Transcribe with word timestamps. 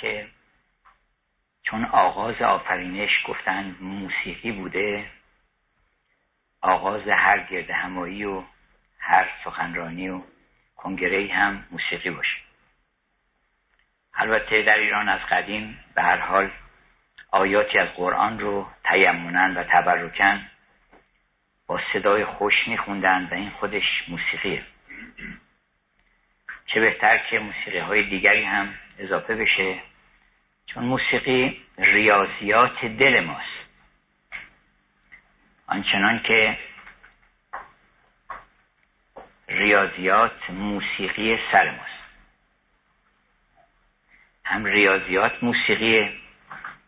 که 0.00 0.28
چون 1.62 1.84
آغاز 1.84 2.42
آفرینش 2.42 3.10
گفتن 3.26 3.76
موسیقی 3.80 4.52
بوده 4.52 5.10
آغاز 6.60 7.08
هر 7.08 7.38
گرد 7.38 7.70
همایی 7.70 8.24
و 8.24 8.42
هر 8.98 9.30
سخنرانی 9.44 10.08
و 10.08 10.22
کنگره 10.76 11.34
هم 11.34 11.64
موسیقی 11.70 12.10
باشه. 12.10 12.36
البته 14.14 14.62
در 14.62 14.78
ایران 14.78 15.08
از 15.08 15.20
قدیم 15.20 15.78
به 15.94 16.02
هر 16.02 16.16
حال 16.16 16.50
آیاتی 17.30 17.78
از 17.78 17.88
قرآن 17.88 18.38
رو 18.40 18.66
تیمونن 18.84 19.56
و 19.56 19.64
تبرکن 19.64 20.46
با 21.66 21.80
صدای 21.92 22.24
خوش 22.24 22.54
میخوندن 22.66 23.28
و 23.30 23.34
این 23.34 23.50
خودش 23.50 24.04
موسیقیه. 24.08 24.62
چه 26.66 26.80
بهتر 26.80 27.18
که 27.18 27.38
موسیقی 27.38 27.78
های 27.78 28.02
دیگری 28.02 28.44
هم 28.44 28.74
اضافه 28.98 29.34
بشه. 29.34 29.78
چون 30.74 30.84
موسیقی 30.84 31.62
ریاضیات 31.78 32.84
دل 32.84 33.20
ماست. 33.20 33.58
آنچنان 35.66 36.22
که 36.22 36.58
ریاضیات 39.48 40.50
موسیقی 40.50 41.38
سر 41.52 41.70
ماست. 41.70 41.98
هم 44.44 44.64
ریاضیات 44.64 45.42
موسیقی 45.42 46.10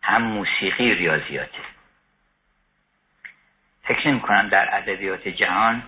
هم 0.01 0.21
موسیقی 0.21 0.93
ریاضیاته 0.93 1.61
فکر 3.83 4.07
نمی 4.07 4.19
کنم 4.19 4.49
در 4.49 4.75
ادبیات 4.77 5.27
جهان 5.27 5.83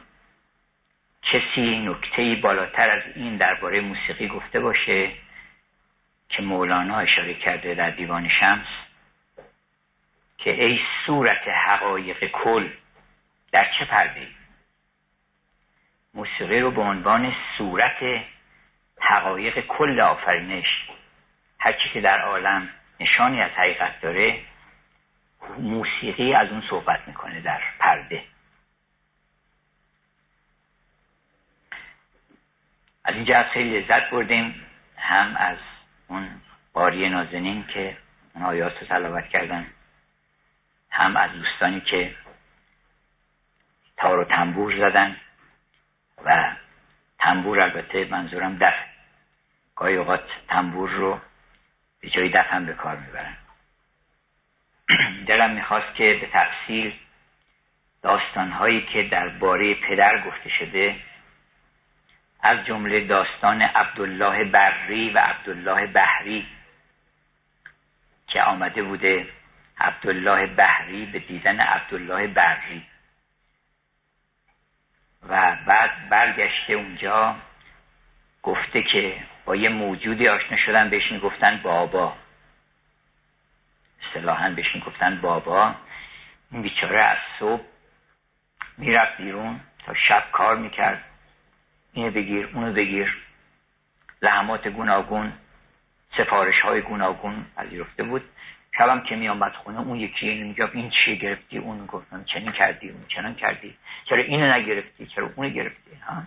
کسی 1.23 1.79
نکته 1.79 2.35
بالاتر 2.35 2.89
از 2.89 3.03
این 3.15 3.37
درباره 3.37 3.81
موسیقی 3.81 4.27
گفته 4.27 4.59
باشه. 4.59 5.11
که 6.37 6.43
مولانا 6.43 6.99
اشاره 6.99 7.33
کرده 7.33 7.73
در 7.73 7.89
دیوان 7.89 8.29
شمس 8.39 8.67
که 10.37 10.63
ای 10.65 10.79
صورت 11.05 11.47
حقایق 11.47 12.31
کل 12.31 12.69
در 13.51 13.67
چه 13.79 13.85
پرده 13.85 14.27
موسیقی 16.13 16.59
رو 16.59 16.71
به 16.71 16.81
عنوان 16.81 17.33
صورت 17.57 18.25
حقایق 18.99 19.59
کل 19.59 19.99
آفرینش 20.01 20.89
هرچی 21.59 21.89
که 21.93 22.01
در 22.01 22.21
عالم 22.21 22.69
نشانی 22.99 23.41
از 23.41 23.51
حقیقت 23.51 24.01
داره 24.01 24.39
موسیقی 25.57 26.33
از 26.33 26.49
اون 26.49 26.63
صحبت 26.69 27.07
می‌کنه 27.07 27.41
در 27.41 27.61
پرده. 27.79 28.23
از 33.05 33.15
اینجا 33.15 33.37
از 33.37 33.45
خیلی 33.45 33.79
لذت 33.79 34.09
بردیم 34.09 34.65
هم 34.97 35.35
از 35.37 35.57
اون 36.13 36.41
باری 36.73 37.09
نازنین 37.09 37.65
که 37.67 37.97
اون 38.35 38.45
آیات 38.45 38.79
رو 38.81 38.87
تلاوت 38.87 39.27
کردن. 39.27 39.67
هم 40.89 41.17
از 41.17 41.31
دوستانی 41.31 41.81
که 41.81 42.15
تار 43.97 44.19
و 44.19 44.23
تنبور 44.23 44.89
زدن 44.89 45.15
و 46.25 46.55
تنبور 47.19 47.59
البته 47.59 48.05
منظورم 48.05 48.57
دف. 48.57 48.73
گاهی 49.75 49.95
اوقات 49.95 50.23
تنبور 50.47 50.89
رو 50.89 51.19
به 52.01 52.09
جای 52.09 52.29
دف 52.29 52.53
هم 52.53 52.65
به 52.65 52.73
کار 52.73 52.95
می‌برن. 52.97 53.37
دلم 55.27 55.51
می‌خواست 55.51 55.95
که 55.95 56.17
به 56.21 56.29
تفصیل 56.33 56.93
داستانهایی 58.01 58.85
که 58.85 59.03
در 59.03 59.29
باره 59.29 59.73
پدر 59.73 60.23
گفته 60.27 60.49
شده 60.49 60.95
از 62.45 62.65
جمله 62.65 63.07
داستان 63.07 63.61
عبدالله 63.61 64.43
بری 64.43 65.09
و 65.09 65.17
عبدالله 65.17 65.87
بحری 65.87 66.47
که 68.27 68.41
آمده 68.41 68.83
بوده 68.83 69.27
عبدالله 69.79 70.47
بحری 70.47 71.05
به 71.05 71.19
دیدن 71.19 71.59
عبدالله 71.59 72.27
بری. 72.27 72.85
و 75.29 75.57
بعد 75.65 76.09
برگشته 76.09 76.73
اونجا 76.73 77.35
گفته 78.43 78.83
که 78.83 79.23
با 79.45 79.55
یه 79.55 79.69
موجودی 79.69 80.27
آشنا 80.27 80.57
شدن 80.57 80.89
بهش 80.89 81.11
می‌گفتن 81.11 81.59
بابا. 81.63 82.13
اصطلاحا 84.07 84.49
بهش 84.49 84.75
می‌گفتن 84.75 85.21
بابا. 85.21 85.75
این 86.51 86.61
بیچاره 86.61 86.99
از 86.99 87.17
صبح 87.39 87.63
می‌رفت 88.77 89.17
بیرون 89.17 89.59
تا 89.85 89.93
شب 89.93 90.23
کار 90.31 90.55
می‌کرد. 90.55 91.03
اینو 91.93 92.11
بگیر 92.11 92.49
اونو 92.53 92.73
بگیر. 92.73 93.17
لحمات 94.21 94.67
گوناگون 94.67 95.33
سفارش 96.17 96.59
های 96.59 96.81
گوناگون 96.81 97.45
پذیرفته 97.57 98.03
بود. 98.03 98.23
شبم 98.77 99.01
که 99.01 99.15
می 99.15 99.29
آمد 99.29 99.53
خونه 99.53 99.79
اون 99.79 99.99
یکی 99.99 100.29
اینو 100.29 100.47
می‌گفت 100.47 100.75
این 100.75 100.89
چی 100.89 101.17
گرفتی؟ 101.17 101.57
اون 101.57 101.85
گفتم 101.85 102.23
چنین 102.23 102.51
کردی 102.51 102.89
اون 102.89 103.05
چنان 103.07 103.35
کردی. 103.35 103.75
چرا 104.09 104.17
اینو 104.17 104.53
نگرفتی؟ 104.53 105.05
چرا 105.05 105.29
اونو 105.35 105.49
گرفتی؟ 105.49 105.95
ها؟ 106.07 106.23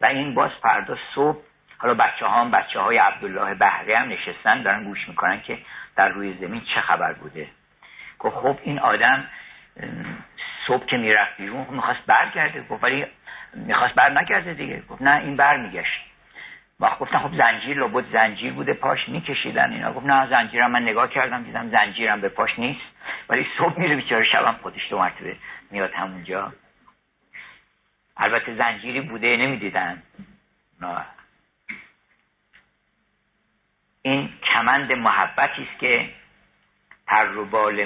و 0.00 0.06
این 0.06 0.34
باز 0.34 0.50
فردا 0.62 0.96
صبح 1.14 1.38
حالا 1.78 1.94
بچه 1.94 2.26
ها 2.26 2.40
هم 2.40 2.50
بچه 2.50 2.80
های 2.80 2.98
عبدالله 2.98 3.54
بحری 3.54 3.92
هم 3.92 4.08
نشستن 4.08 4.62
دارن 4.62 4.84
گوش 4.84 5.08
می‌کنن 5.08 5.40
که 5.40 5.58
در 5.96 6.08
روی 6.08 6.34
زمین 6.40 6.62
چه 6.74 6.80
خبر 6.80 7.12
بوده. 7.12 7.48
گفت 8.18 8.36
خب 8.36 8.58
این 8.62 8.78
آدم 8.78 9.26
صبح 10.66 10.86
که 10.86 10.96
می‌رفت 10.96 11.36
بیرون 11.36 11.66
می‌خواست 11.70 12.06
برگرده 12.06 12.62
گفت 12.62 12.84
ولی 12.84 13.06
می‌خواست 13.54 13.94
بر 13.94 14.20
نگرده 14.20 14.54
دیگه. 14.54 14.82
گفت 14.88 15.02
نه 15.02 15.20
این 15.20 15.36
بر 15.36 15.56
میگشت. 15.56 16.00
وقت 16.80 16.98
گفتن 16.98 17.18
خب 17.18 17.36
زنجیر 17.36 17.78
لابد 17.78 18.12
زنجیر 18.12 18.52
بوده 18.52 18.72
پاش 18.74 19.08
میکشیدن 19.08 19.72
اینا. 19.72 19.92
گفت 19.92 20.06
نه 20.06 20.30
زنجیرم 20.30 20.70
من 20.70 20.82
نگاه 20.82 21.08
کردم 21.08 21.42
دیدم 21.42 21.70
زنجیرم 21.70 22.20
به 22.20 22.28
پاش 22.28 22.58
نیست. 22.58 22.80
ولی 23.28 23.46
صبح 23.58 23.80
میره 23.80 23.96
بیچاره 23.96 24.24
شبم 24.24 24.58
خودش 24.62 24.88
دو 24.90 24.98
مرتبه 24.98 25.36
میاد 25.70 25.92
همونجا. 25.94 26.52
البته 28.16 28.54
زنجیری 28.54 29.00
بوده 29.00 29.36
نمی‌دیدن. 29.36 30.02
این 34.02 34.30
کمند 34.52 34.92
محبتی 34.92 35.68
است 35.70 35.80
که 35.80 36.08
پر 37.06 37.26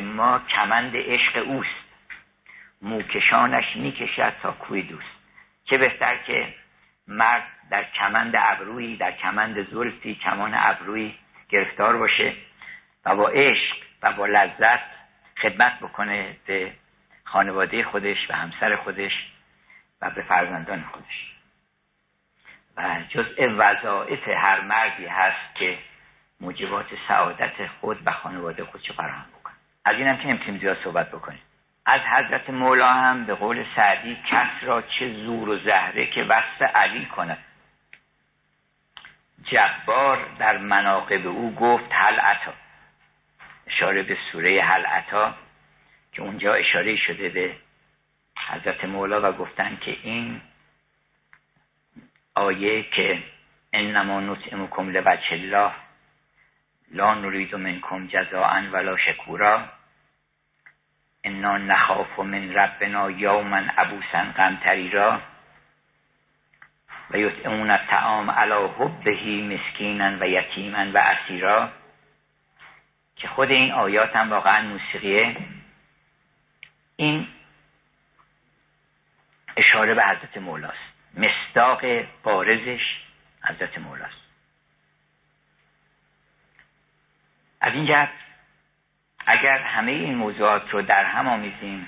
ما 0.01 0.39
کمند 0.39 0.93
عشق 0.97 1.43
اوست. 1.47 1.87
موکشانش 2.83 3.77
می‌کشد 3.77 4.33
تا 4.43 4.53
کوی 4.53 4.83
دوست. 4.83 5.16
چه 5.67 5.79
بهتر 5.79 6.17
که 6.17 6.55
مرد 7.09 7.43
در 7.71 7.85
کمند 7.85 8.35
ابرویی 8.39 8.97
در 8.97 9.13
کمند 9.13 9.71
زلفی 9.71 10.15
کمان 10.15 10.55
ابرویی 10.55 11.19
گرفتار 11.49 11.97
باشه 11.97 12.33
و 13.05 13.17
با 13.17 13.29
عشق 13.29 13.77
و 14.03 14.13
با 14.13 14.27
لذت 14.27 14.81
خدمت 15.43 15.81
بکنه 15.81 16.37
به 16.47 16.73
خانواده 17.25 17.85
خودش 17.85 18.31
و 18.31 18.35
همسر 18.35 18.77
خودش 18.77 19.13
و 20.03 20.11
به 20.11 20.23
فرزندان 20.23 20.85
خودش. 20.93 21.33
و 22.77 22.99
جزء 23.09 23.49
وظائف 23.57 24.29
هر 24.29 24.61
مردی 24.61 25.07
هست 25.07 25.55
که 25.55 25.79
موجبات 26.41 26.87
سعادت 27.09 27.67
خود 27.81 27.99
و 28.07 28.13
خانواده 28.13 28.65
خودش 28.65 28.93
فراهم 28.93 29.27
بکنه. 29.41 29.55
از 29.85 29.97
اینم 29.97 30.17
که 30.17 30.29
نمی‌تونیم 30.29 30.61
زیاد 30.61 30.79
صحبت 30.85 31.11
بکنیم. 31.11 31.41
از 31.89 32.01
حضرت 32.01 32.51
مولا 32.51 32.89
هم 32.89 33.25
به 33.25 33.35
قول 33.35 33.65
سعدی 33.77 34.19
کس 34.31 34.51
را 34.63 34.83
چه 34.83 35.13
زور 35.13 35.49
و 35.49 35.59
زهره 35.59 36.07
که 36.07 36.23
وصف 36.23 36.63
علی 36.63 37.07
کند. 37.07 37.39
جبار 39.45 40.27
در 40.39 40.59
مناقب 40.59 41.27
او 41.27 41.55
گفت 41.55 41.89
هل 41.93 42.21
عطا 42.21 42.53
اشاره 43.67 44.03
به 44.03 44.19
سوره 44.33 44.63
هل 44.63 44.87
عطا 44.87 45.35
که 46.13 46.23
اونجا 46.23 46.55
اشاره 46.55 46.97
شده 46.97 47.29
به 47.29 47.57
حضرت 48.49 48.85
مولا 48.85 49.31
و 49.31 49.33
گفتن 49.33 49.79
که 49.81 49.97
این 50.03 50.41
آیه 52.35 52.83
که 52.83 53.23
انما 53.73 54.21
نطعمکم 54.21 54.91
لوجه 54.91 55.33
الله 55.33 55.73
لا 56.91 57.15
نرید 57.15 57.55
منکم 57.55 58.07
جزاء 58.07 58.61
ولا 58.73 58.97
شکورا. 58.97 59.76
انا 61.27 61.59
نخاف 61.59 62.19
من 62.19 62.55
ربنا 62.55 63.11
یوما 63.11 63.63
عبوسا 63.79 64.25
را 64.93 65.21
و 67.11 67.19
یطعمون 67.19 67.71
الطعام 67.71 68.31
علی 68.31 68.69
حبه 68.79 69.43
مسکینا 69.43 70.19
و 70.21 70.29
یتیما 70.29 70.93
و 70.93 70.99
اسیرا. 70.99 71.71
که 73.17 73.29
خود 73.29 73.51
این 73.51 73.73
آیات 73.73 74.17
هم 74.17 74.31
واقعا 74.31 74.63
موسیقیه. 74.63 75.37
این 76.97 77.29
اشاره 79.57 79.95
به 79.95 80.03
حضرت 80.05 80.37
مولاست. 80.37 80.93
مصداق 81.15 81.85
بارزش 82.23 82.83
حضرت 83.45 83.79
مولاست. 83.79 84.27
از 87.61 87.73
این 87.73 87.87
جهت 87.87 88.26
اگر 89.27 89.59
همه 89.59 89.93
این 89.93 90.15
موضوعات 90.15 90.71
رو 90.71 90.83
در 90.83 91.05
هم 91.05 91.29
آمیزیم 91.29 91.87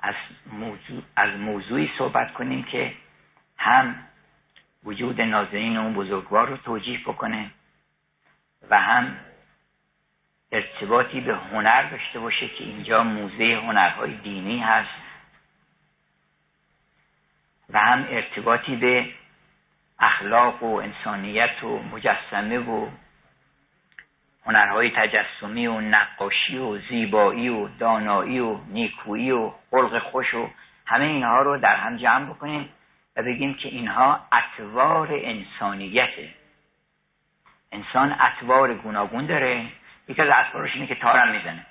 از, 0.00 0.14
موضوع، 0.52 1.02
از 1.16 1.40
موضوعی 1.40 1.90
صحبت 1.98 2.32
کنیم 2.32 2.62
که 2.62 2.92
هم 3.58 3.94
وجود 4.84 5.20
نازنین 5.20 5.76
اون 5.76 5.94
بزرگوار 5.94 6.48
رو 6.48 6.56
توجیح 6.56 7.00
بکنه 7.06 7.50
و 8.70 8.78
هم 8.80 9.16
ارتباطی 10.52 11.20
به 11.20 11.36
هنر 11.36 11.90
داشته 11.90 12.18
باشه 12.18 12.48
که 12.48 12.64
اینجا 12.64 13.02
موزه 13.02 13.60
هنرهای 13.62 14.14
دینی 14.14 14.58
هست 14.58 15.04
و 17.70 17.78
هم 17.78 18.06
ارتباطی 18.10 18.76
به 18.76 19.06
اخلاق 19.98 20.62
و 20.62 20.74
انسانیت 20.76 21.64
و 21.64 21.78
مجسمه 21.78 22.58
و 22.58 22.88
هنرهای 24.46 24.90
تجسمی 24.90 25.66
و 25.66 25.80
نقاشی 25.80 26.58
و 26.58 26.78
زیبایی 26.78 27.48
و 27.48 27.68
دانایی 27.68 28.40
و 28.40 28.58
نیکویی 28.68 29.30
و 29.30 29.52
خلق 29.70 29.98
خوش 29.98 30.34
و 30.34 30.50
همه 30.86 31.04
اینها 31.04 31.42
رو 31.42 31.58
در 31.58 31.76
هم 31.76 31.96
جمع 31.96 32.26
بکنیم 32.26 32.68
و 33.16 33.22
بگیم 33.22 33.54
که 33.54 33.68
اینها 33.68 34.20
اطوار 34.32 35.08
انسانیته 35.12 36.34
انسان 37.72 38.16
اطوار 38.20 38.74
گوناگون 38.74 39.26
داره. 39.26 39.66
یکی 40.08 40.22
از 40.22 40.28
اطواراش 40.34 40.74
اینه 40.74 40.86
که 40.86 40.94
تارم 40.94 41.32
می‌زنه. 41.32 41.66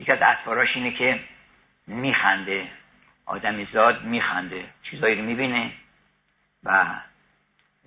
یکی 0.00 0.12
از 0.12 0.18
اطواراش 0.22 0.76
اینه 0.76 0.90
که 0.90 1.20
میخنده. 1.86 2.68
آدمی 3.26 3.68
زاد 3.72 4.04
میخنده. 4.04 4.64
چیزایی 4.82 5.14
رو 5.14 5.24
می‌بینه 5.24 5.70
و 6.64 6.86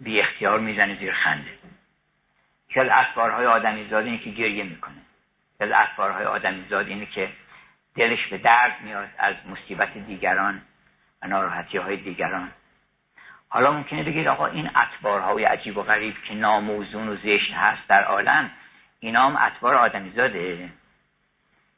بی 0.01 0.21
اختیار 0.21 0.59
می‌زنه 0.59 0.95
زیر 0.95 1.13
خنده. 1.13 1.57
یکی 2.69 2.79
از 2.79 2.87
اطوارهای 2.91 3.45
آدمی 3.45 3.87
زاد 3.89 4.05
اینه 4.05 4.17
که 4.17 4.29
گریه 4.29 4.63
می‌کنه. 4.63 4.95
یکی 5.55 5.73
از 5.73 5.79
اطوارهای 5.79 6.25
آدمی 6.25 6.65
زاد 6.69 6.87
اینه 6.87 7.05
که 7.05 7.29
دلش 7.95 8.27
به 8.27 8.37
درد 8.37 8.81
میاد 8.81 9.09
از 9.17 9.35
مصیبت 9.49 9.97
دیگران 9.97 10.61
و 11.21 11.27
ناراحتی 11.27 11.77
های 11.77 11.97
دیگران. 11.97 12.51
حالا 13.49 13.71
ممکنه 13.71 14.03
بگید 14.03 14.27
آقا 14.27 14.45
این 14.45 14.69
اطوارهای 14.75 15.43
عجیب 15.43 15.77
و 15.77 15.83
غریب 15.83 16.15
که 16.23 16.33
ناموزون 16.33 17.09
و 17.09 17.15
زشت 17.15 17.53
هست 17.53 17.87
در 17.87 18.03
عالم 18.03 18.51
اینا 18.99 19.29
هم 19.29 19.35
اطوار 19.35 19.75
آدمیزاده. 19.75 20.69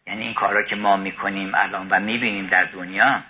یعنی 0.08 0.22
این 0.22 0.34
کارا 0.34 0.64
که 0.64 0.76
ما 0.76 0.98
می‌کنیم 0.98 1.56
الان 1.56 1.88
و 1.90 2.00
می‌بینیم 2.00 2.48
در 2.48 2.64
دنیا 2.64 3.24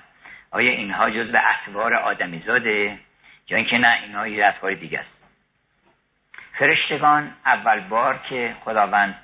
آیا 0.52 0.72
اینها 0.72 1.10
جز 1.10 1.32
به 1.32 1.42
اطوار 1.50 1.96
آدمیزاده؟ 1.96 3.00
یا 3.50 3.58
اینکه 3.58 3.78
نه 3.78 4.02
اینها 4.04 4.28
یه 4.28 4.46
اطوار 4.46 4.74
دیگه 4.74 5.00
است. 5.00 5.19
فرشتگان 6.60 7.36
اول 7.46 7.80
بار 7.80 8.18
که 8.18 8.56
خداوند 8.64 9.16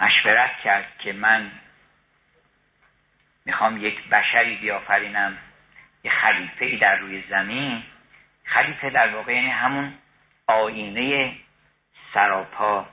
مشورت 0.00 0.56
کرد 0.64 0.98
که 0.98 1.12
من 1.12 1.50
می‌خوام 3.44 3.84
یک 3.84 4.08
بشری 4.08 4.56
بیافرینم 4.56 5.38
یه 6.04 6.10
خلیفه 6.10 6.64
ای 6.64 6.76
در 6.76 6.96
روی 6.96 7.24
زمین. 7.30 7.82
خلیفه 8.44 8.90
در 8.90 9.14
واقع 9.14 9.34
یعنی 9.34 9.50
همون 9.50 9.94
آینه 10.46 11.36
سراپا 12.14 12.86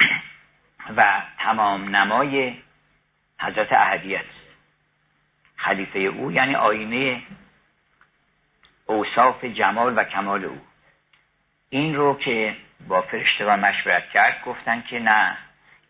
و 0.96 1.22
تمام 1.38 1.96
نمای 1.96 2.62
حضرت 3.40 3.72
اهدیت 3.72 4.24
خلیفه 5.56 5.98
او 5.98 6.32
یعنی 6.32 6.54
آینه 6.54 7.22
اوصاف 8.90 9.44
جمال 9.44 9.98
و 9.98 10.04
کمال 10.04 10.44
او. 10.44 10.58
این 11.70 11.94
رو 11.94 12.18
که 12.18 12.56
با 12.88 13.02
فرشتگان 13.02 13.60
مشورت 13.60 14.10
کرد 14.10 14.42
گفتن 14.44 14.82
که 14.82 14.98
نه 14.98 15.36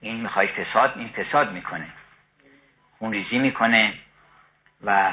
این 0.01 0.17
می‌خوای 0.21 0.47
فساد 0.47 0.93
این 0.97 1.09
فساد 1.09 1.53
می‌کنه. 1.53 1.87
خونریزی 2.99 3.39
می‌کنه 3.39 3.95
و 4.85 5.13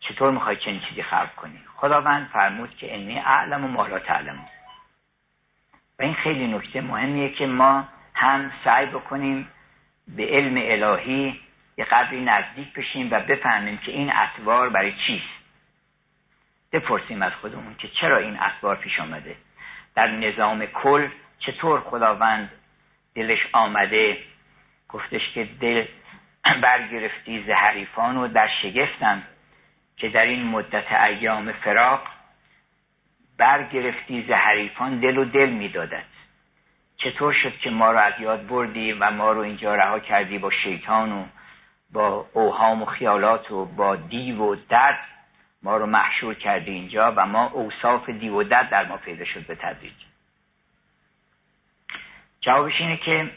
چطور 0.00 0.30
می‌خوای 0.30 0.56
چنین 0.56 0.80
چیزی 0.80 1.02
خلق 1.02 1.34
کنی؟ 1.34 1.60
خداوند 1.76 2.28
فرمود 2.32 2.76
که 2.76 2.94
انی 2.94 3.18
اعلم 3.18 3.64
و 3.64 3.68
مالا 3.68 3.98
تعلم 3.98 4.38
و 5.98 6.02
این 6.02 6.14
خیلی 6.14 6.46
نکته 6.46 6.80
مهمیه 6.80 7.32
که 7.32 7.46
ما 7.46 7.88
هم 8.14 8.52
سعی 8.64 8.86
بکنیم 8.86 9.48
به 10.08 10.26
علم 10.26 10.54
الهی 10.56 11.40
یه 11.78 11.84
قدری 11.84 12.24
نزدیک 12.24 12.72
بشیم 12.72 13.08
و 13.10 13.20
بفهمیم 13.20 13.78
که 13.78 13.92
این 13.92 14.12
اطوار 14.12 14.68
برای 14.68 14.92
چیست. 15.06 15.39
بپرسیم 16.72 17.22
از 17.22 17.32
خودمون 17.40 17.74
که 17.78 17.88
چرا 17.88 18.16
این 18.16 18.38
اطوار 18.40 18.76
پیش 18.76 19.00
آمده 19.00 19.36
در 19.94 20.10
نظام 20.10 20.66
کل 20.66 21.08
چطور 21.38 21.80
خداوند 21.80 22.50
دلش 23.14 23.38
آمده؟ 23.52 24.18
گفتش 24.88 25.20
که 25.34 25.48
دل 25.60 25.84
برگرفتی 26.62 27.44
ز 27.46 27.50
حریفان 27.50 28.16
و 28.16 28.28
در 28.28 28.48
شگفتم 28.62 29.22
که 29.96 30.08
در 30.08 30.26
این 30.26 30.46
مدت 30.46 30.92
ایام 30.92 31.52
فراق 31.52 32.06
برگرفتی 33.38 34.24
ز 34.28 34.30
حریفان 34.30 35.00
دل 35.00 35.18
و 35.18 35.24
دل 35.24 35.50
می‌دادد 35.50 36.04
چطور 36.96 37.32
شد 37.32 37.58
که 37.58 37.70
ما 37.70 37.90
رو 37.92 37.98
از 37.98 38.12
یاد 38.20 38.46
بردی 38.46 38.92
و 38.92 39.10
ما 39.10 39.32
رو 39.32 39.40
اینجا 39.40 39.74
رها 39.74 39.98
کردی 39.98 40.38
با 40.38 40.50
شیطان 40.50 41.12
و 41.12 41.24
با 41.92 42.26
اوهام 42.32 42.82
و 42.82 42.86
خیالات 42.86 43.50
و 43.50 43.64
با 43.64 43.96
دیو 43.96 44.38
و 44.38 44.56
درد 44.68 45.00
ما 45.62 45.76
رو 45.76 45.86
محشور 45.86 46.34
کردی 46.34 46.70
اینجا 46.70 47.12
و 47.16 47.26
ما 47.26 47.46
اوصاف 47.46 48.10
دیو 48.10 48.34
و 48.34 48.42
درد 48.42 48.70
در 48.70 48.86
ما 48.86 48.96
پیدا 48.96 49.24
شد 49.24 49.46
به 49.46 49.54
تدریج. 49.54 49.94
جوابش 52.40 52.80
اینه 52.80 52.96
که 52.96 53.30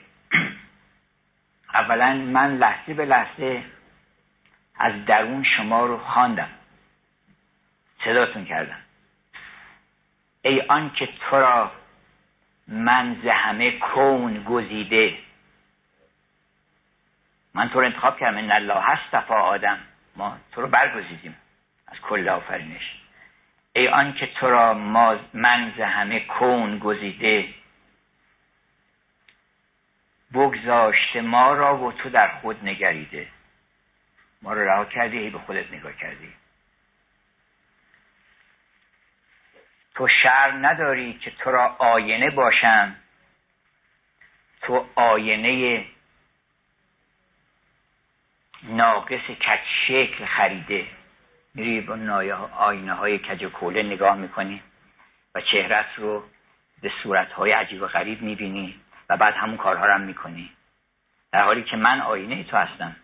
اولا 1.74 2.14
من 2.14 2.58
لحظه 2.58 2.94
به 2.94 3.06
لحظه 3.06 3.64
از 4.76 5.06
درون 5.06 5.44
شما 5.58 5.86
رو 5.86 5.98
خواندم. 5.98 6.50
صداتون 8.06 8.46
کردم. 8.46 8.80
ای 10.42 10.62
آن 10.62 10.92
که 10.94 11.10
تو 11.30 11.36
را 11.36 11.72
من 12.68 13.18
ز 13.24 13.28
همه 13.28 13.80
کون 13.80 14.44
گزیده. 14.44 15.18
من 17.54 17.70
تو 17.70 17.80
رو 17.80 17.86
انتخاب 17.86 18.20
کردم. 18.20 18.38
ان 18.38 18.52
الله 18.52 18.82
هست 18.82 19.32
آدم. 19.32 19.80
ما 20.16 20.38
تو 20.52 20.62
رو 20.62 20.68
برگزیدیم. 20.68 21.36
از 21.88 22.00
کل 22.02 22.30
آفرینش. 22.30 23.04
ای 23.74 23.88
آن 23.88 24.14
که 24.14 24.28
تو 24.28 24.50
را 24.50 24.74
من 25.34 25.74
ز 25.78 25.80
همه 25.80 26.20
کون 26.20 26.80
گزیده 26.80 27.54
بگذاشته 30.34 31.22
ما 31.22 31.54
را 31.54 31.78
و 31.78 31.92
تو 31.92 32.10
در 32.10 32.28
خود 32.28 32.64
نگریده. 32.64 33.28
ما 34.42 34.54
رو 34.54 34.70
رها 34.70 34.86
کردی 34.86 35.18
ای 35.18 35.30
به 35.30 35.40
خودت 35.40 35.72
نگاه 35.72 35.94
کردی. 35.94 36.34
تو 39.96 40.08
شر 40.24 40.52
نداری 40.52 41.14
که 41.14 41.32
تو 41.32 41.52
را 41.52 41.76
آینه 41.80 42.30
باشم. 42.30 42.96
تو 44.62 44.88
آینه 44.96 45.86
ناقص 48.64 49.28
کج 49.28 49.60
شکل 49.88 50.26
خریده. 50.26 50.88
میری 51.56 51.82
با 51.82 51.98
آینه 52.58 52.94
های 52.94 53.20
کج 53.20 53.46
کوله 53.46 53.84
نگاه 53.84 54.16
می‌کنی 54.16 54.62
و 55.36 55.42
چهرت 55.42 55.86
رو 55.98 56.24
به 56.82 56.92
صورت 57.04 57.32
های 57.32 57.52
عجیب 57.52 57.82
و 57.82 57.88
غریب 57.88 58.22
می‌بینی 58.22 58.80
و 59.10 59.18
بعد 59.18 59.34
همون 59.34 59.58
کارها 59.58 59.86
رو 59.86 59.94
هم 59.94 60.02
می‌کنی. 60.02 60.50
در 61.32 61.44
حالی 61.44 61.64
که 61.64 61.78
من 61.78 62.02
آینه 62.02 62.44
تو 62.44 62.58
هستم. 62.58 62.96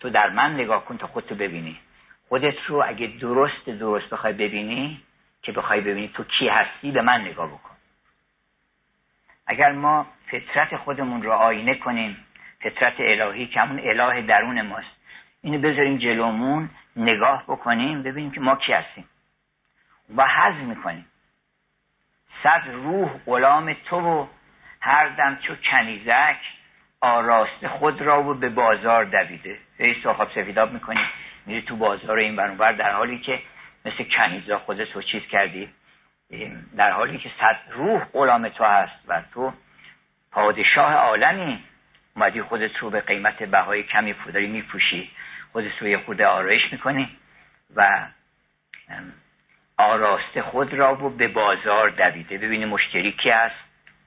تو 0.00 0.10
در 0.10 0.30
من 0.30 0.54
نگاه 0.54 0.84
کن 0.84 0.96
تا 0.96 1.06
خودتو 1.06 1.34
ببینی. 1.34 1.80
خودت 2.28 2.54
رو 2.66 2.84
اگه 2.86 3.06
درست 3.06 3.68
درست 3.68 4.10
بخوای 4.10 4.32
ببینی 4.32 5.02
که 5.42 5.52
بخوای 5.52 5.80
ببینی 5.80 6.08
تو 6.08 6.24
کی 6.24 6.48
هستی 6.48 6.90
به 6.90 7.02
من 7.02 7.20
نگاه 7.20 7.48
بکن. 7.48 7.76
اگر 9.46 9.72
ما 9.72 10.06
فطرت 10.30 10.76
خودمون 10.76 11.22
رو 11.22 11.32
آینه 11.32 11.74
کنیم 11.74 12.16
فطرت 12.60 12.94
الهی 12.98 13.46
که 13.46 13.60
همون 13.60 13.80
اله 13.84 14.22
درون 14.22 14.62
ماست. 14.62 14.96
اینو 15.42 15.58
بذاریم 15.58 15.98
جلومون 15.98 16.70
نگاه 16.96 17.44
بکنیم 17.48 18.02
ببینیم 18.02 18.30
که 18.30 18.40
ما 18.40 18.56
کی 18.56 18.72
هستیم. 18.72 19.08
و 20.16 20.28
حض 20.28 20.54
می‌کنیم. 20.54 21.06
صد 22.42 22.62
روح 22.72 23.10
غلام 23.26 23.72
تو 23.72 24.00
و 24.00 24.26
هر 24.80 25.08
دم 25.08 25.36
چو 25.36 25.54
کنیزک 25.70 26.38
آراسته 27.00 27.68
خود 27.68 28.00
را 28.02 28.22
و 28.22 28.34
به 28.34 28.48
بازار 28.48 29.04
دویده. 29.04 29.58
هی 29.78 30.02
سرخاب 30.02 30.30
سفیداب 30.30 30.72
می‌کنی 30.72 31.00
میری 31.46 31.62
تو 31.62 31.76
بازار 31.76 32.18
این 32.18 32.36
برانور 32.36 32.72
در 32.72 32.92
حالی 32.92 33.18
که 33.18 33.42
مثل 33.84 34.04
کنیزا 34.04 34.58
خودت 34.58 34.92
رو 34.92 35.02
چیز 35.02 35.22
کردی. 35.22 35.68
در 36.76 36.90
حالی 36.90 37.18
که 37.18 37.30
صد 37.40 37.58
روح 37.70 38.04
غلام 38.04 38.48
تو 38.48 38.64
هست 38.64 39.04
و 39.08 39.22
تو 39.34 39.52
پادشاه 40.32 40.94
عالمی 40.94 41.64
اومدی 42.16 42.42
خودت 42.42 42.76
رو 42.76 42.90
به 42.90 43.00
قیمت 43.00 43.42
بهای 43.42 43.82
کمی 43.82 44.14
داری 44.32 44.46
میپوشی. 44.46 45.10
خودت 45.56 45.82
رو 45.82 45.88
یه 45.88 45.98
خود 45.98 46.22
آرایش 46.22 46.72
می‌کنی 46.72 47.08
و 47.76 48.08
آراسته 49.76 50.42
خود 50.42 50.74
را 50.74 51.04
و 51.04 51.10
به 51.10 51.28
بازار 51.28 51.90
دویده. 51.90 52.38
ببینی 52.38 52.64
مشتری 52.64 53.12
کی 53.12 53.30
هست. 53.30 53.54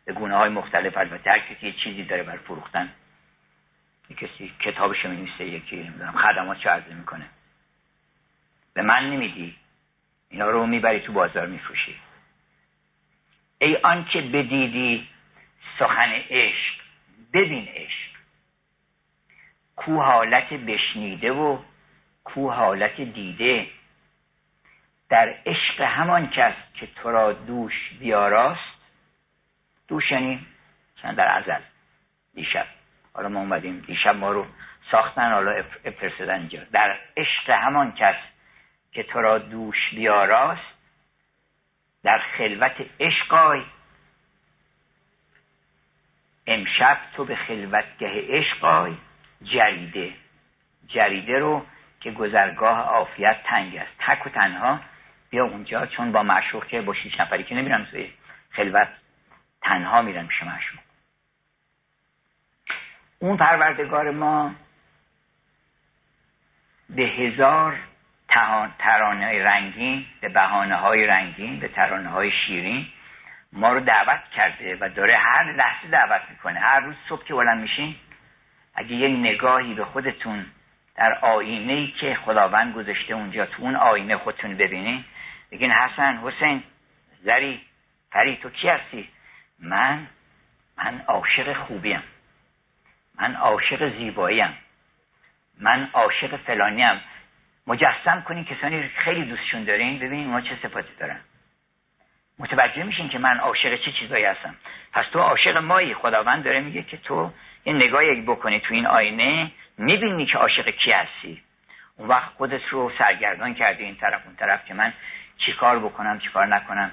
به 0.06 0.13
گونه 0.13 0.36
های 0.36 0.50
مختلف. 0.50 0.98
البته 0.98 1.32
هر 1.32 1.41
یه 1.62 1.72
چیزی 1.72 2.03
داره 2.03 2.24
بر 2.24 2.38
فروختن. 2.38 2.89
کسی 4.18 4.53
کتابش 4.60 5.06
می 5.06 5.32
یکی 5.39 5.91
خدمات 6.15 6.60
چه 6.60 6.70
عرضه 6.70 6.94
می‌کنه. 6.94 7.25
به 8.74 8.82
من 8.82 9.10
نمیدی. 9.10 9.56
اینا 10.29 10.50
رو 10.50 10.65
می‌بری 10.65 11.00
تو 11.00 11.13
بازار 11.13 11.48
میفروشی. 11.48 11.96
ای 13.62 13.75
آنکه 13.75 14.22
بدیدی 14.22 15.08
سخن 15.79 16.12
عشق. 16.29 16.74
ببین 17.34 17.68
عشق. 17.68 18.18
کو 19.79 20.01
حالت 20.01 20.53
بشنیده 20.53 21.31
و 21.31 21.57
کو 22.24 22.51
حالت 22.51 23.01
دیده. 23.01 23.67
در 25.09 25.36
عشق 25.45 25.81
همان 25.81 26.29
کس 26.29 26.53
که 26.74 26.88
تو 26.88 27.12
را 27.12 27.33
دوش 27.33 27.74
بیاراست. 28.00 28.79
دوش 29.88 30.12
یعنی 30.12 30.48
در 31.01 31.38
ازل؟ 31.38 31.62
دیشب. 32.33 32.65
حالا 33.13 33.29
ما 33.29 33.39
اومدیم. 33.39 33.79
دیشب 33.79 34.15
ما 34.15 34.31
رو 34.31 34.45
ساختن 34.91 35.31
حالا 35.31 35.63
افرستدن 35.86 36.39
اینجا. 36.39 36.63
در 36.71 37.00
عشق 37.17 37.50
همان 37.50 37.91
کس 37.91 38.15
که 38.91 39.03
تو 39.03 39.21
را 39.21 39.38
دوش 39.38 39.89
بیاراست 39.91 40.74
در 42.03 42.19
خلوت 42.38 42.75
عشقای 43.00 43.63
امشب 46.48 46.98
تو 47.15 47.25
به 47.25 47.36
خلوتگه 47.36 48.25
عشقای 48.29 48.95
جریده. 49.43 50.13
جریده 50.88 51.39
رو 51.39 51.65
که 52.00 52.12
گذرگاه 52.12 52.79
عافیت 52.79 53.38
تنگ 53.43 53.75
است. 53.75 53.91
تک 54.00 54.25
و 54.25 54.29
تنها 54.29 54.79
بیا 55.29 55.46
اونجا 55.46 55.86
چون 55.86 56.12
با 56.12 56.24
معشوق 56.24 56.67
که 56.67 56.81
با 56.81 56.93
شیش 56.93 57.19
نفری 57.19 57.43
که 57.43 57.55
نمیرم 57.55 57.88
توی 57.91 58.12
خلوت 58.51 58.88
تنها 59.62 60.01
میرم 60.01 60.25
میشه 60.25 60.46
معشوق. 60.46 60.79
اون 63.19 63.38
پروردگار 63.38 64.12
ما 64.12 64.55
به 66.89 67.03
هزار 67.03 67.79
ترانه 68.79 69.43
رنگین 69.43 70.05
به 70.22 70.29
بحانه 70.29 70.75
های 70.75 71.05
رنگین 71.05 71.60
به 71.60 71.67
ترانه 71.67 72.10
های 72.10 72.31
شیرین 72.31 72.88
ما 73.53 73.74
رو 73.74 73.79
دعوت 73.79 74.24
کرده 74.36 74.77
و 74.81 74.89
داره 74.89 75.17
هر 75.17 75.51
لحظه 75.51 75.88
دعوت 75.88 76.22
می‌کنه. 76.29 76.60
هر 76.60 76.79
روز 76.79 76.96
صبح 77.10 77.25
که 77.25 77.34
بلند 77.34 77.62
میشین 77.62 77.96
اگه 78.79 78.95
یه 78.95 79.07
نگاهی 79.07 79.74
به 79.74 79.86
خودتون 79.86 80.45
در 80.95 81.19
آینه 81.21 81.74
ای 81.74 81.88
که 81.88 82.17
خداوند 82.25 82.74
گذاشته 82.74 83.13
اونجا 83.13 83.45
تو 83.45 83.63
اون 83.63 83.75
آینه 83.75 84.17
خودتون 84.17 84.57
ببینین 84.57 85.03
بگین 85.51 85.71
حسن 85.71 86.17
حسین 86.17 86.63
زری 87.24 87.62
فری 88.12 88.38
تو 88.38 88.50
کی 88.50 88.69
هستی؟ 88.69 89.09
من 89.59 90.07
من 90.77 91.01
عاشق 91.07 91.53
خوبیم. 91.53 92.03
من 93.15 93.36
عاشق 93.36 93.98
زیباییم. 93.98 94.57
من 95.57 95.89
عاشق 95.93 96.36
فلانیم. 96.36 97.01
مجسم 97.67 98.21
کنین 98.27 98.45
کسانی 98.45 98.88
خیلی 98.88 99.25
دوستشون 99.25 99.63
دارین 99.63 100.00
ببینین 100.00 100.27
ما 100.27 100.41
چه 100.41 100.55
صفاتی 100.63 100.89
دارن. 101.00 101.19
متوجه 102.39 102.84
میشین 102.84 103.10
که 103.10 103.19
من 103.19 103.38
عاشق 103.38 103.75
چه 103.75 103.91
چیزایی 103.91 104.25
هستم. 104.25 104.55
پس 104.93 105.05
تو 105.13 105.19
عاشق 105.19 105.58
مایی. 105.58 105.93
خداوند 105.93 106.43
داره 106.43 106.60
میگه 106.60 106.84
که 106.84 106.98
تو 106.98 107.31
یه 107.65 107.74
نگاهی 107.74 108.22
بکنی 108.22 108.60
تو 108.60 108.74
این 108.74 108.88
آینه 108.88 109.51
می‌بینی 109.77 110.25
که 110.25 110.38
عاشق 110.38 110.69
کی 110.69 110.91
هستی. 110.91 111.41
اون 111.98 112.08
وقت 112.08 112.29
خودت 112.34 112.62
رو 112.69 112.91
سرگردان 112.98 113.53
کردی 113.53 113.84
این 113.84 113.96
طرف 113.96 114.25
اون 114.25 114.36
طرف 114.36 114.65
که 114.65 114.74
من 114.74 114.93
چیکار 115.38 115.79
بکنم 115.79 116.19
چیکار 116.19 116.48
نکنم. 116.48 116.91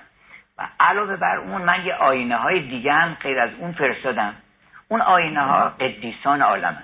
و 0.59 0.69
علاوه 0.81 1.17
بر 1.17 1.37
اون 1.37 1.63
من 1.63 1.87
یه 1.87 1.95
آینه 1.95 2.37
های 2.37 2.61
دیگه 2.61 2.93
هم 2.93 3.15
غیر 3.15 3.41
از 3.41 3.51
اون 3.59 3.73
فرستادم. 3.73 4.35
اون 4.89 5.01
آینه 5.01 5.41
ها 5.41 5.69
قدیسان 5.69 6.43
عالمه. 6.43 6.83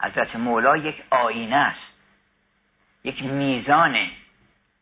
حضرت 0.00 0.36
مولا 0.36 0.76
یک 0.76 1.02
آینه 1.10 1.56
است. 1.56 1.92
یک 3.04 3.22
میزانه 3.22 4.10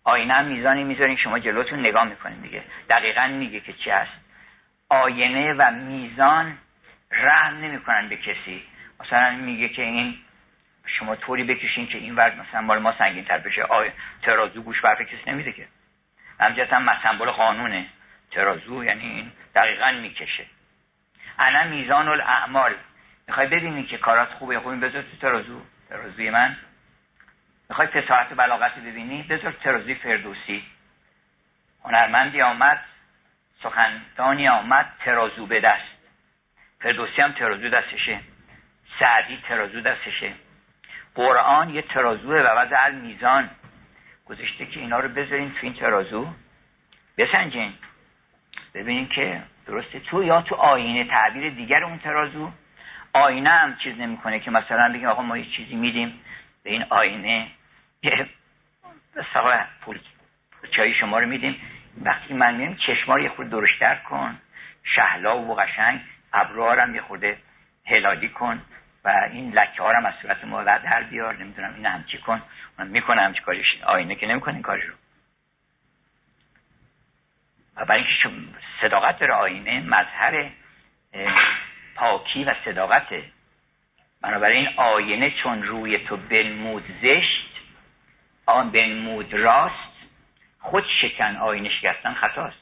آینه 0.05 0.35
هم 0.35 0.45
میزانی 0.45 0.85
می‌ذارین 0.85 1.17
شما 1.17 1.39
جلوتون 1.39 1.81
نگاه 1.81 2.05
می‌کنین 2.05 2.41
دیگه. 2.41 2.63
دقیقا 2.91 3.27
میگه 3.27 3.61
که 3.61 3.73
چی 3.73 3.91
هست. 3.91 4.13
آینه 4.89 5.53
و 5.53 5.71
میزان 5.71 6.59
رحم 7.11 7.57
نمی‌کنن 7.57 8.09
به 8.09 8.17
کسی. 8.17 8.63
مثلا 9.01 9.31
میگه 9.31 9.69
که 9.69 9.83
این 9.83 10.19
شما 10.87 11.17
طوری 11.17 11.45
بکشین 11.45 11.87
که 11.87 11.99
این 11.99 12.15
ورد 12.15 12.39
مثلا 12.41 12.61
مال 12.61 12.79
ما 12.79 12.95
سنگین 12.99 13.25
تر 13.25 13.39
بشه. 13.39 13.63
آی 13.63 13.91
ترازو 14.23 14.63
گوش 14.63 14.81
برف 14.81 15.01
کسی 15.01 15.31
نمیده 15.31 15.53
که. 15.53 15.67
همجاست 16.41 16.73
هم 16.73 16.99
سمبل 17.03 17.31
قانونه. 17.31 17.87
ترازو 18.31 18.85
یعنی 18.85 19.05
این 19.05 19.33
دقیقا 19.55 19.91
می‌کشه. 19.91 20.47
انا 21.39 21.65
میزان 21.65 22.09
الاعمال. 22.09 22.75
می‌خوای 23.29 23.47
ببینی 23.47 23.85
که 23.85 23.99
کارات 23.99 24.29
خوبه 24.29 24.61
خوبی 24.61 24.77
بذار 24.77 25.03
تو 25.03 25.17
ترازو. 25.21 25.61
ترازوی 25.89 26.31
من. 26.31 26.57
می‌خوای 27.71 27.89
فساحت 27.89 28.35
بلاغت 28.37 28.79
ببینی؟ 28.79 29.23
بذار 29.23 29.53
ترازوی 29.53 29.95
فردوسی. 29.95 30.65
هنرمندی 31.85 32.43
آمد 32.43 32.85
سخندانی 33.63 34.49
آمد 34.49 34.93
ترازو 35.05 35.47
به 35.47 35.61
دست. 35.61 35.99
فردوسی 36.81 37.23
هم 37.23 37.33
ترازو 37.33 37.69
دستشه. 37.69 38.21
سعدی 38.99 39.39
ترازو 39.49 39.81
دستشه. 39.81 40.33
قرآن 41.15 41.71
یه 41.71 41.83
ترازوه 41.83 42.37
و 42.37 42.59
وضع 42.59 42.91
میزان 42.91 43.51
گذاشته 44.27 44.67
که 44.67 44.81
اینا 44.81 44.99
رو 44.99 45.09
بذارین 45.09 45.51
تو 45.51 45.59
این 45.63 45.75
ترازو. 45.75 46.29
بسنجین. 47.19 47.73
ببینین 48.75 49.09
که 49.09 49.43
درسته 49.67 50.01
تو 50.01 50.23
یا 50.23 50.43
تو 50.43 50.55
آینه 50.55 51.05
تعبیر 51.05 51.51
دیگر 51.51 51.85
اون 51.85 51.99
ترازو. 51.99 52.53
آینه 53.13 53.51
هم 53.51 53.77
چیز 53.77 53.99
نمی‌کنه 53.99 54.41
که 54.41 54.51
مثلا 54.51 54.93
بگیم 54.95 55.09
آقا 55.09 55.23
ما 55.23 55.39
یه 55.39 55.45
چیزی 55.45 55.75
میدیم 55.75 56.21
به 56.63 56.71
این 56.71 56.85
آینه. 56.91 57.51
یه 58.03 58.29
پول 59.81 59.99
چایی 60.77 60.95
شما 60.95 61.19
رو 61.19 61.27
میدیم. 61.27 61.57
وقتی 62.03 62.35
من 62.35 62.55
میگم 62.55 62.75
چشما 62.75 63.21
یه 63.21 63.29
خود 63.29 63.51
درشتر 63.51 63.95
کن. 63.95 64.39
شهلا 64.85 65.39
و 65.39 65.55
قشنگ 65.55 66.01
ابروها 66.33 66.89
یه 66.95 67.01
خورده 67.01 67.39
هلالی 67.87 68.29
کن 68.29 68.63
و 69.05 69.29
این 69.33 69.53
لکه 69.53 69.83
ها 69.83 69.93
هم 69.93 70.07
از 70.07 70.15
صورت 70.23 70.45
ما 70.45 70.65
در 70.65 71.03
بیار. 71.03 71.37
نمی‌دونم 71.37 71.75
این 71.75 71.87
همچی 71.87 72.19
کن. 72.19 72.43
من 72.79 72.87
می‌کنم 72.87 73.23
همچی 73.23 73.41
کارش 73.41 73.83
آینه 73.83 74.15
که 74.15 74.27
نمی‌کنه 74.27 74.55
این 74.55 74.63
کارش 74.63 74.85
رو 74.85 74.95
و 77.77 77.85
برای 77.85 78.05
اینکه 78.05 78.51
صداقت 78.81 79.19
داره 79.19 79.35
آینه 79.35 79.81
مظهر 79.81 80.51
پاکی 81.95 82.45
و 82.45 82.55
صداقته. 82.65 83.25
بنابراین 84.23 84.69
آینه 84.77 85.31
چون 85.31 85.63
روی 85.63 85.99
تو 85.99 86.17
بنمود 86.17 86.85
زشت 87.03 87.50
آن 88.51 88.71
بنمود 88.71 89.35
راست 89.35 89.91
خود 90.61 90.85
شکن 91.03 91.37
آینه 91.37 91.69
شکستن 91.69 92.15
خطاست. 92.15 92.57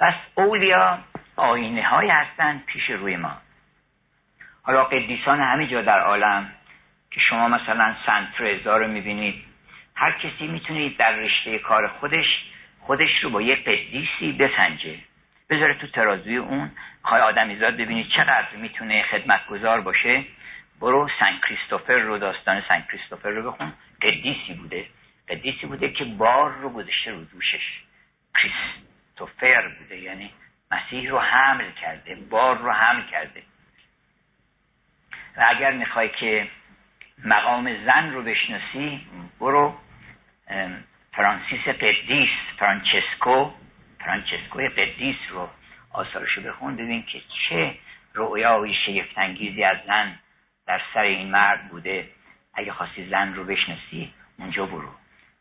پس 0.00 0.14
اولیا 0.34 0.98
آینه 1.36 1.88
های 1.88 2.08
هستن 2.08 2.62
پیش 2.66 2.90
روی 2.90 3.16
ما. 3.16 3.36
حالا 4.62 4.84
قدیسان 4.84 5.40
همه 5.40 5.66
جا 5.66 5.82
در 5.82 6.00
عالم 6.00 6.52
که 7.10 7.20
شما 7.20 7.48
مثلا 7.48 7.96
سنت 8.06 8.40
رضا 8.40 8.76
رو 8.76 8.88
می‌بینید 8.88 9.44
هر 9.94 10.12
کسی 10.12 10.46
می‌تونه 10.46 10.88
در 10.88 11.12
رشته 11.12 11.58
کار 11.58 11.88
خودش 11.88 12.44
خودش 12.80 13.22
رو 13.22 13.30
با 13.30 13.42
یه 13.42 13.54
قدیسی 13.54 14.32
بسنجه. 14.32 14.98
بذاره 15.50 15.74
تو 15.74 15.86
ترازوی 15.86 16.36
اون 16.36 16.70
خواهی 17.02 17.22
آدمیزاد 17.22 17.76
ببینید 17.76 18.08
چقدر 18.08 18.56
می‌تونه 18.56 19.02
خدمتگذار 19.02 19.80
باشه. 19.80 20.24
برو 20.80 21.08
سن 21.20 21.38
کریستوفر 21.48 21.98
رو 21.98 22.18
داستان 22.18 22.62
سن 22.68 22.84
کریستوفر 22.92 23.28
رو 23.28 23.52
بخون. 23.52 23.72
قدیسی 24.02 24.54
بوده. 24.54 24.86
قدیسی 25.28 25.66
بوده 25.66 25.92
که 25.92 26.04
بار 26.04 26.52
رو 26.52 26.68
گذاشته 26.68 27.10
رو 27.10 27.24
دوشش. 27.24 27.80
کریستوفر 28.34 29.68
بوده. 29.68 29.98
یعنی 29.98 30.30
مسیح 30.70 31.10
رو 31.10 31.18
حمل 31.18 31.70
کرده. 31.70 32.14
بار 32.14 32.58
رو 32.58 32.72
حمل 32.72 33.02
کرده. 33.10 33.42
و 35.36 35.44
اگر 35.48 35.72
می‌خوای 35.72 36.08
که 36.08 36.48
مقام 37.24 37.84
زن 37.84 38.10
رو 38.12 38.22
بشناسی 38.22 39.06
برو 39.40 39.74
فرانسیس 41.12 41.68
قدیس 41.68 42.30
فرانچسکو. 42.58 43.50
فرانچسکو 44.00 44.58
قدیس 44.58 45.16
رو 45.30 45.48
آثارش 45.92 46.32
رو 46.32 46.42
بخون 46.42 46.76
ببین 46.76 47.02
که 47.02 47.20
چه 47.20 47.74
رؤیای 48.14 48.74
شگفتانگیزی 48.86 49.64
از 49.64 49.76
زن 49.86 50.18
در 50.70 50.80
سر 50.94 51.00
این 51.00 51.30
مرد 51.30 51.68
بوده. 51.68 52.08
اگه 52.54 52.72
خواستی 52.72 53.08
زن 53.08 53.34
رو 53.34 53.44
بشناسی 53.44 54.14
اونجا 54.38 54.66
برو. 54.66 54.88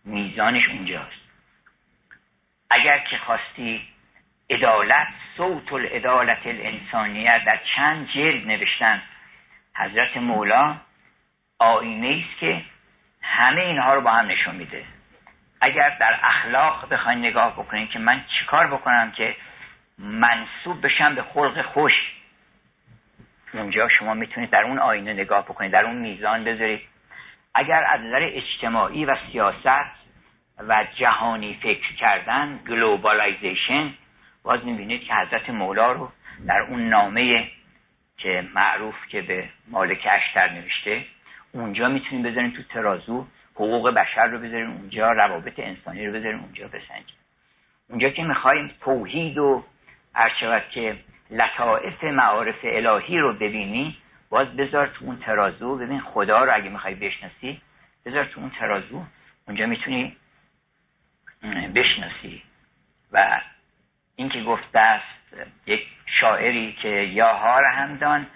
میزانش 0.06 0.70
اونجاست. 0.70 1.22
اگر 2.70 3.00
که 3.00 3.18
خواستی 3.18 3.82
عدالت 4.50 5.08
صوت 5.38 5.74
العدالت 5.74 6.48
الانسانیه 6.48 7.46
در 7.46 7.60
چند 7.76 8.08
جلد 8.08 8.48
نوشتن. 8.48 9.02
حضرت 9.76 10.18
مولا 10.18 10.76
آینه 11.60 12.26
است 12.30 12.40
که 12.40 12.62
همه 13.22 13.62
اینها 13.62 13.94
رو 13.94 14.02
با 14.02 14.12
هم 14.12 14.28
نشون 14.28 14.56
میده. 14.56 14.86
اگر 15.62 15.98
در 16.00 16.20
اخلاق 16.24 16.90
بخواین 16.94 17.20
نگاه 17.20 17.54
بکنین 17.54 17.88
که 17.88 18.00
من 18.00 18.26
چیکار 18.40 18.68
بکنم 18.68 19.12
که 19.12 19.36
منصوب 19.98 20.86
بشم 20.86 21.16
به 21.16 21.24
خلق 21.24 21.62
خوش. 21.62 21.94
اونجا 23.54 23.88
شما 23.88 24.14
می‌تونید 24.14 24.50
در 24.50 24.64
اون 24.64 24.80
آینه 24.80 25.14
نگاه 25.14 25.46
بکنید 25.46 25.72
در 25.72 25.86
اون 25.86 25.96
میزان 25.96 26.44
بذارید. 26.44 26.82
اگر 27.56 27.86
از 27.90 28.02
نظر 28.02 28.30
اجتماعی 28.34 29.06
و 29.06 29.16
سیاست 29.32 30.00
و 30.68 30.86
جهانی 30.96 31.60
فکر 31.64 31.96
کردن 31.96 32.60
globalization 32.68 33.94
باز 34.44 34.66
می‌بینید 34.66 35.04
که 35.04 35.14
حضرت 35.14 35.50
مولا 35.50 35.92
رو 35.92 36.12
در 36.48 36.62
اون 36.62 36.90
نامه 36.90 37.48
که 38.18 38.48
معروف 38.56 38.96
که 39.10 39.22
به 39.22 39.50
مالک 39.68 40.08
اشتر 40.12 40.50
نوشته 40.50 41.06
اونجا 41.52 41.90
می‌تونیم 41.90 42.24
بذاریم 42.24 42.50
تو 42.52 42.64
ترازو 42.64 43.28
حقوق 43.56 43.90
بشر 43.90 44.28
رو 44.28 44.38
بذاریم 44.38 44.72
اونجا 44.72 45.12
روابط 45.12 45.60
انسانی 45.60 46.08
رو 46.08 46.14
بذاریم 46.14 46.40
اونجا 46.40 46.68
بسنجیم 46.68 47.16
اونجا 47.90 48.10
که 48.10 48.24
می‌خوایم 48.24 48.72
توحید 48.82 49.38
و 49.38 49.64
ارشود 50.16 50.64
که 50.70 50.96
لطائف 51.30 52.04
معارف 52.04 52.56
الهی 52.64 53.18
رو 53.18 53.34
ببینی 53.34 53.98
باز 54.30 54.48
بذار 54.48 54.88
تو 54.88 55.06
اون 55.06 55.18
ترازو 55.18 55.78
ببین 55.78 56.00
خدا 56.00 56.44
رو 56.44 56.56
اگه 56.56 56.70
می‌خوای 56.70 56.96
بشناسی 56.96 57.62
بذار 58.06 58.26
تو 58.26 58.40
اون 58.40 58.50
ترازو 58.50 59.04
اونجا 59.48 59.66
می‌تونی 59.66 60.18
بشناسی. 61.76 62.44
و 63.12 63.42
این 64.16 64.30
که 64.30 64.44
گفته 64.44 64.80
است 64.80 65.50
یک 65.66 65.88
شاعری 66.06 66.74
که 66.82 66.90
یا 66.90 67.34
هار 67.34 67.66
همدان 67.66 68.28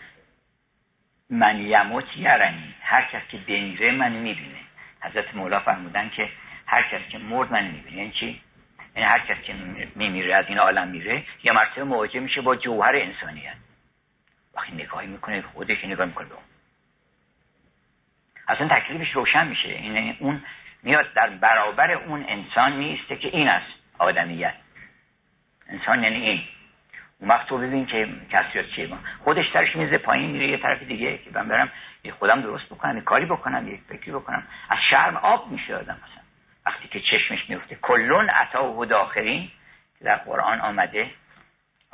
من 1.29 1.62
یموت 1.62 2.17
یرنی. 2.17 2.75
هر 2.81 3.01
کس 3.01 3.21
که 3.29 3.38
بمیره 3.38 3.91
من 3.91 4.12
می‌بینه. 4.12 4.59
حضرت 5.01 5.35
مولا 5.35 5.59
فرمودن 5.59 6.09
که 6.09 6.29
هر 6.65 6.81
کس 6.81 7.09
که 7.09 7.17
مرد 7.17 7.51
من 7.51 7.67
می‌بینه 7.67 7.97
یعنی 7.97 8.12
چی؟ 8.12 8.41
یعنی 8.95 9.09
هر 9.09 9.19
کس 9.19 9.38
که 9.43 9.53
میمیره 9.95 10.35
از 10.35 10.45
این 10.47 10.57
عالم 10.57 10.88
میره 10.88 11.23
یه 11.43 11.51
مرتبه 11.51 11.83
مواجه 11.83 12.19
میشه 12.19 12.41
با 12.41 12.55
جوهر 12.55 12.95
انسانیت 12.95 13.55
وقتی 14.55 14.71
نگاهی 14.71 15.07
می‌کنه 15.07 15.41
خودش 15.41 15.85
نگاه 15.85 16.05
می‌کنه 16.05 16.27
به 16.27 16.33
اون. 16.35 16.43
اصلا 18.47 18.67
تکلیفش 18.67 19.12
روشن 19.12 19.47
میشه. 19.47 19.69
این 19.69 19.95
یعنی 19.95 20.17
اون 20.19 20.41
میاد 20.83 21.13
در 21.13 21.29
برابر 21.29 21.91
اون 21.91 22.25
انسان 22.27 22.75
میسته 22.75 23.15
که 23.15 23.27
این 23.27 23.47
است 23.47 23.73
آدمیت. 24.00 24.53
انسان 25.69 26.03
یعنی 26.03 26.15
این. 26.15 26.43
اون 27.19 27.29
وقت 27.29 27.47
تو 27.47 27.57
ببین 27.57 27.85
که 27.85 28.09
کسیات 28.31 28.65
چیه. 28.65 28.89
خودش 29.23 29.45
سرش 29.53 29.75
میزه 29.75 29.97
پایین 29.97 30.31
میره 30.31 30.47
یه 30.47 30.57
طرف 30.57 30.83
دیگه 30.83 31.17
که 31.17 31.29
من 31.33 31.47
برم 31.47 31.71
خودم 32.19 32.41
درست 32.41 32.65
بکنم 32.65 32.95
یه 32.95 33.01
کاری 33.01 33.25
بکنم 33.25 33.67
یه 33.67 33.79
فکری 33.89 34.12
بکنم. 34.12 34.43
از 34.69 34.77
شرم 34.89 35.17
آب 35.17 35.51
میشه 35.51 35.75
آدم 35.75 35.97
مثلا 36.03 36.23
وقتی 36.65 36.88
که 36.88 37.00
چشمش 37.00 37.50
میفته. 37.50 37.75
کلون 37.82 38.29
عطا 38.29 38.72
و 38.74 38.86
داخرین 38.86 39.50
که 40.00 40.05
در 40.05 40.15
قرآن 40.15 40.62
آمده. 40.62 41.12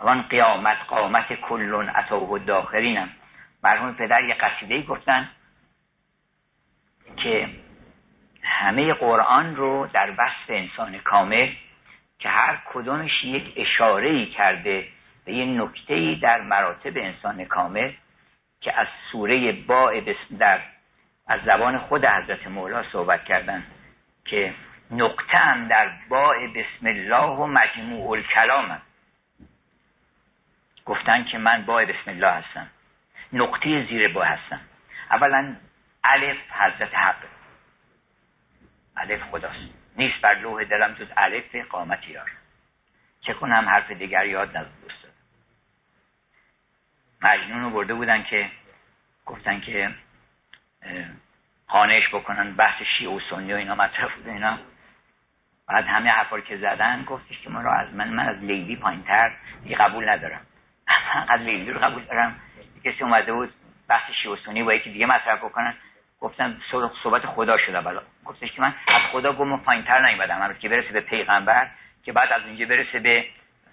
وان 0.02 0.22
قیامت 0.22 0.78
قامت 0.88 1.34
کلون 1.34 1.90
عطا 1.90 2.20
و 2.20 2.40
داخرینم 2.40 3.10
مرحوم 3.64 3.94
پدر 3.94 4.24
یه 4.24 4.34
قصیده 4.34 4.82
گفتن 4.82 5.30
که 7.18 7.50
همه 8.44 8.94
قرآن 8.94 9.56
رو 9.56 9.88
در 9.94 10.12
وصف 10.12 10.50
انسان 10.50 10.98
کامل 10.98 11.50
که 12.20 12.30
هر 12.30 12.62
کدومش 12.74 13.24
یک 13.24 13.54
اشاره 13.56 14.26
کرده 14.26 14.88
به 15.26 15.34
یه 15.34 15.46
نکته 15.46 16.16
در 16.22 16.42
مراتب 16.42 16.98
انسان 16.98 17.46
کامل 17.46 17.92
که 18.62 18.80
از 18.80 18.88
سوره 19.12 19.52
با 19.52 19.94
در 20.40 20.60
از 21.28 21.40
زبان 21.46 21.78
خود 21.78 22.06
حضرت 22.06 22.48
مولا 22.48 22.84
صحبت 22.92 23.26
کردن. 23.26 23.64
که 24.30 24.54
نقطه 24.92 25.38
هم 25.38 25.68
در 25.68 25.92
با 26.10 26.34
بسم 26.56 26.88
الله 26.88 27.28
و 27.28 27.46
مجموع 27.46 28.12
الکلام 28.12 28.82
گفتن 30.86 31.24
که 31.24 31.38
من 31.38 31.66
با 31.66 31.76
بسم 31.76 32.12
الله 32.12 32.32
هستم. 32.32 32.68
نقطه 33.34 33.86
زیر 33.86 34.14
با 34.14 34.24
هستم. 34.24 34.62
اولا 35.12 35.56
الف 36.04 36.38
حضرت 36.52 36.96
حق. 36.96 37.24
الف 38.98 39.24
خداست. 39.24 39.74
نیست 39.98 40.22
بر 40.22 40.36
لوح 40.36 40.64
دلم 40.64 40.94
جز 40.94 41.08
الف 41.18 41.56
قامت 41.56 42.08
یار. 42.08 42.32
چه 43.22 43.34
کنم 43.34 43.70
حرف 43.70 43.92
دیگر 43.92 44.26
یاد 44.26 44.50
نداد 44.50 44.80
مجنون 47.22 47.64
رو 47.64 47.70
برده 47.70 47.94
بودن 47.94 48.24
که 48.24 48.50
گفتن 49.26 49.60
که 49.60 49.92
خانهش 51.70 52.08
بکنن 52.08 52.52
بحث 52.52 52.82
شیعه 52.98 53.12
و 53.12 53.20
سنی 53.30 53.54
و 53.54 53.56
اینا 53.56 53.76
مطرح 53.76 54.16
بود 54.16 54.28
اینا. 54.28 54.58
بعد 55.68 55.86
همه 55.86 56.10
حرفا 56.10 56.40
که 56.40 56.58
زدن 56.58 57.04
گفتش 57.08 57.42
که 57.42 57.50
من 57.50 57.64
رو 57.64 57.70
از 57.72 57.94
من 57.94 58.10
من 58.10 58.30
از 58.30 58.38
لیلی 58.38 58.76
پایین 58.76 59.04
تر 59.04 59.32
دیگه 59.64 59.76
قبول 59.76 60.10
ندارم. 60.10 60.42
از 61.34 61.42
لیلی 61.42 61.72
رو 61.72 61.80
قبول 61.80 62.04
دارم. 62.04 62.36
کسی 62.84 63.04
اومده 63.04 63.34
بود 63.34 63.54
بحث 63.88 64.12
شیعه 64.12 64.34
و 64.34 64.38
سنی 64.46 64.64
با 64.64 64.74
یکی 64.74 64.92
دیگه 64.92 65.06
مطرح 65.06 65.36
بکنن. 65.36 65.74
گفتن 66.22 66.62
صحبت 67.04 67.26
خدا 67.26 67.58
شده. 67.58 67.82
بلا 67.82 68.02
گفتش 68.26 68.52
که 68.52 68.62
من 68.62 68.74
از 68.88 69.02
خدا 69.12 69.34
گم 69.34 69.58
پایین 69.58 69.84
تر 69.84 70.06
نیومدم. 70.06 70.54
که 70.54 70.70
برسه 70.70 70.92
به 70.92 71.02
پیغمبر 71.02 71.68
که 72.04 72.12
بعد 72.12 72.32
از 72.32 72.42
اونجا 72.44 72.66
برسه 72.66 73.00
به 73.00 73.26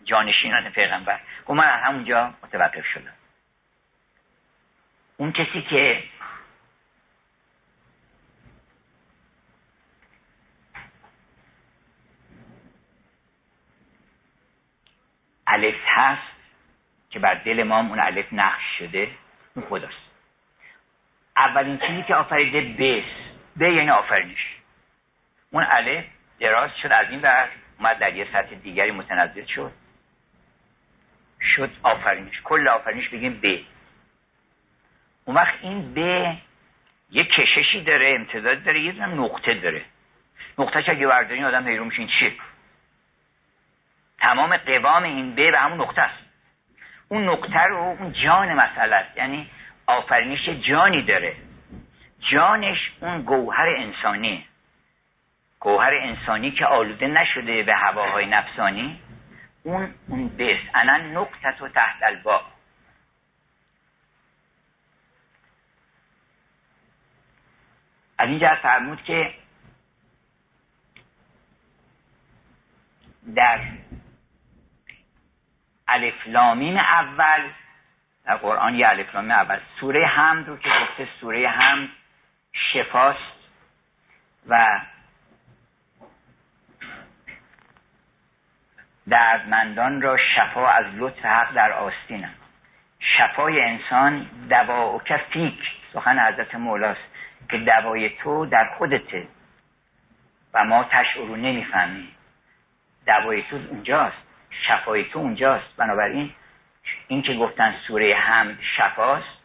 جانشینان 0.04 0.70
پیغمبر. 0.70 1.20
گفت 1.46 1.59
من 1.59 1.64
از 1.64 1.82
همونجا 1.82 2.35
متوقف 2.42 2.87
شدم. 2.87 3.12
اون 5.16 5.32
کسی 5.32 5.62
که 5.62 6.02
الف 15.57 15.75
هست 15.87 16.33
که 17.11 17.19
بر 17.19 17.35
دل 17.35 17.62
ما 17.62 17.79
اون 17.79 18.01
الف 18.01 18.27
نقش 18.33 18.62
شده. 18.79 19.09
اون 19.55 19.66
خداست. 19.69 20.07
اولین 21.37 21.79
چیزی 21.79 22.03
که 22.03 22.14
آفریده 22.14 22.61
بس 22.61 23.11
ب 23.57 23.62
یعنی 23.62 23.90
آفرینش. 23.90 24.57
اون 25.51 25.66
الف 25.71 26.05
دراز 26.40 26.71
شد 26.83 26.92
از 26.92 27.11
این 27.11 27.21
بر 27.21 27.49
اومد 27.79 27.99
در 27.99 28.14
یه 28.14 28.27
سطح 28.33 28.55
دیگری 28.55 28.90
متنزل 28.90 29.45
شد. 29.45 29.73
شد 31.57 31.71
آفرینش. 31.83 32.40
کل 32.45 32.69
آفرینش 32.69 33.09
بگیم 33.09 33.40
ب. 33.42 33.61
اون 35.25 35.37
وقت 35.37 35.55
این 35.62 35.95
به 35.95 36.37
یه 37.11 37.25
کششی 37.25 37.81
داره 37.81 38.14
امتداد 38.14 38.64
داره 38.64 38.81
یه 38.81 39.07
نقطه 39.07 39.55
داره. 39.55 39.85
نقطهش 40.59 40.88
اگه 40.88 41.07
بردارین 41.07 41.45
آدم 41.45 41.69
حیرون 41.69 41.87
میشه 41.87 41.99
این 41.99 42.09
چیه؟ 42.09 42.33
تمام 44.18 44.57
قوام 44.57 45.02
این 45.02 45.35
به 45.35 45.50
به 45.50 45.59
همون 45.59 45.81
نقطه 45.81 46.02
است. 46.02 46.24
اون 47.09 47.29
نقطه 47.29 47.61
رو 47.61 47.76
اون 47.76 48.12
جان 48.12 48.55
مسئله 48.55 49.07
یعنی 49.16 49.50
آفرینش 49.87 50.48
جانی 50.48 51.02
داره. 51.02 51.37
جانش 52.33 52.92
اون 53.00 53.22
گوهر 53.22 53.68
انسانی. 53.68 54.46
گوهر 55.61 55.94
انسانی 55.94 56.50
که 56.50 56.66
آلوده 56.66 57.07
نشده 57.07 57.62
به 57.62 57.74
هواهای 57.74 58.26
نفسانی 58.26 59.00
اون 59.62 59.94
اون 60.09 60.29
بس 60.29 60.59
انا 60.74 60.96
نقطه 60.96 61.52
تو 61.59 61.68
تحت 61.68 62.02
الباب. 62.02 62.42
از 68.18 68.29
اینجا 68.29 68.59
فرمود 68.62 69.02
که 69.02 69.35
در 73.35 73.61
الفلامین 75.88 76.79
اول 76.79 77.51
در 78.25 78.37
قرآن 78.37 78.75
یه 78.75 78.88
الفلامین 78.88 79.31
اول. 79.31 79.59
سوره 79.81 80.07
حمد 80.07 80.49
رو 80.49 80.57
که 80.57 80.68
گفته 80.68 81.09
سوره 81.20 81.49
حمد 81.49 81.88
شفاست 82.53 83.37
و 84.49 84.81
دردمندان 89.09 90.03
را 90.03 90.16
شفا 90.16 90.68
از 90.68 90.87
لطف 90.94 91.25
حق 91.25 91.53
در 91.55 91.72
آستینم 91.72 92.35
شفای 93.01 93.61
انسان 93.61 94.27
دوا 94.51 94.94
و 94.94 95.01
فیک 95.33 95.59
سخن 95.92 96.18
حضرت 96.18 96.55
مولاست 96.55 97.01
که 97.51 97.59
دوای 97.59 98.11
تو 98.11 98.46
در 98.46 98.70
خودته 98.79 99.29
و 100.55 100.64
ما 100.64 100.85
تشعرو 100.85 101.37
نمی‌فهمیم. 101.37 102.09
دوای 103.07 103.42
تو 103.42 103.57
اونجاست 103.57 104.26
شفای 104.69 105.05
تو 105.05 105.19
اونجاست. 105.19 105.77
بنابراین 105.77 106.33
این 107.09 107.23
که 107.23 107.35
گفتن 107.35 107.75
سوره 107.87 108.14
حمد 108.14 108.59
شفاست 108.77 109.37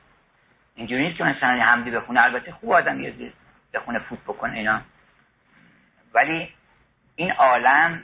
اینجوری 0.76 1.04
نیست 1.04 1.18
که 1.18 1.24
مثلا 1.24 1.64
حمدی 1.64 1.92
بخونه 1.92 2.24
البته 2.24 2.52
خوب 2.52 2.72
آدم 2.72 3.02
یه 3.02 3.34
بخونه 3.74 4.00
فوت 4.00 4.20
بکنه 4.20 4.58
اینا. 4.58 4.82
ولی 6.14 6.54
این 7.16 7.32
عالم 7.32 8.04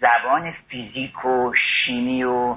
زبان 0.00 0.54
فیزیک 0.68 1.24
و 1.24 1.52
شیمی 1.54 2.24
و 2.24 2.56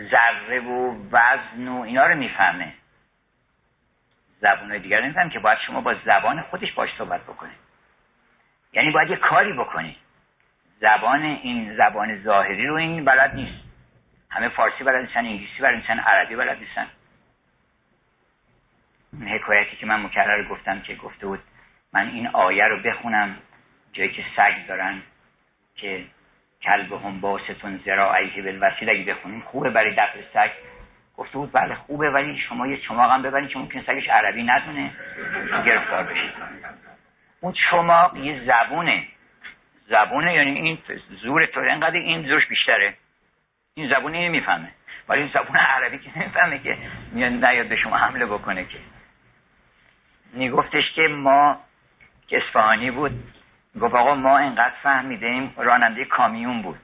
ذره 0.00 0.60
و 0.60 0.94
وزن 1.12 1.68
و 1.68 1.80
اینا 1.80 2.06
رو 2.06 2.14
می‌فهمه. 2.14 2.72
زبان 4.40 4.78
دیگر 4.78 5.00
نمیفهم 5.00 5.30
که 5.30 5.38
باید 5.38 5.58
شما 5.66 5.80
با 5.80 5.94
زبان 6.04 6.42
خودش 6.42 6.72
باش 6.72 6.90
صحبت 6.98 7.22
بکنید. 7.22 7.58
یعنی 8.72 8.90
باید 8.90 9.10
یه 9.10 9.16
کاری 9.16 9.52
بکنید. 9.52 9.96
زبان 10.80 11.22
این 11.22 11.76
زبان 11.76 12.22
ظاهری 12.22 12.66
رو 12.66 12.74
این 12.74 13.04
بلد 13.04 13.34
نیست. 13.34 13.64
همه 14.30 14.48
فارسی 14.48 14.84
بلد 14.84 15.04
نیستن 15.04 15.18
انگلیسی 15.18 15.62
بلد 15.62 15.74
نیستن 15.74 15.98
عربی 15.98 16.36
بلد 16.36 16.58
نیستن. 16.58 16.86
این 19.12 19.28
حکایتی 19.28 19.76
که 19.76 19.86
من 19.86 20.02
مکرر 20.02 20.48
گفتم 20.48 20.80
که 20.80 20.94
گفته 20.94 21.26
بود 21.26 21.40
من 21.92 22.08
این 22.08 22.26
آیه 22.26 22.64
رو 22.64 22.82
بخونم 22.82 23.36
جایی 23.92 24.10
که 24.10 24.24
سگ 24.36 24.66
دارن 24.68 25.02
که 25.76 26.04
کلب 26.62 26.92
هم 26.92 27.20
باستون 27.20 27.80
زراعیه 27.84 28.42
بالوسیل 28.42 28.90
اگه 28.90 29.14
بخونیم 29.14 29.40
خوبه 29.40 29.70
برای 29.70 29.92
دفع 29.92 30.20
سگ. 30.34 30.50
گفته 31.16 31.38
بود 31.38 31.52
بله 31.52 31.74
خوبه 31.74 32.10
ولی 32.10 32.38
شما 32.48 32.66
یه 32.66 32.76
چماق 32.76 33.10
هم 33.10 33.22
ببرید 33.22 33.48
که 33.48 33.58
ممکن 33.58 33.82
سگش 33.82 34.08
عربی 34.08 34.42
ندونه. 34.42 34.90
گرفتار 35.66 36.02
بشید. 36.02 36.32
اون 37.40 37.54
چماق 37.70 38.16
یه 38.16 38.40
زبونه. 38.44 39.06
زبونه 39.90 40.34
یعنی 40.34 40.50
این 40.50 40.78
زور 41.22 41.46
تو 41.46 41.60
انقدر 41.60 41.96
این 41.96 42.28
زورش 42.28 42.46
بیشتره. 42.46 42.94
این 43.74 43.88
زبون 43.88 44.14
اینو 44.14 44.32
می‌فهمه 44.32 44.68
ولی 45.08 45.20
این 45.20 45.30
زبون 45.34 45.56
عربی 45.56 45.98
که 45.98 46.18
نمی‌فهمه 46.18 46.58
که 46.58 46.78
نیاد 47.14 47.68
به 47.68 47.76
شما 47.76 47.96
حمله 47.96 48.26
بکنه 48.26 48.64
که. 48.64 48.78
میگفتش 50.32 50.92
که 50.94 51.02
ما 51.02 51.60
که 52.28 52.42
بود 52.90 53.12
گفت 53.80 53.94
آقا 53.94 54.14
ما 54.14 54.38
انقدر 54.38 54.74
فهمیدیم 54.82 55.54
راننده 55.56 56.04
کامیون 56.04 56.62
بود. 56.62 56.78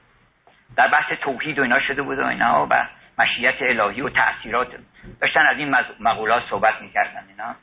در 0.75 0.87
بحث 0.87 1.13
توحید 1.21 1.59
و 1.59 1.61
اینا 1.61 1.79
شده 1.79 2.01
بود 2.01 2.19
و 2.19 2.25
اینا 2.25 2.67
و 2.69 2.87
مشیت 3.17 3.55
الهی 3.61 4.01
و 4.01 4.09
تاثیرات 4.09 4.67
داشتن 5.21 5.47
از 5.47 5.57
این 5.57 5.75
مقولات 5.99 6.43
صحبت 6.49 6.81
می‌کردن 6.81 7.23
اینا. 7.29 7.55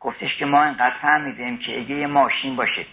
گفتش 0.00 0.36
که 0.36 0.46
ما 0.46 0.62
انقدر 0.62 0.94
فهمیدیم 1.02 1.58
که 1.58 1.80
اگه 1.80 1.94
یه 1.94 2.06
ماشین 2.06 2.56
باشه 2.56 2.86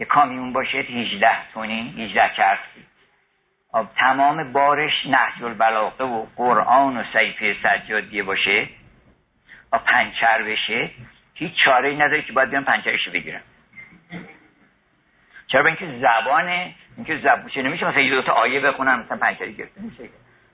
یه 0.00 0.06
کامیون 0.06 0.52
باشه 0.52 0.78
18 0.78 1.28
تونی 1.54 1.94
18 1.98 2.28
کرسی 2.28 2.86
تمام 3.96 4.52
بارش 4.52 4.92
نهج 5.06 5.44
البلاغه 5.44 6.04
و 6.04 6.26
قرآن 6.36 6.96
و 6.96 7.04
سیفه 7.12 7.56
سجادیه 7.62 8.22
باشه. 8.22 8.68
و 9.72 9.78
پنچر 9.78 10.42
بشه. 10.42 10.90
هیچ 11.34 11.52
چاره 11.64 11.88
ای 11.88 11.96
نداره 11.96 12.22
که 12.22 12.32
باید 12.32 12.50
بیان 12.50 12.64
پنچرش 12.64 13.08
بگیرم 13.08 13.40
چرا؟ 15.46 15.66
اینکه 15.66 15.98
زبان 16.00 16.48
اینکه 16.96 17.18
زبان 17.18 17.48
چه 17.48 17.62
نمیشه 17.62 17.88
مثلا 17.88 18.02
یه 18.02 18.10
دو 18.10 18.22
تا 18.22 18.32
آیه 18.32 18.60
بخونم 18.60 19.00
مثلا 19.00 19.16
پنچری 19.16 19.54
گرفته. 19.54 19.80
میشه 19.80 20.08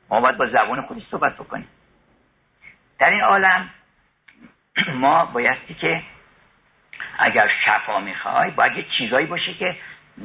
ما 0.09 0.21
باید 0.21 0.37
با 0.37 0.47
زبان 0.47 0.83
خودی 0.83 1.07
صحبت 1.11 1.35
بکنیم. 1.35 1.69
در 2.99 3.11
این 3.11 3.21
عالم 3.21 3.71
ما 4.95 5.25
بایستی 5.25 5.75
که 5.75 6.03
اگر 7.19 7.51
شفا 7.65 8.01
می‌خوای 8.01 8.51
باید 8.51 8.77
یه 8.77 8.87
چیزایی 8.99 9.27
باشه 9.27 9.55
که 9.55 9.77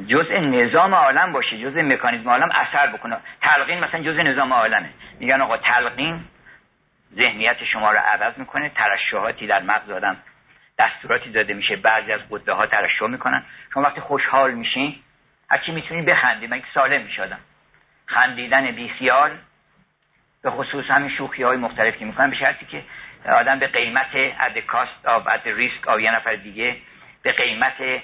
جزء 0.07 0.39
نظام 0.39 0.93
عالم 0.93 1.33
باشه 1.33 1.57
جزء 1.57 1.81
مکانیزم 1.81 2.29
عالم 2.29 2.49
اثر 2.51 2.87
بکنه. 2.87 3.17
تلقین 3.41 3.79
مثلا 3.79 3.99
جزء 4.01 4.21
نظام 4.21 4.53
عالمه. 4.53 4.89
میگن 5.19 5.41
آقا 5.41 5.57
تلقین 5.57 6.23
ذهنیت 7.21 7.63
شما 7.63 7.91
رو 7.91 7.99
عوض 7.99 8.33
می‌کنه 8.37 8.69
ترشحاتی 8.69 9.47
در 9.47 9.61
مغز 9.61 9.89
آدم 9.89 10.17
دستوراتی 10.79 11.31
داده 11.31 11.53
میشه 11.53 11.75
بعضی 11.75 12.11
از 12.11 12.21
قده 12.29 12.53
ها 12.53 12.65
ترشح 12.65 13.05
می‌کنن. 13.05 13.43
شما 13.73 13.83
وقتی 13.83 14.01
خوشحال 14.01 14.51
میشین 14.51 14.95
هرچی 15.49 15.71
می‌تونی 15.71 16.01
بخندی 16.01 16.47
من 16.47 16.61
سالم 16.73 17.01
می‌شدم 17.01 17.39
خندیدن 18.05 18.71
بیخیال 18.71 19.31
به 20.43 20.51
خصوص 20.51 20.85
همین 20.85 21.09
شوخی 21.17 21.43
های 21.43 21.57
مختلف 21.57 21.97
که 21.97 22.05
می‌کنن 22.05 22.29
به 22.29 22.35
شرطی 22.35 22.65
که 22.65 22.83
آدم 23.25 23.59
به 23.59 23.67
قیمت 23.67 24.09
at 24.39 24.57
cost 24.57 25.05
of 25.05 25.27
at 25.27 25.41
risk 25.45 25.87
of 25.87 25.99
یه 25.99 26.15
نفر 26.15 26.35
دیگه 26.35 26.75
به 27.23 27.31
قیمت 27.31 28.01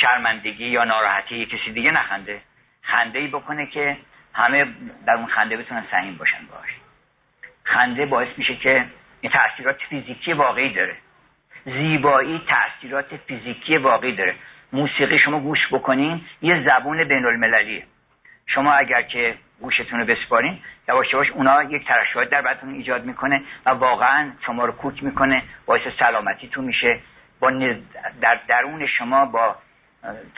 شرمندگی 0.00 0.66
یا 0.66 0.84
ناراحتی 0.84 1.46
کسی 1.46 1.72
دیگه 1.72 1.90
نخنده. 1.90 2.40
خنده 2.82 3.18
ای 3.18 3.26
بکنه 3.26 3.66
که 3.66 3.96
همه 4.34 4.66
در 5.06 5.14
اون 5.14 5.26
خنده 5.26 5.56
بتونن 5.56 5.84
سهیم 5.90 6.16
باشن 6.16 6.46
باش 6.50 6.70
خنده 7.64 8.06
باعث 8.06 8.28
میشه 8.36 8.56
که 8.56 8.84
این 9.20 9.32
تاثیرات 9.32 9.76
فیزیکی 9.90 10.32
واقعی 10.32 10.72
داره. 10.72 10.96
زیبایی 11.64 12.42
تاثیرات 12.48 13.16
فیزیکی 13.16 13.76
واقعی 13.76 14.12
داره. 14.12 14.34
موسیقی 14.72 15.18
شما 15.18 15.40
گوش 15.40 15.58
بکنین 15.72 16.24
یه 16.42 16.64
زبون 16.64 17.04
بین 17.04 17.24
المللیه 17.24 17.86
شما 18.46 18.72
اگر 18.72 19.02
که 19.02 19.34
گوشتون 19.60 20.00
رو 20.00 20.06
بسپارین 20.06 20.58
یواش 20.88 21.12
یواش 21.12 21.30
اونا 21.30 21.62
یک 21.62 21.88
ترشحات 21.88 22.30
در 22.30 22.42
بدنتون 22.42 22.74
ایجاد 22.74 23.04
می‌کنه 23.04 23.42
و 23.66 23.70
واقعا 23.70 24.32
شما 24.46 24.64
رو 24.64 24.72
کوک 24.72 25.04
می‌کنه 25.04 25.42
باعث 25.66 25.82
سلامتیتون 25.98 26.64
میشه. 26.64 27.00
با 27.40 27.50
در 28.20 28.40
درون 28.48 28.86
شما 28.86 29.26
با 29.26 29.56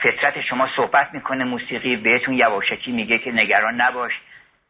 فطرت 0.03 0.41
شما 0.41 0.69
صحبت 0.75 1.13
می‌کنه 1.13 1.43
موسیقی 1.43 1.95
بهتون 1.95 2.33
یواشکی 2.33 2.91
میگه 2.91 3.17
که 3.17 3.31
نگران 3.31 3.81
نباش. 3.81 4.11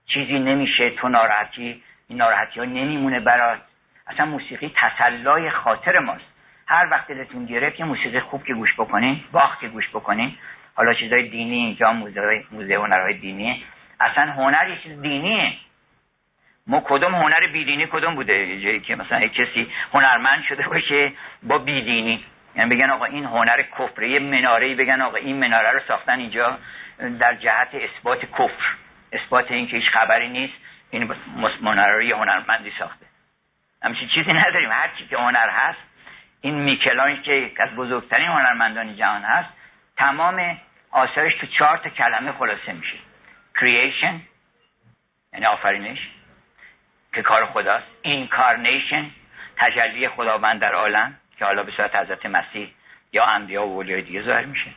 چیزی 0.05 0.39
نمیشه 0.39 0.89
تو 0.89 1.09
ناراحتی 1.09 1.83
این 2.07 2.17
ناراحتی 2.17 2.59
ها 2.59 2.65
نمیمونه 2.65 3.19
برات. 3.19 3.59
اصلا 4.07 4.25
موسیقی 4.25 4.73
تسلای 4.77 5.49
خاطر 5.49 5.99
ماست. 5.99 6.25
هر 6.67 6.87
وقت 6.91 7.07
دلتون 7.07 7.45
گرفت 7.45 7.79
یه 7.79 7.85
موسیقی 7.85 8.19
خوب 8.19 8.43
که 8.43 8.53
گوش 8.53 8.73
بکنین 8.73 9.23
باخت 9.31 9.59
که 9.59 9.67
گوش 9.67 9.89
بکنین. 9.89 10.35
حالا 10.75 10.93
چیزای 10.93 11.29
دینی 11.29 11.55
اینجا 11.55 11.91
موزه 11.91 12.43
موزه 12.51 12.75
هنرهای 12.75 13.13
دینی. 13.13 13.63
اصلا 13.99 14.31
هنر 14.31 14.69
یه 14.69 14.77
چیز 14.83 15.01
دینیه. 15.01 15.53
ما 16.67 16.81
کدوم 16.85 17.15
هنر 17.15 17.47
بیدینی 17.47 17.87
کدوم 17.87 18.15
بوده؟ 18.15 18.61
جایی 18.61 18.79
که 18.79 18.95
مثلا 18.95 19.27
کسی 19.27 19.71
هنرمند 19.93 20.43
شده 20.43 20.67
باشه 20.67 21.11
با 21.43 21.57
بیدینی. 21.57 22.25
یعنی 22.55 22.75
بگن 22.75 22.89
آقا 22.89 23.05
این 23.05 23.25
هنر 23.25 23.61
کفره 23.61 24.09
یه 24.09 24.19
مناره 24.19 24.75
بگن 24.75 25.01
آقا 25.01 25.17
این 25.17 25.35
مناره 25.35 25.71
رو 25.71 25.79
ساختن 25.87 26.19
اینجا 26.19 26.57
در 27.19 27.35
جهت 27.35 27.69
اثبات 27.75 28.25
کفر. 28.25 28.75
اثبات 29.11 29.51
اینکه 29.51 29.77
هیچ 29.77 29.89
خبری 29.89 30.29
نیست 30.29 30.53
این 30.91 31.13
مناره 31.61 32.05
یه 32.05 32.15
هنرمندی 32.15 32.71
ساخته. 32.79 33.05
همچین 33.83 34.07
چیزی 34.07 34.33
نداریم. 34.33 34.71
هر 34.71 34.89
چی 34.97 35.07
که 35.07 35.17
هنر 35.17 35.49
هست 35.49 35.79
این 36.41 36.55
میکلانج 36.55 37.21
که 37.21 37.51
از 37.59 37.75
بزرگترین 37.75 38.27
هنرمندان 38.27 38.95
جهان 38.95 39.21
هست 39.21 39.49
تمام 39.97 40.57
آثارش 40.91 41.35
تو 41.35 41.47
چهار 41.47 41.77
تا 41.77 41.89
کلمه 41.89 42.31
خلاصه 42.31 42.73
میشه. 42.73 42.97
Creation 43.59 44.15
یعنی 45.33 45.45
آفرینش 45.45 45.99
که 47.13 47.21
کار 47.21 47.45
خداست. 47.45 47.87
Incarnation 48.05 49.03
تجلی 49.57 50.07
خداوند 50.07 50.61
در 50.61 50.73
عالم 50.73 51.17
که 51.37 51.45
حالا 51.45 51.63
به 51.63 51.71
صورت 51.71 51.95
حضرت 51.95 52.25
مسیح 52.25 52.73
یا 53.13 53.25
انبیا 53.25 53.67
و 53.67 53.71
اولیای 53.71 54.01
دیگه 54.01 54.23
ظاهر 54.23 54.45
میشه. 54.45 54.71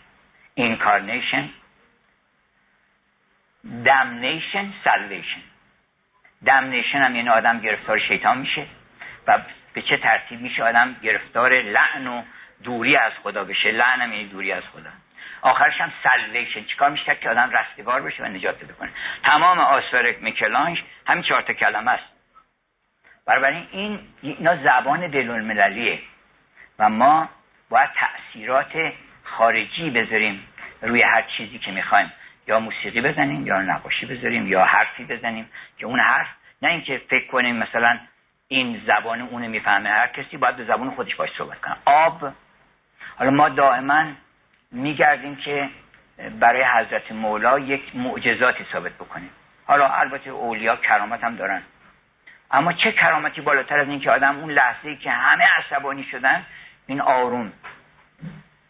Incarnation 0.58 1.44
damnation 3.84 4.66
salvation. 4.84 5.42
Damnation 6.46 6.96
هم 6.96 7.16
یعنی 7.16 7.28
آدم 7.28 7.60
گرفتار 7.60 7.98
شیطان 7.98 8.38
میشه 8.38 8.66
و 9.26 9.38
به 9.74 9.82
چه 9.82 9.96
ترتیب 9.96 10.40
میشه؟ 10.40 10.64
آدم 10.64 10.96
گرفتار 11.02 11.62
لعن 11.62 12.06
و 12.06 12.22
دوری 12.62 12.96
از 12.96 13.12
خدا 13.22 13.44
بشه. 13.44 13.70
لعن 13.70 14.00
هم 14.00 14.12
یعنی 14.12 14.28
دوری 14.28 14.52
از 14.52 14.62
خدا. 14.62 14.90
آخرش 15.42 15.80
هم 15.80 15.92
سلویشن 16.02 16.64
چیکار 16.64 16.90
میشه 16.90 17.14
که 17.14 17.30
آدم 17.30 17.50
رستگار 17.50 18.02
بشه 18.02 18.22
و 18.22 18.26
نجات 18.26 18.64
بده 18.64 18.72
کنه؟ 18.72 18.90
تمام 19.24 19.58
آثار 19.58 20.12
میکلانج 20.12 20.82
همین 21.06 21.22
چهار 21.22 21.42
تا 21.42 21.52
کلمه 21.52 21.90
است. 21.90 22.04
بنابراین 23.26 23.66
این 23.70 24.00
اینا 24.22 24.56
زبان 24.56 25.08
بین 25.08 25.30
المللیه 25.30 25.98
و 26.78 26.88
ما 26.88 27.28
باید 27.70 27.90
تاثیرات 27.94 28.92
خارجی 29.24 29.90
بذاریم 29.90 30.46
روی 30.82 31.02
هر 31.02 31.22
چیزی 31.36 31.58
که 31.58 31.70
می‌خوایم. 31.70 32.12
یا 32.46 32.60
موسیقی 32.60 33.00
بزنیم 33.00 33.46
یا 33.46 33.62
نقاشی 33.62 34.06
بذاریم 34.06 34.46
یا 34.46 34.64
حرفی 34.64 35.04
بزنیم 35.04 35.50
که 35.78 35.86
اون 35.86 36.00
حرف 36.00 36.26
نه 36.62 36.68
اینکه 36.68 37.02
فکر 37.10 37.26
کنیم 37.26 37.56
مثلا 37.56 37.98
این 38.48 38.82
زبان 38.86 39.20
اونو 39.20 39.48
می‌فهمه. 39.48 39.90
هر 39.90 40.06
کسی 40.06 40.36
باید 40.36 40.56
به 40.56 40.64
زبان 40.64 40.90
خودش 40.90 41.14
باش 41.14 41.30
صحبت 41.38 41.60
کنه. 41.60 41.76
آب. 41.84 42.32
حالا 43.18 43.30
ما 43.30 43.48
دائما 43.48 44.06
میگردیم 44.72 45.36
که 45.36 45.68
برای 46.40 46.64
حضرت 46.64 47.12
مولا 47.12 47.58
یک 47.58 47.96
معجزاتی 47.96 48.66
ثابت 48.72 48.92
بکنیم. 48.92 49.30
حالا 49.66 49.88
البته 49.88 50.30
اولیا 50.30 50.76
کرامت 50.76 51.24
هم 51.24 51.36
دارن. 51.36 51.62
اما 52.50 52.72
چه 52.72 52.92
کرامتی 52.92 53.40
بالاتر 53.40 53.80
از 53.80 53.88
این 53.88 54.00
که 54.00 54.10
آدم 54.10 54.38
اون 54.38 54.50
لحظه 54.50 54.88
ای 54.88 54.96
که 54.96 55.10
همه 55.10 55.44
عصبانی 55.44 56.04
شدن 56.10 56.46
این 56.86 57.00
آروم. 57.00 57.52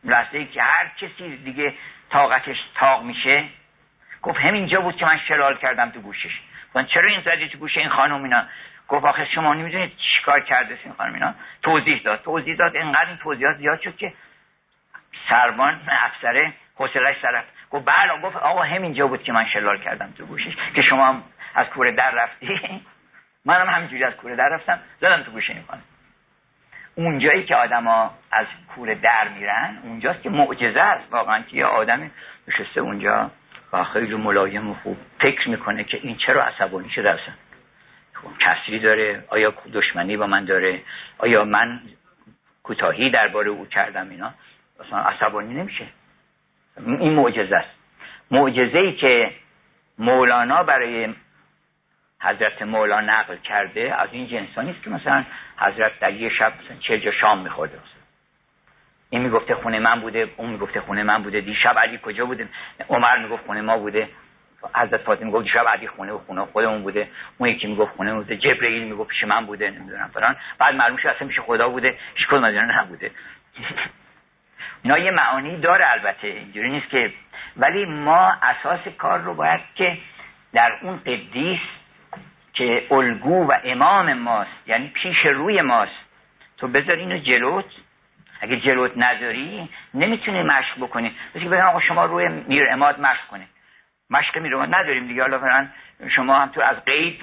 لحظه 0.04 0.38
ای 0.38 0.46
که 0.46 0.62
هر 0.62 0.92
کسی 1.00 1.36
دیگه 1.36 1.74
طاقتش 2.10 2.56
تاق 2.74 3.02
میشه. 3.02 3.44
گفت 4.22 4.38
همینجا 4.38 4.80
بود 4.80 4.96
که 4.96 5.04
من 5.04 5.18
شلال 5.28 5.56
کردم 5.56 5.90
تو 5.90 6.00
گوشش. 6.00 6.40
من 6.74 6.86
چرا 6.86 7.08
این 7.08 7.20
زدی 7.20 7.48
تو 7.48 7.58
گوش 7.58 7.76
این 7.76 7.88
خانم 7.88 8.22
اینا؟ 8.22 8.44
گفت 8.88 9.04
آخه 9.04 9.28
شما 9.34 9.54
نمی‌دونید 9.54 9.92
چیکار 9.96 10.40
کرده 10.40 10.78
این 10.84 10.94
خانم 10.94 11.14
اینا؟ 11.14 11.34
توضیح 11.62 12.02
داد. 12.02 12.22
توضیح 12.22 12.56
داد. 12.56 12.76
اینقدر 12.76 13.06
این 13.08 13.16
توضیحات 13.16 13.56
زیاد 13.56 13.80
شد 13.80 13.96
که 13.96 14.12
سربان 15.30 15.80
افسره 15.88 16.52
حوصلش 16.74 17.16
سرف 17.22 17.44
گفت 17.70 17.84
بله 17.84 18.20
گفت 18.22 18.36
آقا 18.36 18.62
همینجا 18.62 19.06
بود 19.06 19.22
که 19.22 19.32
من 19.32 19.46
شلال 19.46 19.78
کردم 19.78 20.12
تو 20.18 20.26
گوشش 20.26 20.56
که 20.74 20.82
شما 20.82 21.06
هم 21.06 21.22
از 21.54 21.66
کوره 21.66 21.92
در 21.92 22.10
رفتی. 22.10 22.48
منم 23.44 23.66
همینجوری 23.66 24.04
از 24.04 24.14
کوره 24.14 24.36
در 24.36 24.48
رفتم 24.48 24.78
زدم 25.00 25.22
تو 25.22 25.30
گوش 25.30 25.50
این 25.50 25.62
خانم 25.68 25.82
اونجایی 26.94 27.44
که 27.44 27.56
آدما 27.56 28.14
از 28.32 28.46
کوره 28.74 28.94
در 28.94 29.28
میرن 29.28 29.78
اونجاست 29.82 30.22
که 30.22 30.30
معجزه 30.30 30.80
است. 30.80 31.12
واقعا 31.12 31.42
که 31.42 31.56
یه 31.56 31.64
آدم 31.64 32.10
نشسته 32.48 32.80
اونجا 32.80 33.30
و 33.72 33.84
خیلی 33.84 34.14
ملایم 34.14 34.70
و 34.70 34.74
خوب 34.74 34.96
فکر 35.20 35.48
می‌کنه 35.48 35.84
که 35.84 35.96
این 36.02 36.16
چرا 36.16 36.44
عصبانی 36.44 36.90
شده 36.90 37.10
اصلا. 37.10 37.34
کسری 38.40 38.78
داره 38.78 39.24
آیا 39.28 39.54
دشمنی 39.72 40.16
با 40.16 40.26
من 40.26 40.44
داره 40.44 40.82
آیا 41.18 41.44
من 41.44 41.80
کوتاهی 42.62 43.10
درباره 43.10 43.50
او 43.50 43.66
کردم 43.66 44.10
اینا. 44.10 44.34
اصلا 44.86 44.98
عصبانی 44.98 45.54
نمیشه. 45.54 45.86
این 46.86 47.12
معجزه 47.12 47.56
است. 47.56 47.70
معجزه 48.30 48.78
ای 48.78 48.92
که 48.92 49.30
مولانا 49.98 50.62
برای 50.62 51.14
حضرت 52.20 52.62
مولا 52.62 53.00
نقل 53.00 53.36
کرده 53.36 53.94
از 54.00 54.08
این 54.12 54.28
جنسانی 54.28 54.70
است 54.70 54.82
که 54.82 54.90
مثلا 54.90 55.24
حضرت 55.56 55.98
در 56.00 56.12
یه 56.12 56.30
شب 56.38 56.52
چه 56.80 57.00
جا 57.00 57.12
شام 57.12 57.42
میخورده 57.42 57.78
این 59.10 59.22
می‌گفته 59.22 59.54
خونه 59.54 59.78
من 59.78 60.00
بوده 60.00 60.28
اون 60.36 60.50
می‌گفته 60.50 60.80
خونه 60.80 61.02
من 61.02 61.22
بوده. 61.22 61.40
دیشب 61.40 61.78
علی 61.78 62.00
کجا 62.02 62.26
بوده؟ 62.26 62.48
عمر 62.88 63.18
می‌گفت 63.18 63.46
خونه 63.46 63.60
ما 63.60 63.78
بوده. 63.78 64.08
حضرت 64.74 65.00
فاطمه 65.00 65.26
می‌گفت 65.26 65.44
دیشب 65.44 65.68
علی 65.68 65.88
خونه 65.88 66.12
و 66.12 66.18
خونه 66.18 66.44
خودمون 66.44 66.82
بوده. 66.82 67.08
اون 67.38 67.48
یکی 67.48 67.66
می‌گفت 67.66 67.96
خونه 67.96 68.14
بوده. 68.14 68.36
جبرئیل 68.36 68.82
می‌گفت 68.82 69.08
پیش 69.10 69.24
من 69.24 69.46
بوده. 69.46 69.70
نمی‌دونم 69.70 70.10
فلان. 70.14 70.36
بعد 70.58 70.74
معلوم 70.74 70.96
شد 70.96 71.06
اصلا 71.06 71.28
پیش 71.28 71.40
خدا 71.40 71.68
بوده. 71.68 71.98
هیچ 72.14 72.28
کدوم 72.28 72.44
از 72.44 72.54
نبوده. 72.54 73.10
اینا 74.82 74.98
یه 74.98 75.10
معانی 75.10 75.60
داره 75.60 75.90
البته 75.92 76.26
اینجوری 76.28 76.70
نیست 76.70 76.88
که 76.88 77.12
ولی 77.56 77.84
ما 77.84 78.32
اساس 78.42 78.80
کار 78.98 79.18
رو 79.18 79.34
باید 79.34 79.60
که 79.74 79.98
در 80.52 80.78
اون 80.82 80.98
قدیس 80.98 81.60
که 82.52 82.86
الگو 82.90 83.46
و 83.46 83.52
امام 83.64 84.12
ماست 84.12 84.50
یعنی 84.66 84.88
پیش 84.88 85.16
روی 85.26 85.60
ماست. 85.60 85.92
تو 86.58 86.68
بذار 86.68 86.96
اینو 86.96 87.18
جلوت. 87.18 87.64
اگه 88.40 88.56
جلوت 88.56 88.96
نذاری 88.96 89.68
نمی‌تونی 89.94 90.42
مشق 90.42 90.76
بکنی. 90.80 91.16
مثل 91.34 91.48
که 91.48 91.56
آقا 91.56 91.80
شما 91.80 92.04
روی 92.04 92.28
میر 92.28 92.68
اماد 92.70 93.00
مشق 93.00 93.26
کنی 93.30 93.46
مشق 94.10 94.38
میر 94.38 94.54
اماد 94.56 94.74
نداریم 94.74 95.06
دیگه. 95.06 95.22
حالا 95.22 95.68
شما 96.14 96.38
هم 96.38 96.48
تو 96.48 96.60
از 96.60 96.84
غیب 96.84 97.20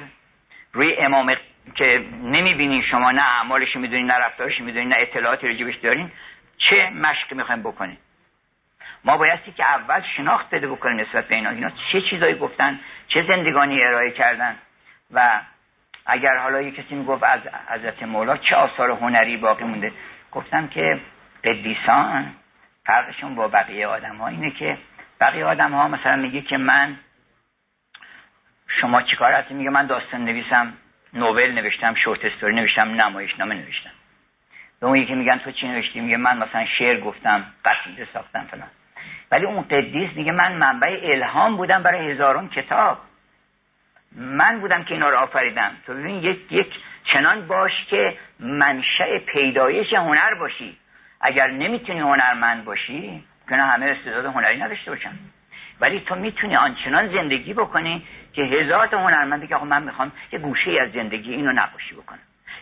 روی 0.73 0.95
امام 0.95 1.35
که 1.75 2.05
نمی‌بینی 2.23 2.83
شما 2.91 3.11
نه 3.11 3.21
اعمالش 3.21 3.75
می‌دونی 3.75 4.03
نه 4.03 4.15
رفتارش 4.15 4.59
می‌دونی 4.59 4.85
نه 4.85 4.95
اطلاعاتی 4.99 5.47
راجبش 5.47 5.75
دارین. 5.75 6.11
چه 6.59 6.89
مشق 6.89 7.33
می‌خوایم 7.33 7.63
بکنیم؟ 7.63 7.97
ما 9.03 9.17
بایستی 9.17 9.51
که 9.51 9.65
اول 9.65 10.01
شناخت 10.17 10.49
بده 10.49 10.67
بکنیم 10.67 10.99
نسبت 10.99 11.27
به 11.27 11.35
اینا. 11.35 11.49
اینا 11.49 11.71
چه 11.91 12.01
چیزایی 12.01 12.35
گفتن؟ 12.35 12.79
چه 13.07 13.25
زندگانی 13.27 13.83
ارائه 13.83 14.11
کردن؟ 14.11 14.55
و 15.13 15.41
اگر 16.05 16.37
حالا 16.37 16.61
یه 16.61 16.71
کسی 16.71 16.95
می‌گفت 16.95 17.23
از 17.29 17.39
حضرت 17.69 18.03
مولا 18.03 18.37
چه 18.37 18.55
آثار 18.55 18.91
هنری 18.91 19.37
باقی 19.37 19.63
مونده؟ 19.63 19.93
گفتم 20.31 20.67
که 20.67 20.99
قدیسان 21.43 22.35
فرقشون 22.85 23.35
با 23.35 23.47
بقیه 23.47 23.87
آدم 23.87 24.15
ها 24.15 24.27
اینه 24.27 24.51
که 24.51 24.77
بقیه 25.21 25.45
آدم 25.45 25.71
ها 25.71 25.87
مثلا 25.87 26.15
میگه 26.15 26.41
که 26.41 26.57
من 26.57 26.97
شما 28.81 29.01
چیکار 29.01 29.33
هستی؟ 29.33 29.53
میگه 29.53 29.69
من 29.69 29.85
داستان 29.85 30.25
نویسم 30.25 30.73
نوول 31.13 31.51
نوشتم 31.51 31.95
شورت 31.95 32.25
استوری 32.25 32.55
نوشتم 32.55 33.01
نمایش 33.01 33.39
نامه 33.39 33.55
نوشتم. 33.55 33.89
به 34.81 34.87
اون 34.87 34.97
یکی 34.97 35.15
میگن 35.15 35.37
تو 35.37 35.51
چی 35.51 35.67
نوشتی؟ 35.67 35.99
میگه 35.99 36.17
من 36.17 36.37
مثلا 36.37 36.65
شعر 36.65 36.99
گفتم 36.99 37.45
قصیده 37.65 38.07
ساختم 38.13 38.47
فلان. 38.51 38.67
ولی 39.31 39.45
اون 39.45 39.61
قدیس 39.61 40.09
میگه 40.15 40.31
من 40.31 40.53
منبع 40.53 40.99
الهام 41.03 41.57
بودم 41.57 41.83
برای 41.83 42.11
هزارون 42.11 42.49
کتاب. 42.49 42.97
من 44.15 44.59
بودم 44.59 44.83
که 44.83 44.93
اینا 44.93 45.09
رو 45.09 45.17
آفریدم. 45.17 45.71
تو 45.85 45.93
ببین 45.93 46.15
یک 46.15 46.51
یک 46.51 46.73
چنان 47.03 47.47
باش 47.47 47.71
که 47.89 48.17
منشأ 48.39 49.19
پیدایش 49.19 49.93
هنر 49.93 50.33
باشی. 50.33 50.77
اگر 51.21 51.47
نمی‌تونی 51.47 51.99
هنرمند 51.99 52.65
باشی 52.65 53.23
کنه 53.49 53.63
همه 53.63 53.85
استعداد 53.85 54.25
هنری 54.25 54.59
نداشته 54.59 54.91
باشن. 54.91 55.11
ولی 55.81 55.99
تو 55.99 56.15
می‌تونی 56.15 56.55
آنچنان 56.55 57.07
زندگی 57.07 57.53
بکنی 57.53 58.03
که 58.33 58.41
هزار 58.41 58.87
تا 58.87 58.97
هنرمندی 58.97 59.47
که 59.47 59.55
آقا 59.55 59.65
من 59.65 59.83
می‌خوام 59.83 60.11
یه 60.31 60.39
گوشه 60.39 60.81
از 60.81 60.91
زندگی 60.91 61.33
اینو 61.33 61.51
نقاشی 61.51 61.95
بکنم. 61.95 62.19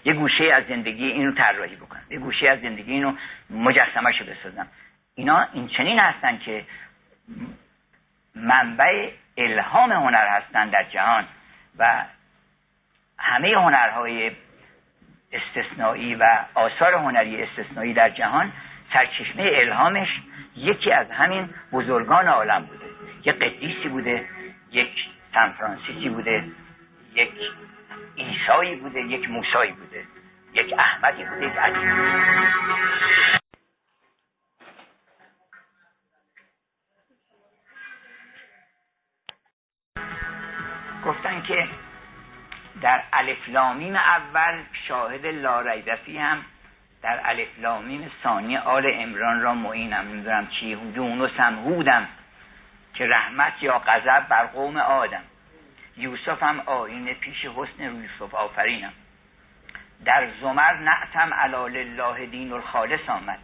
یه 0.07 0.13
گوشه 0.13 0.53
از 0.53 0.63
زندگی 0.69 1.05
اینو 1.05 1.31
طراحی 1.31 1.75
بکنم. 1.75 2.03
یه 2.09 2.19
گوشه 2.19 2.49
از 2.49 2.61
زندگی 2.61 2.91
اینو 2.91 3.13
مجسمهشو 3.49 4.25
بسازم. 4.25 4.67
اینا 5.15 5.47
این 5.53 5.67
چنین 5.67 5.99
هستن 5.99 6.37
که 6.37 6.65
منبع 8.35 9.09
الهام 9.37 9.91
هنر 9.91 10.27
هستن 10.27 10.69
در 10.69 10.83
جهان 10.83 11.25
و 11.79 12.03
همه 13.19 13.57
هنرهای 13.57 14.31
استثنایی 15.31 16.15
و 16.15 16.25
آثار 16.53 16.93
هنری 16.93 17.43
استثنایی 17.43 17.93
در 17.93 18.09
جهان 18.09 18.51
سرچشمه 18.93 19.51
الهامش 19.53 20.09
یکی 20.55 20.91
از 20.91 21.11
همین 21.11 21.49
بزرگان 21.71 22.27
عالم 22.27 22.65
بوده. 22.65 22.85
یک 23.23 23.35
قدیسی 23.35 23.89
بوده 23.89 24.25
یک 24.71 24.89
سان 25.33 25.51
فرانسیسی 25.51 26.09
بوده 26.09 26.43
یک 27.13 27.29
ایسایی 28.17 28.75
بوده 28.75 29.01
یک 29.01 29.29
موسایی 29.29 29.71
بوده 29.71 30.05
یک 30.53 30.73
احمدی 30.79 31.23
بوده 31.23 31.45
یک 31.45 31.57
علی 31.57 31.77
گفتن 41.05 41.41
که 41.41 41.67
در 42.81 43.03
الفلامیم 43.13 43.95
اول 43.95 44.63
شاهد 44.87 45.25
لاریبفی 45.25 46.17
هم 46.17 46.45
در 47.01 47.19
الفلامیم 47.23 48.11
ثانی 48.23 48.57
آل 48.57 48.91
امران 48.93 49.41
را 49.41 49.53
معینم. 49.53 50.07
نمی‌دونم 50.07 50.47
چی 50.47 50.73
هودون 50.73 51.21
و 51.21 51.27
سمهودم 51.37 52.07
که 52.93 53.07
رحمت 53.07 53.53
یا 53.61 53.79
غضب 53.79 54.27
بر 54.29 54.45
قوم 54.45 54.77
آدم. 54.77 55.23
یوسف 55.97 56.43
هم 56.43 56.59
آینه 56.59 57.13
پیش 57.13 57.45
حسن 57.45 57.83
یوسف 57.83 58.35
آفرینم. 58.35 58.93
در 60.05 60.29
زمر 60.41 60.73
نعتم 60.73 61.33
علال 61.33 61.77
الله 61.77 62.25
دین 62.25 62.53
الخالص 62.53 63.09
آمد. 63.09 63.39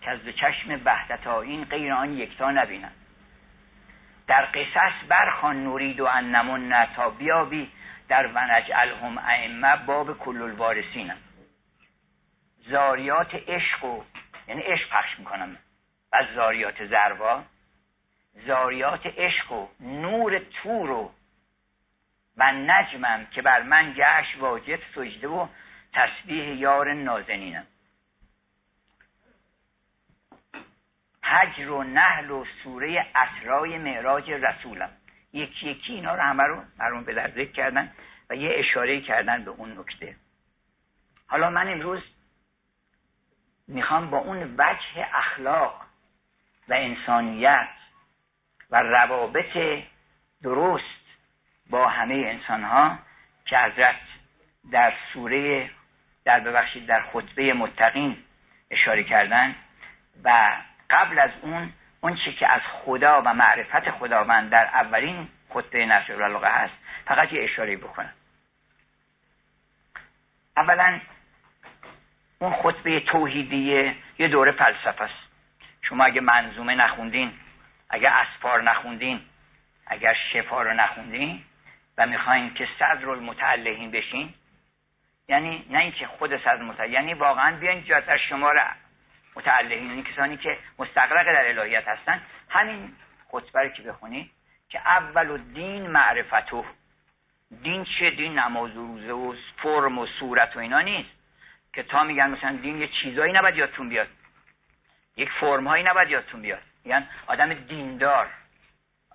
که 0.00 0.10
از 0.10 0.20
چشم 0.36 0.76
بهدت 0.76 1.26
این 1.26 1.64
غیر 1.64 1.92
آن 1.92 2.12
یکتا 2.12 2.50
نبینم. 2.50 2.92
در 4.26 4.44
قصص 4.44 5.08
برخان 5.08 5.64
نورید 5.64 6.00
و 6.00 6.04
انمون 6.04 6.86
تا 6.96 7.10
بیابی 7.10 7.70
در 8.08 8.26
ونجعلهم 8.26 9.18
ائمه 9.18 9.76
باب 9.76 10.18
کل 10.18 10.42
الوارثینم. 10.42 11.16
زاریات 12.58 13.34
عشق 13.34 13.84
و 13.84 14.02
یعنی 14.48 14.62
عشق 14.62 14.90
پخش 14.90 15.18
می‌کنم. 15.18 15.56
از 16.12 16.26
زاریات 16.34 16.84
زروا. 16.84 17.42
زاریات 18.46 19.06
عشق 19.06 19.52
و 19.52 19.68
نور 19.80 20.38
تور 20.38 20.90
و 20.90 21.12
و 22.36 22.52
نجمم 22.52 23.26
که 23.26 23.42
بر 23.42 23.62
من 23.62 23.92
گشت 23.96 24.38
واجب 24.38 24.78
سجده 24.94 25.28
و 25.28 25.48
تسبیح 25.92 26.48
یار 26.48 26.92
نازنینم. 26.92 27.66
حجر 31.24 31.70
و 31.70 31.82
نهل 31.82 32.30
و 32.30 32.44
سوره 32.62 33.06
اسرای 33.14 33.78
معراج 33.78 34.30
رسولم. 34.30 34.90
یکی 35.32 35.70
یکی 35.70 35.92
اینا 35.92 36.14
رو 36.14 36.22
همه 36.22 36.42
رو 36.42 36.62
مرمون 36.78 37.04
به 37.04 37.32
ذکر 37.34 37.52
کردن 37.52 37.92
و 38.30 38.34
یه 38.36 38.50
اشاره 38.54 39.00
کردن 39.00 39.44
به 39.44 39.50
اون 39.50 39.78
نکته. 39.78 40.16
حالا 41.26 41.50
من 41.50 41.68
امروز 41.68 42.02
می‌خوام 43.68 44.10
با 44.10 44.18
اون 44.18 44.54
وجه 44.58 45.08
اخلاق 45.14 45.80
و 46.68 46.74
انسانیت 46.74 47.68
و 48.70 48.82
روابط 48.82 49.82
درست 50.42 51.03
با 51.70 51.88
همه 51.88 52.14
انسان 52.14 52.64
ها 52.64 52.98
که 53.44 53.58
حضرت 53.58 53.96
در 54.70 54.92
سوره 55.12 55.70
در 56.24 56.40
ببخشید 56.40 56.86
در 56.86 57.02
خطبه 57.12 57.52
متقین 57.52 58.16
اشاره 58.70 59.04
کردن 59.04 59.54
و 60.24 60.56
قبل 60.90 61.18
از 61.18 61.30
اون 61.42 61.72
اون 62.00 62.16
چی 62.16 62.32
که 62.32 62.52
از 62.52 62.60
خدا 62.84 63.22
و 63.22 63.34
معرفت 63.34 63.90
خداوند 63.90 64.50
در 64.50 64.64
اولین 64.64 65.28
خطبه 65.48 65.86
نشر 65.86 66.12
العلاقه 66.12 66.48
هست 66.48 66.74
فقط 67.04 67.32
یه 67.32 67.44
اشاره 67.44 67.76
بکنم. 67.76 68.12
اولا 70.56 71.00
اون 72.38 72.52
خطبه 72.52 73.00
توحیدیه 73.00 73.96
یه 74.18 74.28
دوره 74.28 74.52
فلسفه 74.52 75.04
است. 75.04 75.24
شما 75.82 76.04
اگه 76.04 76.20
منظومه 76.20 76.74
نخوندین 76.74 77.32
اگه 77.90 78.10
اسفار 78.10 78.62
نخوندین 78.62 79.20
اگر 79.86 80.16
شفا 80.32 80.62
رو 80.62 80.72
نخوندین 80.72 81.44
و 81.98 82.06
می‌خواین 82.06 82.54
که 82.54 82.68
صدر 82.78 83.10
المتعلهین 83.10 83.90
بشین 83.90 84.34
یعنی 85.28 85.66
نه 85.70 85.78
اینکه 85.78 86.06
خود 86.06 86.36
صدر 86.36 86.56
المتعلهین 86.56 86.94
یعنی 86.94 87.14
واقعا 87.14 87.56
بیاین 87.56 87.84
جات 87.84 88.08
از 88.08 88.20
شما 88.28 88.52
رو 88.52 88.60
متعلهین 89.36 89.86
یعنی 89.86 90.02
کسانی 90.02 90.36
که 90.36 90.58
مستقرق 90.78 91.26
در 91.26 91.48
الهیت 91.48 91.88
هستن. 91.88 92.22
همین 92.48 92.92
خطبه 93.28 93.60
رو 93.60 93.68
که 93.68 93.82
بخونید 93.82 94.30
که 94.68 94.78
اول 94.78 95.30
و 95.30 95.38
دین 95.38 95.86
معرفتو 95.86 96.64
دین 97.62 97.84
چه 97.98 98.10
دین 98.10 98.38
نماز 98.38 98.76
و 98.76 98.86
روزه 98.86 99.12
و 99.12 99.34
فرم 99.62 99.98
و 99.98 100.06
صورت 100.06 100.56
و 100.56 100.58
اینا 100.58 100.80
نیست. 100.80 101.10
که 101.72 101.82
تا 101.82 102.04
میگن 102.04 102.30
مثلا 102.30 102.56
دین 102.56 102.78
یه 102.78 102.88
چیزایی 102.88 103.32
نباید 103.32 103.56
یادتون 103.56 103.88
بیاد. 103.88 104.08
یک 105.16 105.30
فرم 105.40 105.66
هایی 105.66 105.84
نباید 105.84 106.10
یادتون 106.10 106.42
بیاد. 106.42 106.62
میگن 106.84 107.08
آدم 107.26 107.54
دیندار 107.54 108.30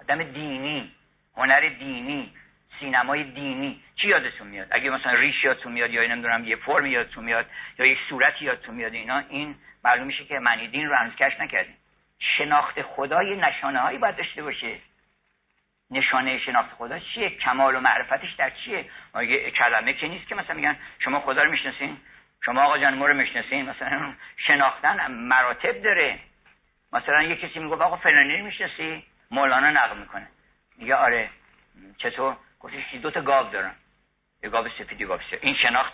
آدم 0.01 0.23
دینی 0.23 0.91
هنر 1.35 1.69
دینی. 1.69 2.33
سینمای 2.79 3.23
دینی. 3.23 3.81
چی 3.95 4.07
یادتون 4.07 4.47
میاد؟ 4.47 4.67
اگه 4.71 4.89
مثلا 4.89 5.13
ریش 5.13 5.43
یادتون 5.43 5.71
میاد 5.71 5.91
یا 5.91 6.07
نمی‌دونم 6.07 6.45
یه 6.45 6.55
فرم 6.55 6.85
یادتون 6.85 7.23
میاد 7.23 7.45
یا 7.79 7.85
یک 7.85 7.97
صورتی 8.09 8.45
یادتون 8.45 8.75
میاد 8.75 8.93
اینا 8.93 9.23
این 9.29 9.55
معلوم 9.83 10.07
میشه 10.07 10.25
که 10.25 10.39
معنی 10.39 10.67
دین 10.67 10.89
رو 10.89 10.95
هنوز 10.95 11.15
کش 11.15 11.39
نکردیم. 11.39 11.77
شناخت 12.19 12.81
خدا 12.81 13.23
یه 13.23 13.35
نشانه 13.35 13.79
هایی 13.79 13.97
باید 13.97 14.15
داشته 14.15 14.43
باشه. 14.43 14.75
نشانه 15.91 16.39
شناخت 16.39 16.69
خدا 16.69 16.99
چیه؟ 16.99 17.29
کمال 17.29 17.75
و 17.75 17.79
معرفتش 17.79 18.33
در 18.33 18.49
چیه؟ 18.49 18.85
مگه 19.15 19.51
کلمه 19.51 19.93
که 19.93 20.07
نیست 20.07 20.27
که 20.27 20.35
مثلا 20.35 20.55
میگن 20.55 20.77
شما 20.99 21.19
خدا 21.19 21.43
رو 21.43 21.51
می‌شناسین؟ 21.51 21.97
شما 22.45 22.63
آقا 22.63 22.77
جان 22.77 23.13
می‌شناسین؟ 23.13 23.69
مثلا 23.69 24.13
شناختن 24.47 25.11
مراتب 25.11 25.81
داره. 25.81 26.19
مثلا 26.93 27.23
یه 27.23 27.35
کسی 27.35 27.59
میگه 27.59 27.75
آقا 27.75 27.97
فلانی 27.97 28.37
رو 28.37 28.45
می‌شناسی؟ 28.45 29.03
مولانا 29.31 29.71
نقل 29.71 29.97
می‌کنه. 29.97 30.27
میگه 30.77 30.95
آره 30.95 31.29
چطور؟ 31.97 32.35
گفتش 32.59 32.93
دو 32.93 33.11
تا 33.11 33.21
گاو 33.21 33.49
دارن 33.49 33.75
یه 34.43 34.49
گاو 34.49 34.69
سفید 34.69 35.01
گاو 35.01 35.21
سفید. 35.21 35.39
این 35.41 35.55
شناخت 35.55 35.93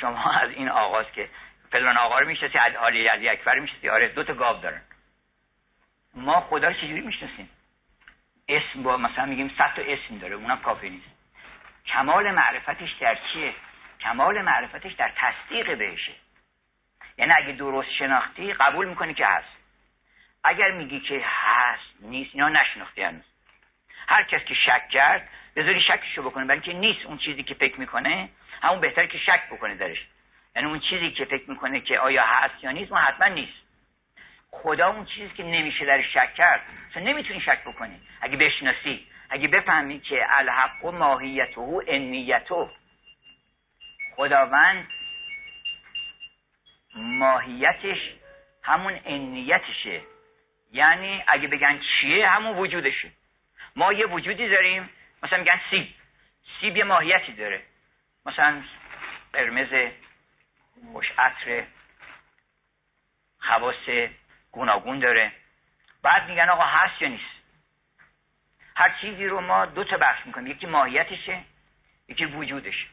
شما 0.00 0.32
از 0.32 0.50
این 0.50 0.68
آغاز 0.68 1.12
که 1.12 1.28
فلان 1.70 1.96
آقا 1.96 2.18
رو 2.18 2.26
می‌شناسی 2.26 2.58
علی 2.58 3.06
علی 3.06 3.28
اکبر 3.28 3.58
می‌شناسی؟ 3.58 3.88
آره 3.88 4.08
دو 4.08 4.24
تا 4.24 4.34
گاو 4.34 4.60
دارن. 4.60 4.82
ما 6.14 6.40
خدا 6.40 6.68
رو 6.68 6.74
چجوری 6.74 7.00
می‌شناسیم؟ 7.00 7.50
اسم 8.48 8.82
با 8.82 8.96
مثلا 8.96 9.24
میگیم 9.24 9.54
صد 9.58 9.74
تا 9.74 9.82
اسم 9.82 10.18
داره 10.18 10.34
اونم 10.34 10.60
کافی 10.60 10.90
نیست. 10.90 11.06
کمال 11.86 12.30
معرفتش 12.30 12.92
در 12.92 13.18
چیه؟ 13.32 13.54
کمال 14.00 14.42
معرفتش 14.42 14.92
در 14.92 15.12
تصدیق 15.16 15.78
بهشه. 15.78 16.12
یعنی 17.18 17.32
اگه 17.32 17.52
درست 17.52 17.90
شناختی 17.90 18.52
قبول 18.52 18.88
می‌کنی 18.88 19.14
که 19.14 19.26
هست. 19.26 19.56
اگر 20.44 20.70
میگی 20.70 21.00
که 21.00 21.22
هست 21.24 21.94
نیست 22.00 22.30
اینا 22.34 22.48
نشناختی 22.48 23.02
هنوز. 23.02 23.24
هر 24.08 24.22
کس 24.22 24.44
که 24.44 24.54
شک 24.54 24.88
کرد 24.88 25.28
بذاری 25.56 25.80
شکشو 25.80 26.22
بکنه. 26.22 26.52
اینکه 26.52 26.72
نیست 26.72 27.06
اون 27.06 27.18
چیزی 27.18 27.42
که 27.42 27.54
فکر 27.54 27.80
می‌کنه 27.80 28.28
همون 28.62 28.80
بهتره 28.80 29.06
که 29.06 29.18
شک 29.18 29.48
بکنه 29.50 29.74
درش. 29.74 30.06
یعنی 30.56 30.68
اون 30.68 30.80
چیزی 30.80 31.10
که 31.10 31.24
فکر 31.24 31.50
می‌کنه 31.50 31.80
که 31.80 31.98
آیا 31.98 32.24
هست 32.26 32.64
یا 32.64 32.70
نیست 32.70 32.92
اون 32.92 33.00
حتما 33.00 33.26
نیست. 33.26 33.66
خدا 34.50 34.88
اون 34.88 35.04
چیزی 35.04 35.34
که 35.34 35.42
نمیشه 35.42 35.84
در 35.84 36.02
شک 36.02 36.34
کرد 36.34 36.60
تو 36.94 37.00
نمی‌تونی 37.00 37.40
شک 37.40 37.64
بکنی. 37.64 38.00
اگه 38.20 38.36
بشناسی 38.36 39.06
اگه 39.30 39.48
بفهمی 39.48 40.00
که 40.00 40.26
الحق 40.28 40.84
و 40.84 40.90
ماهیت 40.90 41.58
و 41.58 41.82
انیتو 41.88 42.70
خداوند 44.16 44.88
ماهیتش 46.94 47.98
همون 48.62 49.00
انیتشه. 49.04 50.00
یعنی 50.72 51.24
اگه 51.28 51.48
بگن 51.48 51.80
چیه 51.80 52.28
همون 52.28 52.56
وجودشه. 52.56 53.10
ما 53.76 53.92
یه 53.92 54.06
وجودی 54.06 54.48
داریم 54.48 54.90
مثلا 55.22 55.38
میگن 55.38 55.60
سیب. 55.70 55.94
سیب 56.60 56.76
یه 56.76 56.84
ماهیتی 56.84 57.32
داره. 57.32 57.62
مثلا 58.26 58.62
قرمز 59.32 59.90
خوش 60.92 61.12
عطر 61.18 61.64
خواص 63.40 64.08
گوناگون 64.52 64.98
داره. 64.98 65.32
بعد 66.02 66.28
میگن 66.28 66.48
آقا 66.48 66.64
هست 66.64 67.02
یا 67.02 67.08
نیست؟ 67.08 67.36
هر 68.76 68.98
چیزی 69.00 69.26
رو 69.26 69.40
ما 69.40 69.66
دو 69.66 69.84
تا 69.84 69.96
بخش 69.96 70.26
می‌کنیم. 70.26 70.46
یکی 70.46 70.66
ماهیتشه 70.66 71.42
یکی 72.08 72.24
وجودش. 72.24 72.86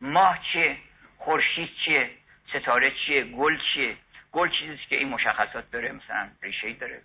ماه 0.00 0.38
چیه؟ 0.52 0.76
خورشید 1.18 1.74
چیه؟ 1.84 2.10
ستاره 2.48 2.90
چیه؟ 2.90 3.24
گل 3.24 3.58
چیه؟ 3.74 3.96
گل 4.32 4.50
چیزی 4.50 4.76
که 4.88 4.96
این 4.96 5.08
مشخصات 5.08 5.70
داره 5.70 5.92
مثلا 5.92 6.30
ریشه 6.42 6.72
داره 6.72 7.02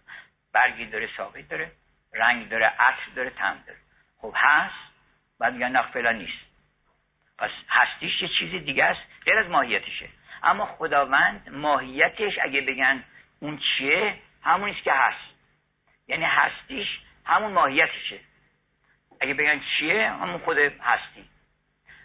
برگی 0.53 0.85
داره 0.85 1.09
ساقی 1.17 1.43
داره 1.43 1.71
رنگ 2.13 2.49
داره 2.49 2.65
عطر 2.65 3.11
داره 3.15 3.29
تم 3.29 3.63
داره. 3.67 3.79
خب 4.21 4.33
هست 4.35 4.75
بعد 5.39 5.53
میگن 5.53 5.71
نه 5.71 5.81
فعلا 5.81 6.11
نیست. 6.11 6.49
پس 7.37 7.49
هستیش 7.69 8.21
یه 8.21 8.29
چیزی 8.39 8.59
دیگه 8.59 8.85
است 8.85 9.01
غیر 9.25 9.37
از 9.37 9.47
ماهیتشه 9.47 10.09
اما 10.43 10.65
خداوند 10.65 11.49
ماهیتش 11.49 12.33
اگه 12.41 12.61
بگن 12.61 13.03
اون 13.39 13.57
چیه 13.57 14.15
همونیست 14.43 14.83
که 14.83 14.93
هست. 14.93 15.29
یعنی 16.07 16.25
هستیش 16.25 16.87
همون 17.25 17.51
ماهیتشه 17.51 18.19
اگه 19.21 19.33
بگن 19.33 19.61
چیه 19.79 20.11
همون 20.11 20.37
خود 20.37 20.57
هستی. 20.57 21.29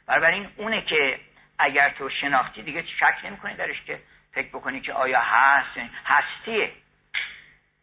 بنابراین 0.06 0.48
اونه 0.56 0.82
که 0.82 1.20
اگر 1.58 1.90
تو 1.90 2.10
شناختی 2.10 2.62
دیگه 2.62 2.84
شک 2.86 3.18
نمی‌کنی 3.24 3.54
درش 3.54 3.82
که 3.82 4.00
فکر 4.32 4.48
بکنی 4.48 4.80
که 4.80 4.92
آیا 4.92 5.20
هست 5.20 5.78
هستیه. 6.04 6.72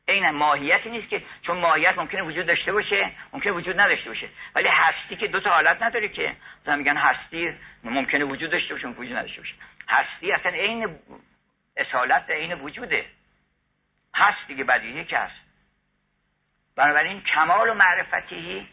این 0.08 0.30
ماهیتی 0.30 0.90
نیست 0.90 1.10
که 1.10 1.24
چون 1.42 1.58
ماهیت 1.58 1.98
ممکنه 1.98 2.22
وجود 2.22 2.46
داشته 2.46 2.72
باشه 2.72 3.12
ممکنه 3.34 3.54
وجود 3.54 3.80
نداشته 3.80 4.10
باشه. 4.10 4.30
ولی 4.56 4.68
هستی 4.68 5.16
که 5.16 5.28
دو 5.28 5.40
تا 5.40 5.50
حالت 5.50 5.84
نداره 5.84 6.10
که 6.10 6.36
مثلا 6.62 6.76
میگن 6.76 6.98
هستی 6.98 7.58
ممکنه 7.84 8.26
وجود 8.26 8.52
داشته 8.52 8.74
باشه 8.74 8.88
وجود 8.88 9.18
نداشته 9.18 9.42
باشه. 9.42 9.54
هستی 9.90 10.32
اصلا 10.32 10.52
عین 10.52 11.00
اصالت 11.78 12.30
عین 12.30 12.54
وجوده. 12.54 13.06
هست 14.16 14.48
دیگه 14.48 14.64
بدیهی 14.64 15.06
که 15.06 15.18
هست. 15.18 15.42
بنابراین 16.76 17.22
کمال 17.22 17.70
و 17.70 17.74
معرفتی 17.74 18.68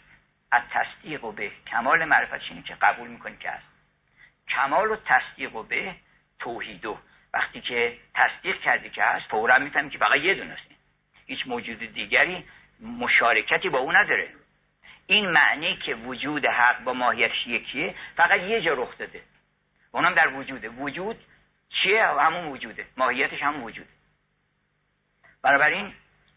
از 0.53 0.63
تصدیق 0.71 1.25
و 1.25 1.33
به. 1.33 1.51
کمال 1.67 2.05
معرفتش 2.05 2.51
اینه 2.51 2.63
که 2.63 2.75
قبول 2.75 3.09
می‌کنی 3.09 3.37
که 3.37 3.51
هست. 3.51 3.67
کمال 4.49 4.91
و 4.91 4.97
تصدیق 4.97 5.55
و 5.55 5.63
به 5.63 5.95
توحیدو 6.39 6.99
وقتی 7.35 7.61
که 7.61 7.99
تصدیق 8.15 8.61
کردی 8.61 8.91
که 8.91 9.03
هست 9.03 9.27
فورا 9.31 9.59
می‌فهمی 9.59 9.91
که 9.91 9.99
فقط 9.99 10.17
یه 10.17 10.35
دونه 10.35 10.57
هیچ 11.29 11.47
موجود 11.47 11.79
دیگری 11.79 12.45
مشارکتی 12.81 13.69
با 13.69 13.79
او 13.79 13.93
نداره. 13.93 14.29
این 15.07 15.31
معنی 15.31 15.77
که 15.77 15.95
وجود 15.95 16.47
حق 16.47 16.85
با 16.85 16.93
ماهیتش 16.93 17.47
یکیه 17.47 17.95
فقط 18.17 18.41
یه 18.41 18.61
جا 18.61 18.75
رخ 18.75 18.99
داده. 18.99 19.23
اونم 19.93 20.15
در 20.15 20.29
وجوده. 20.29 20.69
وجود 20.69 21.17
چیه؟ 21.69 22.07
همون 22.07 22.47
وجوده. 22.47 22.87
ماهیتش 22.97 23.43
همون 23.43 23.63
وجوده. 23.63 23.89
بنابراین 25.43 25.93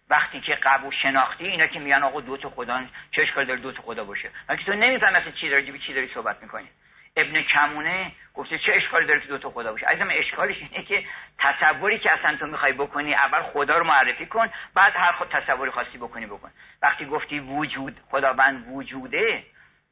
وقتی 0.10 0.41
که 0.41 0.56
قبول 0.56 0.93
شناختی 1.04 1.47
اینا 1.47 1.67
که 1.67 1.80
میگن 1.80 2.04
آقا 2.04 2.21
دو 2.21 2.38
تا 2.38 2.49
خدا 2.49 2.84
چه 3.12 3.21
اشکال 3.21 3.45
داره 3.45 3.60
دو 3.60 3.71
تا 3.71 3.82
خدا 3.82 4.04
باشه؟ 4.04 4.30
وقتی 4.49 4.63
تو 4.63 4.73
نمی‌فهمی 4.73 5.17
اصلا 5.17 5.32
چی 5.32 5.49
داری 5.49 5.80
چی 5.80 5.93
داری 5.93 6.12
صحبت 6.13 6.43
می‌کنی؟ 6.43 6.67
ابن 7.15 7.41
کمونه 7.41 8.12
گفته 8.34 8.58
چه 8.58 8.74
اشکالی 8.74 9.06
داره 9.06 9.19
که 9.19 9.28
دو 9.28 9.38
تا 9.38 9.50
خدا 9.50 9.71
باشه؟ 9.71 9.88
عزیزم 9.88 10.08
اشکالش 10.12 10.58
اینه 10.58 10.84
که 10.84 11.06
تصوری 11.38 12.00
که 12.00 12.12
اصلا 12.12 12.38
تو 12.38 12.47
می‌خوای 12.47 12.74
بکنی 12.74 13.13
اول 13.13 13.41
خدا 13.41 13.78
رو 13.78 13.84
معرفی 13.84 14.26
کن 14.26 14.50
بعد 14.74 14.93
هر 14.95 15.12
خود 15.12 15.30
تصوری 15.30 15.71
خواستی 15.71 15.97
بکنی 15.97 16.26
بکن. 16.26 16.52
وقتی 16.82 17.06
گفتی 17.06 17.39
وجود 17.39 18.00
خداوند 18.12 18.65
وجوده 18.67 19.43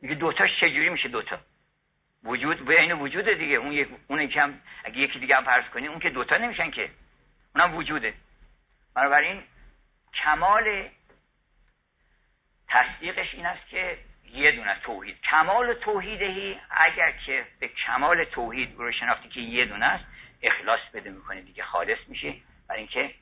میگه 0.01 0.15
دوتاش 0.15 0.59
چجوری 0.59 0.89
میشه 0.89 1.09
دوتا 1.09 1.39
وجود 2.23 2.65
به 2.65 2.81
این 2.81 2.91
وجوده 2.91 3.33
دیگه. 3.33 3.55
اون 3.55 3.71
یک 3.71 3.87
اون 4.07 4.21
یکم 4.21 4.53
اگه 4.83 4.97
یکی 4.97 5.19
دیگه 5.19 5.35
هم 5.35 5.43
فرض 5.43 5.65
کنی 5.65 5.87
اون 5.87 5.99
که 5.99 6.09
دوتا 6.09 6.37
نمیشن 6.37 6.71
که. 6.71 6.89
اونم 7.55 7.75
وجوده. 7.75 8.13
بنابراین 8.95 9.43
کمال 10.13 10.89
تصدیقش 12.69 13.33
این 13.33 13.45
است 13.45 13.67
که 13.67 13.97
یه 14.33 14.51
دونه 14.51 14.79
توحید. 14.83 15.21
کمال 15.21 15.73
توحیدهی 15.73 16.59
اگر 16.69 17.11
که 17.11 17.45
به 17.59 17.67
کمال 17.67 18.23
توحید 18.23 18.75
رو 18.77 18.91
شناختی 18.91 19.29
که 19.29 19.39
یه 19.39 19.65
دونه 19.65 19.85
است 19.85 20.05
اخلاص 20.43 20.79
بده 20.93 21.09
می‌کنی 21.09 21.41
دیگه 21.41 21.63
خالص 21.63 21.97
میشه 22.07 22.35
برای 22.67 22.79
اینکه 22.79 23.13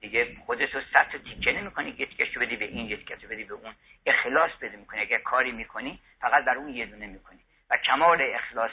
دیگه 0.00 0.36
خودت 0.46 0.74
رو 0.74 0.80
صد 0.92 1.08
تا 1.08 1.18
تیکه 1.18 1.52
نمی‌کنی 1.52 1.94
یه 1.98 2.06
بدی 2.40 2.56
به 2.56 2.64
این 2.64 2.86
یه 2.86 2.96
رو 3.22 3.28
بدی 3.28 3.44
به 3.44 3.54
اون. 3.54 3.74
اخلاص 4.06 4.50
بده 4.60 4.76
می‌کنی. 4.76 5.00
اگر 5.00 5.18
کاری 5.18 5.52
می‌کنی 5.52 5.98
فقط 6.20 6.44
بر 6.44 6.54
اون 6.54 6.68
یه 6.68 6.86
دونه 6.86 7.06
می‌کنی. 7.06 7.38
و 7.70 7.76
کمال 7.76 8.22
اخلاص 8.34 8.70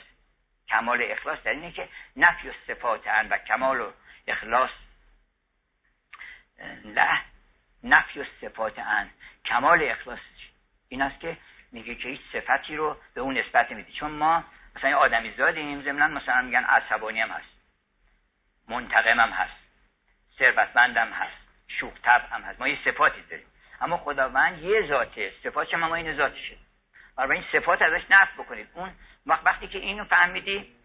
کمال 0.70 1.12
اخلاص 1.12 1.40
در 1.44 1.52
اینه 1.52 1.72
که 1.72 1.88
نفی 2.16 2.50
و 2.50 2.54
صفات 2.68 3.08
و 3.30 3.38
کمال 3.38 3.82
و 3.82 3.92
اخلاص 4.28 4.70
نه 6.86 7.22
نفی 7.84 8.20
و 8.20 8.26
صفات 8.42 8.80
ان 8.80 9.10
کمال 9.46 9.84
اخلاص 9.84 10.20
این 10.90 11.02
است 11.02 11.20
که 11.20 11.38
میگه 11.74 11.96
که 11.96 12.10
هیچ 12.10 12.22
صفتی 12.34 12.76
رو 12.76 12.98
به 13.14 13.22
اون 13.22 13.38
نسبت 13.38 13.72
نمیدی. 13.72 13.92
چون 13.92 14.12
ما 14.12 14.44
مثلا 14.76 14.98
آدمی 14.98 15.34
زادیم 15.38 15.82
ضمنا 15.82 16.08
مثلا 16.08 16.42
میگن 16.42 16.64
عصبانی 16.64 17.22
هم 17.22 17.30
هست. 17.30 17.54
منتقم 18.70 19.20
هم 19.20 19.30
هست. 19.30 19.64
ثروتمندم 20.40 21.12
هست. 21.12 21.38
شوخ 21.68 21.94
هم 22.06 22.42
هست. 22.42 22.60
ما 22.60 22.68
یه 22.68 22.78
صفاتی 22.86 23.22
داریم. 23.30 23.46
اما 23.82 23.98
خداوند 23.98 24.64
یه 24.64 24.88
ذاته. 24.88 25.34
صفات 25.44 25.74
ما 25.74 25.96
این 25.96 26.18
ذاتشه. 26.18 26.58
برای 27.18 27.38
این 27.38 27.48
صفات 27.52 27.82
ازش 27.82 28.02
نفت 28.10 28.34
بکنید. 28.34 28.68
اون 28.74 28.92
وقتی 29.26 29.68
که 29.68 29.78
اینو 29.78 30.04
فهمیدی 30.04 30.76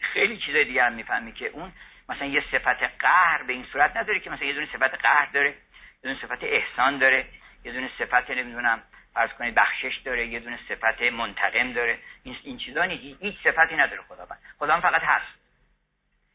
خیلی 0.00 0.36
چیزای 0.36 0.64
دیگه 0.64 0.84
هم 0.84 0.92
می‌فهمی 0.92 1.32
که 1.32 1.46
اون 1.46 1.72
مثلا 2.08 2.26
یه 2.26 2.44
صفت 2.52 2.82
قهر 2.98 3.42
به 3.42 3.52
این 3.52 3.64
صورت 3.72 3.96
نداره 3.96 4.20
که 4.20 4.30
مثلا 4.30 4.46
یه 4.46 4.52
دونه 4.52 4.66
صفت 4.66 4.94
قهر 5.02 5.26
داره 5.26 5.48
یه 5.48 5.54
دونه 6.02 6.18
صفت 6.22 6.44
احسان 6.44 6.98
داره 6.98 7.26
یه 7.64 7.72
دونه 7.72 7.90
صفت 7.98 8.30
نمی‌دونم 8.30 8.82
فرض 9.14 9.30
کنید 9.30 9.54
بخشش 9.54 9.96
داره 10.04 10.26
یه 10.26 10.40
دونه 10.40 10.58
صفت 10.68 11.02
منتقم 11.02 11.72
داره. 11.72 11.98
این 12.22 12.36
این 12.42 12.58
چیزا 12.58 12.82
هیچ 12.82 13.36
صفتی 13.44 13.76
نداره 13.76 14.02
خداوند. 14.02 14.38
خداوند 14.58 14.82
فقط 14.82 15.02
هست. 15.02 15.38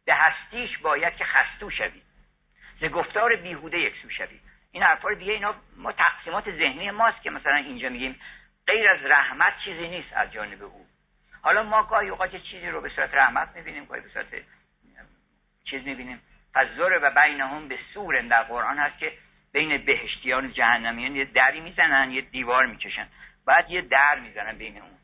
به 0.05 0.15
هستیش 0.15 0.77
باید 0.77 1.15
که 1.15 1.25
خستو 1.25 1.69
شوی. 1.69 2.01
ز 2.81 2.85
گفتار 2.85 3.35
بیهوده 3.35 3.79
یکسو 3.79 4.09
شوی. 4.09 4.39
این 4.71 4.83
حرفا 4.83 5.09
رو 5.09 5.15
دیگه 5.15 5.33
اینا 5.33 5.55
ما 5.75 5.91
تقسیمات 5.91 6.51
ذهنی 6.51 6.91
ماست 6.91 7.21
که 7.21 7.29
مثلا 7.29 7.55
اینجا 7.55 7.89
میگیم 7.89 8.19
غیر 8.67 8.89
از 8.89 8.99
رحمت 9.05 9.53
چیزی 9.65 9.87
نیست 9.87 10.13
از 10.13 10.31
جانب 10.31 10.63
او. 10.63 10.85
حالا 11.41 11.63
ما 11.63 11.83
گاهی 11.83 12.09
اوقات 12.09 12.35
چیزی 12.35 12.67
رو 12.67 12.81
به 12.81 12.89
صورت 12.89 13.13
رحمت 13.13 13.49
می‌بینیم 13.55 13.85
گاهی 13.85 14.01
به 14.01 14.09
صورت 14.09 14.25
چیز 15.63 15.83
می‌بینیم. 15.83 16.21
فزور 16.53 16.99
و 17.03 17.11
بینهم 17.21 17.67
به 17.67 17.79
سور 17.93 18.21
در 18.21 18.43
قرآن 18.43 18.77
هست 18.77 18.99
که 18.99 19.13
بین 19.53 19.77
بهشتیان 19.77 20.45
و 20.45 20.51
جهنمیان 20.51 21.15
یه 21.15 21.25
دری 21.25 21.59
می‌زنن 21.59 22.11
یه 22.11 22.21
دیوار 22.21 22.65
می‌کشن. 22.65 23.07
بعد 23.45 23.71
یه 23.71 23.81
در 23.81 24.19
می‌زنن 24.19 24.57
بین 24.57 24.77
اون. 24.77 24.97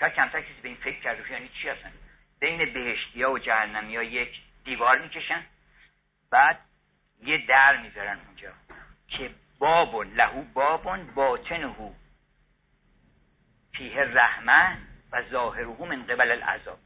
شاید 0.00 0.12
کمتر 0.12 0.40
کسی 0.40 0.60
به 0.62 0.68
این 0.68 0.76
فکر 0.76 1.00
کرده 1.00 1.32
یعنی 1.32 1.48
چی 1.48 1.68
هستن 1.68 1.92
بین 2.40 2.72
بهشتی 2.72 3.22
ها 3.22 3.32
و 3.32 3.38
جهنمی 3.38 3.96
ها 3.96 4.02
یک 4.02 4.40
دیوار 4.64 4.98
می‌کشن 4.98 5.44
بعد 6.30 6.60
یه 7.22 7.46
در 7.46 7.76
می‌ذارن 7.76 8.18
اونجا 8.26 8.52
که 9.08 9.30
بابون 9.58 10.14
لهو 10.14 10.42
بابون 10.42 11.06
باطنهو 11.14 11.92
فیه 13.72 14.00
رحمه 14.00 14.78
و 15.12 15.22
ظاهره 15.22 15.66
من 15.66 16.06
قبل 16.06 16.30
العذاب. 16.30 16.78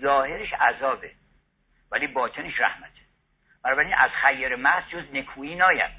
ظاهرش 0.00 0.52
عذابه 0.52 1.12
ولی 1.90 2.06
باطنش 2.06 2.60
رحمته. 2.60 2.99
بنابراین 3.64 3.94
از 3.94 4.10
خیر 4.10 4.56
محض 4.56 4.88
جز 4.88 5.14
نکویی 5.14 5.54
ناید. 5.54 5.90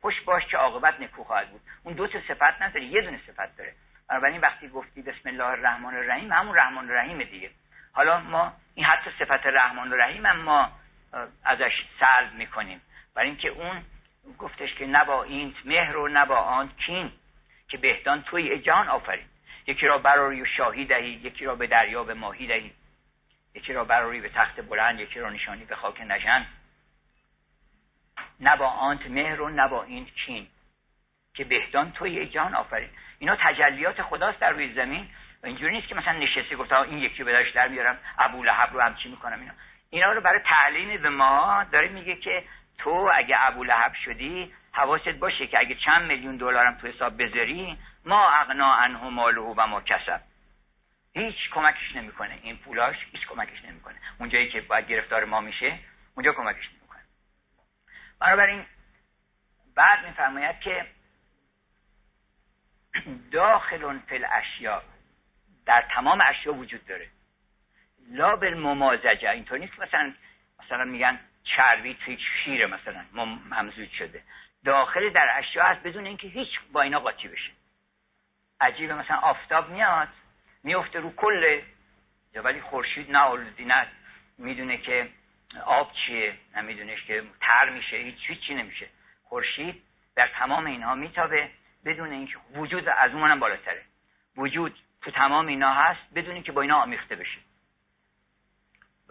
خوش 0.00 0.20
باش 0.20 0.46
که 0.46 0.56
عاقبت 0.56 1.00
نکو 1.00 1.24
خواهد 1.24 1.50
بود. 1.50 1.60
اون 1.84 1.94
دو 1.94 2.06
تا 2.06 2.20
صفت 2.28 2.62
نداره 2.62 2.84
یه 2.84 3.02
دونه 3.02 3.20
صفت 3.26 3.56
داره. 3.56 3.74
بنابراین 4.08 4.40
وقتی 4.40 4.68
گفتی 4.68 5.02
بسم 5.02 5.28
الله 5.28 5.46
الرحمن 5.46 5.94
الرحیم 5.94 6.32
همون 6.32 6.56
رحمان 6.56 6.90
الرحیم 6.90 7.22
دیگه. 7.22 7.50
حالا 7.92 8.20
ما 8.20 8.52
این 8.74 8.86
حتی 8.86 9.10
صفت 9.18 9.46
رحمان 9.46 9.92
الرحیم 9.92 10.26
هم 10.26 10.36
ما 10.36 10.72
ازش 11.44 11.72
سلب 12.00 12.34
می‌کنیم. 12.34 12.80
برای 13.14 13.28
اینکه 13.28 13.48
اون 13.48 13.82
گفتش 14.38 14.74
که 14.74 14.86
نبا 14.86 15.24
اینت 15.24 15.54
مهر 15.64 15.96
و 15.96 16.08
نبا 16.08 16.36
آن 16.36 16.68
کین 16.86 17.12
که 17.68 17.78
بهتان 17.78 18.22
توی 18.22 18.58
جهان 18.58 18.88
آفرین. 18.88 19.26
یکی 19.66 19.86
را 19.86 19.98
براری 19.98 20.42
و 20.42 20.44
شاهی 20.44 20.84
دهید 20.84 21.24
یکی 21.24 21.44
را 21.44 21.54
به 21.54 21.66
دریا 21.66 22.04
به 22.04 22.14
ماهی 22.14 22.46
دهید 22.46 22.74
یکی 23.54 23.72
را 23.72 23.84
براری 23.84 24.20
به 24.20 24.28
تخت 24.28 24.60
بلند 24.60 25.00
یکی 25.00 25.20
را 25.20 25.30
نشانی 25.30 25.64
به 25.64 25.76
خاک 25.76 26.00
نژند 26.00 26.46
نه 28.40 28.56
با 28.56 28.66
آنت 28.66 29.06
مهر 29.06 29.40
و 29.40 29.48
نه 29.48 29.68
با 29.68 29.82
این 29.82 30.04
کین 30.04 30.46
که 31.34 31.44
بهتان 31.44 31.92
توی 31.92 32.26
جان 32.26 32.54
آفرین. 32.54 32.88
اینا 33.18 33.36
تجلیات 33.40 34.02
خداست 34.02 34.40
در 34.40 34.50
روی 34.50 34.72
زمین. 34.74 35.08
اینجوری 35.44 35.74
نیست 35.74 35.88
که 35.88 35.94
مثلا 35.94 36.12
نشسته 36.12 36.56
گفته 36.56 36.80
این 36.80 36.98
یکی 36.98 37.24
بداش 37.24 37.50
در 37.50 37.68
میارم 37.68 37.98
ابو 38.18 38.44
لحب 38.44 38.74
رو 38.74 38.80
هم 38.80 38.94
چی 38.94 39.08
می‌کنم 39.08 39.40
اینا. 39.40 39.52
اینا 39.90 40.12
رو 40.12 40.20
برای 40.20 40.40
تعلیم 40.40 41.02
به 41.02 41.08
ما 41.08 41.64
داره 41.72 41.88
میگه 41.88 42.16
که 42.16 42.44
تو 42.78 43.10
اگه 43.14 43.36
ابو 43.38 43.64
لحب 43.64 43.94
شدی 44.04 44.52
حواست 44.72 45.08
باشه 45.08 45.46
که 45.46 45.58
اگه 45.58 45.74
چند 45.74 46.02
میلیون 46.02 46.36
دلارم 46.36 46.78
تو 46.80 46.86
حساب 46.86 47.22
بذاری 47.22 47.78
ما 48.04 48.30
اغنا 48.30 48.74
عنه 48.74 49.08
ماله 49.08 49.40
و 49.40 49.66
ما 49.66 49.80
کسب. 49.80 50.20
هیچ 51.14 51.50
کمکش 51.50 51.96
نمی‌کنه. 51.96 52.38
این 52.42 52.56
پولاش 52.56 52.96
هیچ 53.12 53.26
کمکش 53.26 53.64
نمی‌کنه. 53.64 53.96
اونجایی 54.18 54.48
که 54.48 54.60
باید 54.60 54.88
گرفتار 54.88 55.24
ما 55.24 55.40
میشه 55.40 55.78
اونجا 56.14 56.32
کمکش 56.32 56.68
بنابراین 58.20 58.66
بعد 59.74 60.06
میفرماید 60.06 60.60
که 60.60 60.86
داخل 63.32 63.98
فی 63.98 64.24
اشیا 64.24 64.82
در 65.66 65.84
تمام 65.94 66.20
اشیا 66.20 66.54
وجود 66.54 66.86
داره. 66.86 67.08
لا 68.10 68.36
بالممازجه 68.36 69.30
اینطور 69.30 69.58
نیست 69.58 69.80
مثلا 69.80 70.14
مثلا 70.64 70.84
میگن 70.84 71.20
چربی 71.44 71.94
توی 71.94 72.18
شیر 72.44 72.66
مثلا 72.66 73.04
ممزوج 73.50 73.90
شده. 73.90 74.22
داخل 74.64 75.10
در 75.10 75.38
اشیا 75.38 75.64
هست 75.64 75.82
بدون 75.82 76.06
اینکه 76.06 76.28
هیچ 76.28 76.60
با 76.72 76.82
اینا 76.82 77.00
قاطی 77.00 77.28
بشه. 77.28 77.50
عجیبه 78.60 78.94
مثلا 78.94 79.16
آفتاب 79.16 79.70
میاد 79.70 80.08
میفته 80.64 81.00
رو 81.00 81.14
کل 81.14 81.60
ولی 82.34 82.60
خورشید 82.60 83.10
نه 83.10 83.18
آلودی 83.18 83.64
نه. 83.64 83.86
می‌دونه 84.38 84.78
که 84.78 85.08
آب 85.64 85.92
چیه؟ 85.92 86.34
نمیدونش 86.56 87.04
که 87.04 87.22
تر 87.40 87.70
میشه 87.70 87.96
هیچ 87.96 88.18
هیچی 88.26 88.54
نمیشه. 88.54 88.86
خورشید 89.24 89.82
در 90.16 90.28
تمام 90.28 90.66
اینها 90.66 90.94
میتابه. 90.94 91.50
بدون 91.84 92.12
اینکه 92.12 92.36
وجود 92.54 92.88
از 92.88 93.12
اونم 93.12 93.40
بالاتره. 93.40 93.82
وجود 94.36 94.78
تو 95.02 95.10
تمام 95.10 95.46
اینا 95.46 95.74
هست 95.74 96.00
بدون 96.14 96.34
اینکه 96.34 96.52
با 96.52 96.62
اینا 96.62 96.76
آمیخته 96.82 97.16
بشه. 97.16 97.38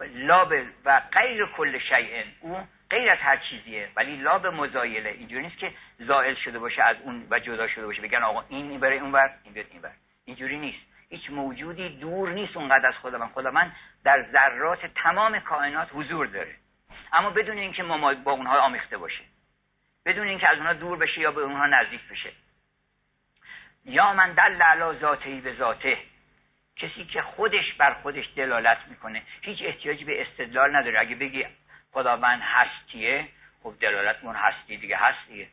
لاب 0.00 0.52
و 0.84 1.00
غیر 1.12 1.46
کل 1.46 1.78
شیء 1.78 2.24
او 2.40 2.68
غیر 2.90 3.10
از 3.10 3.18
هر 3.18 3.36
چیزیه 3.36 3.88
ولی 3.96 4.16
لاب 4.16 4.46
مزایله. 4.46 5.10
اینجوری 5.10 5.42
نیست 5.42 5.58
که 5.58 5.72
زائل 5.98 6.34
شده 6.34 6.58
باشه 6.58 6.82
از 6.82 6.96
اون 7.02 7.26
و 7.30 7.38
جدا 7.38 7.68
شده 7.68 7.86
باشه. 7.86 8.02
بگن 8.02 8.22
آقا 8.22 8.44
این 8.48 8.80
بره 8.80 8.96
اون 8.96 9.12
بر 9.12 9.34
این 9.44 9.54
بره 9.54 9.66
این 9.70 9.80
بر 9.80 9.92
اینجوری 10.24 10.58
نیست. 10.58 10.87
هیچ 11.10 11.30
موجودی 11.30 11.88
دور 11.88 12.30
نیست 12.30 12.56
اونقدر 12.56 12.86
از 12.86 12.94
خدا 12.94 13.18
من. 13.18 13.28
خدا 13.28 13.50
من 13.50 13.72
در 14.04 14.26
ذرات 14.32 14.86
تمام 14.86 15.38
کائنات 15.38 15.88
حضور 15.92 16.26
داره. 16.26 16.54
اما 17.12 17.30
بدون 17.30 17.58
اینکه 17.58 17.82
ما 17.82 18.14
با 18.14 18.32
اونها 18.32 18.58
آمیخته 18.58 18.98
باشه 18.98 19.24
بدون 20.06 20.28
اینکه 20.28 20.48
از 20.48 20.58
اونها 20.58 20.72
دور 20.72 20.98
بشه 20.98 21.20
یا 21.20 21.30
به 21.30 21.40
اونها 21.40 21.66
نزدیک 21.66 22.08
بشه. 22.08 22.32
یا 23.84 24.12
من 24.12 24.32
دل 24.32 24.62
علی 24.62 24.98
ذاته 24.98 25.34
به 25.34 25.54
ذاته. 25.54 25.98
کسی 26.76 27.04
که 27.04 27.22
خودش 27.22 27.72
بر 27.72 27.94
خودش 27.94 28.24
دلالت 28.36 28.78
می‌کنه 28.88 29.22
هیچ 29.42 29.58
احتیاجی 29.62 30.04
به 30.04 30.22
استدلال 30.22 30.76
نداره. 30.76 31.00
اگه 31.00 31.14
بگی 31.14 31.46
خداوند 31.92 32.40
هستیه 32.42 33.28
خب 33.62 33.74
دلالت 33.80 34.24
مون 34.24 34.36
هستی 34.36 34.76
دیگه 34.76 34.96
هستیه. 34.96 35.48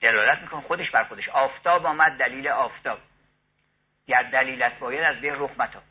دلالت 0.00 0.38
می‌کنه 0.38 0.60
خودش 0.60 0.90
بر 0.90 1.04
خودش. 1.04 1.28
آفتاب 1.28 1.86
آمد 1.86 2.18
دلیل 2.18 2.48
آفتاب. 2.48 2.98
گر 4.10 4.22
دلیلت 4.22 4.78
باید 4.78 5.00
از 5.00 5.16
به 5.20 5.34
رخ 5.34 5.50
متا. 5.58 5.82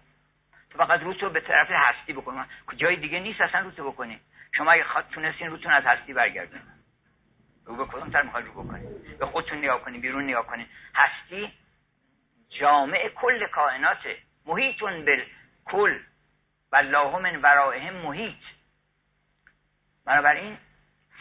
تو 0.70 0.78
فقط 0.78 1.02
روتو 1.02 1.30
به 1.30 1.40
طرف 1.42 1.68
هستی 1.72 2.14
بکن. 2.14 2.46
جای 2.76 2.96
دیگه 2.96 3.20
نیست 3.20 3.42
اصلا 3.42 3.60
روتو 3.60 3.92
بکنی. 3.92 4.20
شما 4.52 4.72
اگه 4.72 4.84
خواهد 4.84 5.10
تونستین 5.10 5.48
روتون 5.48 5.72
از 5.72 5.84
هستی 5.86 6.14
برگردین. 6.14 6.62
رو 7.66 7.76
به 7.76 7.86
کدوم 7.86 8.10
طرف 8.10 8.26
می‌خواید 8.26 8.46
رو 8.46 8.64
بکنید 8.64 9.18
به 9.18 9.26
خودتون 9.26 9.58
نگاه 9.58 9.82
کنید 9.82 10.02
بیرون 10.02 10.24
نگاه 10.24 10.48
کنید 10.48 10.68
هستی 10.96 11.54
جامع 12.50 13.10
کل 13.10 13.48
کائناته. 13.48 14.18
محیطون 14.46 15.06
بالکل 15.06 16.00
و 16.72 16.76
الله 16.76 17.20
من 17.20 17.42
ورائهم 17.42 17.94
محیط. 17.94 18.44
بنابراین 20.06 20.58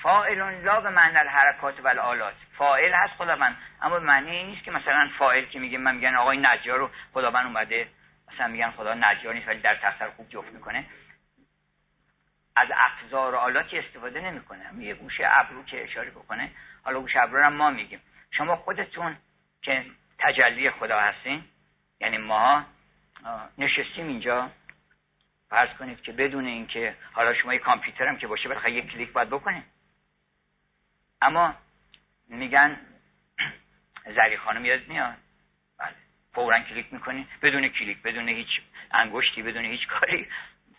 فائل 0.02 0.62
لا 0.64 0.80
به 0.80 0.90
معنی 0.90 1.16
الحرکات 1.16 1.80
و 1.80 1.88
الالات 1.88 2.34
فائل 2.58 2.92
هست 2.92 3.12
خداوند 3.12 3.56
اما 3.82 3.98
معنی 3.98 4.30
این 4.30 4.46
نیست 4.46 4.64
که 4.64 4.70
مثلا 4.70 5.10
فائل 5.18 5.44
که 5.44 5.58
میگه 5.58 5.78
من 5.78 5.94
میگن 5.94 6.14
آقای 6.14 6.38
نجار 6.38 6.78
رو 6.78 6.90
خداوند 7.12 7.46
اومده 7.46 7.88
مثلا 8.32 8.48
میگن 8.48 8.70
خدا 8.70 8.94
نجار 8.94 9.34
نیست 9.34 9.48
ولی 9.48 9.60
در 9.60 9.74
تختر 9.74 10.10
خوب 10.10 10.28
جفت 10.28 10.52
می‌کنه. 10.52 10.86
از 12.56 12.68
افزار 12.74 13.34
و 13.34 13.38
آلاتی 13.38 13.78
استفاده 13.78 14.20
نمی‌کنه. 14.20 14.84
یه 14.84 14.94
گوشه 14.94 15.24
ابرو 15.26 15.64
که 15.64 15.84
اشاره 15.84 16.10
بکنه 16.10 16.50
حالا 16.84 17.00
گوشه 17.00 17.22
ابرو 17.22 17.44
هم 17.44 17.52
ما 17.52 17.70
میگیم. 17.70 18.00
شما 18.30 18.56
خودتون 18.56 19.16
که 19.62 19.84
تجلی 20.18 20.70
خدا 20.70 21.00
هستین 21.00 21.44
یعنی 22.00 22.18
ما 22.18 22.64
نشستیم 23.58 24.08
اینجا. 24.08 24.50
فرض 25.50 25.68
کنید 25.78 26.02
که 26.02 26.12
بدون 26.12 26.46
اینکه 26.46 26.94
حالا 27.12 27.34
شما 27.34 27.54
یه 27.54 27.58
کامپیوتر 27.58 28.14
که 28.14 28.26
باشه 28.26 28.48
بالاخره 28.48 28.72
یک 28.72 28.92
کلیک 28.92 29.12
باید 29.12 29.30
بکنید. 29.30 29.77
اما 31.22 31.54
میگن 32.28 32.76
زری 34.06 34.36
خانم 34.36 34.64
یاد 34.64 34.88
میاد. 34.88 35.14
بله. 35.78 35.94
فورا 36.32 36.60
کلیک 36.60 36.92
می‌کنی. 36.92 37.28
بدون 37.42 37.68
کلیک 37.68 38.02
بدون 38.02 38.28
هیچ 38.28 38.60
انگشتی 38.90 39.42
بدون 39.42 39.64
هیچ 39.64 39.86
کاری. 39.86 40.28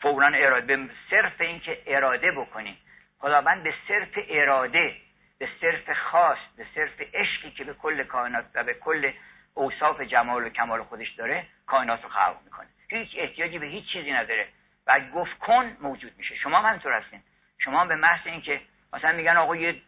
فورا 0.02 0.28
اراده. 0.28 0.78
به 0.78 0.90
صرف 1.10 1.42
اینکه 1.42 1.84
اراده 1.88 2.32
بکنی. 2.32 2.78
خداوند 3.20 3.64
به 3.64 3.74
صرف 3.88 4.20
اراده 4.30 4.96
به 5.40 5.50
صرف 5.62 5.98
خاص 5.98 6.38
به 6.58 6.66
صرف 6.76 7.02
عشقی 7.14 7.52
که 7.52 7.64
به 7.64 7.74
کل 7.74 8.04
کائنات 8.04 8.46
و 8.56 8.64
به 8.64 8.74
کل 8.74 9.12
اوصاف 9.54 10.02
جمال 10.02 10.46
و 10.46 10.50
کمال 10.50 10.84
خودش 10.84 11.10
داره 11.10 11.46
کائنات 11.66 12.04
رو 12.04 12.10
خلق 12.10 12.38
می‌کنه. 12.46 12.68
هیچ 12.90 13.10
احتیاجی 13.18 13.60
به 13.60 13.68
هیچ 13.68 13.86
چیزی 13.94 14.12
نداره. 14.12 14.48
و 14.88 15.00
گفت 15.00 15.38
کن 15.40 15.78
موجود 15.82 16.18
میشه. 16.18 16.36
شما 16.36 16.58
هم 16.60 16.66
همینطور 16.66 16.94
هستین. 16.94 17.22
شما 17.58 17.86
به 17.86 17.96
محض 17.96 18.28
اینکه 18.28 18.62
مثلا 18.94 19.12
میگن 19.12 19.38
آقا 19.38 19.56
یه 19.56 19.82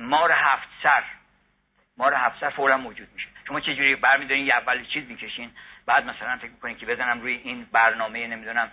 مار 0.00 0.32
هفت 0.32 0.68
سر. 0.82 1.02
مار 1.96 2.14
هفت 2.14 2.40
سر 2.40 2.50
فورا 2.50 2.76
موجود 2.76 3.08
میشه. 3.14 3.28
شما 3.46 3.60
چه 3.60 3.74
جوری 3.74 3.96
برمیدارین 3.96 4.46
یه 4.46 4.54
اول 4.54 4.84
چیز 4.84 5.08
می‌کشین 5.08 5.50
بعد 5.86 6.04
مثلا 6.04 6.36
فکر 6.36 6.50
می‌کنین 6.50 6.76
که 6.76 6.86
بزنم 6.86 7.20
روی 7.20 7.34
این 7.34 7.66
برنامه 7.72 8.26
نمی‌دونم 8.26 8.70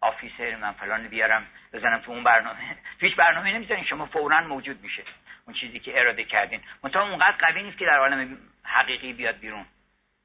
آفیسر 0.00 0.56
من 0.56 0.72
فلان 0.72 1.08
بیارم 1.08 1.46
بزنم 1.72 1.98
تو 1.98 2.12
اون 2.12 2.24
برنامه. 2.24 2.58
هیچ 3.00 3.16
برنامه 3.16 3.52
نمی‌ذارین 3.52 3.84
شما 3.84 4.06
فورا 4.06 4.40
موجود 4.40 4.82
میشه. 4.82 5.02
اون 5.46 5.56
چیزی 5.56 5.78
که 5.78 6.00
اراده 6.00 6.24
کردین. 6.24 6.60
منتها 6.82 7.08
اونقدر 7.08 7.36
قوی 7.38 7.62
نیست 7.62 7.78
که 7.78 7.86
در 7.86 7.98
عالم 7.98 8.38
حقیقی 8.64 9.12
بیاد 9.12 9.38
بیرون. 9.38 9.66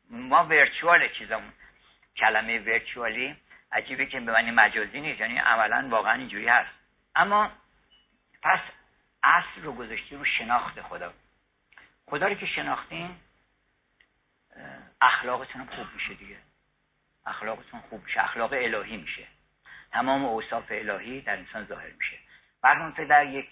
ما 0.10 0.46
ورچوال 0.46 1.08
چیزمون 1.08 1.54
کلمه 2.18 2.60
ورچوالی 2.60 3.36
عجیبه 3.72 4.06
که 4.06 4.20
به 4.20 4.32
معنی 4.32 4.52
مجازی 4.52 5.02
نیست 5.02 5.20
یعنی 5.20 5.38
عملا 5.38 5.88
واقعا 5.90 6.14
اینجوری 6.14 6.48
هست. 6.48 6.70
اما 7.16 7.52
پس 8.44 8.60
اصل 9.24 9.62
رو 9.64 9.74
گذاشتی 9.74 10.16
رو 10.16 10.26
شناخت 10.26 10.82
خدا. 10.82 11.14
خدا 12.06 12.28
رو 12.28 12.34
که 12.34 12.46
شناختین 12.46 13.16
اخلاقتون 15.02 15.66
خوب 15.66 15.88
میشه 15.94 16.14
دیگه. 16.14 16.38
اخلاقتون 17.26 17.80
خوب 17.80 18.04
میشه. 18.04 18.24
اخلاق 18.24 18.54
الهی 18.54 18.98
میشه. 18.98 19.28
تمام 19.92 20.26
اوصاف 20.26 20.66
الهی 20.70 21.22
در 21.22 21.38
انسان 21.38 21.66
ظاهر 21.66 21.92
میشه. 21.92 22.18
برنامه 22.62 23.06
در 23.06 23.26
یک 23.26 23.50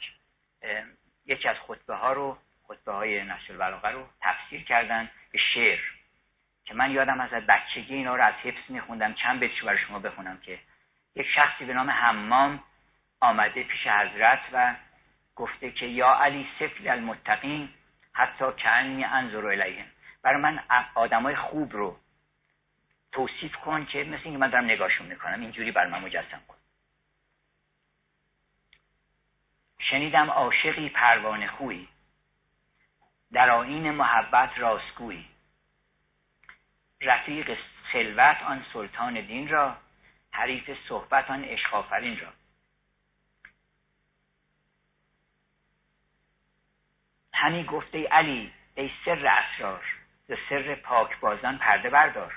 یکی 1.26 1.48
از 1.48 1.56
خطبه 1.68 1.96
ها 1.96 2.14
رو 2.14 2.38
خطبه 2.68 2.92
های 2.92 3.24
نشر 3.24 3.54
البلاغه 3.54 3.90
رو 3.90 4.08
تفسیر 4.22 4.64
کردن 4.64 5.10
به 5.32 5.40
شعر 5.54 5.80
که 6.66 6.74
من 6.74 6.92
یادم 6.92 7.20
از 7.20 7.30
بچگی 7.30 7.96
اینا 7.96 8.16
رو 8.16 8.24
از 8.24 8.34
حفظ 8.34 8.70
میخوندم. 8.70 9.14
چند 9.14 9.40
بیتش 9.40 9.64
برای 9.64 9.78
شما 9.88 10.00
بخونم 10.00 10.38
که 10.38 10.60
یک 11.16 11.28
شخصی 11.36 11.66
به 11.66 11.74
نام 11.74 11.90
حمام 11.90 12.64
آمده 13.20 13.64
پیش 13.64 13.88
حضرت 13.88 14.40
و 14.54 14.76
گفته 15.36 15.72
که 15.72 15.86
یا 15.86 16.14
علی 16.14 16.48
سفل 16.60 16.88
المتقین 16.88 17.70
حتی 18.14 18.46
کنی 18.64 19.04
انظر 19.04 19.46
الیهم 19.46 19.86
برای 20.22 20.42
من 20.42 20.64
آدمای 20.96 21.36
خوب 21.36 21.74
رو 21.74 22.00
توصیف 23.12 23.56
کن 23.56 23.86
که 23.86 24.04
مثل 24.04 24.22
اینکه 24.24 24.40
من 24.40 24.50
دارم 24.50 24.66
نگاهشون 24.66 25.08
می‌کنم. 25.08 25.42
اینجوری 25.42 25.72
بر 25.72 25.88
من 25.88 26.02
مجسم 26.02 26.42
کن. 26.48 26.58
شنیدم 29.80 30.30
عاشقی 30.30 30.90
پروانه 30.90 31.48
خویی 31.48 31.88
در 33.32 33.50
آین 33.50 33.92
محبت 33.92 34.58
راستگویی 34.58 35.26
رفیق 37.02 37.58
خلوت 37.92 38.44
آن 38.44 38.66
سلطان 38.74 39.22
دین 39.22 39.48
را 39.48 39.78
حریف 40.32 40.78
صحبت 40.88 41.32
آن 41.32 41.44
عشق 41.44 41.74
را. 42.22 42.34
همی 47.38 47.64
گفته 47.64 48.08
علی 48.08 48.52
ای 48.76 48.92
سر 49.06 49.28
اسرار 49.28 49.84
ز 50.28 50.34
سر 50.50 50.76
پاکبازان 50.76 51.58
پرده 51.58 51.90
بردار 51.90 52.34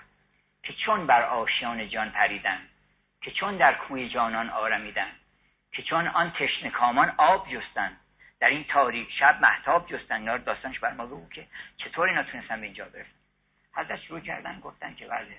که 0.63 0.73
چون 0.73 1.07
بر 1.07 1.23
آشیان 1.23 1.89
جان 1.89 2.11
پریدن 2.11 2.61
که 3.21 3.31
چون 3.31 3.57
در 3.57 3.75
کوی 3.75 4.09
جانان 4.09 4.51
آرمیدن 4.51 5.11
که 5.73 5.83
چون 5.83 6.07
آن 6.09 6.31
تشنه 6.31 6.71
کامان 6.71 7.15
آب 7.17 7.49
جستن 7.49 7.97
در 8.41 8.49
این 8.49 8.65
تاریک 8.65 9.09
شب 9.19 9.41
محتاب 9.43 9.89
جستن 9.89 10.15
اینا 10.15 10.37
داستانش 10.37 10.79
بر 10.79 10.93
ما 10.93 11.07
بگو 11.07 11.29
که 11.29 11.47
چطور 11.77 12.09
اینا 12.09 12.23
تونستن 12.23 12.61
به 12.61 12.67
اینجا 12.67 12.85
برسن. 12.85 13.09
حضرت 13.75 14.01
شروع 14.01 14.21
کردن 14.21 14.61
گفتن 14.61 14.95
که 14.95 15.07
بله. 15.07 15.37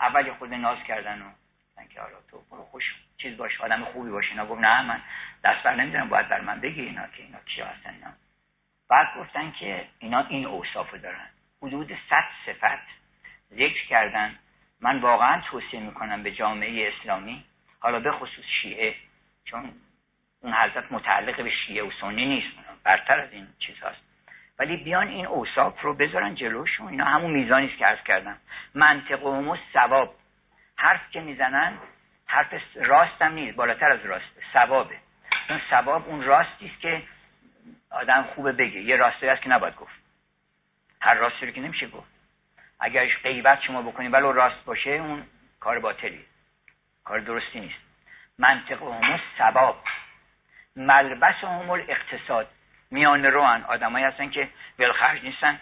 اول 0.00 0.32
خود 0.32 0.54
ناز 0.54 0.78
کردن 0.88 1.22
و 1.22 1.30
گفتن 1.68 1.88
که 1.94 2.00
حالا 2.00 2.16
تو 2.30 2.42
برو 2.50 2.64
خوش 2.64 2.94
چیز 3.18 3.36
باش 3.36 3.60
آدم 3.60 3.84
خوبی 3.84 4.10
باشه 4.10 4.30
اینا 4.30 4.46
گفت 4.46 4.60
نه 4.60 4.82
من 4.82 5.02
دست 5.44 5.62
بر 5.62 5.74
نمی‌دونم 5.74 6.08
باید 6.08 6.28
بر 6.28 6.40
من 6.40 6.60
بگی 6.60 6.82
اینا 6.82 7.06
که 7.06 7.22
اینا 7.22 7.38
کیا 7.46 7.66
هستن 7.66 8.14
بعد 8.94 9.16
گفتن 9.18 9.52
که 9.52 9.84
اینا 9.98 10.26
این 10.28 10.46
اوصافو 10.46 10.98
دارن. 10.98 11.26
حدود 11.62 11.92
صد 12.10 12.24
صفت 12.46 12.86
ذکر 13.52 13.86
کردن. 13.86 14.38
من 14.80 14.98
واقعا 14.98 15.40
توصیه 15.40 15.80
می‌کنم 15.80 16.22
به 16.22 16.32
جامعه 16.32 16.92
اسلامی 16.92 17.44
حالا 17.80 18.00
به 18.00 18.12
خصوص 18.12 18.44
شیعه 18.62 18.94
چون 19.44 19.72
اون 20.40 20.52
حضرت 20.52 20.92
متعلق 20.92 21.42
به 21.42 21.50
شیعه 21.50 21.84
و 21.84 21.90
سنی 22.00 22.26
نیست 22.26 22.56
برتر 22.84 23.20
از 23.20 23.32
این 23.32 23.46
چیز 23.58 23.82
هست. 23.82 24.00
ولی 24.58 24.76
بیان 24.76 25.08
این 25.08 25.26
اوصاف 25.26 25.80
رو 25.80 25.94
بذارن 25.94 26.34
جلوشون. 26.34 26.88
اینا 26.88 27.04
همون 27.04 27.30
میزانی 27.30 27.66
است 27.66 27.78
که 27.78 27.86
عرض 27.86 28.02
کردم. 28.04 28.36
منطق 28.74 29.24
و 29.24 29.56
ثواب. 29.72 30.14
حرف 30.76 31.10
که 31.10 31.20
می‌زنن 31.20 31.78
حرف 32.26 32.54
راستم 32.74 33.32
نیست 33.32 33.56
بالاتر 33.56 33.92
از 33.92 34.06
راسته 34.06 34.42
ثوابه. 34.52 34.96
اون 35.50 35.60
ثواب 35.70 36.08
اون 36.08 36.22
راستی 36.22 36.66
است 36.66 36.80
که 36.80 37.02
آدم 37.90 38.22
خوبه 38.22 38.52
بگه. 38.52 38.80
یه 38.80 38.96
راستی 38.96 39.28
هست 39.28 39.42
که 39.42 39.48
نباید 39.48 39.76
گفت. 39.76 39.94
هر 41.00 41.14
راستی 41.14 41.46
رو 41.46 41.52
که 41.52 41.60
نمیشه 41.60 41.86
گفت. 41.86 42.08
اگر 42.80 43.06
غیبت 43.22 43.60
شما 43.60 43.82
بکنید 43.82 44.12
ولو 44.12 44.32
راست 44.32 44.64
باشه 44.64 44.90
اون 44.90 45.26
کار 45.60 45.78
باطلی 45.78 46.24
کار 47.04 47.18
درستی 47.18 47.60
نیست. 47.60 47.78
منطق 48.38 48.82
همون 48.82 49.20
ثواب. 49.38 49.84
ملبس 50.76 51.34
همول 51.34 51.84
اقتصاد. 51.88 52.48
میان 52.90 53.24
روان 53.24 53.64
آدمایی 53.64 54.04
هستن 54.04 54.30
که 54.30 54.48
ولخرج 54.78 55.24
نیستن. 55.24 55.60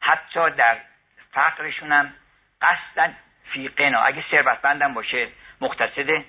حتی 0.00 0.50
در 0.50 0.78
فقرشون 1.32 1.92
هم 1.92 2.12
قصدن 2.62 3.16
فی 3.44 3.68
قنا. 3.68 4.00
اگه 4.00 4.24
ثروتمندم 4.30 4.94
باشه 4.94 5.28
مقتصده. 5.60 6.24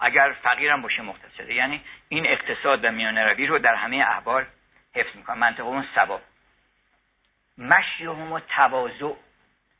اگر 0.00 0.34
فقیرم 0.42 0.82
باشه 0.82 1.02
مقتصده. 1.02 1.54
یعنی 1.54 1.82
این 2.08 2.26
اقتصاد 2.26 2.84
و 2.84 2.90
میان 2.90 3.18
روی 3.18 3.46
رو 3.46 3.58
در 3.58 3.74
همه 3.74 3.96
احوال 3.96 4.46
حفظ 4.94 5.16
می‌کنن 5.16 5.38
منطقه 5.38 5.62
اون 5.62 5.86
ثواب. 5.94 6.22
مشیهم 7.58 8.32
و 8.32 8.40
تواضع. 8.40 9.12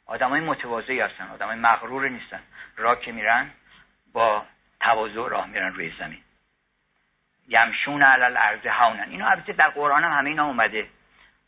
آدمای 0.06 0.40
متواضعی 0.40 1.00
هستن 1.00 1.28
آدمای 1.28 1.56
مغرور 1.56 2.08
نیستن. 2.08 2.40
راه 2.76 3.00
که 3.00 3.12
میرن 3.12 3.50
با 4.12 4.46
تواضع 4.80 5.28
راه 5.28 5.46
میرن 5.46 5.72
روی 5.72 5.92
زمین. 5.98 6.22
یمشون 7.48 8.02
علل 8.02 8.36
ارض 8.36 8.66
هاونن 8.66 9.10
اینا 9.10 9.28
البته 9.28 9.52
در 9.52 9.68
قرآن 9.68 10.04
هم 10.04 10.18
همه 10.18 10.30
اینا 10.30 10.46
اومده. 10.46 10.88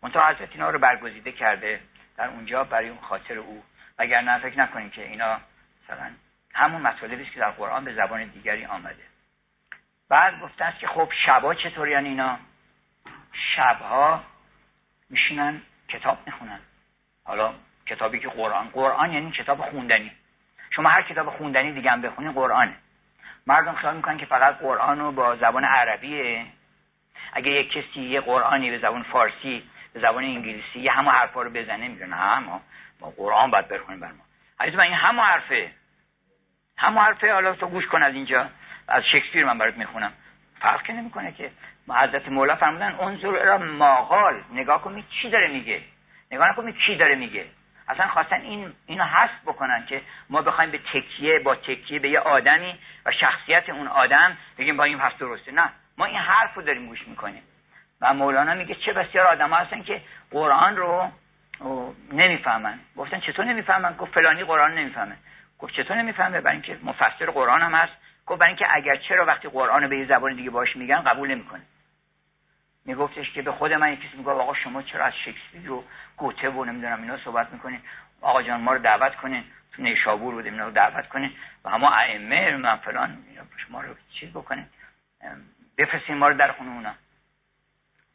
منتها 0.03 0.29
حضرت 0.29 0.49
اینا 0.53 0.71
رو 0.71 0.79
برگزیده 0.79 1.33
کرده. 1.33 1.81
در 2.17 2.29
اونجا 2.29 2.65
برای 2.65 2.89
اون 2.89 3.01
خاطر 3.01 3.39
او. 3.39 3.63
نه 3.99 4.39
فکر 4.39 4.59
نکنید 4.59 4.93
که 4.93 5.03
اینا 5.03 5.41
مثلا 5.85 6.11
همون 6.55 6.83
مطالبی 6.83 7.27
که 7.27 7.41
در 7.41 7.51
قرآن 7.51 7.85
به 7.85 7.95
زبان 7.95 8.25
دیگری 8.25 8.65
آمده. 8.65 9.05
بعد 10.09 10.41
گفتن 10.41 10.75
که 10.81 10.87
خب 10.87 11.09
شبا 11.27 11.55
چطوری 11.55 11.97
اینا؟ 11.97 12.39
شبها 13.57 14.23
میشینن 15.11 15.63
کتاب 15.89 16.19
می‌خونن. 16.27 16.61
حالا 17.25 17.55
کتابی 17.87 18.21
که 18.21 18.29
قرآن. 18.29 18.69
قرآن 18.69 19.13
یعنی 19.13 19.31
کتاب 19.31 19.61
خوندنی. 19.71 20.13
شما 20.71 20.89
هر 20.89 21.03
کتاب 21.03 21.31
خوندنی 21.31 21.73
دیگه 21.73 21.91
هم 21.91 22.03
بخونید 22.03 22.35
قرآنه. 22.35 22.75
مردم 23.47 23.75
خیال 23.75 23.97
می‌کنن 23.97 24.19
که 24.19 24.27
فقط 24.27 24.59
قرآن 24.59 24.99
رو 24.99 25.13
با 25.13 25.37
زبان 25.37 25.65
عربیه. 25.65 26.47
اگه 27.33 27.51
یک 27.51 27.73
کسی 27.73 28.01
یه 28.01 28.21
قرآنی 28.21 28.71
به 28.71 28.79
زبان 28.79 29.03
فارسی 29.03 29.71
به 29.93 30.01
زبان 30.01 30.25
انگلیسی 30.25 30.79
یه 30.79 30.93
همه 30.93 31.11
حرفا 31.11 31.43
رو 31.43 31.51
بزنه 31.51 31.89
میگه 31.89 32.07
نه 32.07 32.39
ما 32.39 32.61
با 33.01 33.11
قرآن 33.11 33.51
باید 33.51 33.69
بخونیم 33.69 34.01
بر 34.01 34.13
ما. 34.13 34.25
من 34.61 34.81
این 34.81 34.93
همه 34.93 35.23
حرفه. 35.23 35.73
همه 36.77 37.01
حرفه. 37.01 37.33
حالا 37.33 37.55
تو 37.55 37.67
گوش 37.67 37.87
کن 37.87 38.03
از 38.03 38.15
اینجا. 38.15 38.49
از 38.89 39.05
شکسپیر 39.13 39.45
من 39.45 39.59
برات 39.59 39.77
می‌خونم. 39.77 40.13
فرق 40.61 40.83
که 40.83 40.93
نمی‌کنه 40.93 41.33
که. 41.33 41.51
حضرت 41.89 42.29
مولا 42.29 42.57
فرمودن 42.57 42.95
انظر 43.01 43.31
را 43.31 43.59
ماقال 43.59 44.43
نگاه 44.53 44.83
کن 44.83 45.05
چی 45.23 45.31
داره 45.31 45.49
میگه. 45.49 45.83
نگاه 46.33 46.49
نکن 46.49 46.73
چی 46.73 46.97
داره 46.97 47.15
میگه. 47.15 47.47
اصلا 47.89 48.09
خواستن 48.09 48.41
این 48.41 48.73
اینو 48.87 49.05
حذف 49.05 49.43
بکنن 49.47 49.87
که 49.87 50.01
ما 50.31 50.43
بخوایم 50.43 50.71
به 50.71 50.79
تکیه 50.79 51.39
با 51.39 51.55
تکیه 51.55 51.99
به 51.99 52.09
یه 52.09 52.19
آدمی 52.19 52.79
و 53.07 53.13
شخصیت 53.13 53.69
اون 53.69 53.89
آدم 53.89 54.37
بگیم 54.59 54.77
با 54.77 54.85
این 54.85 54.99
پس 54.99 55.13
درسته. 55.19 55.53
نه. 55.53 55.69
ما 55.99 56.05
این 56.05 56.17
حرف 56.17 56.55
رو 56.55 56.63
داریم 56.63 56.87
گوش 56.87 57.09
می‌کنیم. 57.09 57.43
و 58.01 58.15
مولانا 58.15 58.55
میگه 58.55 58.75
چه 58.75 58.93
بسیار 58.93 59.27
آدم 59.27 59.53
هستن 59.53 59.83
که 59.83 60.01
قرآن 60.31 60.77
رو 60.77 61.13
نمی‌فهمن. 62.13 62.79
گفتن 62.97 63.21
چطور 63.21 63.45
نمی‌فهمن؟ 63.45 63.97
گفت 63.97 64.13
فلانی 64.15 64.45
قرآن 64.45 64.75
نمی‌فهمه. 64.75 65.17
گفت 65.59 65.75
چطور 65.75 65.97
نمی‌فهمه؟ 65.97 66.41
برای 66.41 66.57
اینکه 66.57 66.79
مفسر 66.83 67.27
قرآن 67.27 67.63
هم 67.63 67.75
هست. 67.75 67.93
گفت 68.29 68.41
برای 68.41 68.51
اینکه 68.51 68.67
اگر 68.71 68.97
چرا 68.97 69.25
وقتی 69.25 69.49
قرآن 69.49 69.83
رو 69.83 69.89
به 69.89 69.99
یه 69.99 70.07
زبان 70.07 70.35
دیگه 70.35 70.51
باش 70.51 70.77
میگن 70.77 71.01
قبول 71.01 71.31
نمی‌کنه. 71.31 71.63
میگفتش 72.85 73.33
که 73.33 73.43
به 73.43 73.53
خود 73.53 73.73
من 73.73 73.93
یکی 73.93 74.09
میگه 74.17 74.31
آقا 74.31 74.55
شما 74.55 74.83
چرا 74.83 75.05
از 75.05 75.13
شکسپیر 75.25 75.73
و 75.73 75.85
گوته 76.17 76.51
و 76.51 76.65
نمی‌دونم 76.65 77.03
اینا 77.03 77.19
صحبت 77.19 77.53
می‌کنین؟ 77.53 77.81
آقا 78.21 78.43
جان 78.43 78.61
ما 78.61 78.73
رو 78.73 78.79
دعوت 78.79 79.15
کنین. 79.15 79.45
تو 79.73 79.83
نیشابور 79.83 80.35
بودیم 80.35 80.53
اینا 80.53 80.65
رو 80.65 80.71
دعوت 80.71 81.09
کنین. 81.09 81.33
و 81.65 81.71
همه 81.71 81.93
ائمه 81.93 82.57
من 82.57 82.77
فلان 82.77 83.25
شما 83.57 83.81
رو 83.81 83.95
چیز 84.11 84.31
بکنین. 84.31 84.67
بفرستین 85.79 86.17
ما 86.17 86.29
رو 86.29 86.35
در 86.35 86.53
خونه 86.53 86.71
اونا. 86.71 86.95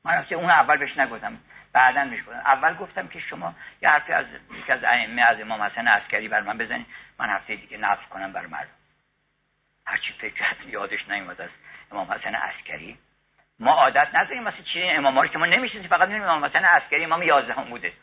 من 0.05 0.26
اون 0.32 0.49
اول 0.49 0.78
بهش 0.78 0.97
نگفتم. 0.97 1.38
بعدا 1.74 2.05
بهش 2.05 2.20
گفتم. 2.20 2.41
اول 2.45 2.74
گفتم 2.74 3.07
که 3.07 3.20
شما 3.20 3.55
یه 3.82 3.89
حرفی 3.89 4.14
از 4.14 4.26
یکی 4.59 4.72
از 4.72 4.84
ائمه 4.84 5.22
از 5.22 5.41
امام 5.41 5.61
حسن 5.61 5.88
عسکری 5.88 6.28
بر 6.28 6.41
من 6.41 6.57
بزنین. 6.57 6.86
من 7.20 7.30
هفته 7.30 7.55
دیگه 7.55 7.78
نقل 7.78 8.03
کنم 8.09 8.32
بر 8.32 8.45
مردم. 8.45 8.82
هرچی 9.86 10.13
فکر 10.13 10.43
یادش 10.67 11.09
نیومد 11.09 11.41
از 11.41 11.49
امام 11.91 12.11
حسن 12.11 12.36
عسکری. 12.36 12.97
ما 13.59 13.71
عادت 13.71 14.07
نداریم 14.13 14.43
مثل 14.43 14.63
چیزی 14.63 14.86
امام 14.86 15.27
که 15.27 15.38
ما 15.38 15.45
نمی‌شناسیم 15.45 15.89
فقط 15.89 16.01
می‌دونیم 16.01 16.23
امام 16.23 16.41
مثلا 16.45 16.67
عسکری 16.67 17.03
امام 17.03 17.23
11 17.23 17.53
هم 17.53 17.63
بوده. 17.63 17.93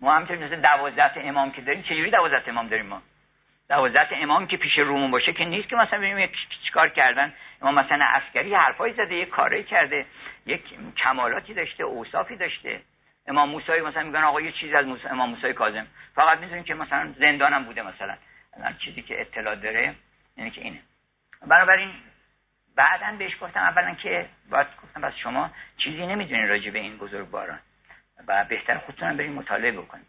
ما 0.00 0.14
همینطور 0.14 0.36
مثل 0.36 0.56
12 0.56 1.28
امام 1.28 1.52
که 1.52 1.62
داریم 1.62 1.82
چجوری 1.82 2.10
12 2.10 2.50
امام 2.50 2.68
داریم 2.68 2.86
ما؟ 2.86 3.02
12 3.68 4.16
امام 4.16 4.46
که 4.46 4.56
پیش 4.56 4.78
رومون 4.78 5.10
باشه 5.10 5.32
که 5.32 5.44
نیست 5.44 5.68
که 5.68 5.76
مثلا 5.76 5.98
ببینیم 5.98 6.30
چیکار 6.66 6.88
کردن. 6.88 7.34
امام 7.62 7.74
مثلا 7.74 8.04
عسکری 8.04 8.54
حرفایی 8.54 8.94
زده 8.94 9.14
یه 9.14 9.26
کاری 9.26 9.64
کرده 9.64 10.06
یک 10.46 10.62
کمالاتی 10.96 11.54
داشته 11.54 11.84
اوصافی 11.84 12.36
داشته. 12.36 12.80
امام 13.26 13.48
موسی 13.48 13.80
مثلا 13.80 14.02
میگن 14.02 14.22
آقا 14.22 14.40
یه 14.40 14.52
چیزی 14.52 14.74
از 14.74 14.86
موسی 14.86 15.08
امام 15.08 15.30
موسی 15.30 15.52
کاظم. 15.52 15.86
فقط 16.14 16.38
می‌دونیم 16.38 16.64
که 16.64 16.74
مثلا 16.74 17.14
زندانم 17.18 17.64
بوده 17.64 17.82
مثلا. 17.82 18.16
چیزی 18.78 19.02
که 19.02 19.20
اطلاع 19.20 19.54
داره 19.54 19.94
یعنی 20.40 20.50
که 20.50 20.60
اینه. 20.60 20.78
بنابراین 21.46 21.90
بعدا 22.76 23.16
بهش 23.18 23.32
گفتم 23.40 23.60
اولا 23.60 23.94
که 23.94 24.28
باید 24.50 24.66
گفتم 24.82 25.00
بس 25.00 25.14
شما 25.14 25.50
چیزی 25.76 26.06
نمی‌دونین 26.06 26.48
راجع 26.48 26.70
به 26.70 26.78
این 26.78 26.96
بزرگواران 26.96 27.58
و 28.28 28.44
بهتر 28.44 28.78
خودتون 28.78 29.16
بریم 29.16 29.32
مطالعه 29.32 29.72
بکنید 29.72 30.06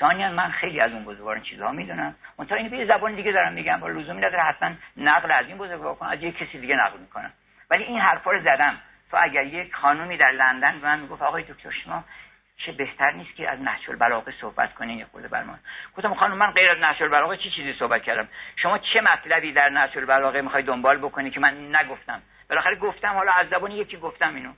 ثانیا 0.00 0.32
من 0.32 0.50
خیلی 0.50 0.80
از 0.80 0.92
اون 0.92 1.04
بزرگواران 1.04 1.42
چیزها 1.42 1.72
می‌دونم. 1.72 2.14
منتها 2.38 2.58
این 2.58 2.68
به 2.68 2.86
زبان 2.86 3.14
دیگه 3.14 3.32
دارم 3.32 3.52
میگم 3.52 3.80
با 3.80 3.88
لزومی 3.88 4.18
نداره 4.18 4.42
حتما 4.42 4.74
نقل 4.96 5.30
از 5.30 5.46
این 5.46 5.58
بزرگوار 5.58 5.94
کنم 5.94 6.08
از 6.08 6.22
یه 6.22 6.32
کسی 6.32 6.58
دیگه 6.58 6.76
نقل 6.76 6.98
می‌کنم. 6.98 7.32
ولی 7.70 7.84
این 7.84 8.00
حرفا 8.00 8.30
رو 8.30 8.40
زدم. 8.40 8.78
تو 9.10 9.18
اگر 9.22 9.44
یک 9.44 9.74
خانومی 9.74 10.16
در 10.16 10.30
لندن 10.30 10.80
به 10.80 10.86
من 10.86 11.00
می‌گفت 11.00 11.22
آقای 11.22 11.42
دکتر 11.42 11.70
شما 11.70 12.04
چه 12.56 12.72
بهتر 12.72 13.10
نیست 13.10 13.36
که 13.36 13.50
از 13.50 13.60
نهج 13.60 13.90
البلاغه 13.90 14.34
صحبت 14.40 14.74
کنین 14.74 14.98
یا 14.98 15.06
خود 15.12 15.30
بر 15.30 15.44
گفتم 15.96 16.14
خانم 16.14 16.36
من 16.36 16.50
غیر 16.50 16.70
از 16.70 16.78
نهج 16.78 17.02
البلاغه 17.02 17.36
چی 17.36 17.50
چیزی 17.50 17.72
صحبت 17.78 18.02
کردم؟ 18.02 18.28
شما 18.56 18.78
چه 18.78 19.00
مطلبی 19.00 19.52
در 19.52 19.68
نهج 19.68 19.98
البلاغه 19.98 20.40
می‌خوای 20.40 20.62
دنبال 20.62 20.98
بکنی 20.98 21.30
که 21.30 21.40
من 21.40 21.76
نگفتم؟ 21.76 22.22
بالاخره 22.48 22.76
گفتم 22.76 23.08
حالا 23.08 23.32
از 23.32 23.48
زبان 23.48 23.70
یکی 23.70 23.96
گفتم 23.96 24.34
اینو. 24.34 24.52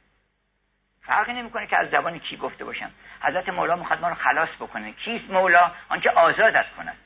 فرقی 1.02 1.32
نمی‌کنه 1.32 1.66
که 1.66 1.76
از 1.76 1.90
زبان 1.90 2.18
کی 2.18 2.36
گفته 2.36 2.64
باشم. 2.64 2.90
حضرت 3.22 3.48
مولا 3.48 3.76
می‌خواد 3.76 4.00
ما 4.00 4.08
رو 4.08 4.14
خلاص 4.14 4.48
بکنه. 4.60 4.92
کیست 4.92 5.30
مولا؟ 5.30 5.72
آنکه 5.88 6.10
آزادت 6.10 6.66
کند 6.76 6.96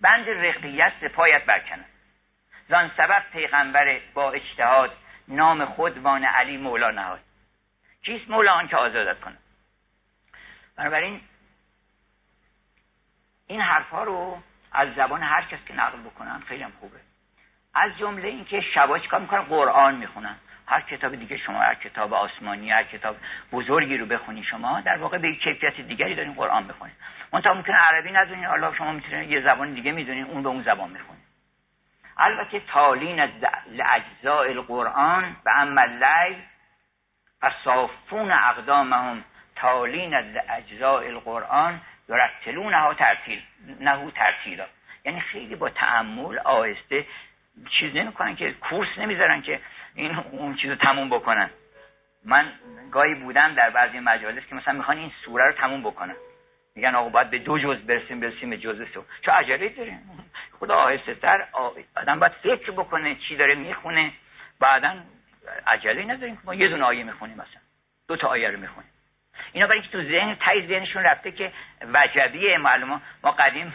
بند 0.00 0.28
رقیت 0.28 1.04
پایت 1.04 1.44
برکنه 1.44 1.84
زان 2.68 2.90
سبب 2.96 3.22
پیغمبر 3.32 4.00
با 4.14 4.32
اجتهاد 4.32 4.96
نام 5.28 5.64
خود 5.64 5.98
وان 5.98 6.24
علی 6.24 6.56
مولا 6.56 6.90
نهاد. 6.90 7.20
کیست 8.02 8.30
مولا 8.30 8.52
آنکه 8.52 8.76
آزادت 8.76 9.20
کنه 9.20 9.36
بنابراین 10.76 11.20
این 13.46 13.60
حرفها 13.60 14.04
رو 14.04 14.42
از 14.72 14.94
زبان 14.94 15.22
هر 15.22 15.42
کس 15.42 15.58
که 15.66 15.74
نقل 15.74 15.98
بکنن 15.98 16.40
خیلی 16.40 16.62
هم 16.62 16.72
خوبه. 16.80 17.00
از 17.74 17.98
جمله 17.98 18.28
اینکه 18.28 18.60
شبا 18.60 18.98
چیکار 18.98 19.20
می‌کنن؟ 19.20 19.42
قرآن 19.42 19.94
می‌خونن. 19.94 20.36
هر 20.70 20.80
کتاب 20.80 21.14
دیگه 21.14 21.36
شما 21.36 21.60
هر 21.60 21.74
کتاب 21.74 22.14
آسمانی 22.14 22.70
هر 22.70 22.82
کتاب 22.82 23.16
بزرگی 23.52 23.96
رو 23.96 24.06
بخونی 24.06 24.44
شما 24.44 24.80
در 24.80 24.96
واقع 24.96 25.18
به 25.18 25.28
یک 25.28 25.42
کیفیت 25.42 25.80
دیگری 25.80 26.14
دارین 26.14 26.34
قرآن 26.34 26.66
بخونید 26.66 26.96
منتها 27.32 27.54
ممکنه 27.54 27.76
عربی 27.76 28.12
ندونین 28.12 28.44
حالا 28.44 28.74
شما 28.74 28.92
می‌تونید 28.92 29.30
یه 29.30 29.40
زبان 29.40 29.74
دیگه 29.74 29.92
می‌دونین 29.92 30.24
اون 30.24 30.42
به 30.42 30.48
اون 30.48 30.62
زبان 30.62 30.90
می‌خونید 30.90 31.22
البته 32.16 32.60
تالین 32.60 33.20
از 33.20 33.30
اجزاء 33.80 34.42
القرآن 34.42 35.36
و 35.46 35.50
اما 35.56 35.80
اللیل 35.80 36.42
فصافون 37.40 38.30
اقدامهم 38.30 39.24
تالین 39.56 40.14
از 40.14 40.24
اجزاء 40.48 41.02
القرآن 41.02 41.80
یرتلونها 42.08 42.94
ترتیل 42.94 43.42
نهو 43.80 44.10
ترتیلا. 44.10 44.66
یعنی 45.04 45.20
خیلی 45.20 45.56
با 45.56 45.68
تعمل 45.68 46.38
آهسته 46.38 47.06
چیز 47.78 47.96
نمی‌کنن 47.96 48.36
که 48.36 48.52
کورس 48.52 48.88
نمی‌ذارن 48.98 49.42
که 49.42 49.60
این 49.94 50.14
اون 50.16 50.54
چیزو 50.54 50.74
تموم 50.74 51.08
بکنن. 51.08 51.50
من 52.24 52.52
گاهی 52.90 53.14
بودم 53.14 53.54
در 53.54 53.70
بعضی 53.70 53.98
مجالس 53.98 54.46
که 54.46 54.54
مثلا 54.54 54.74
می‌خوان 54.74 54.98
این 54.98 55.12
سوره 55.24 55.46
رو 55.46 55.52
تموم 55.52 55.82
بکنن. 55.82 56.14
میگن 56.74 56.94
آقا 56.94 57.08
باید 57.08 57.30
به 57.30 57.38
دو 57.38 57.58
جز 57.58 57.76
برسیم 57.76 58.20
برسیم 58.20 58.50
به 58.50 58.56
جز 58.56 58.88
سو 58.94 59.04
چه 59.22 59.32
عجله 59.32 59.68
داریم 59.68 60.30
خدا 60.60 60.74
آهسته 60.74 61.14
تر 61.14 61.46
آدم 61.96 62.20
باید 62.20 62.32
فکر 62.32 62.70
بکنه 62.70 63.14
چی 63.14 63.36
داره 63.36 63.54
می‌خونه. 63.54 64.12
بعدا 64.60 64.96
عجله 65.66 66.04
نداریم 66.04 66.38
ما 66.44 66.54
یه 66.54 66.68
دونه 66.68 66.84
آیه 66.84 67.04
می‌خونیم 67.04 67.34
مثلا. 67.34 67.60
دو 68.08 68.16
تا 68.16 68.28
آیه 68.28 68.50
رو 68.50 68.58
می‌خونیم. 68.58 68.90
اینا 69.52 69.66
برای 69.66 69.82
که 69.82 69.88
تو 69.88 70.02
ذهن 70.02 70.34
تای 70.34 70.66
ذهنشون 70.66 71.02
رفته 71.02 71.32
که 71.32 71.52
وجبیه 71.92 72.58
معلومه. 72.58 73.00
ما 73.22 73.30
قدیم 73.30 73.72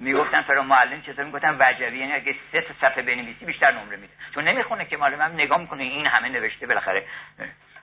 می‌گفتن 0.00 0.42
فرا 0.42 0.62
معلم 0.62 1.02
چطور 1.02 1.24
می‌گفتن 1.24 1.56
وجبی 1.60 1.98
یعنی 1.98 2.12
اگه 2.12 2.34
سه 2.52 2.60
تا 2.60 2.74
صفحه 2.80 3.02
بنویسی 3.02 3.44
بیشتر 3.44 3.70
نمره 3.70 3.96
میده. 3.96 4.12
چون 4.34 4.48
نمی‌خونه 4.48 4.84
که 4.84 4.96
معلم 4.96 5.20
هم 5.20 5.32
نگاه 5.32 5.60
می‌کنه 5.60 5.82
این 5.82 6.06
همه 6.06 6.28
نوشته 6.28 6.66
بالاخره. 6.66 7.04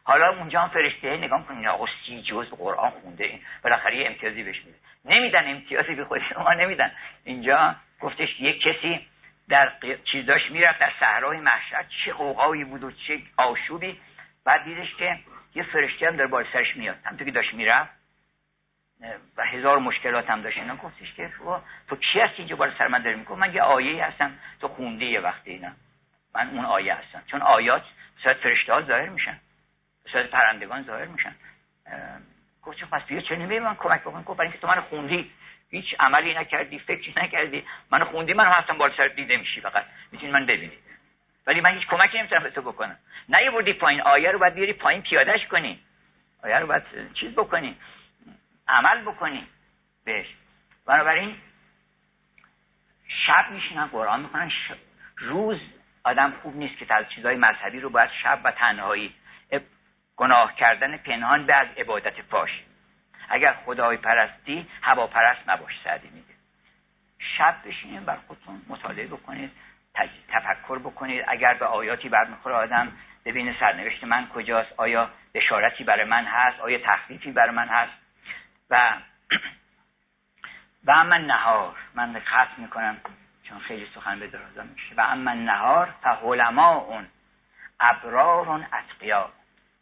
حالا 0.03 0.30
اونجا 0.30 0.61
هم 0.61 0.70
فرشته 0.70 1.17
نگاه 1.17 1.39
می‌کنه 1.39 1.70
آقا 1.70 1.86
سی 2.05 2.22
جز 2.22 2.49
قرآن 2.49 2.89
خونده 2.89 3.24
این 3.24 3.41
بالاخره 3.63 3.97
یه 3.97 4.07
امتیازی 4.07 4.43
بهش 4.43 4.57
میده. 4.57 4.78
نمیدن 5.05 5.49
امتیازی 5.49 5.95
به 5.95 6.05
خود 6.05 6.22
شما 6.34 6.53
نمیدن. 6.53 6.91
اینجا 7.24 7.76
گفتش 7.99 8.39
یک 8.39 8.61
کسی 8.61 9.07
در 9.49 9.72
چیزاش 10.11 10.51
می‌رفت 10.51 10.80
در 10.80 10.91
صحرای 10.99 11.38
محشر 11.38 11.86
چه 12.05 12.13
قوقایی 12.13 12.63
بود 12.63 12.84
و 12.84 12.91
چه 12.91 13.20
آشوبی. 13.38 13.99
بعد 14.45 14.63
دیدش 14.63 14.95
که 14.95 15.20
یه 15.56 15.64
فرشته 15.64 16.08
هم 16.08 16.16
در 16.16 16.28
بال 16.28 16.45
سرش 16.54 16.76
میاد 16.76 16.97
همونطور 17.04 17.26
که 17.26 17.32
داشت 17.32 17.54
می‌رفت 17.54 18.00
و 19.38 19.45
هزار 19.45 19.80
مشکلات 19.80 20.30
هم 20.30 20.41
داشت. 20.41 20.58
اینا 20.58 20.76
گفتش 20.76 21.14
که 21.14 21.32
تو 21.88 21.95
کی 21.95 22.20
هستی 22.20 22.36
اینجا 22.38 22.56
بالا 22.56 22.74
سر 22.78 22.88
من 22.88 23.02
داری 23.02 23.16
می‌گفت 23.16 23.39
من 23.39 23.54
یه 23.54 23.62
آیه 23.62 24.06
هستم. 24.06 24.39
تو 24.62 24.68
خونده 24.68 25.06
یه 25.06 25.20
وقتی 25.20 25.52
اینا. 25.52 25.72
من 26.36 26.50
اون 26.50 26.66
آیه 26.66 26.93
هستم. 26.93 27.24
چون 27.28 27.41
آیات 27.41 27.84
صورت 28.24 28.38
فرشته 28.38 28.74
ها 28.74 28.82
ظاهر 28.82 29.10
میشن. 29.10 29.39
صورت 30.12 30.30
پرندگان 30.30 30.84
ظاهر 30.84 31.06
میشن. 31.06 31.36
گفت 32.64 32.84
پس 32.84 33.04
بیا 33.04 33.22
چه 33.22 33.36
نمی 33.36 33.60
من 33.60 33.76
کمک 33.76 34.02
بکن 34.02 34.22
گفت 34.22 34.38
برای 34.38 34.52
اینکه 34.52 34.62
تو 34.62 34.68
من 34.68 34.82
خوندی. 34.82 35.32
هیچ 35.70 35.95
عملی 36.00 36.34
نکردی 36.34 36.80
فکری 36.80 37.14
نکردی. 37.18 37.64
من 37.91 38.04
خوندی 38.04 38.34
من 38.34 38.45
هستم 38.45 38.78
بالا 38.78 38.97
سر 38.97 39.08
دیده 39.08 39.38
میشی 39.38 39.62
فقط. 39.62 39.86
می‌تونی 40.12 40.32
من 40.32 40.45
ببینی. 40.45 40.78
ولی 41.47 41.61
من 41.61 41.73
هیچ 41.73 41.87
کمکی 41.87 42.17
نمی‌تونم 42.17 42.43
به 42.43 42.49
تو 42.49 42.61
بکنم. 42.61 42.97
نه 43.29 43.51
بردی 43.51 43.73
پایین 43.73 44.01
آیه 44.01 44.31
رو 44.31 44.39
باید 44.39 44.53
بیاری 44.53 44.73
پایین 44.73 45.01
پیادهش 45.01 45.47
کنی؟ 45.47 45.79
آیه 46.43 46.59
رو 46.59 46.67
باید 46.67 47.13
چیز 47.13 47.31
بکنی؟ 47.31 47.77
عمل 48.67 49.01
بکنی؟ 49.01 49.47
بهش. 50.05 50.27
بنابراین 50.85 51.35
شب 53.07 53.51
میشینن 53.51 53.85
قرآن 53.85 54.19
می‌کنن 54.19 54.51
روز 55.17 55.59
آدم 56.03 56.33
خوب 56.41 56.55
نیست 56.55 56.77
که 56.77 56.93
از 56.93 57.05
چیزهای 57.09 57.35
مذهبی 57.35 57.79
رو 57.79 57.89
باید 57.89 58.09
شب 58.23 58.39
و 58.43 58.51
تنهایی 58.51 59.15
گناه 60.15 60.55
کردن 60.55 60.97
پنهان 60.97 61.45
به 61.45 61.55
از 61.55 61.67
عبادت 61.77 62.21
پاش 62.21 62.49
اگر 63.29 63.53
خدای 63.65 63.97
پرستی 63.97 64.67
هوا 64.81 65.07
پرست 65.07 65.49
نباش 65.49 65.73
سعدی 65.83 66.09
میگه. 66.09 66.33
شب 67.37 67.55
بشینید 67.65 68.05
بر 68.05 68.17
خودتون 68.27 68.61
مطالعه 68.67 69.07
بکنید. 69.07 69.51
تفکر 70.30 70.80
بکنید. 70.80 71.26
اگر 71.28 71.54
به 71.54 71.66
آیاتی 71.66 72.10
برمیخوره 72.10 72.56
آدم 72.56 72.91
ببینه 73.26 73.56
سرنوشت 73.60 74.04
من 74.04 74.28
کجاست 74.28 74.74
آیا 74.78 75.10
بشارتی 75.34 75.84
برای 75.84 76.04
من 76.04 76.26
هست 76.26 76.60
آیا 76.60 76.80
تخفیفی 76.80 77.32
برای 77.32 77.56
من 77.56 77.68
هست. 77.68 77.93
و 78.70 78.93
و 80.88 80.91
اما 80.91 81.18
نهار 81.18 81.76
من 81.95 82.20
ختم 82.20 82.62
می‌کنم 82.62 82.97
چون 83.43 83.60
خیلی 83.60 83.88
سخن 83.95 84.20
به 84.20 84.28
درازا 84.28 84.64
میشه. 84.64 84.95
و 84.95 85.02
اما 85.02 85.34
نهار 85.34 85.93
فعلما 86.04 86.76
اون 86.76 87.08
ابرارون 87.80 88.68
اتقیا 88.74 89.30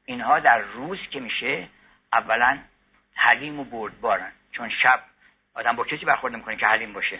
اینها 0.05 0.39
در 0.39 0.57
روز 0.57 0.99
که 1.11 1.19
میشه 1.19 1.67
اولا 2.13 2.59
حلیم 3.15 3.59
و 3.59 3.63
بردبارن. 3.63 4.31
چون 4.51 4.69
شب 4.69 4.99
آدم 5.53 5.75
با 5.75 5.83
کسی 5.83 6.05
برخورد 6.05 6.35
می‌کنه 6.35 6.55
که 6.55 6.67
حلیم 6.67 6.93
باشه. 6.93 7.19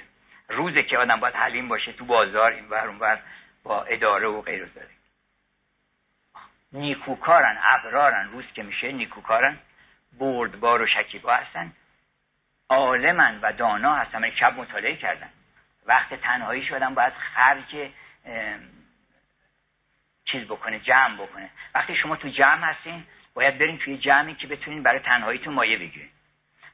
روزه 0.49 0.83
که 0.83 0.97
آدم 0.97 1.19
باید 1.19 1.35
حلیم 1.35 1.67
باشه 1.67 1.93
تو 1.93 2.05
بازار 2.05 2.51
این 2.51 2.69
ور 2.69 2.87
اون 2.87 3.19
با 3.63 3.83
اداره 3.83 4.27
و 4.27 4.41
غیر 4.41 4.65
داره 4.65 4.89
نیکوکارن 6.71 7.57
ابرارن 7.63 8.29
روز 8.31 8.45
که 8.53 8.63
میشه 8.63 8.91
نیکوکارن 8.91 9.57
بردبار 10.19 10.81
و 10.81 10.87
شکیبا 10.87 11.33
هستن 11.33 11.73
عالمن 12.69 13.39
و 13.41 13.53
دانا 13.53 13.95
هستن 13.95 14.21
من 14.21 14.31
شب 14.31 14.53
مطالعه 14.57 14.95
کردن. 14.95 15.29
وقت 15.85 16.13
تنهایی 16.13 16.65
شدن 16.65 16.93
باید 16.93 17.13
خرج 17.13 17.91
چیز 20.25 20.43
بکنه 20.43 20.79
جمع 20.79 21.15
بکنه. 21.15 21.49
وقتی 21.75 21.95
شما 21.95 22.15
تو 22.15 22.29
جمع 22.29 22.71
هستین 22.71 23.03
باید 23.33 23.57
برین 23.57 23.77
توی 23.77 23.97
جمعی 23.97 24.35
که 24.35 24.47
بتونین 24.47 24.83
برای 24.83 24.99
تنهاییتون 24.99 25.53
مایه 25.53 25.77
بگیرین. 25.77 26.09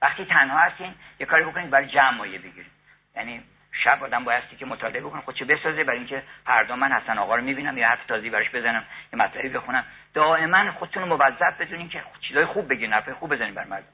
وقتی 0.01 0.25
تنها 0.25 0.59
هستین 0.59 0.95
یه 1.19 1.25
کاری 1.25 1.43
بکنید 1.43 1.69
برای 1.69 1.87
جمع 1.87 2.17
مایه 2.17 2.39
بگیرین. 2.39 2.71
یعنی 3.15 3.43
شب 3.83 4.03
آدم 4.03 4.23
بایستی 4.23 4.55
که 4.55 4.65
مطالعه 4.65 5.01
بکنه. 5.01 5.21
خودشو 5.21 5.45
بسازه؟ 5.45 5.83
برای 5.83 5.97
اینکه 5.97 6.23
فردا 6.45 6.75
من 6.75 6.91
حسن 6.91 7.17
آقا 7.17 7.35
رو 7.35 7.43
می‌بینم 7.43 7.77
یه 7.77 7.87
حرف 7.87 8.05
تازی 8.05 8.29
براش 8.29 8.49
بزنم 8.49 8.85
یه 9.13 9.19
مطلبی 9.19 9.49
بخونم. 9.49 9.85
دائما 10.13 10.71
خودتون 10.71 11.09
رو 11.09 11.17
موظف 11.17 11.61
بدونین 11.61 11.89
که 11.89 12.03
چیزای 12.21 12.45
خوب 12.45 12.69
بگین 12.69 12.93
حرف 12.93 13.09
خوب 13.09 13.33
بزنین 13.33 13.53
بر 13.53 13.63
مردم. 13.63 13.87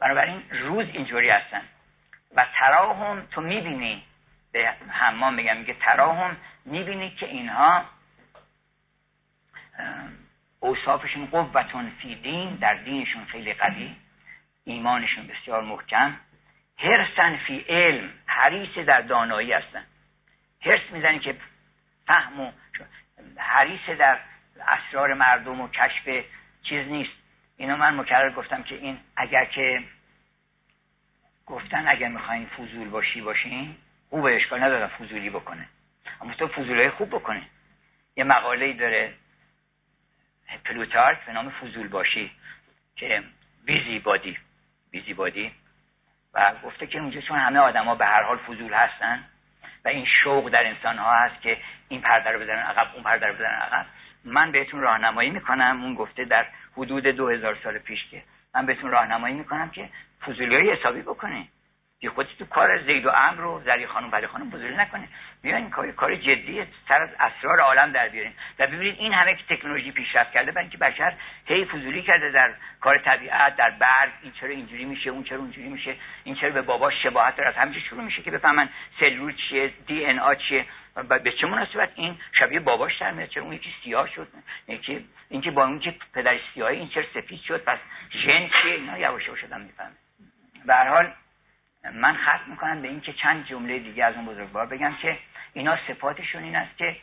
بنابراین 0.00 0.42
روز 0.50 0.86
اینجوری 0.92 1.30
هستن. 1.30 1.62
و 2.36 2.46
تراهم 2.58 3.26
تو 3.30 3.40
می‌بینی. 3.40 4.02
به 4.52 4.74
حمام 4.88 5.34
میگم 5.34 5.56
میگه 5.56 5.74
تراهم 5.74 6.36
می‌بینی 6.64 7.10
که 7.10 7.26
اینها 7.26 7.84
اوصافشون 10.60 11.26
قوتون 11.26 11.90
فی 11.90 12.14
دین 12.14 12.54
در 12.54 12.74
دینشون 12.74 13.24
خیلی 13.24 13.54
قوی. 13.54 13.96
ایمانشون 14.64 15.26
بسیار 15.26 15.62
محکم. 15.62 16.16
هرسن 16.78 17.36
فی 17.36 17.58
علم 17.68 18.10
حریص 18.26 18.78
در 18.78 19.00
دانایی 19.00 19.52
هستن. 19.52 19.84
هرس 20.60 20.80
می‌زنی 20.90 21.18
که 21.18 21.36
فهم 22.06 22.40
و 22.40 22.52
حریص 23.36 23.88
در 23.98 24.18
اسرار 24.68 25.14
مردم 25.14 25.60
و 25.60 25.68
کشف 25.68 26.24
چیز 26.62 26.88
نیست. 26.88 27.12
اینو 27.56 27.76
من 27.76 28.00
مکرر 28.00 28.30
گفتم 28.30 28.62
که 28.62 28.74
این 28.74 28.98
اگر 29.16 29.44
که 29.44 29.82
گفتن 31.46 31.88
اگر 31.88 32.08
می‌خواین 32.08 32.46
فضول 32.46 32.88
باشی 32.88 33.20
باشین. 33.20 33.76
خوب 34.10 34.24
اشکال 34.24 34.62
ندارم 34.62 34.88
فضولی 34.88 35.30
بکنه. 35.30 35.68
اما 36.20 36.34
تو 36.34 36.48
فضولی 36.48 36.90
خوب 36.90 37.08
بکنه. 37.08 37.42
یه 38.16 38.24
مقاله 38.24 38.72
داره 38.72 39.14
پلوتارک 40.64 41.24
به 41.24 41.32
نام 41.32 41.50
فضول 41.50 41.88
باشی 41.88 42.30
که 42.96 43.22
بیزی 43.64 43.98
بادی. 43.98 44.38
بیزی 44.90 45.14
بادی؟ 45.14 45.52
و 46.34 46.52
گفته 46.64 46.86
که 46.86 46.98
اونجا 46.98 47.20
چون 47.20 47.38
همه 47.38 47.58
آدما 47.58 47.94
به 47.94 48.06
هر 48.06 48.22
حال 48.22 48.36
فضول 48.36 48.74
هستن 48.74 49.24
و 49.84 49.88
این 49.88 50.06
شوق 50.22 50.48
در 50.48 50.66
انسان 50.66 50.98
ها 50.98 51.14
هست 51.14 51.42
که 51.42 51.58
این 51.88 52.00
پرده 52.00 52.30
رو 52.30 52.40
بزنن 52.40 52.58
عقب 52.58 52.86
اون 52.94 53.02
پرده 53.02 53.26
رو 53.26 53.34
بزنن 53.34 53.54
عقب 53.54 53.86
من 54.24 54.52
بهتون 54.52 54.80
راهنمایی 54.80 55.30
می‌کنم. 55.30 55.82
اون 55.82 55.94
گفته 55.94 56.24
در 56.24 56.46
حدود 56.76 57.06
دو 57.06 57.28
هزار 57.28 57.58
سال 57.64 57.78
پیش 57.78 58.06
که 58.10 58.22
من 58.54 58.66
بهتون 58.66 58.90
راهنمایی 58.90 59.34
می‌کنم 59.34 59.70
که 59.70 59.88
فضولی 60.26 60.54
های 60.54 60.70
حسابی 60.70 61.02
بکنه 61.02 61.46
یه 62.04 62.10
خودی 62.10 62.30
تو 62.38 62.44
کار 62.44 62.82
زید 62.82 63.06
و 63.06 63.10
امر 63.10 63.40
رو 63.40 63.62
زری 63.64 63.86
خانم 63.86 64.12
ولی 64.12 64.26
خانم 64.26 64.50
بزرگی 64.50 64.76
نکنه. 64.76 65.08
بیاین 65.42 65.70
کار 65.70 65.92
کار 65.92 66.16
جدی 66.16 66.66
سر 66.88 67.02
از 67.02 67.08
اسرار 67.20 67.60
عالم 67.60 67.92
در 67.92 68.08
بیارین. 68.08 68.32
و 68.58 68.66
ببینید 68.66 68.98
این 68.98 69.12
همه 69.12 69.34
که 69.34 69.56
تکنولوژی 69.56 69.92
پیشرفت 69.92 70.32
کرده 70.32 70.52
برای 70.52 70.64
اینکه 70.64 70.78
بشر 70.78 71.14
هی 71.46 71.64
فضولی 71.64 72.02
کرده 72.02 72.30
در 72.30 72.54
کار 72.80 72.98
طبیعت 72.98 73.56
در 73.56 73.70
برگ 73.70 74.12
این 74.22 74.32
چرا 74.32 74.48
اینجوری 74.48 74.84
میشه 74.84 75.10
اون 75.10 75.24
چرا 75.24 75.38
اونجوری 75.38 75.68
میشه 75.68 75.96
این 76.24 76.34
چرا 76.34 76.50
به 76.50 76.62
باباش 76.62 77.02
شباهت 77.02 77.36
داره. 77.36 77.48
از 77.48 77.54
همینجا 77.54 77.80
شروع 77.80 78.02
میشه 78.02 78.22
که 78.22 78.30
بفهمن 78.30 78.68
سلول 79.00 79.34
چیه 79.48 79.72
دی 79.86 80.06
ان 80.06 80.18
آ 80.18 80.34
چیه. 80.34 80.64
به 81.24 81.32
چه 81.32 81.46
مناسبت 81.46 81.90
این 81.94 82.18
شبیه 82.38 82.60
باباش 82.60 82.98
در 82.98 83.10
میاد؟ 83.10 83.28
چرا 83.28 83.42
اون 83.42 83.52
یکی 83.52 83.74
سیاه 83.84 84.08
شد؟ 84.08 84.28
یکی 84.68 85.06
اینکه 85.28 85.50
با 85.50 85.64
اون 85.64 85.78
که 85.78 85.94
پدر 86.14 86.38
سیاه 86.54 86.70
این 86.70 86.88
چرا 86.88 87.04
سفید 87.14 87.40
شد؟ 87.40 87.64
پس 87.64 87.78
ژن 88.12 88.48
چیه؟ 88.48 88.74
اینا 88.74 88.98
یواش 88.98 89.26
یواش 89.26 89.44
آدم 89.44 89.60
می‌فهمه. 89.60 89.92
به 90.66 90.74
هر 90.74 90.88
حال 90.88 91.12
من 91.92 92.16
ختم 92.16 92.50
می‌کنم 92.50 92.82
به 92.82 92.88
اینکه 92.88 93.12
چند 93.12 93.46
جمله 93.46 93.78
دیگه 93.78 94.04
از 94.04 94.14
اون 94.14 94.26
بزرگوار 94.26 94.66
بگم 94.66 94.94
که 94.94 95.18
اینا 95.52 95.78
صفاتشون 95.88 96.42
این 96.42 96.56
است 96.56 96.78
که 96.78 96.96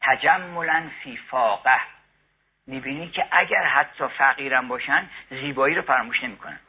تجملا 0.00 0.90
فی 1.02 1.16
فاقه. 1.16 1.80
می‌بینی 2.66 3.08
که 3.08 3.26
اگر 3.30 3.64
حتی 3.64 4.08
فقیرم 4.08 4.68
باشن 4.68 5.08
زیبایی 5.30 5.74
رو 5.74 5.82
فراموش 5.82 6.24
نمی‌کنن. 6.24 6.60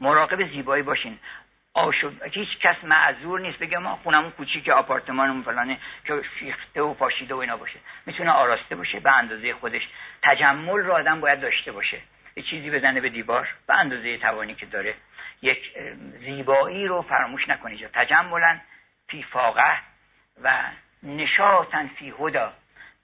مراقب 0.00 0.48
زیبایی 0.48 0.82
باشین. 0.82 1.18
آشوب 1.74 2.22
هیچ 2.22 2.58
کس 2.58 2.84
معذور 2.84 3.40
نیست 3.40 3.58
بگه 3.58 3.78
ما 3.78 3.96
خونمون 3.96 4.30
کوچیک 4.30 4.68
آپارتمانمون 4.68 5.42
فلانه 5.42 5.78
که 6.04 6.22
فیخته 6.38 6.82
و 6.82 6.94
پاشیده 6.94 7.34
و 7.34 7.38
اینا 7.38 7.56
باشه. 7.56 7.78
می‌تونه 8.06 8.30
آراسته 8.30 8.76
باشه 8.76 9.00
به 9.00 9.12
اندازه 9.12 9.54
خودش. 9.54 9.88
تجمل 10.22 10.78
رو 10.78 10.92
آدم 10.92 11.20
باید 11.20 11.40
داشته 11.40 11.72
باشه. 11.72 12.00
یه 12.36 12.42
چیزی 12.42 12.70
بزنه 12.70 13.00
به 13.00 13.08
دیوار 13.08 13.48
به 13.66 13.74
اندازه 13.74 14.18
توانی 14.18 14.54
که 14.54 14.66
داره. 14.66 14.94
یک 15.42 15.78
زیبایی 16.20 16.86
رو 16.86 17.02
فراموش 17.02 17.48
نکنید. 17.48 17.90
تجملا 17.92 18.60
فی 19.08 19.22
فاقه 19.22 19.78
و 20.42 20.62
نشاطن 21.02 21.88
فی 21.88 22.14
هدا 22.18 22.52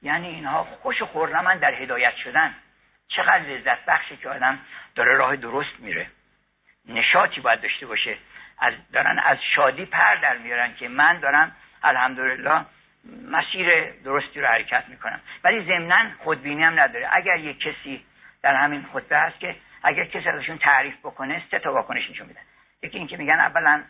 یعنی 0.02 0.28
اینها 0.28 0.64
خوش 0.64 1.02
خورنمن 1.02 1.58
در 1.58 1.74
هدایت 1.74 2.16
شدن. 2.16 2.54
چقدر 3.08 3.38
لذت 3.38 3.84
بخشه 3.84 4.16
که 4.16 4.28
آدم 4.28 4.58
داره 4.94 5.16
راه 5.16 5.36
درست 5.36 5.80
میره. 5.80 6.06
نشاطی 6.88 7.40
باید 7.40 7.60
داشته 7.60 7.86
باشه. 7.86 8.16
از 8.58 8.74
دارن 8.92 9.18
از 9.18 9.38
شادی 9.54 9.84
پر 9.84 10.14
در 10.14 10.36
میارن 10.36 10.74
که 10.74 10.88
من 10.88 11.20
دارم 11.20 11.56
الحمدلله 11.82 12.64
مسیر 13.30 13.90
درستی 13.90 14.40
رو 14.40 14.46
حرکت 14.46 14.84
می‌کنم. 14.88 15.20
ولی 15.44 15.64
ضمنا 15.64 16.10
خودبینی 16.18 16.62
هم 16.62 16.80
نداره. 16.80 17.08
اگر 17.12 17.36
یک 17.36 17.60
کسی 17.60 18.04
در 18.42 18.54
همین 18.54 18.86
خطبه 18.92 19.18
هست 19.18 19.40
که 19.40 19.56
اگر 19.86 20.04
کسی 20.04 20.28
ازشون 20.28 20.58
تعریف 20.58 20.98
بکنه 20.98 21.42
سه 21.50 21.58
تا 21.58 21.72
واکنش 21.72 22.10
نشون 22.10 22.26
میدن 22.26 22.40
یکی 22.82 22.98
اینکه 22.98 23.16
میگن 23.16 23.40
اولا 23.40 23.82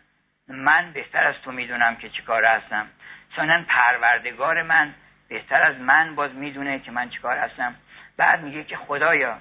من 0.47 0.91
بهتر 0.91 1.27
از 1.27 1.35
تو 1.43 1.51
می‌دونم 1.51 1.95
که 1.95 2.09
چیکار 2.09 2.45
هستم. 2.45 2.87
ثانیا 3.35 3.63
پروردگار 3.67 4.63
من 4.63 4.93
بهتر 5.29 5.63
از 5.63 5.75
من 5.79 6.15
باز 6.15 6.35
می‌دونه 6.35 6.79
که 6.79 6.91
من 6.91 7.09
چیکار 7.09 7.37
هستم. 7.37 7.75
بعد 8.17 8.41
میگه 8.41 8.63
که 8.63 8.77
خدایا 8.77 9.37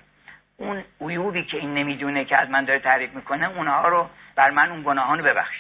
اون 0.57 0.84
عیوبی 1.00 1.44
که 1.44 1.57
این 1.57 1.74
نمی‌دونه 1.74 2.24
که 2.24 2.36
از 2.36 2.50
من 2.50 2.64
داره 2.64 2.78
تعریف 2.78 3.14
می‌کنه 3.14 3.48
اونها 3.48 3.88
رو 3.88 4.11
بر 4.36 4.50
من 4.50 4.70
اون 4.70 4.82
گناهان 4.82 5.18
رو 5.18 5.24
ببخش. 5.24 5.57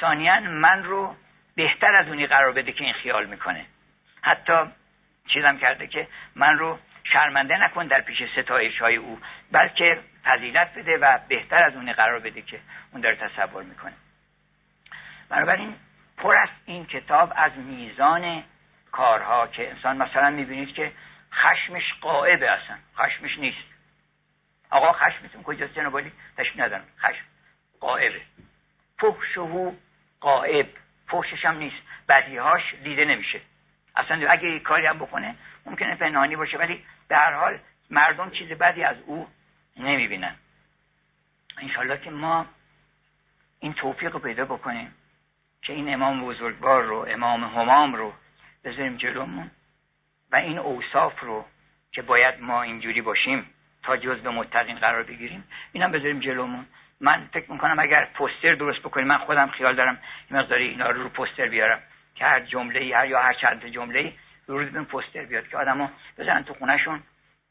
ثانیا 0.00 0.40
من 0.40 0.84
رو 0.84 1.16
بهتر 1.56 1.96
از 1.96 2.08
اونی 2.08 2.26
قرار 2.26 2.52
بده 2.52 2.72
که 2.72 2.84
این 2.84 2.92
خیال 2.92 3.26
می‌کنه. 3.26 3.66
حتی 4.22 4.52
چیزم 5.26 5.56
کرده 5.56 5.86
که 5.86 6.08
من 6.34 6.58
رو 6.58 6.78
شرمنده 7.12 7.64
نکن 7.64 7.86
در 7.86 8.00
پیش 8.00 8.22
ستایش 8.38 8.78
های 8.78 8.96
او 8.96 9.20
بلکه 9.52 10.00
فضیلت 10.24 10.74
بده 10.74 10.98
و 10.98 11.18
بهتر 11.28 11.64
از 11.64 11.74
اونی 11.74 11.92
قرار 11.92 12.18
بده 12.18 12.42
که 12.42 12.60
اون 12.92 13.00
داره 13.00 13.16
تصور 13.16 13.62
می‌کنه. 13.62 13.92
بنابراین 15.28 15.76
پر 16.16 16.34
است 16.34 16.52
این 16.66 16.86
کتاب 16.86 17.32
از 17.36 17.52
میزان 17.56 18.42
کارها 18.92 19.46
که 19.46 19.70
انسان 19.70 19.96
مثلا 19.96 20.30
می‌بینید 20.30 20.74
که 20.74 20.92
خشمش 21.32 21.94
قائبه 22.00 22.50
اصلا 22.50 22.76
خشمش 22.96 23.38
نیست. 23.38 23.70
آقا 24.70 24.92
خشمتون 24.92 25.42
کجاست 25.42 25.74
جناب 25.74 26.00
تشبیه 26.36 26.64
ندارم. 26.64 26.84
خشم 26.98 27.24
قائبه 27.80 28.20
فحشه 28.98 29.72
قائب 30.20 30.66
فحشش 31.08 31.44
هم 31.44 31.56
نیست. 31.56 31.76
بدیهاش 32.08 32.74
دیده 32.84 33.04
نمیشه. 33.04 33.40
اصلا 33.96 34.28
اگه 34.30 34.58
کاری 34.58 34.86
هم 34.86 34.98
بکنه 34.98 35.34
ممکنه 35.66 35.94
پنهانی 35.94 36.36
باشه 36.36 36.58
ولی 36.58 36.84
هر 37.16 37.32
حال 37.32 37.58
مردم 37.90 38.30
چیز 38.30 38.48
بدی 38.48 38.84
از 38.84 38.96
او 39.06 39.28
نمی‌بینن. 39.76 40.34
انشالله 41.58 41.98
که 41.98 42.10
ما 42.10 42.46
این 43.60 43.72
توفیق 43.72 44.12
رو 44.12 44.18
پیدا 44.18 44.44
بکنیم 44.44 44.94
که 45.62 45.72
این 45.72 45.94
امام 45.94 46.24
بزرگوار 46.24 46.82
رو 46.82 47.06
امام 47.08 47.44
همام 47.44 47.94
رو 47.94 48.12
بذاریم 48.64 48.96
جلومون 48.96 49.50
و 50.32 50.36
این 50.36 50.58
اوصاف 50.58 51.20
رو 51.20 51.44
که 51.92 52.02
باید 52.02 52.40
ما 52.40 52.62
اینجوری 52.62 53.00
باشیم 53.00 53.46
تا 53.82 53.96
به 53.96 54.30
متقین 54.30 54.78
قرار 54.78 55.02
بگیریم 55.02 55.44
اینم 55.72 55.92
بذاریم 55.92 56.20
جلومون. 56.20 56.66
من 57.00 57.28
فکر 57.32 57.52
می‌کنم 57.52 57.78
اگر 57.78 58.04
پوستر 58.14 58.54
درست 58.54 58.78
بکنیم 58.78 59.06
من 59.06 59.18
خودم 59.18 59.48
خیال 59.48 59.74
دارم 59.74 59.98
این 60.30 60.40
مقداری 60.40 60.68
اینا 60.68 60.90
رو 60.90 61.02
رو 61.02 61.08
پوستر 61.08 61.48
بیارم 61.48 61.82
که 62.14 62.24
هر 62.24 62.40
جمله 62.40 62.96
هر 62.96 63.06
یا 63.06 63.22
هر 63.22 63.32
چند 63.32 63.66
جمله 63.66 64.12
رو 64.58 64.78
رو 64.78 64.84
پوستر 64.84 65.24
بیاد 65.24 65.48
که 65.48 65.56
آدما 65.56 65.90
بزنن 66.18 66.44
تو 66.44 66.54
خونهشون 66.54 67.02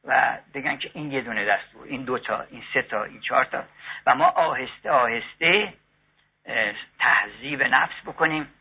و 0.04 0.38
بگن 0.54 0.78
که 0.78 0.92
این 0.94 1.12
یه 1.12 1.22
دونه 1.22 1.46
دستور 1.46 1.88
این 1.88 2.04
دوتا 2.04 2.42
این 2.52 2.64
سه 2.74 2.82
تا 2.82 3.04
این 3.04 3.22
چهار 3.22 3.46
تا. 3.46 3.64
و 4.06 4.16
ما 4.16 4.26
آهسته 4.26 4.92
آهسته 4.92 5.74
تهذیب 7.00 7.64
نفس 7.64 7.96
بکنیم 8.06 8.54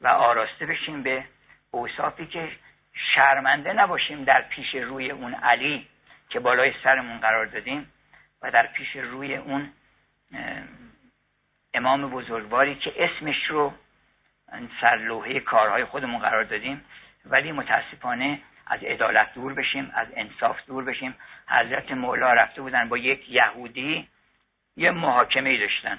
و 0.00 0.08
آراسته 0.08 0.66
بشیم 0.66 1.02
به 1.02 1.24
اوصافی 1.70 2.26
که 2.26 2.52
شرمنده 3.14 3.72
نباشیم 3.72 4.24
در 4.24 4.42
پیش 4.42 4.74
روی 4.74 5.10
اون 5.10 5.34
علی 5.34 5.88
که 6.28 6.40
بالای 6.40 6.72
سرمون 6.84 7.18
قرار 7.18 7.46
دادیم 7.46 7.92
و 8.42 8.50
در 8.50 8.66
پیش 8.66 8.96
روی 8.96 9.36
اون 9.36 9.72
امام 11.74 12.10
بزرگواری 12.10 12.74
که 12.74 13.04
اسمش 13.04 13.46
رو 13.48 13.74
سرلوحه 14.80 15.40
کارهای 15.40 15.84
خودمون 15.84 16.18
قرار 16.18 16.44
دادیم. 16.44 16.84
ولی 17.30 17.52
متاسفانه 17.52 18.40
از 18.66 18.82
عدالت 18.82 19.34
دور 19.34 19.54
بشیم 19.54 19.92
از 19.94 20.08
انصاف 20.16 20.66
دور 20.66 20.84
بشیم. 20.84 21.14
حضرت 21.48 21.92
مولا 21.92 22.32
رفته 22.32 22.62
بودن 22.62 22.88
با 22.88 22.98
یک 22.98 23.30
یهودی 23.30 24.08
یه 24.76 24.90
محاکمه 24.90 25.58
داشتن 25.58 25.98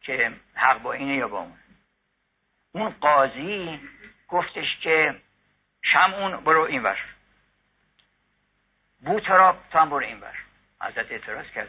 که 0.00 0.32
حق 0.54 0.82
با 0.82 0.92
اینه 0.92 1.16
یا 1.16 1.28
با 1.28 1.38
اون. 1.38 1.56
اون 2.72 2.90
قاضی 2.90 3.80
گفتش 4.28 4.76
که 4.80 5.14
شمعون 5.82 6.36
برو 6.36 6.60
اینور 6.60 6.98
بوتراب 9.00 9.56
تو 9.72 9.78
هم 9.78 9.90
برو 9.90 10.06
اینور 10.06 10.34
حضرت 10.80 11.12
اعتراض 11.12 11.46
کرد. 11.46 11.68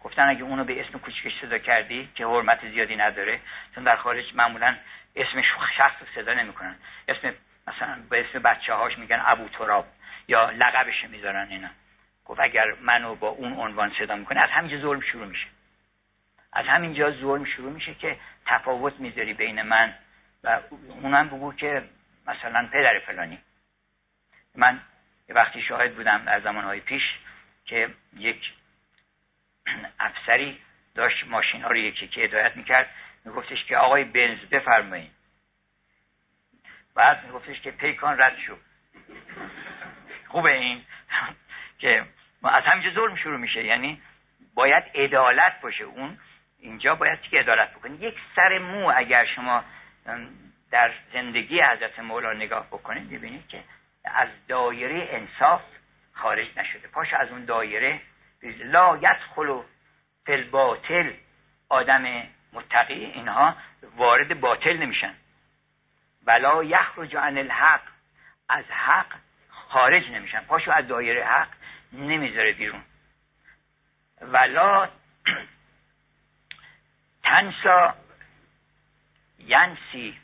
گفتن 0.00 0.28
اگه 0.28 0.42
اونو 0.42 0.64
به 0.64 0.80
اسم 0.80 0.98
کوچکش 0.98 1.40
صدا 1.40 1.58
کردی 1.58 2.08
که 2.14 2.26
حرمت 2.26 2.70
زیادی 2.70 2.96
نداره 2.96 3.40
چون 3.74 3.84
در 3.84 3.96
خارج 3.96 4.34
معمولا 4.34 4.76
اسم 5.16 5.42
شخص 5.76 5.96
صدا 6.14 6.34
نمی‌کنن. 6.34 6.76
اسم 7.08 7.34
مثلا 7.68 8.02
به 8.10 8.20
اسم 8.20 8.38
بچه 8.38 8.74
هاش 8.74 8.98
میگن 8.98 9.22
ابو 9.26 9.48
تراب 9.48 9.86
یا 10.28 10.50
لقبش 10.50 11.04
می‌ذارن 11.04 11.48
اینا. 11.50 11.68
گفت 12.24 12.40
اگر 12.40 12.64
منو 12.80 13.14
با 13.14 13.28
اون 13.28 13.52
عنوان 13.52 13.92
صدا 13.98 14.16
می‌کنه 14.16 14.40
از 14.40 14.50
همینجا 14.50 14.78
ظلم 14.78 15.00
شروع 15.00 15.26
میشه. 15.26 15.46
از 16.52 16.66
همینجا 16.66 17.10
ظلم 17.10 17.44
شروع 17.44 17.72
میشه 17.72 17.94
که 17.94 18.16
تفاوت 18.46 19.00
می‌ذاری 19.00 19.34
بین 19.34 19.62
من 19.62 19.94
و 20.44 20.60
اونم 21.02 21.28
بگو 21.28 21.52
که 21.52 21.84
مثلا 22.26 22.68
پدر 22.72 22.98
فلانی. 22.98 23.38
من 24.54 24.80
یه 25.28 25.34
وقتی 25.34 25.62
شاهد 25.62 25.94
بودم 25.94 26.24
در 26.24 26.40
زمانهای 26.40 26.80
پیش 26.80 27.02
که 27.64 27.90
یک 28.16 28.52
افسری 30.00 30.60
داشت 30.94 31.26
ماشین 31.26 31.62
ها 31.62 31.68
رو 31.68 31.76
یکی 31.76 32.08
که 32.08 32.20
هدایت 32.20 32.56
می‌کرد. 32.56 32.90
میگفتش 33.24 33.64
که 33.64 33.76
آقای 33.76 34.04
بنز 34.04 34.38
بفرمایید. 34.38 35.17
بعد 36.98 37.24
میگفتش 37.24 37.60
که 37.60 37.70
پیکان 37.70 38.20
رد 38.20 38.36
شد 38.38 38.58
خوبه 40.28 40.52
این 40.52 40.82
که 41.80 42.04
از 42.44 42.64
همینجا 42.64 42.90
ظلم 42.90 43.16
شروع 43.16 43.36
میشه. 43.36 43.64
یعنی 43.64 44.02
باید 44.54 44.84
عدالت 44.94 45.60
باشه. 45.60 45.84
اون 45.84 46.18
اینجا 46.58 46.94
باید 46.94 47.22
که 47.22 47.38
عدالت 47.40 47.74
بکنید 47.74 48.02
یک 48.02 48.14
سر 48.36 48.58
مو 48.58 48.92
اگر 48.96 49.24
شما 49.24 49.64
در 50.70 50.92
زندگی 51.12 51.60
حضرت 51.60 51.98
مولا 51.98 52.32
نگاه 52.32 52.66
بکنید 52.66 53.10
ببینید 53.10 53.48
که 53.48 53.62
از 54.04 54.28
دایره 54.48 55.08
انصاف 55.10 55.62
خارج 56.12 56.46
نشده. 56.56 56.88
پاش 56.88 57.12
از 57.12 57.30
اون 57.30 57.44
دایره 57.44 58.00
لا 58.42 58.96
یدخل 58.96 59.60
فی 60.26 60.32
الباطل. 60.32 61.12
آدم 61.68 62.22
متقی 62.52 63.04
اینها 63.04 63.56
وارد 63.96 64.40
باطل 64.40 64.76
نمیشن. 64.76 65.14
ولا 66.28 66.64
یخرج 66.64 67.16
عن 67.16 67.38
الحق. 67.38 67.80
از 68.48 68.64
حق 68.70 69.06
خارج 69.48 70.10
نمیشن. 70.10 70.40
پاشو 70.40 70.72
از 70.72 70.88
دایره 70.88 71.26
حق 71.26 71.48
نمی‌ذاره 71.92 72.52
بیرون. 72.52 72.82
ولا 74.20 74.88
تنسا 77.24 77.94
ینسی 79.38 80.18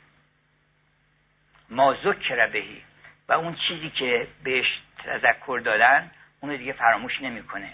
ما 1.69 1.93
ذکر 1.93 2.47
بهی. 2.47 2.81
و 3.27 3.33
اون 3.33 3.55
چیزی 3.67 3.89
که 3.89 4.27
بهش 4.43 4.81
تذکر 5.03 5.61
دادن 5.65 6.11
اون 6.39 6.55
دیگه 6.55 6.73
فراموش 6.73 7.21
نمی‌کنه. 7.21 7.73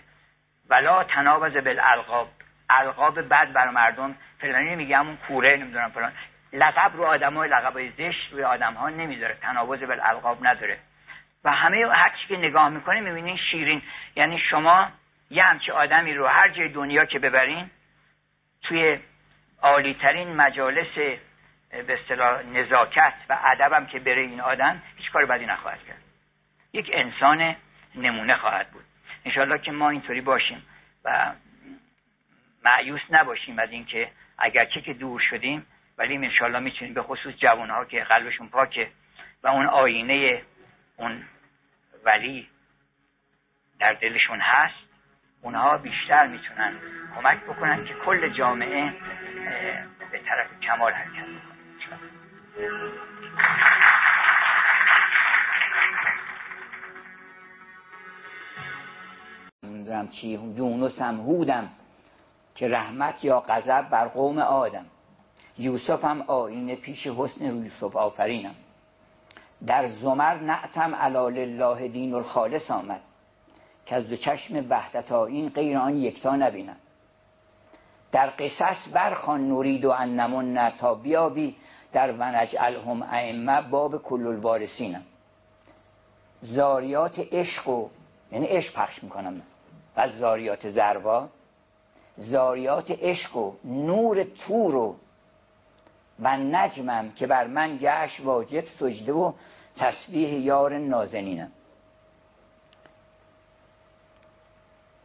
ولا 0.69 1.03
تنابز 1.03 1.53
بالالقاب. 1.53 2.29
القاب 2.69 3.21
بد 3.29 3.53
برای 3.53 3.73
مردم. 3.73 4.15
فلانی 4.39 4.75
میگه 4.75 4.97
همون 4.97 5.17
کوره 5.17 5.57
نمی‌دونم 5.57 5.89
فلان. 5.89 6.13
لقب 6.53 6.91
رو 6.95 7.05
آدم 7.05 7.33
های 7.33 7.49
لقب 7.49 7.89
زشت 7.97 8.31
روی 8.31 8.43
آدم 8.43 8.73
ها 8.73 8.89
نمی‌ذاره 8.89 9.37
تنابز 9.41 9.83
بالالقاب 9.83 10.47
نداره. 10.47 10.77
و 11.43 11.51
همه 11.51 11.87
هر 11.93 12.13
چی 12.21 12.27
که 12.27 12.37
نگاه 12.37 12.69
می‌کنه 12.69 13.01
می‌بینین 13.01 13.37
شیرین. 13.37 13.81
یعنی 14.15 14.39
شما 14.39 14.91
یه 15.29 15.43
همچه 15.43 15.73
آدمی 15.73 16.13
رو 16.13 16.27
هر 16.27 16.49
جای 16.49 16.69
دنیا 16.69 17.05
که 17.05 17.19
ببرین 17.19 17.69
توی 18.63 18.99
عالیترین 19.61 20.35
مجالس 20.35 20.95
به 21.71 21.99
اصطلاح 22.01 22.43
نزاکت 22.43 23.13
و 23.29 23.37
ادبم 23.43 23.85
که 23.85 23.99
بره 23.99 24.21
این 24.21 24.41
آدم 24.41 24.81
هیچ 24.97 25.11
کار 25.11 25.25
بدی 25.25 25.45
نخواهد 25.45 25.79
کرد. 25.87 26.01
یک 26.73 26.89
انسان 26.93 27.55
نمونه 27.95 28.35
خواهد 28.35 28.71
بود. 28.71 28.83
انشالله 29.25 29.57
که 29.57 29.71
ما 29.71 29.89
اینطوری 29.89 30.21
باشیم 30.21 30.65
و 31.05 31.31
معیوس 32.65 33.01
نباشیم 33.09 33.59
از 33.59 33.71
اینکه 33.71 34.11
اگرچه 34.37 34.81
که 34.81 34.93
دور 34.93 35.21
شدیم 35.29 35.65
ولی 36.01 36.15
انشالله 36.15 36.59
می‌تونیم 36.59 36.93
به 36.93 37.01
خصوص 37.01 37.35
جوانها 37.35 37.85
که 37.85 38.03
قلبشون 38.03 38.49
پاکه 38.49 38.91
و 39.43 39.47
اون 39.47 39.65
آینه 39.65 40.41
اون 40.97 41.23
ولی 42.05 42.49
در 43.79 43.93
دلشون 43.93 44.39
هست 44.39 44.75
اونها 45.41 45.77
بیشتر 45.77 46.27
می‌تونن 46.27 46.73
کمک 47.15 47.43
بکنن 47.43 47.85
که 47.85 47.93
کل 47.93 48.29
جامعه 48.29 48.93
به 50.11 50.19
طرف 50.19 50.59
کمال 50.61 50.93
حرکت 50.93 51.25
بکنه. 51.25 51.51
نمی‌دونم 59.63 60.07
چی 60.07 60.27
یونس 60.27 61.01
هم 61.01 61.15
هودم 61.15 61.69
که 62.55 62.67
رحمت 62.67 63.23
یا 63.23 63.39
غضب 63.39 63.89
بر 63.89 64.07
قوم 64.07 64.37
آدم. 64.39 64.85
یوسف 65.57 66.05
هم 66.05 66.21
آینه 66.21 66.75
پیش 66.75 67.07
حسن 67.07 67.45
یوسف 67.45 67.95
آفرینم. 67.95 68.55
در 69.67 69.87
زمر 69.87 70.35
نعتم 70.35 70.95
علال 70.95 71.37
الله 71.37 71.87
دین 71.87 72.13
الخالص 72.13 72.71
آمد 72.71 73.01
که 73.85 73.95
از 73.95 74.09
دو 74.09 74.15
چشم 74.15 74.65
وحدت 74.69 75.11
این 75.11 75.49
غیر 75.49 75.77
آن 75.77 75.97
یکتا 75.97 76.35
نبینم. 76.35 76.77
در 78.11 78.29
قصص 78.39 78.87
برخان 78.93 79.47
نورید 79.47 79.85
و 79.85 79.89
انمون 79.89 80.69
تا 80.69 80.93
بیابی 80.95 81.55
در 81.93 82.11
ونجعلهم 82.11 83.03
ائمه 83.03 83.61
باب 83.61 84.03
کل 84.03 84.27
الوارثینم. 84.27 85.03
زاریات 86.41 87.19
عشق 87.31 87.67
و 87.67 87.89
یعنی 88.31 88.45
عشق 88.45 88.75
پخش 88.75 89.03
می‌کنم 89.03 89.41
و 89.97 90.09
زاریات 90.09 90.69
زروا 90.69 91.27
زاریات 92.17 92.91
عشق 92.91 93.37
و 93.37 93.53
نور 93.63 94.23
تور 94.23 94.75
و 94.75 94.95
و 96.21 96.37
نجمم 96.37 97.11
که 97.11 97.27
بر 97.27 97.47
من 97.47 97.77
گشت 97.81 98.19
واجب 98.23 98.63
سجده 98.65 99.13
و 99.13 99.33
تسبیح 99.77 100.33
یار 100.33 100.77
نازنینم. 100.77 101.51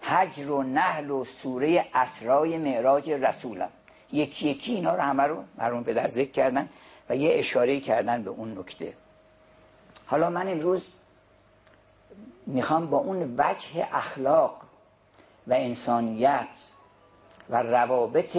حجر 0.01 0.51
و 0.51 0.63
نهل 0.63 1.11
و 1.11 1.25
سوره 1.25 1.85
اسرای 1.95 2.59
معراج 2.59 3.11
رسولم. 3.11 3.69
یکی 4.13 4.49
یکی 4.49 4.75
اینا 4.75 4.95
رو 4.95 5.03
همه 5.03 5.23
رو 5.23 5.45
مرون 5.59 5.83
به 5.83 5.95
در 5.95 6.09
ذکر 6.09 6.31
کردن 6.31 6.69
و 7.09 7.17
یه 7.17 7.31
اشاره 7.39 7.81
کردن 7.81 8.23
به 8.23 8.31
اون 8.31 8.59
نکته. 8.59 8.95
حالا 10.07 10.31
من 10.31 10.49
امروز 10.49 10.83
می‌خوام 12.47 12.87
با 12.87 12.99
اون 12.99 13.35
وجه 13.39 13.89
اخلاق 13.93 14.63
و 15.47 15.55
انسانیت 15.55 16.49
و 17.51 17.63
روابط 17.63 18.39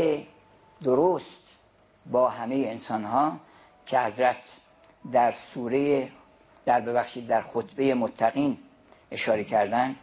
درست 0.83 1.46
با 2.11 2.29
همه 2.29 2.55
انسان 2.55 3.03
ها 3.03 3.37
که 3.85 3.99
حضرت 3.99 4.35
در 5.11 5.33
سوره 5.53 6.09
در 6.65 6.81
ببخشید 6.81 7.27
در 7.27 7.41
خطبه 7.41 7.93
متقین 7.93 8.57
اشاره 9.11 9.43
کردن 9.43 9.95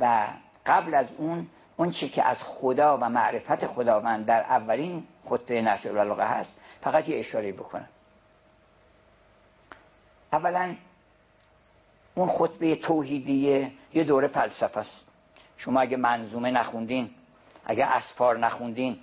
و 0.00 0.28
قبل 0.66 0.94
از 0.94 1.06
اون 1.18 1.46
اون 1.76 1.90
چی 1.90 2.08
که 2.08 2.28
از 2.28 2.36
خدا 2.42 2.98
و 2.98 3.08
معرفت 3.08 3.66
خداوند 3.66 4.26
در 4.26 4.40
اولین 4.40 5.04
خطبه 5.24 5.62
نشر 5.62 5.88
البلاغه 5.88 6.24
هست 6.24 6.52
فقط 6.80 7.08
یه 7.08 7.18
اشاره 7.18 7.52
بکنم. 7.52 7.88
اولا 10.32 10.74
اون 12.14 12.28
خطبه 12.28 12.76
توحیدیه 12.76 13.72
یه 13.94 14.04
دوره 14.04 14.28
فلسفه 14.28 14.80
است. 14.80 15.06
شما 15.56 15.80
اگه 15.80 15.96
منظومه 15.96 16.50
نخوندین 16.50 17.10
اگه 17.66 17.86
اسفار 17.86 18.38
نخوندین 18.38 18.98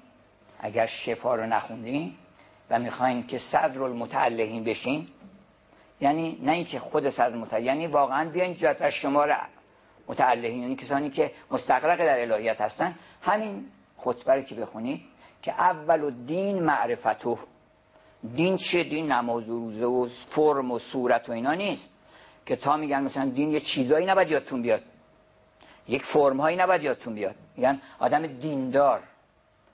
اگر 0.60 0.86
شفا 0.86 1.36
رو 1.36 1.46
نخوندین 1.46 2.16
و 2.70 2.80
می‌خواین 2.80 3.28
که 3.28 3.38
صدر 3.38 3.84
المتعلهین 3.84 4.64
بشین 4.64 5.08
یعنی 6.02 6.40
نه 6.42 6.52
اینکه 6.52 6.80
خود 6.80 7.10
صدر 7.10 7.26
المتعلهین 7.26 7.68
یعنی 7.68 7.88
واقعا 7.88 8.30
بیاین 8.30 8.58
از 8.80 8.94
شمار 8.94 9.38
متعلهین 10.08 10.62
یعنی 10.62 10.76
کسانی 10.76 11.10
که 11.10 11.32
مستقرق 11.52 11.98
در 11.98 12.22
الهیت 12.22 12.62
هستن. 12.62 12.96
همین 13.22 13.66
خطبه 13.98 14.34
رو 14.34 14.42
که 14.42 14.56
بخونید 14.56 15.02
که 15.42 15.52
اول 15.52 16.04
و 16.04 16.12
دین 16.12 16.64
معرفتو 16.64 17.38
دین 18.36 18.58
چه 18.58 18.84
دین 18.84 19.12
نماز 19.12 19.50
و 19.50 19.60
روزه 19.60 19.86
و 19.86 20.08
فرم 20.36 20.72
و 20.72 20.80
صورت 20.80 21.30
و 21.30 21.32
اینا 21.32 21.54
نیست. 21.54 21.90
که 22.46 22.56
تا 22.56 22.78
میگن 22.78 23.04
مثلا 23.04 23.26
دین 23.26 23.52
یه 23.52 23.60
چیزایی 23.60 24.06
نباید 24.06 24.32
یادتون 24.32 24.62
بیاد. 24.62 24.82
یک 25.88 26.04
فرم 26.04 26.42
هایی 26.42 26.58
نباید 26.58 26.84
یادتون 26.84 27.16
بیاد. 27.16 27.36
میگن 27.58 27.82
آدم 28.00 28.28
دیندار 28.28 29.04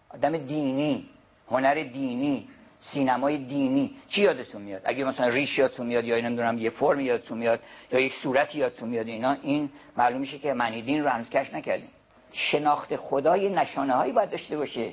آدم 0.09 0.37
دینی 0.37 1.09
هنر 1.51 1.73
دینی. 1.73 2.47
سینمای 2.91 3.37
دینی. 3.37 3.95
چی 4.09 4.21
یادتون 4.21 4.61
میاد؟ 4.61 4.81
اگه 4.85 5.03
مثلا 5.03 5.27
ریش 5.27 5.57
یادتون 5.59 5.87
میاد 5.87 6.05
یا 6.05 6.21
نمی‌دونم 6.21 6.57
یه 6.57 6.69
فرم 6.69 6.99
یادتون 6.99 7.37
میاد 7.37 7.59
یا 7.91 7.99
یک 7.99 8.13
صورتی 8.13 8.57
یادتون 8.57 8.89
میاد 8.89 9.07
اینا 9.07 9.37
این 9.41 9.69
معلوم 9.97 10.19
میشه 10.19 10.39
که 10.39 10.53
معنی 10.53 10.81
دین 10.81 11.03
رو 11.03 11.09
هنوز 11.09 11.29
کش 11.29 11.53
نکردیم. 11.53 11.89
شناخت 12.31 12.95
خدا 12.95 13.37
یه 13.37 13.49
نشانه 13.49 13.93
هایی 13.93 14.11
باید 14.11 14.29
داشته 14.29 14.57
باشه. 14.57 14.91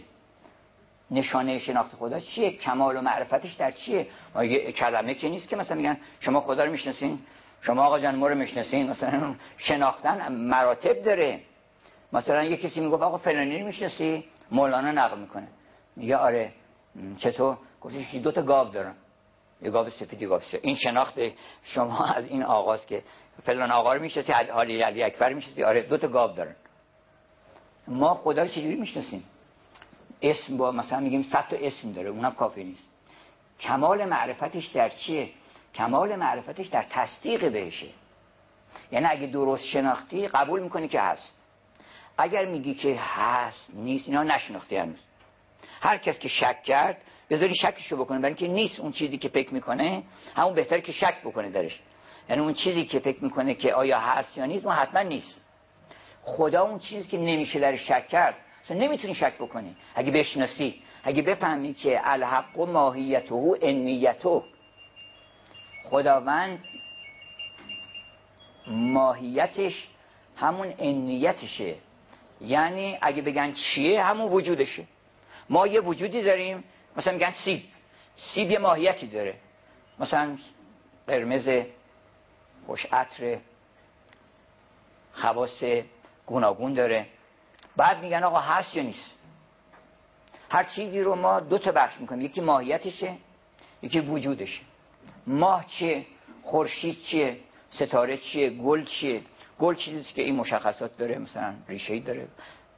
نشانه 1.11 1.59
شناخت 1.59 1.95
خدا 1.97 2.20
چیه؟ 2.20 2.51
کمال 2.51 2.97
و 2.97 3.01
معرفتش 3.01 3.53
در 3.53 3.70
چیه؟ 3.70 4.07
یه 4.43 4.72
کلمه 4.72 5.14
که 5.14 5.28
نیست 5.28 5.49
که 5.49 5.57
مثلا 5.57 5.76
میگن 5.76 5.97
شما 6.20 6.40
خدا 6.40 6.64
رو 6.64 6.70
می‌شناسین 6.70 7.18
شما 7.61 7.84
آقا 7.84 7.99
جان 7.99 8.14
ما 8.14 8.26
رو 8.28 8.34
می‌شناسین. 8.34 8.90
مثلا 8.90 9.34
شناختن 9.57 10.32
مراتب 10.32 11.03
داره. 11.03 11.40
مثلا 12.12 12.45
یه 12.45 12.57
کسی 12.57 12.80
میگه 12.80 12.97
آقا 12.97 13.18
فلانی 13.18 13.59
رو 13.59 13.66
می‌شناسی 13.66 14.24
مولانا 14.51 14.93
نقل 14.93 15.18
می‌کنه. 15.18 15.49
میگه 15.97 16.16
آره. 16.16 16.53
چطور؟ 17.18 17.59
گفتش 17.80 18.14
دو 18.14 18.32
تا 18.32 18.43
گاو 18.43 18.68
دارم. 18.68 18.95
یه 19.62 19.70
گاو 19.70 19.90
سفیدی 19.90 20.26
گاو 20.26 20.40
سفید. 20.40 20.61
این 20.62 20.74
شناخت 20.74 21.14
شما 21.62 22.05
از 22.05 22.26
این 22.26 22.43
آغاز 22.43 22.86
که 22.86 23.03
فلان 23.43 23.70
آقا 23.70 23.95
رو 23.95 24.01
می‌شناسی 24.01 24.32
علی 24.32 24.82
علی 24.82 25.03
اکبر 25.03 25.32
می‌شناسی؟ 25.32 25.64
آره 25.64 25.82
دو 25.82 25.97
تا 25.97 26.09
گاو 26.09 26.32
دارن. 26.32 26.57
ما 27.88 28.14
خدا 28.14 28.43
رو 28.43 28.49
چجوری 28.49 28.74
می‌شناسیم؟ 28.74 29.24
اسم 30.22 30.57
با 30.57 30.72
مثلا 30.72 31.01
میگیم 31.01 31.22
صد 31.22 31.49
تا 31.49 31.57
اسم 31.57 31.93
داره 31.93 32.11
اونم 32.11 32.32
کافی 32.32 32.64
نیست. 32.64 32.84
کمال 33.61 34.05
معرفتش 34.05 34.66
در 34.66 34.88
چیه؟ 34.88 35.30
کمال 35.74 36.16
معرفتش 36.16 36.66
در 36.66 36.82
تصدیق 36.90 37.53
بهشه. 37.53 37.86
یعنی 38.93 39.07
اگه 39.07 39.26
درست 39.26 39.64
شناختی 39.64 40.28
قبول 40.28 40.62
می‌کنی 40.62 40.88
که 40.88 41.01
هست. 41.01 41.36
اگر 42.18 42.45
میگی 42.45 42.74
که 42.74 42.97
هست 42.99 43.70
نیست 43.74 44.09
اینا 44.09 44.22
نشناختی 44.22 44.76
هنوز. 44.76 45.07
هر 45.83 45.99
کس 45.99 46.18
که 46.18 46.28
شک 46.28 46.62
کرد 46.62 46.97
بذاری 47.30 47.55
شکشو 47.55 47.97
بکنه. 47.97 48.18
برای 48.18 48.35
اینکه 48.35 48.49
نیست 48.49 48.80
اون 48.80 48.93
چیزی 48.93 49.18
که 49.18 49.28
فکر 49.28 49.55
می‌کنه 49.55 50.03
همون 50.35 50.55
بهتره 50.55 50.80
که 50.80 50.93
شک 50.93 51.20
بکنه 51.24 51.51
درش. 51.51 51.80
یعنی 52.28 52.43
اون 52.43 52.55
چیزی 52.55 52.85
که 52.85 52.99
فکر 52.99 53.24
می‌کنه 53.24 53.55
که 53.55 53.74
آیا 53.74 54.01
هست 54.01 54.39
یا 54.39 54.47
نیست 54.47 54.66
اون 54.66 54.74
حتما 54.74 55.03
نیست. 55.03 55.41
خدا 56.24 56.62
اون 56.62 56.78
چیزی 56.78 57.09
که 57.09 57.18
نمیشه 57.18 57.61
در 57.61 57.76
شک 57.76 58.09
کرد 58.09 58.37
اصلا 58.64 58.76
نمی‌تونی 58.76 59.14
شک 59.14 59.35
بکنی. 59.39 59.76
اگه 59.95 60.12
بشناسی 60.12 60.83
اگه 61.05 61.22
بفهمی 61.22 61.74
که 61.74 62.01
الحق 62.05 62.59
و 62.59 62.66
ماهیته 62.66 63.35
و 63.35 63.57
انیته. 63.62 64.43
خداوند 65.85 66.64
ماهیتش 68.66 69.89
همون 70.37 70.74
انیتشه. 70.78 71.74
یعنی 72.41 72.99
اگه 73.03 73.22
بگن 73.22 73.53
چیه 73.53 74.05
همون 74.05 74.33
وجودشه. 74.33 74.85
ما 75.51 75.66
یه 75.66 75.80
وجودی 75.80 76.22
داریم 76.22 76.64
مثلا 76.97 77.12
میگن 77.12 77.32
سیب. 77.45 77.62
سیب 78.16 78.51
یه 78.51 78.59
ماهیتی 78.59 79.07
داره. 79.07 79.34
مثلا 79.99 80.38
قرمز 81.07 81.49
خوش 82.66 82.86
عطر 82.93 83.38
خواص 85.12 85.64
گوناگون 86.26 86.74
داره. 86.74 87.07
بعد 87.76 88.03
میگن 88.03 88.22
آقا 88.22 88.40
هست 88.40 88.76
یا 88.76 88.82
نیست؟ 88.82 89.18
هر 90.51 90.64
چیزی 90.64 91.01
رو 91.01 91.14
ما 91.14 91.40
دو 91.40 91.59
تا 91.59 91.72
بخش 91.72 92.01
می‌کنیم. 92.01 92.20
یکی 92.20 92.40
ماهیتشه 92.40 93.16
یکی 93.82 94.01
وجودشه. 94.01 94.61
ماه 95.26 95.66
چیه؟ 95.66 96.07
خورشید 96.43 96.99
چیه؟ 97.01 97.36
ستاره 97.70 98.16
چیه؟ 98.16 98.51
گل 98.51 98.84
چیه؟ 98.84 99.22
گل 99.59 99.74
چیزی 99.74 100.12
که 100.12 100.22
این 100.22 100.36
مشخصات 100.36 100.97
داره 100.97 101.18
مثلا 101.18 101.55
ریشه 101.68 101.99
داره 101.99 102.28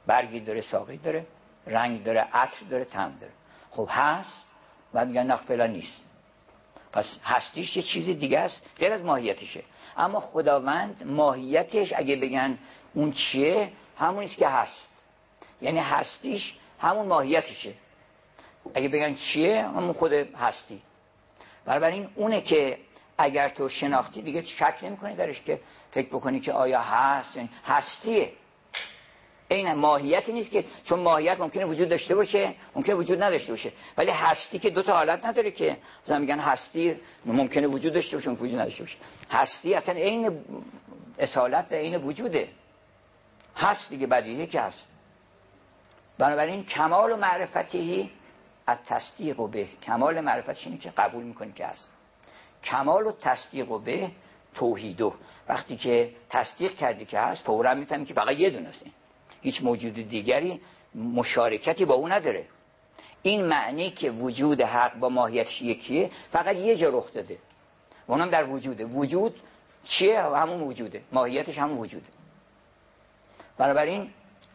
برگی 0.07 0.39
داره 0.39 0.61
ساقی 0.61 0.97
داره. 0.97 1.25
رنگ 1.67 2.03
داره 2.03 2.21
عطر 2.33 2.65
داره 2.69 2.85
تم 2.85 3.17
داره. 3.21 3.33
خب 3.71 3.87
هست 3.91 4.43
و 4.93 5.05
میگن 5.05 5.23
نه 5.23 5.35
فعلا 5.35 5.67
نیست. 5.67 6.01
پس 6.91 7.05
هستیش 7.23 7.77
یه 7.77 7.83
چیز 7.83 8.05
دیگه 8.05 8.39
است 8.39 8.65
غیر 8.79 8.93
از 8.93 9.01
ماهیتشه. 9.01 9.63
اما 9.97 10.19
خداوند 10.19 11.03
ماهیتش 11.05 11.93
اگه 11.95 12.15
بگن 12.15 12.57
اون 12.93 13.11
چیه 13.11 13.71
همونیست 13.97 14.37
که 14.37 14.47
هست. 14.47 14.89
یعنی 15.61 15.79
هستیش 15.79 16.53
همون 16.79 17.05
ماهیتشه. 17.05 17.73
اگه 18.73 18.87
بگن 18.87 19.15
چیه 19.15 19.67
همون 19.67 19.93
خود 19.93 20.13
هستی. 20.13 20.81
این 21.67 22.09
اونه 22.15 22.41
که 22.41 22.77
اگر 23.17 23.49
تو 23.49 23.69
شناختی 23.69 24.21
دیگه 24.21 24.41
شک 24.41 24.77
نمی 24.83 25.15
درش 25.15 25.41
که 25.41 25.59
فکر 25.91 26.07
بکنی 26.07 26.39
که 26.39 26.53
آیا 26.53 26.81
هست 26.81 27.35
یعنی 27.35 27.49
هستیه. 27.65 28.31
این 29.47 29.73
ماهیتی 29.73 30.33
نیست 30.33 30.51
که 30.51 30.65
چون 30.83 30.99
ماهیت 30.99 31.39
ممکنه 31.39 31.65
وجود 31.65 31.89
داشته 31.89 32.15
باشه 32.15 32.53
ممکنه 32.75 32.95
وجود 32.95 33.23
نداشته 33.23 33.51
باشه. 33.51 33.71
ولی 33.97 34.11
هستی 34.11 34.59
که 34.59 34.69
دو 34.69 34.81
تا 34.81 34.93
حالت 34.93 35.25
نداره 35.25 35.51
که. 35.51 35.77
مثلا 36.03 36.19
میگن 36.19 36.39
هستی 36.39 36.95
ممکنه 37.25 37.67
وجود 37.67 37.93
داشته 37.93 38.17
باشه 38.17 38.29
وجود 38.29 38.59
نداشته 38.59 38.83
باشه. 38.83 38.97
هستی 39.31 39.73
اصلا 39.73 39.95
عین 39.95 40.39
اصالت 41.19 41.71
و 41.71 41.75
عین 41.75 41.95
وجوده. 41.95 42.47
هست 43.55 43.89
دیگه 43.89 44.07
بدیهی 44.07 44.47
که 44.47 44.61
هست. 44.61 44.87
بنابراین 46.17 46.63
کمال 46.63 47.11
و 47.11 47.15
معرفتی 47.15 48.11
از 48.67 48.77
تصدیق 48.87 49.39
و 49.39 49.47
به. 49.47 49.67
کمال 49.83 50.21
معرفتش 50.21 50.67
اینه 50.67 50.79
که 50.79 50.89
قبول 50.89 51.23
می‌کنی 51.23 51.51
که 51.51 51.65
هست. 51.65 51.91
کمال 52.63 53.07
و 53.07 53.11
تصدیق 53.11 53.71
و 53.71 53.79
به 53.79 54.11
توحیدو. 54.55 55.13
وقتی 55.49 55.77
که 55.77 56.11
تصدیق 56.29 56.75
کردی 56.75 57.05
که 57.05 57.19
هست 57.19 57.45
فورا 57.45 57.73
می‌فهمی 57.73 58.05
که 58.05 58.13
فقط 58.13 58.37
یه 58.37 58.49
دونه 58.49 58.71
هیچ 59.45 59.61
موجود 59.63 59.93
دیگری 59.93 60.61
مشارکتی 60.95 61.85
با 61.85 61.93
او 61.93 62.07
نداره. 62.07 62.45
این 63.21 63.45
معنی 63.45 63.91
که 63.91 64.11
وجود 64.11 64.61
حق 64.61 64.99
با 64.99 65.09
ماهیتش 65.09 65.61
یکیه 65.61 66.09
فقط 66.31 66.55
یه 66.55 66.75
جا 66.75 66.89
رخ 66.89 67.13
داده. 67.13 67.37
اونم 68.07 68.29
در 68.29 68.49
وجوده. 68.49 68.85
وجود 68.85 69.35
چیه؟ 69.83 70.21
همون 70.21 70.61
وجوده. 70.61 71.01
ماهیتش 71.11 71.57
همون 71.57 71.77
وجوده. 71.77 72.05
بنابراین 73.57 74.09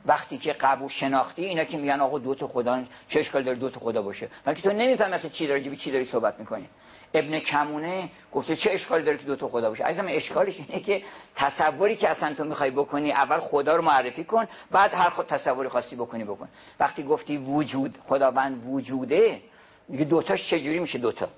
وقتی 0.06 0.38
که 0.38 0.52
قبول 0.52 0.88
شناختی 0.88 1.44
اینا 1.44 1.64
که 1.64 1.76
میگن 1.76 2.00
آقا 2.00 2.18
دو 2.18 2.34
تا 2.34 2.48
خدا 2.48 2.84
چه 3.08 3.20
اشکال 3.20 3.42
داره 3.42 3.58
دو 3.58 3.70
تا 3.70 3.80
خدا 3.80 4.02
باشه؟ 4.02 4.28
ولی 4.46 4.62
تو 4.62 4.72
نمی‌فهمی 4.72 5.12
اصلا 5.12 5.30
چی 5.30 5.46
داره 5.46 5.76
چی 5.76 5.90
داری 5.90 6.04
صحبت 6.04 6.40
می‌کنی؟ 6.40 6.66
ابن 7.14 7.38
کمونه 7.38 8.08
گفته 8.32 8.56
چه 8.56 8.70
اشکالی 8.72 9.04
داره 9.04 9.18
که 9.18 9.24
دو 9.24 9.36
تا 9.36 9.48
خدا 9.48 9.68
باشه؟ 9.68 9.84
عزیزم 9.84 10.06
اشکالش 10.08 10.56
اینه 10.68 10.82
که 10.82 11.02
تصوری 11.36 11.96
که 11.96 12.08
اصلا 12.08 12.34
تو 12.34 12.44
می‌خوای 12.44 12.70
بکنی 12.70 13.12
اول 13.12 13.38
خدا 13.38 13.76
رو 13.76 13.82
معرفی 13.82 14.24
کن 14.24 14.46
بعد 14.70 14.94
هر 14.94 15.10
خود 15.10 15.26
تصوری 15.26 15.68
خواستی 15.68 15.96
بکنی 15.96 16.24
بکن. 16.24 16.48
وقتی 16.80 17.02
گفتی 17.02 17.36
وجود 17.36 17.98
خداوند 18.06 18.62
وجوده 18.66 19.40
میگه 19.88 20.04
دوتاش 20.04 20.50
چجوری 20.50 20.78
میشه 20.78 20.98
دوتا 20.98 21.28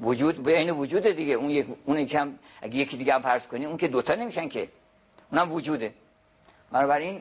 وجود 0.00 0.42
به 0.42 0.58
این 0.58 0.70
وجود 0.70 1.06
دیگه. 1.06 1.34
اون 1.34 1.50
یک 1.50 1.66
اون 1.84 1.98
یکم 1.98 2.32
اگه 2.62 2.76
یکی 2.76 2.96
دیگه 2.96 3.14
هم 3.14 3.22
فرض 3.22 3.46
کنی 3.46 3.66
اون 3.66 3.76
که 3.76 3.88
دوتا 3.88 4.14
نمیشن 4.14 4.48
که. 4.48 4.68
اونم 5.32 5.52
وجوده. 5.52 5.92
بنابراین 6.72 7.20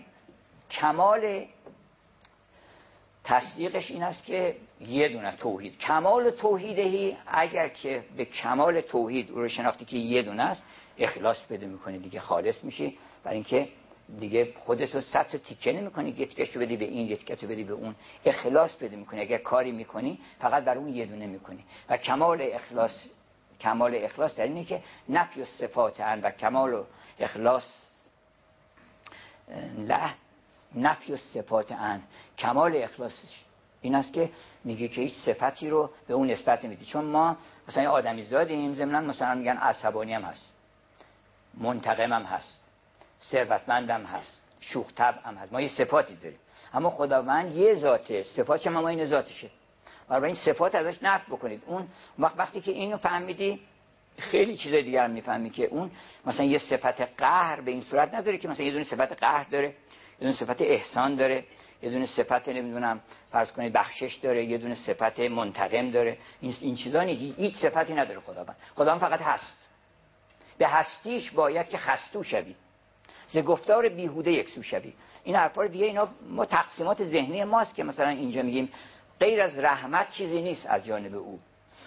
کمال 0.72 1.46
تصدیقش 3.28 3.92
این 3.92 4.04
است 4.04 4.24
که 4.24 4.56
یه 4.82 5.10
دونه 5.10 5.32
توحید. 5.32 5.78
کمال 5.78 6.30
توحیدهی 6.30 7.18
اگر 7.28 7.68
که 7.68 8.04
به 8.18 8.26
کمال 8.26 8.82
توحید 8.82 9.32
او 9.32 9.40
رو 9.40 9.48
شناختی 9.48 9.86
که 9.86 9.98
یه 9.98 10.22
دونه 10.22 10.44
است 10.44 10.64
اخلاص 10.98 11.46
بده 11.46 11.66
می‌کنی 11.66 12.00
دیگه 12.00 12.20
خالص 12.20 12.64
میشی. 12.64 12.98
برای 13.24 13.36
اینکه 13.36 13.68
دیگه 14.20 14.54
خودتو 14.66 15.02
صد 15.02 15.28
تا 15.28 15.38
تیکه 15.38 15.72
نمی‌کنی 15.72 16.10
یه 16.10 16.46
رو 16.54 16.62
بدی 16.62 16.78
به 16.78 16.86
این 16.86 17.08
یه 17.08 17.20
رو 17.42 17.48
بدی 17.48 17.64
به 17.64 17.74
اون. 17.74 17.96
اخلاص 18.26 18.76
بده 18.76 18.96
می‌کنی. 18.96 19.22
اگر 19.22 19.38
کاری 19.38 19.72
می‌کنی 19.72 20.20
فقط 20.40 20.64
بر 20.64 20.78
اون 20.78 20.88
یه 20.88 21.06
دونه 21.06 21.28
می‌کنی. 21.28 21.64
و 21.90 21.98
کمال 21.98 22.42
اخلاص 22.42 23.06
کمال 23.62 23.96
اخلاص 23.96 24.36
در 24.36 24.44
اینه 24.44 24.64
که 24.64 24.84
نفی 25.10 25.42
و 25.42 25.46
صفات 25.46 26.00
و 26.00 26.32
کمال 26.32 26.74
و 26.74 26.84
اخلاص 27.20 27.64
له 29.78 30.10
نفی 30.76 31.14
و 31.14 31.18
صفات 31.18 31.72
ان. 31.72 32.02
کمال 32.38 32.84
اخلاصش. 32.84 33.40
این 33.82 33.96
است 33.96 34.14
که 34.14 34.30
میگه 34.64 34.88
که 34.88 35.02
هیچ 35.02 35.14
صفتی 35.14 35.70
رو 35.70 35.90
به 36.08 36.14
اون 36.14 36.32
نسبت 36.32 36.66
نمیدی. 36.66 36.86
چون 36.86 37.06
ما 37.06 37.38
مثلا 37.68 37.92
آدمی 37.92 38.24
زادیم 38.24 38.76
ضمن 38.76 39.06
مثلا 39.06 39.36
میگن 39.36 39.58
عصبانی 39.58 40.14
هم 40.14 40.22
هست. 40.22 40.52
منتقم 41.54 42.14
هم 42.14 42.24
هست. 42.24 42.64
ثروتمند 43.22 43.90
هست. 43.90 44.42
شوخ 44.60 45.02
هم 45.02 45.36
هست. 45.36 45.54
ما 45.54 45.62
یه 45.62 45.68
صفاتی 45.68 46.16
داریم. 46.16 46.40
اما 46.74 46.90
خداوند 46.90 47.56
یه 47.56 47.76
ذاته. 47.76 48.24
صفات 48.24 48.68
ما 48.68 48.88
این 48.88 49.06
ذاتشه. 49.06 49.50
برای 50.10 50.26
این 50.26 50.42
صفات 50.46 50.76
ازش 50.76 51.04
نفی 51.04 51.32
بکنید. 51.32 51.64
اون 51.66 51.88
وقت 52.20 52.34
وقتی 52.38 52.62
که 52.62 52.72
اینو 52.72 52.98
فهمیدی 52.98 53.60
خیلی 54.18 54.58
چیز 54.58 54.74
دیگر 54.74 55.04
هم 55.04 55.12
می‌فهمی 55.12 55.50
که 55.50 55.66
اون 55.66 55.92
مثلا 56.26 56.46
یه 56.46 56.58
صفت 56.58 57.02
قهر 57.02 57.62
به 57.62 57.72
این 57.72 57.82
صورت 57.82 58.14
نداره 58.14 58.38
که 58.38 58.48
مثلا 58.48 58.66
یه 58.66 58.72
دونه 58.72 58.84
صفت 58.84 59.14
قهر 59.14 59.44
داره. 59.44 59.76
یه 60.20 60.28
دونه 60.28 60.32
صفت 60.32 60.62
احسان 60.62 61.16
داره 61.16 61.44
یه 61.82 61.90
دونه 61.90 62.06
صفت 62.06 62.50
نمی‌دونم 62.50 63.02
فرض 63.32 63.52
کنید 63.52 63.74
بخشش 63.74 64.16
داره 64.16 64.46
یه 64.46 64.58
دونه 64.58 64.76
صفت 64.76 65.20
منتقم 65.20 65.92
داره. 65.92 66.18
این 66.42 66.56
این 66.62 66.76
چیزا 66.76 67.04
نیست. 67.04 67.40
هیچ 67.40 67.56
صفتی 67.56 67.94
نداره 67.94 68.20
خداوند. 68.20 68.56
خداوند 68.76 69.02
فقط 69.02 69.22
هست. 69.22 69.58
به 70.58 70.68
هستیش 70.68 71.32
باید 71.32 71.70
که 71.70 71.78
خستو 71.78 72.24
شوی. 72.24 72.56
ز 73.28 73.38
گفتار 73.38 73.90
بیهوده 73.90 74.32
یکسو 74.32 74.64
شوی. 74.64 74.94
این 75.24 75.36
حرفا 75.36 75.68
دیگه 75.68 75.86
اینا 75.86 76.08
ما 76.30 76.46
تقسیمات 76.46 77.04
ذهنی 77.04 77.44
ماست 77.44 77.76
که 77.76 77.84
مثلا 77.84 78.10
اینجا 78.10 78.42
میگیم 78.42 78.70
غیر 79.20 79.42
از 79.42 79.60
رحمت 79.60 80.12
چیزی 80.12 80.42
نیست 80.42 80.66
از 80.66 80.86
جانب 80.86 81.16
او. 81.16 81.40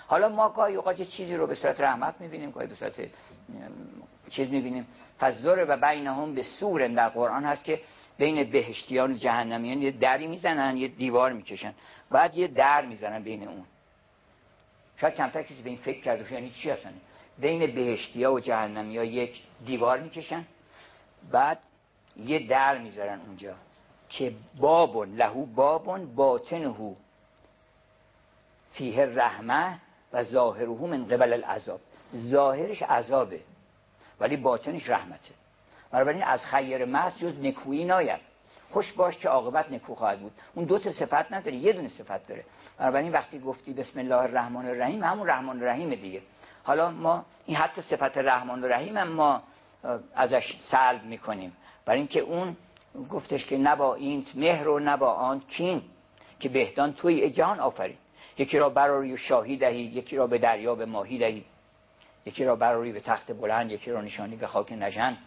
حالا 0.07 0.29
ما 0.29 0.49
گاهی 0.49 0.75
اوقات 0.75 1.03
چیزی 1.03 1.37
رو 1.37 1.47
به 1.47 1.55
صورت 1.55 1.81
رحمت 1.81 2.15
می‌بینیم 2.21 2.51
گاهی 2.51 2.67
به 2.67 2.75
صورت 2.75 2.95
چیز 4.29 4.51
می‌بینیم. 4.51 4.87
فزر 5.21 5.67
و 5.69 5.77
بینهم 5.77 6.35
به 6.35 6.43
سور 6.43 6.89
در 6.89 7.09
قرآن 7.09 7.45
هست 7.45 7.65
که 7.65 7.81
بین 8.21 8.51
بهشتیان 8.51 9.13
و 9.13 9.17
جهنمیان 9.17 9.83
یه 9.83 9.91
دری 9.91 10.27
می‌زنن 10.27 10.77
یه 10.77 10.89
دیوار 10.89 11.33
می‌کشن. 11.33 11.75
بعد 12.11 12.37
یه 12.37 12.49
در 12.49 12.85
می‌زنن 12.85 13.23
بین 13.23 13.49
اون. 13.49 13.65
شاید 15.01 15.15
کمتر 15.15 15.43
کسی 15.43 15.63
به 15.63 15.71
این 15.71 15.79
فکر 15.79 16.01
کرده 16.01 16.33
یعنی 16.33 16.51
چی 16.51 16.71
هستن 16.71 16.93
بین 17.39 17.75
بهشتیا 17.75 18.33
و 18.33 18.41
جهنمیا 18.41 19.05
یک 19.05 19.43
دیوار 19.67 20.01
می‌کشن 20.01 20.45
بعد 21.31 21.59
یه 22.17 22.47
در 22.47 22.79
می‌ذارن 22.79 23.21
اونجا 23.27 23.55
که 24.09 24.33
بابون 24.59 25.15
لهو 25.15 25.47
بابون 25.47 26.15
باطنهو 26.15 26.95
فیه 28.73 29.05
رحمه 29.05 29.79
و 30.13 30.23
ظاهره 30.23 30.69
من 30.69 31.09
قبل 31.09 31.33
العذاب. 31.33 31.81
ظاهرش 32.17 32.83
عذابه 32.83 33.41
ولی 34.21 34.37
باطنش 34.37 34.89
رحمته. 34.89 35.35
بنابراین 35.91 36.23
از 36.23 36.45
خیر 36.45 36.85
محض 36.85 37.19
جز 37.19 37.41
نکویی 37.41 37.85
ناید. 37.85 38.21
خوش 38.71 38.93
باش 38.93 39.19
که 39.19 39.29
عاقبت 39.29 39.73
نکو 39.73 39.95
خواهد 39.95 40.21
بود. 40.21 40.33
اون 40.55 40.65
دو 40.65 40.79
تا 40.79 40.93
صفت 40.93 41.33
نداره 41.33 41.57
یه 41.57 41.73
دونه 41.73 41.89
صفت 41.89 42.27
داره. 42.27 42.45
بنابراین 42.79 43.13
وقتی 43.13 43.39
گفتی 43.39 43.73
بسم 43.73 43.99
الله 43.99 44.17
الرحمن 44.17 44.67
الرحیم 44.67 45.05
همون 45.05 45.29
رحمان 45.29 45.57
الرحیم 45.57 45.95
دیگه. 45.95 46.23
حالا 46.63 46.91
ما 46.91 47.25
این 47.47 47.57
حتی 47.57 47.83
صفت 47.83 48.19
رحمان 48.19 48.65
الرحیم 48.65 48.97
هم 48.97 49.09
ما 49.09 49.43
ازش 50.15 50.57
سلب 50.61 51.05
می‌کنیم. 51.05 51.57
برای 51.85 51.99
اینکه 51.99 52.21
اون 52.21 52.57
گفتش 53.11 53.47
که 53.47 53.59
نبا 53.59 53.95
اینت 53.95 54.37
مهر 54.37 54.69
و 54.69 54.79
نبا 54.79 55.13
آن 55.13 55.41
کین 55.41 55.83
که 56.41 56.49
بهدان 56.49 56.93
توی 56.93 57.31
جهان 57.31 57.61
آفرین. 57.61 57.97
یکی 58.39 58.59
را 58.59 58.71
براری 58.71 59.13
و 59.13 59.17
شاهی 59.17 59.57
دهی 59.57 59.81
یکی 59.81 60.17
را 60.17 60.27
به 60.27 60.39
دریا 60.39 60.75
به 60.75 60.87
ماهی 60.87 61.19
دهی. 61.19 61.45
یکی 62.27 62.45
را 62.45 62.57
براری 62.57 62.93
به 62.93 63.01
تخت 63.01 63.33
بلند 63.33 63.71
یکی 63.71 63.91
را 63.91 64.01
نشانی 64.01 64.37
به 64.37 64.47
خاک 64.47 64.73
نژند. 64.73 65.19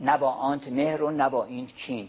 نه 0.00 0.18
با 0.18 0.30
آنت 0.30 0.68
مهر 0.68 1.02
و 1.02 1.10
نه 1.10 1.28
با 1.28 1.44
این 1.44 1.66
کین 1.66 2.08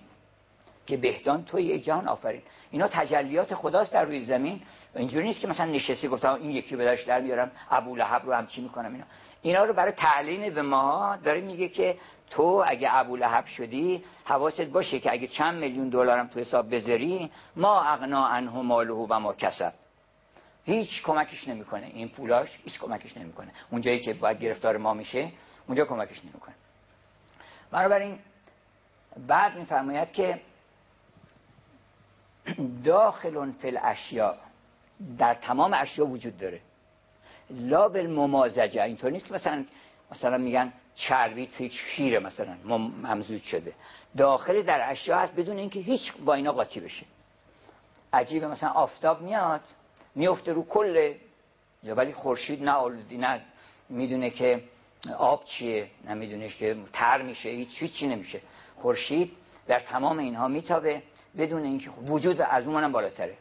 که 0.87 0.97
بهدان 0.97 1.45
توی 1.45 1.79
جان 1.79 2.07
آفرین. 2.07 2.41
اینا 2.71 2.87
تجلیات 2.87 3.55
خداست 3.55 3.91
در 3.91 4.05
روی 4.05 4.25
زمین. 4.25 4.61
اینجوری 4.95 5.27
نیست 5.27 5.39
که 5.39 5.47
مثلا 5.47 5.65
نشستی 5.65 6.07
گفتم 6.07 6.33
این 6.33 6.51
یکی 6.51 6.75
به 6.75 7.03
در 7.07 7.21
میارم 7.21 7.51
ابو 7.71 7.95
لهب 7.95 8.25
رو 8.25 8.33
هم 8.33 8.47
چی 8.47 8.61
می‌کنم 8.61 8.93
اینا. 8.93 9.05
اینا 9.41 9.63
رو 9.63 9.73
برای 9.73 9.91
تعلیم 9.91 10.53
به 10.53 10.61
ما 10.61 11.17
داره 11.23 11.41
میگه 11.41 11.69
که 11.69 11.97
تو 12.29 12.63
اگه 12.67 12.87
ابو 12.91 13.15
لهب 13.15 13.45
شدی 13.45 14.03
حواست 14.25 14.61
باشه 14.61 14.99
که 14.99 15.11
اگه 15.11 15.27
چند 15.27 15.59
میلیون 15.59 15.89
دلارم 15.89 16.27
تو 16.27 16.39
حساب 16.39 16.75
بذاری 16.75 17.31
ما 17.55 17.81
اغنا 17.81 18.27
عنه 18.27 18.61
ماله 18.61 18.93
و 18.93 19.19
ما 19.19 19.33
کسب. 19.33 19.73
هیچ 20.65 21.03
کمکش 21.03 21.47
نمی‌کنه. 21.47 21.91
این 21.93 22.09
پولاش 22.09 22.59
هیچ 22.63 22.79
کمکش 22.79 23.17
نمی‌کنه. 23.17 23.51
اونجایی 23.71 23.99
که 23.99 24.13
باید 24.13 24.39
گرفتار 24.39 24.77
ما 24.77 24.93
میشه 24.93 25.31
اونجا 25.67 25.85
کمکش 25.85 26.25
نمی‌کنه. 26.25 26.55
بنابراین 27.71 28.19
بعد 29.27 29.55
میفرماید 29.55 30.11
که 30.11 30.41
داخل 32.83 33.51
فی 33.51 33.77
اشیا 33.77 34.35
در 35.17 35.33
تمام 35.33 35.73
اشیا 35.73 36.05
وجود 36.05 36.37
داره. 36.37 36.61
لا 37.49 37.89
بالممازجه 37.89 38.83
اینطور 38.83 39.11
نیست 39.11 39.25
که 39.25 39.33
مثلا 39.33 39.65
مثلا 40.11 40.37
میگن 40.37 40.73
چربی 40.95 41.47
توی 41.47 41.69
شیره 41.69 42.19
مثلا 42.19 42.57
ممزوج 42.67 43.41
شده. 43.41 43.73
داخل 44.17 44.61
در 44.61 44.91
اشیا 44.91 45.19
هست 45.19 45.35
بدون 45.35 45.57
اینکه 45.57 45.79
هیچ 45.79 46.13
با 46.25 46.33
اینا 46.33 46.51
قاطی 46.51 46.79
بشه. 46.79 47.05
عجیبه 48.13 48.47
مثلا 48.47 48.69
آفتاب 48.69 49.21
میاد 49.21 49.61
میفته 50.15 50.53
رو 50.53 50.65
کل 50.65 51.13
ولی 51.83 52.13
خورشید 52.13 52.63
نه 52.63 53.03
نه 53.11 53.41
می‌دونه 53.89 54.29
که 54.29 54.63
آب 55.17 55.45
چیه؟ 55.45 55.87
نمی‌دونه 56.09 56.49
که 56.49 56.77
تر 56.93 57.21
میشه 57.21 57.49
هیچ 57.49 57.69
هیچی 57.79 58.07
نمیشه. 58.07 58.41
خورشید 58.77 59.31
در 59.67 59.79
تمام 59.79 60.17
اینها 60.17 60.47
میتابه 60.47 61.01
بدون 61.37 61.63
اینکه 61.63 61.89
وجود 61.89 62.41
از 62.41 62.67
اون 62.67 62.91
بالاتره. 62.91 63.37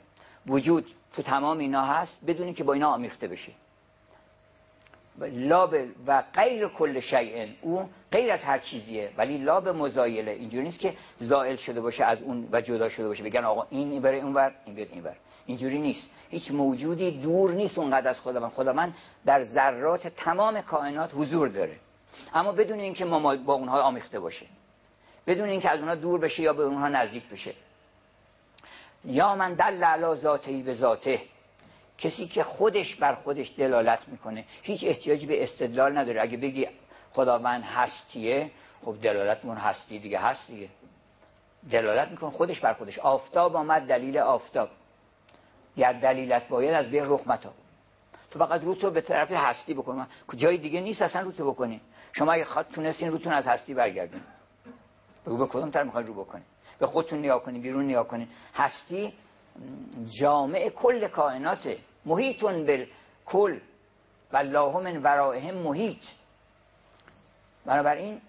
وجود 0.46 0.86
تو 1.12 1.22
تمام 1.22 1.58
اینا 1.58 1.82
هست 1.82 2.18
بدون 2.26 2.46
اینکه 2.46 2.64
با 2.64 2.72
اینا 2.72 2.88
آمیخته 2.88 3.28
بشه 3.28 3.52
لاب 5.18 5.74
و 6.06 6.22
غیر 6.34 6.68
کل 6.68 7.00
شیء 7.00 7.46
او 7.60 7.88
غیر 8.12 8.32
از 8.32 8.40
هر 8.40 8.58
چیزیه 8.58 9.10
ولی 9.16 9.38
لاب 9.38 9.68
مزایله. 9.68 10.30
اینجوری 10.30 10.64
نیست 10.64 10.78
که 10.78 10.94
زائل 11.20 11.56
شده 11.56 11.80
باشه 11.80 12.04
از 12.04 12.22
اون 12.22 12.48
و 12.52 12.60
جدا 12.60 12.88
شده 12.88 13.08
باشه. 13.08 13.24
بگن 13.24 13.44
آقا 13.44 13.66
این 13.70 14.02
بره 14.02 14.18
اونور 14.18 14.54
این 14.64 14.74
بیاد 14.74 14.88
اینور 14.92 15.16
اینجوری 15.50 15.78
نیست. 15.78 16.10
هیچ 16.30 16.50
موجودی 16.50 17.10
دور 17.10 17.50
نیست 17.50 17.78
اونقدر 17.78 18.08
از 18.08 18.20
خدا 18.20 18.40
من 18.40 18.48
خدا 18.48 18.72
من 18.72 18.94
در 19.26 19.44
ذرات 19.44 20.08
تمام 20.08 20.60
کائنات 20.60 21.10
حضور 21.14 21.48
داره. 21.48 21.76
اما 22.34 22.52
بدون 22.52 22.80
اینکه 22.80 23.04
ما 23.04 23.36
با 23.36 23.54
اونها 23.54 23.82
آمیخته 23.82 24.20
باشه 24.20 24.46
بدون 25.26 25.48
اینکه 25.48 25.70
از 25.70 25.80
اونها 25.80 25.94
دور 25.94 26.20
بشه 26.20 26.42
یا 26.42 26.52
به 26.52 26.62
اونها 26.62 26.88
نزدیک 26.88 27.28
بشه. 27.28 27.54
یا 29.04 29.34
من 29.34 29.54
دل 29.54 29.84
علا 29.84 30.14
ذاتی 30.14 30.62
به 30.62 30.74
ذاته. 30.74 31.22
کسی 31.98 32.26
که 32.26 32.42
خودش 32.42 32.96
بر 32.96 33.14
خودش 33.14 33.52
دلالت 33.58 34.08
می‌کنه 34.08 34.44
هیچ 34.62 34.84
احتیاجی 34.84 35.26
به 35.26 35.42
استدلال 35.42 35.98
نداره. 35.98 36.22
اگه 36.22 36.36
بگی 36.36 36.68
خداوند 37.12 37.62
هستیه 37.62 38.50
خب 38.84 38.96
دلالت 39.02 39.44
می‌کنه 39.44 39.60
هستی 39.60 39.98
دیگه 39.98 40.18
هست 40.18 40.46
دیگه. 40.46 40.68
دلالت 41.70 42.08
می‌کنه 42.08 42.30
خودش 42.30 42.60
بر 42.60 42.72
خودش. 42.72 42.98
آفتاب 42.98 43.56
آمد 43.56 43.82
دلیل 43.82 44.18
آفتاب. 44.18 44.68
گر 45.76 45.92
دلیلت 45.92 46.48
باید 46.48 46.74
از 46.74 46.90
بین 46.90 47.04
رخ 47.06 47.20
تو 48.30 48.38
فقط 48.38 48.64
رو 48.64 48.74
تو 48.74 48.90
به 48.90 49.00
طرف 49.00 49.32
هستی 49.32 49.74
بکن. 49.74 50.06
جای 50.36 50.56
دیگه 50.56 50.80
نیست 50.80 51.02
اصلا 51.02 51.22
رو 51.22 51.32
تو 51.32 51.50
بکنی. 51.52 51.80
شما 52.12 52.32
اگه 52.32 52.44
خواهد 52.44 52.68
تونستین 52.68 53.10
روتون 53.10 53.32
از 53.32 53.46
هستی 53.46 53.74
برگردین. 53.74 54.20
بگو 55.26 55.36
به 55.36 55.46
کدوم 55.46 55.70
طرف 55.70 55.86
می‌خواین 55.86 56.06
رو 56.06 56.14
بکنی 56.14 56.42
به 56.78 56.86
خودتون 56.86 57.18
نیا 57.18 57.38
کنی 57.38 57.58
بیرون 57.58 57.84
نیا 57.84 58.04
کنی 58.04 58.28
هستی 58.54 59.12
جامع 60.20 60.68
کل 60.68 61.08
کائناته. 61.08 61.78
محیطون 62.04 62.66
بل 62.66 62.86
کل. 63.26 63.58
و 64.32 64.42
من 64.80 65.02
ورائهم 65.02 65.54
محیط. 65.54 66.02
بنابراین 67.66 68.20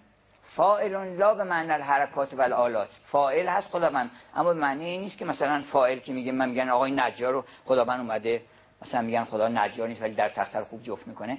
فائل 0.56 1.16
لا 1.16 1.34
به 1.34 1.44
معنی 1.44 1.70
الحرکات 1.70 2.34
و 2.34 2.42
الالات 2.42 2.88
فائل 3.06 3.46
هست 3.46 3.68
خداوند. 3.68 4.10
اما 4.36 4.52
معنی 4.52 4.84
این 4.84 5.00
نیست 5.00 5.18
که 5.18 5.24
مثلا 5.24 5.62
فائل 5.62 5.98
که 5.98 6.12
میگه 6.12 6.32
من 6.32 6.48
میگن 6.48 6.68
آقای 6.68 6.90
نجار 6.90 7.32
رو 7.32 7.44
خداوند 7.64 8.00
اومده 8.00 8.42
مثلا 8.82 9.02
میگن 9.02 9.24
خدا 9.24 9.48
نجار 9.48 9.88
نیست 9.88 10.02
ولی 10.02 10.14
در 10.14 10.28
تختر 10.28 10.64
خوب 10.64 10.82
جفت 10.82 11.08
می‌کنه. 11.08 11.38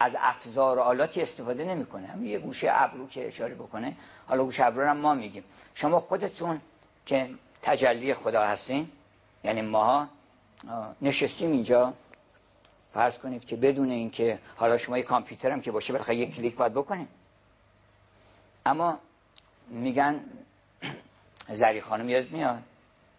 از 0.00 0.12
افزار 0.18 0.78
و 0.78 0.80
آلاتی 0.80 1.22
استفاده 1.22 1.64
نمی‌کنه. 1.64 2.06
هم 2.06 2.24
یه 2.24 2.38
گوشه 2.38 2.68
ابرو 2.70 3.08
که 3.08 3.28
اشاره 3.28 3.54
بکنه. 3.54 3.96
حالا 4.28 4.44
گوشه 4.44 4.64
ابرو 4.64 4.88
هم 4.88 4.96
ما 4.96 5.14
میگیم. 5.14 5.44
شما 5.74 6.00
خودتون 6.00 6.60
که 7.06 7.28
تجلی 7.62 8.14
خدا 8.14 8.42
هستین 8.42 8.88
یعنی 9.44 9.62
ما 9.62 10.08
نشستیم 11.02 11.52
اینجا. 11.52 11.92
فرض 12.94 13.18
کنید 13.18 13.44
که 13.44 13.56
بدون 13.56 13.90
اینکه 13.90 14.38
حالا 14.56 14.78
شما 14.78 14.98
یه 14.98 15.04
کامپیوتر 15.04 15.50
هم 15.50 15.60
که 15.60 15.70
باشه 15.70 15.92
بالاخره 15.92 16.16
یک 16.16 16.36
کلیک 16.36 16.56
باید 16.56 16.72
بکنیم 16.72 17.08
اما 18.66 18.98
میگن 19.68 20.20
زری 21.48 21.80
خانم 21.80 22.08
یاد 22.08 22.30
میاد. 22.30 22.58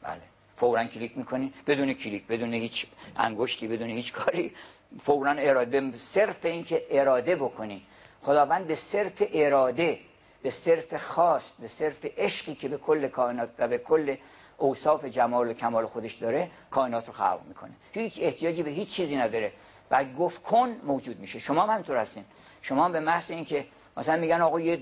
بله. 0.04 0.22
فورا 0.56 0.86
کلیک 0.86 1.18
می‌کنی. 1.18 1.54
بدون 1.68 1.94
کلیک 1.94 2.28
بدون 2.28 2.54
هیچ 2.54 2.86
انگشتی 3.18 3.68
بدون 3.68 3.90
هیچ 3.90 4.14
کاری. 4.14 4.56
فورا 5.04 5.32
اراده 5.32 5.94
صرف 5.98 6.46
اینکه 6.46 6.86
اراده 6.92 7.36
بکنی. 7.36 7.82
خداوند 8.22 8.68
به 8.68 8.76
صرف 8.76 9.24
اراده 9.34 10.00
به 10.44 10.52
صرف 10.52 10.98
خاص 10.98 11.44
به 11.60 11.68
صرف 11.68 12.06
عشقی 12.18 12.56
که 12.56 12.68
به 12.68 12.78
کل 12.78 13.08
کائنات 13.08 13.50
و 13.60 13.68
به 13.68 13.78
کل 13.78 14.16
اوصاف 14.58 15.06
جمال 15.06 15.48
و 15.48 15.54
کمال 15.54 15.86
خودش 15.86 16.14
داره 16.14 16.52
کائنات 16.72 17.08
رو 17.08 17.14
خلق 17.14 17.40
می‌کنه. 17.48 17.72
هیچ 17.92 18.14
احتیاجی 18.22 18.64
به 18.64 18.72
هیچ 18.72 18.90
چیزی 18.90 19.16
نداره. 19.16 19.52
و 19.92 20.04
گفت 20.04 20.44
کن 20.44 20.76
موجود 20.84 21.20
میشه. 21.20 21.40
شما 21.40 21.64
هم 21.64 21.70
همینطور 21.70 21.98
هستین. 21.98 22.24
شما 22.62 22.86
هم 22.86 22.92
به 22.92 23.00
محض 23.00 23.32
اینکه 23.32 23.66
مثلا 23.98 24.18
میگن 24.18 24.42
آقا 24.42 24.60
یه 24.60 24.80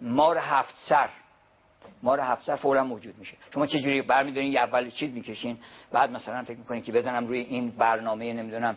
مار 0.00 0.38
هفت 0.38 0.74
سر. 0.78 1.08
مار 2.02 2.20
هفت 2.20 2.46
سر 2.46 2.56
فورا 2.56 2.84
موجود 2.84 3.18
میشه. 3.18 3.36
شما 3.54 3.66
چه 3.66 3.80
جوری 3.80 4.02
برمیدارین 4.02 4.52
یه 4.52 4.60
اول 4.60 4.90
چیز 4.90 5.14
می‌کشین 5.14 5.58
بعد 5.92 6.10
مثلا 6.10 6.44
فکر 6.44 6.58
می‌کنین 6.58 6.82
که 6.82 6.92
بزنم 6.92 7.26
روی 7.26 7.38
این 7.38 7.70
برنامه 7.70 8.32
نمی‌دونم 8.32 8.76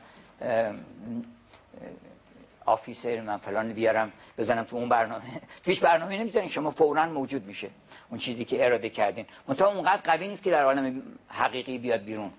آفیسر 2.66 3.22
من 3.22 3.38
فلان 3.38 3.74
بیارم 3.74 4.12
بزنم 4.38 4.64
تو 4.64 4.76
اون 4.76 4.90
برنامه. 4.90 5.24
تویش 5.66 5.80
برنامه 5.80 6.18
نمی‌ذارین 6.18 6.50
شما 6.50 6.72
فورا 6.72 7.06
موجود 7.06 7.46
میشه. 7.46 7.70
اون 8.10 8.20
چیزی 8.20 8.46
که 8.46 8.66
اراده 8.66 8.90
کردین. 8.90 9.26
منتها 9.48 9.68
اونقدر 9.68 10.02
قوی 10.02 10.28
نیست 10.28 10.44
که 10.44 10.52
در 10.52 10.64
عالم 10.64 11.02
حقیقی 11.28 11.78
بیاد 11.78 12.04
بیرون. 12.04 12.32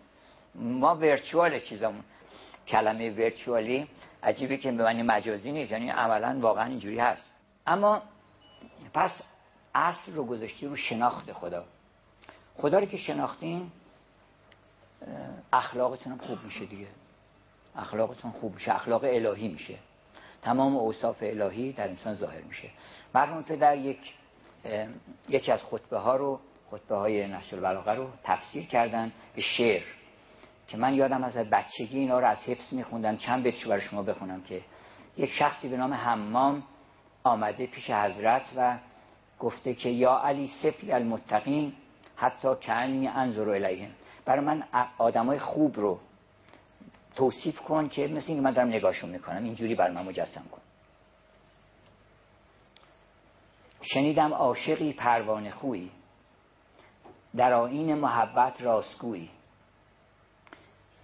ما 0.55 0.97
ورچوال 0.97 1.59
چیزمون 1.59 2.05
کلمه 2.69 3.11
ورچوالی 3.11 3.89
عجیبه 4.23 4.57
که 4.57 4.73
به 4.73 4.85
معنی 4.85 5.03
مجازی 5.03 5.53
نیست 5.53 5.73
یعنی 5.73 5.91
عملا 5.91 6.39
واقعا 6.41 6.65
اینجوری 6.65 6.99
هست. 6.99 7.33
اما 7.67 8.03
پس 8.95 9.11
اصل 9.75 10.15
رو 10.15 10.25
گذاشتی 10.25 10.67
رو 10.67 10.77
شناخت 10.77 11.33
خدا. 11.33 11.65
خدا 12.57 12.79
رو 12.79 12.87
که 12.87 12.97
شناختین 12.97 13.71
اخلاقتون 15.53 16.19
خوب 16.19 16.45
میشه 16.45 16.67
دیگه. 16.67 16.87
اخلاقتون 17.77 18.31
خوب 18.31 18.55
میشه. 18.55 18.75
اخلاق 18.75 19.05
الهی 19.05 19.49
میشه. 19.49 19.79
تمام 20.43 20.77
اوصاف 20.77 21.17
الهی 21.21 21.73
در 21.73 21.89
انسان 21.89 22.15
ظاهر 22.15 22.41
میشه. 22.41 22.71
مرحوم 23.15 23.43
در 23.43 23.77
یک 23.77 24.15
یکی 25.29 25.53
از 25.53 25.65
خطبه 25.65 25.99
ها 25.99 26.17
رو 26.17 26.41
خطبه 26.71 26.97
های 26.97 27.29
نشر 27.29 27.57
البلاغه 27.57 27.95
رو 27.95 28.09
تفسیر 28.25 28.67
کردن 28.67 29.13
به 29.35 29.43
شعر 29.43 29.83
که 30.69 30.77
من 30.77 30.95
یادم 30.95 31.25
از 31.25 31.37
بچگی 31.37 31.99
اینا 31.99 32.21
رو 32.21 32.27
از 32.27 32.39
حفظ 32.39 32.73
میخوندم. 32.73 33.17
چند 33.17 33.43
بیتشو 33.43 33.69
برای 33.69 33.81
شما 33.81 34.03
بخونم 34.03 34.43
که 34.43 34.63
یک 35.17 35.31
شخصی 35.31 35.69
به 35.69 35.77
نام 35.77 35.95
حمام 35.95 36.63
آمده 37.25 37.67
پیش 37.67 37.91
حضرت 37.91 38.43
و 38.57 38.79
گفته 39.39 39.75
که 39.75 39.89
یا 39.89 40.19
علی 40.19 40.51
سفل 40.63 40.93
المتقین 40.93 41.73
حتی 42.17 42.49
کنی 42.67 43.09
انظر 43.09 43.49
الیهم 43.49 43.91
برای 44.25 44.45
من 44.45 44.65
آدمای 44.99 45.39
خوب 45.39 45.77
رو 45.77 46.01
توصیف 47.17 47.61
کن 47.61 47.89
که 47.89 48.09
مثل 48.09 48.27
اینکه 48.29 48.43
من 48.43 48.53
دارم 48.53 48.69
نگاهشون 48.69 49.11
می‌کنم. 49.11 49.45
اینجوری 49.45 49.75
بر 49.75 49.91
من 49.91 50.05
مجسم 50.05 50.45
کن. 50.53 50.61
شنیدم 53.83 54.35
عاشقی 54.35 54.93
پروانه 54.93 55.51
خویی. 55.51 55.91
در 57.37 57.53
آین 57.53 57.95
محبت 57.95 58.63
راستگویی. 58.63 59.31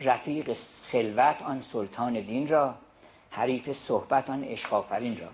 رفیق 0.01 0.57
خلوت 0.93 1.43
آن 1.43 1.63
سلطان 1.63 2.13
دین 2.13 2.49
را 2.49 2.75
حریف 3.31 3.73
صحبت 3.73 4.31
آن 4.31 4.45
اشخافرین 4.45 5.21
را. 5.21 5.29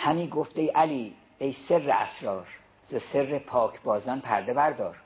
همی 0.00 0.28
گفته 0.28 0.72
علی 0.72 1.14
ای 1.38 1.52
سر 1.52 1.90
اسرار 1.90 2.46
ز 2.88 2.94
سر 3.12 3.38
پاک 3.38 3.82
بازان 3.82 4.20
پرده 4.20 4.54
بردار 4.54 4.96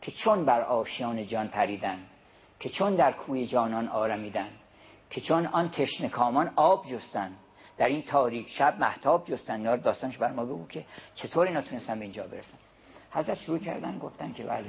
که 0.00 0.12
چون 0.12 0.44
بر 0.44 0.60
آشیان 0.60 1.26
جان 1.26 1.48
پریدن 1.48 1.98
که 2.60 2.68
چون 2.68 2.94
در 2.94 3.12
کوی 3.12 3.46
جانان 3.46 3.88
آرمیدن 3.88 4.48
که 5.10 5.20
چون 5.20 5.46
آن 5.46 5.70
تشنه 5.70 6.08
کامان 6.08 6.52
آب 6.56 6.86
جستن 6.86 7.32
در 7.78 7.86
این 7.86 8.02
تاریک 8.02 8.48
شب 8.48 8.80
محتاب 8.80 9.24
جستن. 9.24 9.60
یار 9.60 9.76
داستانش 9.76 10.18
بر 10.18 10.32
ما 10.32 10.44
بگو 10.44 10.66
که 10.66 10.84
چطور 11.14 11.46
اینا 11.46 11.62
تونستن 11.62 11.98
به 11.98 12.04
اینجا 12.04 12.26
برسن. 12.26 12.58
حضرت 13.10 13.38
شروع 13.38 13.58
کردن 13.58 13.98
گفتن 13.98 14.32
که 14.32 14.44
بله. 14.44 14.66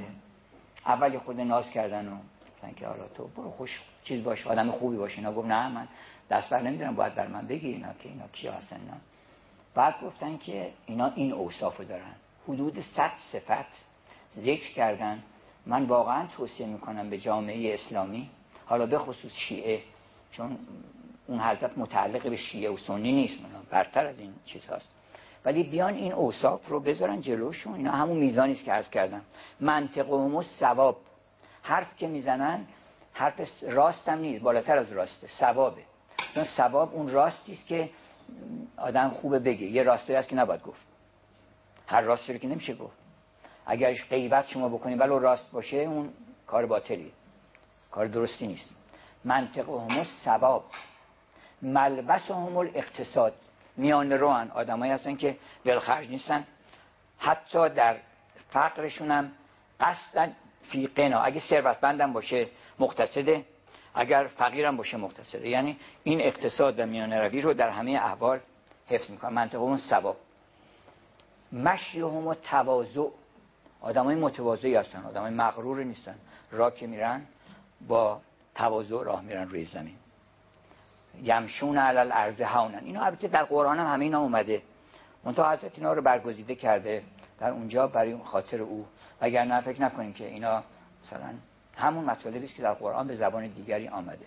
اول 0.86 1.18
خود 1.18 1.40
ناز 1.40 1.70
کردن 1.70 2.08
و 2.08 2.16
گفتن 2.50 2.72
که 2.72 2.86
حالا 2.86 3.08
تو 3.08 3.26
برو 3.26 3.50
خوش 3.50 3.82
چیز 4.04 4.24
باش 4.24 4.46
آدم 4.46 4.70
خوبی 4.70 4.96
باش. 4.96 5.16
اینا 5.16 5.32
گفت 5.32 5.48
نه 5.48 5.68
من 5.68 5.88
دست 6.30 6.50
بر 6.50 6.62
نمی‌دونم 6.62 6.94
باید 6.94 7.14
بر 7.14 7.26
من 7.26 7.46
بگی 7.46 7.68
اینا 7.68 7.92
که 7.92 8.08
اینا 8.08 8.28
کیا 8.32 8.52
هستن 8.52 9.00
بعد 9.74 9.94
گفتن 10.02 10.36
که 10.36 10.72
اینا 10.86 11.12
این 11.14 11.32
اوصافو 11.32 11.84
دارن. 11.84 12.14
حدود 12.48 12.80
صد 12.80 13.12
صفت 13.32 13.66
ذکر 14.36 14.72
کردن. 14.72 15.22
من 15.66 15.84
واقعا 15.84 16.26
توصیه 16.26 16.66
می‌کنم 16.66 17.10
به 17.10 17.18
جامعه 17.18 17.74
اسلامی 17.74 18.30
حالا 18.66 18.86
به 18.86 18.98
خصوص 18.98 19.32
شیعه 19.32 19.82
چون 20.32 20.58
اون 21.26 21.40
حضرت 21.40 21.78
متعلق 21.78 22.30
به 22.30 22.36
شیعه 22.36 22.70
و 22.70 22.76
سنی 22.76 23.12
نیست 23.12 23.34
برتر 23.70 24.06
از 24.06 24.20
این 24.20 24.32
چیز 24.44 24.66
هست 24.66 24.90
ولی 25.44 25.62
بیان 25.62 25.94
این 25.94 26.12
اوصاف 26.12 26.68
رو 26.68 26.80
بذارن 26.80 27.20
جلوشون. 27.20 27.74
اینا 27.74 27.90
همون 27.90 28.16
میزانی 28.16 28.52
است 28.52 28.64
که 28.64 28.72
عرض 28.72 28.90
کردم. 28.90 29.22
منطق 29.60 30.10
و 30.10 30.42
ثواب. 30.42 30.96
حرف 31.62 31.96
که 31.96 32.06
می‌زنن 32.06 32.66
حرف 33.12 33.62
راست 33.62 34.08
هم 34.08 34.18
نیست 34.18 34.42
بالاتر 34.42 34.78
از 34.78 34.92
راسته. 34.92 35.26
ثوابه. 35.26 35.82
چون 36.34 36.44
ثواب 36.44 36.94
اون 36.94 37.08
راستی 37.08 37.52
است 37.52 37.66
که 37.66 37.90
آدم 38.76 39.08
خوبه 39.08 39.38
بگه. 39.38 39.66
یه 39.66 39.82
راستی 39.82 40.14
هست 40.14 40.28
که 40.28 40.36
نباید 40.36 40.62
گفت. 40.62 40.86
هر 41.86 42.00
راستی 42.00 42.32
رو 42.32 42.38
که 42.38 42.48
نمیشه 42.48 42.74
گفت. 42.74 42.96
اگرش 43.66 44.08
غیبت 44.08 44.46
شما 44.48 44.68
بکنید 44.68 45.00
ولی 45.00 45.10
راست 45.10 45.50
باشه 45.50 45.76
اون 45.76 46.12
کار 46.46 46.66
باطلی 46.66 47.12
کار 47.90 48.06
درستی 48.06 48.46
نیست. 48.46 48.70
منطق 49.24 49.68
هم 49.68 50.06
ثواب 50.24 50.64
ملبس 51.62 52.30
هم 52.30 52.56
اقتصاد 52.56 53.34
میان 53.76 54.12
روان 54.12 54.50
آدمایی 54.50 54.92
هستن 54.92 55.16
که 55.16 55.36
ولخرج 55.66 56.08
نیستن. 56.08 56.46
حتی 57.18 57.68
در 57.68 57.96
فقرشون 58.50 59.10
هم 59.10 59.32
قصدن 59.80 60.36
فی 60.62 60.86
قنا. 60.86 61.20
اگه 61.20 61.40
ثروتمندم 61.40 62.12
باشه 62.12 62.48
مقتصده. 62.78 63.44
اگر 63.94 64.26
فقیرم 64.36 64.76
باشه 64.76 64.96
مقتصده. 64.96 65.48
یعنی 65.48 65.76
این 66.04 66.20
اقتصاد 66.20 66.80
و 66.80 66.86
میان 66.86 67.12
روی 67.12 67.40
رو 67.40 67.54
در 67.54 67.70
همه 67.70 67.90
احوال 67.90 68.40
حفظ 68.88 69.10
می‌کنن 69.10 69.32
منطقه 69.32 69.58
اون 69.58 69.76
ثواب. 69.76 70.16
مشی 71.52 72.00
هم 72.00 72.34
تواضع. 72.34 73.08
آدم 73.80 74.04
های 74.04 74.14
متواضعی 74.14 74.74
هستن. 74.74 75.04
آدم 75.04 75.20
های 75.20 75.30
مغرور 75.30 75.84
نیستن. 75.84 76.14
را 76.50 76.70
که 76.70 76.86
میرن 76.86 77.22
با 77.88 78.20
تواضع 78.54 79.04
راه 79.04 79.20
میرن 79.20 79.48
روی 79.48 79.64
زمین. 79.64 79.96
یمشون 81.22 81.78
علال 81.78 82.12
ارز 82.12 82.40
هاونن 82.40 82.82
اینا 82.84 83.04
البته 83.04 83.28
در 83.28 83.44
قرآن 83.44 83.78
هم 83.78 83.86
همین 83.86 84.14
اومده. 84.14 84.62
منتها 85.24 85.52
حضرت 85.52 85.78
اینا 85.78 85.92
رو 85.92 86.02
برگزیده 86.02 86.54
کرده. 86.54 87.02
در 87.40 87.50
اونجا 87.50 87.86
برای 87.86 88.16
خاطر 88.16 88.62
او. 88.62 88.86
اگر 89.20 89.44
نه 89.44 89.60
فکر 89.60 89.82
نکنیم 89.82 90.12
که 90.12 90.26
اینا 90.26 90.62
مثلا 91.06 91.34
همون 91.80 92.04
مطالبی 92.04 92.44
است 92.44 92.54
که 92.54 92.62
در 92.62 92.74
قرآن 92.74 93.06
به 93.06 93.16
زبان 93.16 93.46
دیگری 93.46 93.88
آمده. 93.88 94.26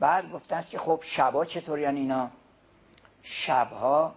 بعد 0.00 0.32
گفتن 0.32 0.64
که 0.70 0.78
خب 0.78 1.00
شبا 1.02 1.44
چطوری 1.44 1.86
اینا؟ 1.86 2.30
شبها 3.22 4.14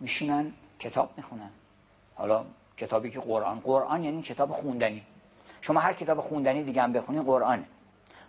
میشینن 0.00 0.52
کتاب 0.78 1.10
می‌خونن. 1.16 1.50
حالا 2.14 2.44
کتابی 2.76 3.10
که 3.10 3.20
قرآن. 3.20 3.60
قرآن 3.60 4.04
یعنی 4.04 4.22
کتاب 4.22 4.52
خوندنی. 4.52 5.02
شما 5.60 5.80
هر 5.80 5.92
کتاب 5.92 6.20
خوندنی 6.20 6.64
دیگه 6.64 6.82
هم 6.82 6.92
بخونین 6.92 7.22
قرآنه 7.22 7.64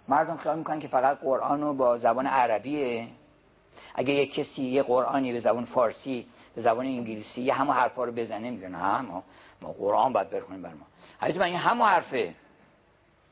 مردم 0.07 0.37
خیال 0.37 0.57
می‌کنن 0.57 0.79
که 0.79 0.87
فقط 0.87 1.19
قرآن 1.19 1.61
رو 1.61 1.73
با 1.73 1.97
زبان 1.97 2.27
عربیه. 2.27 3.07
اگه 3.95 4.13
یک 4.13 4.33
کسی 4.33 4.63
یه 4.63 4.83
قرآنی 4.83 5.33
به 5.33 5.39
زبان 5.39 5.65
فارسی 5.65 6.27
به 6.55 6.61
زبان 6.61 6.85
انگلیسی 6.85 7.41
یه 7.41 7.53
همه 7.53 7.73
حرفا 7.73 8.03
رو 8.03 8.11
بزنه 8.11 8.51
میگن 8.51 8.75
نه 8.75 9.01
ما, 9.01 9.23
ما 9.61 9.71
قرآن 9.71 10.13
باید 10.13 10.29
بخونیم 10.29 10.61
بر 10.61 10.73
ما. 10.73 10.85
حضرت 11.21 11.37
من 11.37 11.43
این 11.43 11.55
همه 11.55 11.83
حرفه. 11.83 12.33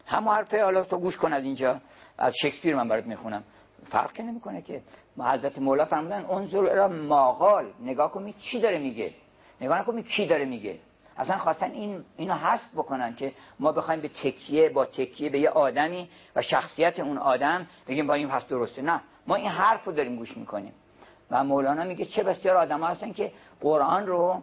همه 0.08 0.32
حرفه 0.32 0.64
حالا 0.64 0.84
گوش 0.84 1.18
کن 1.18 1.34
از 1.34 1.44
اینجا. 1.44 1.80
از 2.18 2.34
شکسپیر 2.42 2.76
من 2.76 2.88
برات 2.88 3.06
می‌خونم. 3.06 3.44
فرق 3.84 4.22
نمی‌کنه 4.22 4.62
که. 4.62 4.82
حضرت 5.20 5.60
مولا 5.60 5.86
فرمودن 5.86 6.26
انظر 6.26 6.62
را 6.62 6.88
ماقال 6.88 7.66
نگاه 7.82 8.12
کن 8.12 8.32
چی 8.32 8.60
داره 8.62 8.80
میگه. 8.80 9.14
نگاه 9.62 9.80
نکن 9.80 10.02
کی 10.02 10.28
داره 10.28 10.46
میگه. 10.46 10.80
اصلا 11.18 11.38
خواستن 11.38 11.72
این 11.72 12.04
اینو 12.18 12.34
حذف 12.34 12.74
بکنن 12.74 13.16
که 13.16 13.34
ما 13.60 13.72
بخوایم 13.72 14.02
به 14.02 14.08
تکیه 14.08 14.70
با 14.70 14.86
تکیه 14.86 15.30
به 15.30 15.40
یه 15.40 15.50
آدمی 15.50 16.10
و 16.36 16.42
شخصیت 16.42 17.00
اون 17.00 17.18
آدم 17.18 17.68
بگیم 17.88 18.08
با 18.08 18.14
این 18.14 18.30
پس 18.30 18.48
درسته. 18.48 18.82
نه. 18.82 19.02
ما 19.28 19.36
این 19.36 19.48
حرف 19.48 19.84
رو 19.84 19.94
داریم 19.94 20.16
گوش 20.16 20.38
می‌کنیم. 20.38 20.74
و 21.32 21.44
مولانا 21.44 21.84
میگه 21.84 22.06
چه 22.06 22.24
بسیار 22.24 22.58
آدم 22.58 22.84
هستن 22.84 23.14
که 23.14 23.32
قرآن 23.62 24.08
رو 24.08 24.42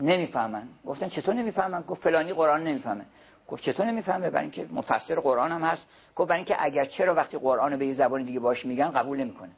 نمی‌فهمن. 0.00 0.68
گفتن 0.86 1.08
چطور 1.08 1.34
نمی‌فهمن؟ 1.34 1.82
گفت 1.82 2.02
فلانی 2.02 2.32
قرآن 2.32 2.64
نمی‌فهمه. 2.64 3.04
گفت 3.48 3.62
چطور 3.62 3.86
نمی‌فهمه؟ 3.86 4.30
برای 4.30 4.42
اینکه 4.42 4.66
مفسر 4.72 5.14
قرآن 5.14 5.52
هم 5.52 5.62
هست. 5.62 5.86
گفت 6.16 6.28
برای 6.28 6.38
اینکه 6.38 6.56
اگر 6.58 6.84
چرا 6.84 7.14
وقتی 7.14 7.38
قرآن 7.38 7.76
به 7.76 7.86
یه 7.86 7.94
زبان 7.94 8.22
دیگه 8.22 8.40
باش 8.40 8.66
میگن 8.66 8.90
قبول 8.90 9.20
نمی‌کنه. 9.20 9.50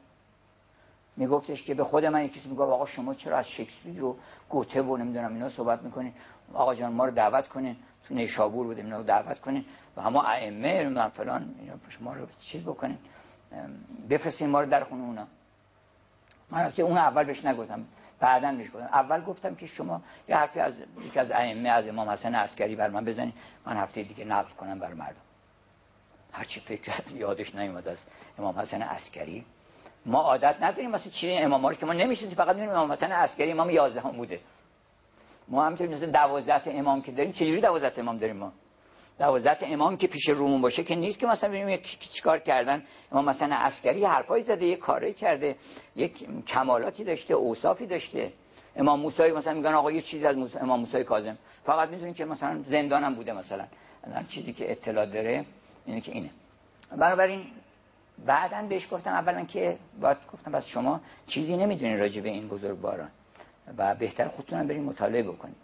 میگفتش 1.17 1.63
که 1.63 1.73
به 1.73 1.83
خود 1.83 2.05
من 2.05 2.25
یکی 2.25 2.49
میگه 2.49 2.61
آقا 2.61 2.85
شما 2.85 3.13
چرا 3.13 3.37
از 3.37 3.47
شکسپیر 3.47 3.99
رو 3.99 4.17
گوته 4.49 4.81
و 4.81 4.97
نمی‌دونم 4.97 5.33
اینا 5.33 5.49
صحبت 5.49 5.81
می‌کنین؟ 5.81 6.13
آقا 6.53 6.75
جان 6.75 6.93
ما 6.93 7.05
رو 7.05 7.11
دعوت 7.11 7.47
کنین. 7.47 7.75
تو 8.07 8.13
نیشابور 8.13 8.65
بودیم 8.67 8.85
اینا 8.85 8.97
رو 8.97 9.03
دعوت 9.03 9.39
کنین. 9.39 9.65
و 9.97 10.01
همه 10.01 10.29
ائمه 10.29 11.09
فلان 11.09 11.55
اینا 11.59 11.73
شما 11.89 12.13
رو 12.13 12.25
چیز 12.39 12.63
بکنین. 12.63 12.97
بفرستین 14.09 14.49
ما 14.49 14.61
رو 14.61 14.69
در 14.69 14.83
خونه 14.83 15.03
اونا. 15.03 15.27
من 16.51 16.71
که 16.71 16.83
اون 16.83 16.97
اول 16.97 17.23
بهش 17.23 17.45
نگفتم. 17.45 17.85
بعدا 18.19 18.51
بهش 18.51 18.67
گفتم 18.67 18.89
اول 18.93 19.21
گفتم 19.21 19.55
که 19.55 19.67
شما 19.67 20.01
یه 20.29 20.35
حرفی 20.35 20.59
از 20.59 20.73
یکی 21.05 21.19
از 21.19 21.31
ائمه 21.31 21.69
از 21.69 21.87
امام 21.87 22.09
حسن 22.09 22.35
عسکری 22.35 22.75
بر 22.75 22.89
من 22.89 23.05
بزنین 23.05 23.33
من 23.65 23.77
هفته 23.77 24.03
دیگه 24.03 24.25
نقل 24.25 24.51
کنم 24.51 24.79
بر 24.79 24.93
مردم. 24.93 25.21
هرچی 26.31 26.59
فکر 26.59 26.91
یادش 27.13 27.55
نیومد 27.55 27.87
از 27.87 27.97
امام 28.39 28.59
حسن 28.59 28.81
عسکری. 28.81 29.45
ما 30.05 30.21
عادت 30.21 30.55
نداریم 30.61 30.91
مثلا 30.91 31.11
چی 31.11 31.37
امام 31.37 31.67
رو 31.67 31.73
که 31.73 31.85
ما 31.85 31.93
نمیشیم 31.93 32.29
فقط 32.29 32.47
می‌دونیم 32.47 32.69
امام 32.69 32.91
مثلا 32.91 33.15
عسکری 33.15 33.51
امام 33.51 33.69
11 33.69 34.01
هم 34.01 34.11
بوده. 34.11 34.39
ما 35.47 35.65
همینطور 35.65 35.87
مثلا 35.87 36.11
12 36.11 36.61
امام 36.65 37.01
که 37.01 37.11
داریم 37.11 37.31
چجوری 37.31 37.61
12 37.61 38.01
امام 38.01 38.17
داریم 38.17 38.35
ما؟ 38.35 38.51
12 39.19 39.67
امام 39.67 39.97
که 39.97 40.07
پیش 40.07 40.29
رومون 40.29 40.61
باشه 40.61 40.83
که 40.83 40.95
نیست 40.95 41.19
که 41.19 41.27
مثلا 41.27 41.49
ببینیم 41.49 41.79
چیکار 42.15 42.39
کردن. 42.39 42.83
امام 43.11 43.25
مثلا 43.25 43.55
عسکری 43.55 44.05
حرفایی 44.05 44.43
زده 44.43 44.65
یه 44.65 44.75
کاری 44.75 45.13
کرده 45.13 45.55
یک 45.95 46.45
کمالاتی 46.47 47.03
داشته 47.03 47.33
اوصافی 47.33 47.87
داشته. 47.87 48.31
امام 48.75 48.99
موسی 48.99 49.31
مثلا 49.31 49.53
میگن 49.53 49.73
آقا 49.73 49.91
یه 49.91 50.01
چیزی 50.01 50.25
از 50.25 50.55
امام 50.55 50.79
موسی 50.79 51.03
کاظم. 51.03 51.37
فقط 51.63 51.89
می‌دونین 51.89 52.13
که 52.13 52.25
مثلا 52.25 52.63
زندانم 52.67 53.15
بوده 53.15 53.33
مثلا. 53.33 53.65
چیزی 54.29 54.53
که 54.53 54.71
اطلاع 54.71 55.05
داره 55.05 55.45
اینه 55.85 56.01
که 56.01 56.11
اینه. 56.11 56.29
بنابراین 56.97 57.45
بعدا 58.25 58.67
بهش 58.69 58.87
گفتم 58.91 59.11
اولا 59.11 59.45
که 59.45 59.77
باید 60.01 60.17
گفتم 60.33 60.51
بس 60.51 60.65
شما 60.65 61.01
چیزی 61.27 61.57
نمی‌دونین 61.57 61.99
راجع 61.99 62.21
به 62.21 62.29
این 62.29 62.47
بزرگواران 62.47 63.09
و 63.77 63.95
بهتر 63.95 64.27
خودتون 64.27 64.67
بریم 64.67 64.83
مطالعه 64.83 65.23
بکنید. 65.23 65.55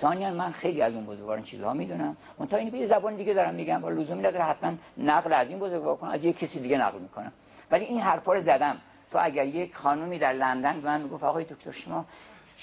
ثانیا 0.00 0.30
من 0.30 0.52
خیلی 0.52 0.82
از 0.82 0.94
اون 0.94 1.06
بزرگواران 1.06 1.42
چیزها 1.42 1.72
می‌دونم. 1.72 2.16
اون 2.38 2.48
تا 2.48 2.56
این 2.56 2.70
به 2.70 2.86
زبان 2.86 3.16
دیگه 3.16 3.34
دارم 3.34 3.54
میگم 3.54 3.84
و 3.84 3.90
لزومی 3.90 4.22
نداره 4.22 4.44
حتما 4.44 4.74
نقل 4.98 5.32
از 5.32 5.48
این 5.48 5.58
بزرگوار 5.58 5.96
کنم 5.96 6.10
از 6.10 6.24
یک 6.24 6.38
کسی 6.38 6.60
دیگه 6.60 6.78
نقل 6.78 6.98
می‌کنم. 6.98 7.32
ولی 7.70 7.84
این 7.84 8.00
حرفا 8.00 8.32
رو 8.32 8.42
زدم. 8.42 8.76
تو 9.12 9.18
اگر 9.22 9.46
یک 9.46 9.74
خانومی 9.74 10.18
در 10.18 10.32
لندن 10.32 10.80
به 10.80 10.88
من 10.88 11.00
می‌گفت 11.00 11.24
آقای 11.24 11.44
دکتر 11.44 11.70
شما 11.70 12.06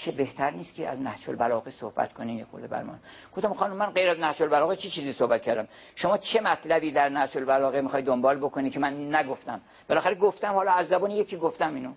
چه 0.04 0.12
بهتر 0.12 0.50
نیست 0.50 0.74
که 0.74 0.88
از 0.88 1.00
نهج 1.00 1.30
البلاغه 1.30 1.70
صحبت 1.70 2.12
کنین 2.12 2.38
یه 2.38 2.44
خورده 2.44 2.66
برمان؟ 2.66 2.98
گفتم 3.36 3.54
خانم 3.54 3.76
من 3.76 3.86
غیر 3.86 4.10
از 4.10 4.18
نهج 4.18 4.42
البلاغه 4.42 4.76
چی 4.76 4.90
چیزی 4.90 5.12
صحبت 5.12 5.42
کردم؟ 5.42 5.68
شما 5.94 6.18
چه 6.18 6.40
مطلبی 6.40 6.92
در 6.92 7.08
نهج 7.08 7.38
البلاغه 7.38 7.80
می‌خوای 7.80 8.02
دنبال 8.02 8.38
بکنی 8.38 8.70
که 8.70 8.80
من 8.80 9.14
نگفتم؟ 9.14 9.60
بالاخره 9.88 10.14
گفتم 10.14 10.52
حالا 10.52 10.72
از 10.72 10.88
زبان 10.88 11.10
یکی 11.10 11.36
گفتم 11.36 11.74
اینو. 11.74 11.92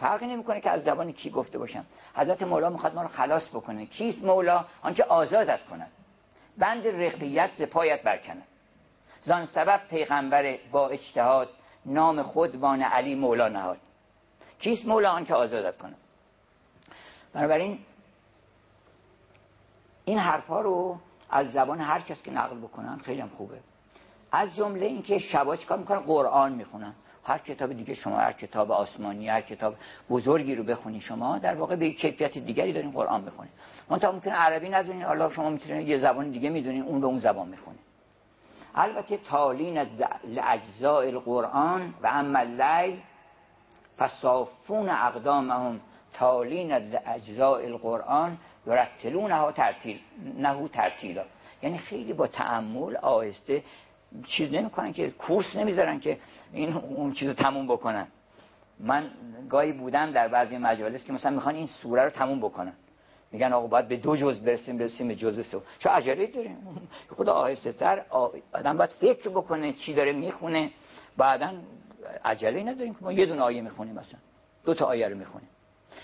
فرقی 0.00 0.26
نمی‌کنه 0.26 0.60
که 0.60 0.70
از 0.70 0.84
زبان 0.84 1.12
کی 1.12 1.30
گفته 1.30 1.58
باشم. 1.58 1.84
حضرت 2.14 2.42
مولا 2.42 2.70
می‌خواد 2.70 2.94
ما 2.94 3.02
رو 3.02 3.08
خلاص 3.08 3.48
بکنه. 3.48 3.86
کیست 3.86 4.24
مولا؟ 4.24 4.64
آنکه 4.82 5.04
آزادت 5.04 5.60
کند. 5.70 5.90
بند 6.58 6.86
رقیت 6.86 7.50
ز 7.58 7.62
پایت 7.62 8.02
برکنه 8.02 8.42
زان 9.22 9.46
سبب 9.46 9.80
پیغمبر 9.90 10.58
با 10.72 10.88
اجتهاد 10.88 11.48
نام 11.86 12.22
خود 12.22 12.60
بان 12.60 12.82
علی 12.82 13.14
مولا 13.14 13.48
نهاد. 13.48 13.78
کیست 14.58 14.86
مولا 14.86 15.10
آنکه 15.10 15.34
آزادت 15.34 15.78
کنه 15.78 15.94
بنابراین 17.32 17.78
این 20.04 20.18
حرفها 20.18 20.60
رو 20.60 20.98
از 21.30 21.52
زبان 21.52 21.80
هر 21.80 22.00
کس 22.00 22.22
که 22.22 22.30
نقل 22.30 22.58
بکنن 22.58 22.98
خیلی 22.98 23.20
هم 23.20 23.28
خوبه. 23.28 23.58
از 24.32 24.56
جمله 24.56 24.86
اینکه 24.86 25.18
شبا 25.18 25.56
چیکار 25.56 25.78
می‌کنن؟ 25.78 25.98
قرآن 25.98 26.52
می‌خونن. 26.52 26.94
هر 27.26 27.38
کتاب 27.38 27.72
دیگه 27.72 27.94
شما 27.94 28.16
هر 28.16 28.32
کتاب 28.32 28.72
آسمانی 28.72 29.28
هر 29.28 29.40
کتاب 29.40 29.74
بزرگی 30.10 30.54
رو 30.54 30.64
بخونی 30.64 31.00
شما 31.00 31.38
در 31.38 31.54
واقع 31.54 31.76
به 31.76 31.90
کیفیت 31.90 32.38
دیگری 32.38 32.72
دارین 32.72 32.90
قرآن 32.90 33.24
بخونید 33.24 33.52
من 33.90 33.98
تا 33.98 34.12
ممکن 34.12 34.30
عربی 34.30 34.68
ندونین 34.68 35.02
حالا 35.02 35.30
شما 35.30 35.50
می‌تونید 35.50 35.88
یه 35.88 35.98
زبان 35.98 36.30
دیگه 36.30 36.50
می‌دونین 36.50 36.82
اون 36.82 37.00
به 37.00 37.06
اون 37.06 37.18
زبان 37.18 37.48
می‌خونید 37.48 37.80
البته 38.74 39.16
تالین 39.16 39.78
از 39.78 39.86
اجزاء 40.36 41.02
القرآن 41.02 41.94
و 42.02 42.06
اما 42.06 42.38
اللیل 42.38 42.98
فصافون 43.98 44.88
اقدامهم 44.88 45.80
تالین 46.12 46.72
از 46.72 46.82
اجزاء 47.06 47.60
القرآن 47.60 48.38
ها 49.30 49.52
ترتیل 49.52 50.00
نهو 50.38 50.68
ترتیلا. 50.68 51.24
یعنی 51.62 51.78
خیلی 51.78 52.12
با 52.12 52.26
تعمل 52.26 52.96
آهسته 52.96 53.62
چیز 54.26 54.52
نمی‌کنن 54.52 54.92
که 54.92 55.10
کورس 55.10 55.56
نمی‌ذارن 55.56 56.00
که 56.00 56.18
این 56.52 56.72
اون 56.72 57.12
چیزو 57.12 57.32
تموم 57.32 57.66
بکنن. 57.66 58.06
من 58.80 59.10
گاهی 59.48 59.72
بودم 59.72 60.10
در 60.10 60.28
بعضی 60.28 60.58
مجالس 60.58 61.04
که 61.04 61.12
مثلا 61.12 61.30
می‌خوان 61.30 61.54
این 61.54 61.66
سوره 61.66 62.04
رو 62.04 62.10
تموم 62.10 62.38
بکنن. 62.38 62.72
میگن 63.32 63.52
آقا 63.52 63.66
باید 63.66 63.88
به 63.88 63.96
دو 63.96 64.16
جز 64.16 64.40
برسیم 64.40 64.78
برسیم 64.78 65.08
به 65.08 65.14
جزء 65.14 65.42
سو 65.42 65.62
چه 65.78 65.90
عجله 65.90 66.26
داریم؟ 66.26 66.88
خدا 67.16 67.32
آهسته 67.32 67.72
تر 67.72 68.04
آدم 68.52 68.76
باید 68.76 68.90
فکر 68.90 69.28
بکنه 69.28 69.72
چی 69.72 69.94
داره 69.94 70.12
می‌خونه. 70.12 70.70
بعدا 71.16 71.54
عجله 72.24 72.62
نداریم 72.62 72.94
که 72.94 73.04
ما 73.04 73.12
یه 73.12 73.26
دونه 73.26 73.42
آیه 73.42 73.60
می‌خونیم 73.60 73.94
مثلا. 73.94 74.20
دو 74.64 74.74
تا 74.74 74.86
آیه 74.86 75.08
رو 75.08 75.16
می‌خونیم. 75.16 75.48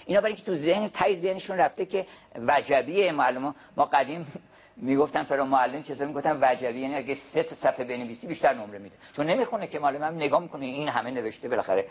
اینا 0.06 0.20
برای 0.20 0.34
که 0.34 0.42
تو 0.42 0.54
ذهن 0.54 0.88
تای 0.88 1.20
ذهنشون 1.20 1.56
رفته 1.56 1.86
که 1.86 2.06
وجبیه 2.36 3.12
معلومه. 3.12 3.54
ما 3.76 3.84
قدیم 3.84 4.26
می‌گفتن 4.76 5.22
فرا 5.22 5.44
معلم 5.44 5.82
چطور 5.82 6.06
می‌گفتن 6.06 6.38
وجبی. 6.42 6.80
یعنی 6.80 6.94
اگه 6.94 7.14
سه 7.14 7.42
تا 7.42 7.54
صفحه 7.54 7.84
بنویسی 7.84 8.26
بیشتر 8.26 8.54
نمره 8.54 8.78
میده. 8.78 8.96
چون 9.16 9.26
نمی‌خونه 9.26 9.66
که 9.66 9.78
معلم 9.78 10.02
هم 10.02 10.14
نگاه 10.14 10.40
می‌کنه 10.42 10.66
این 10.66 10.88
همه 10.88 11.10
نوشته 11.10 11.48
بالاخره. 11.48 11.86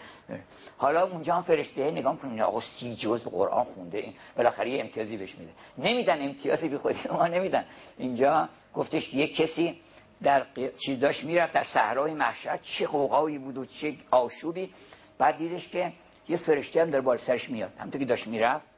حالا 0.78 1.08
اونجا 1.08 1.36
هم 1.36 1.42
فرشته 1.42 1.92
نگاه 1.92 2.14
می‌کنه 2.14 2.44
آقا 2.44 2.62
سی 2.62 2.96
جز 2.96 3.28
قرآن 3.28 3.64
خونده 3.64 3.98
این 3.98 4.14
بالاخره 4.38 4.70
یه 4.70 4.82
امتیازی 4.82 5.18
بهش 5.18 5.36
میده. 5.36 5.52
نمیدن 5.78 6.22
امتیازی 6.22 6.70
بی 6.70 6.78
خودی 6.78 7.00
ما 7.10 7.28
نمیدن. 7.28 7.66
اینجا 7.98 8.50
گفتش 8.74 9.14
یه 9.14 9.28
کسی 9.28 9.82
در 10.24 10.46
چیز 10.86 11.00
داشت 11.00 11.24
می‌رفت 11.24 11.54
در 11.54 11.64
صحرای 11.64 12.14
محشر 12.14 12.58
چه 12.58 12.88
قوقایی 12.88 13.38
بود 13.38 13.58
و 13.58 13.66
چه 13.66 13.96
آشوبی. 14.12 14.74
بعد 15.18 15.38
دیدش 15.38 15.68
که 15.68 15.94
یه 16.30 16.38
فرشته 16.38 16.82
هم 16.82 16.90
در 16.90 17.02
بال 17.02 17.18
سرش 17.18 17.50
میاد. 17.50 17.72
همونطور 17.78 18.00
که 18.00 18.08
داشت 18.08 18.28
می‌رفت 18.28 18.71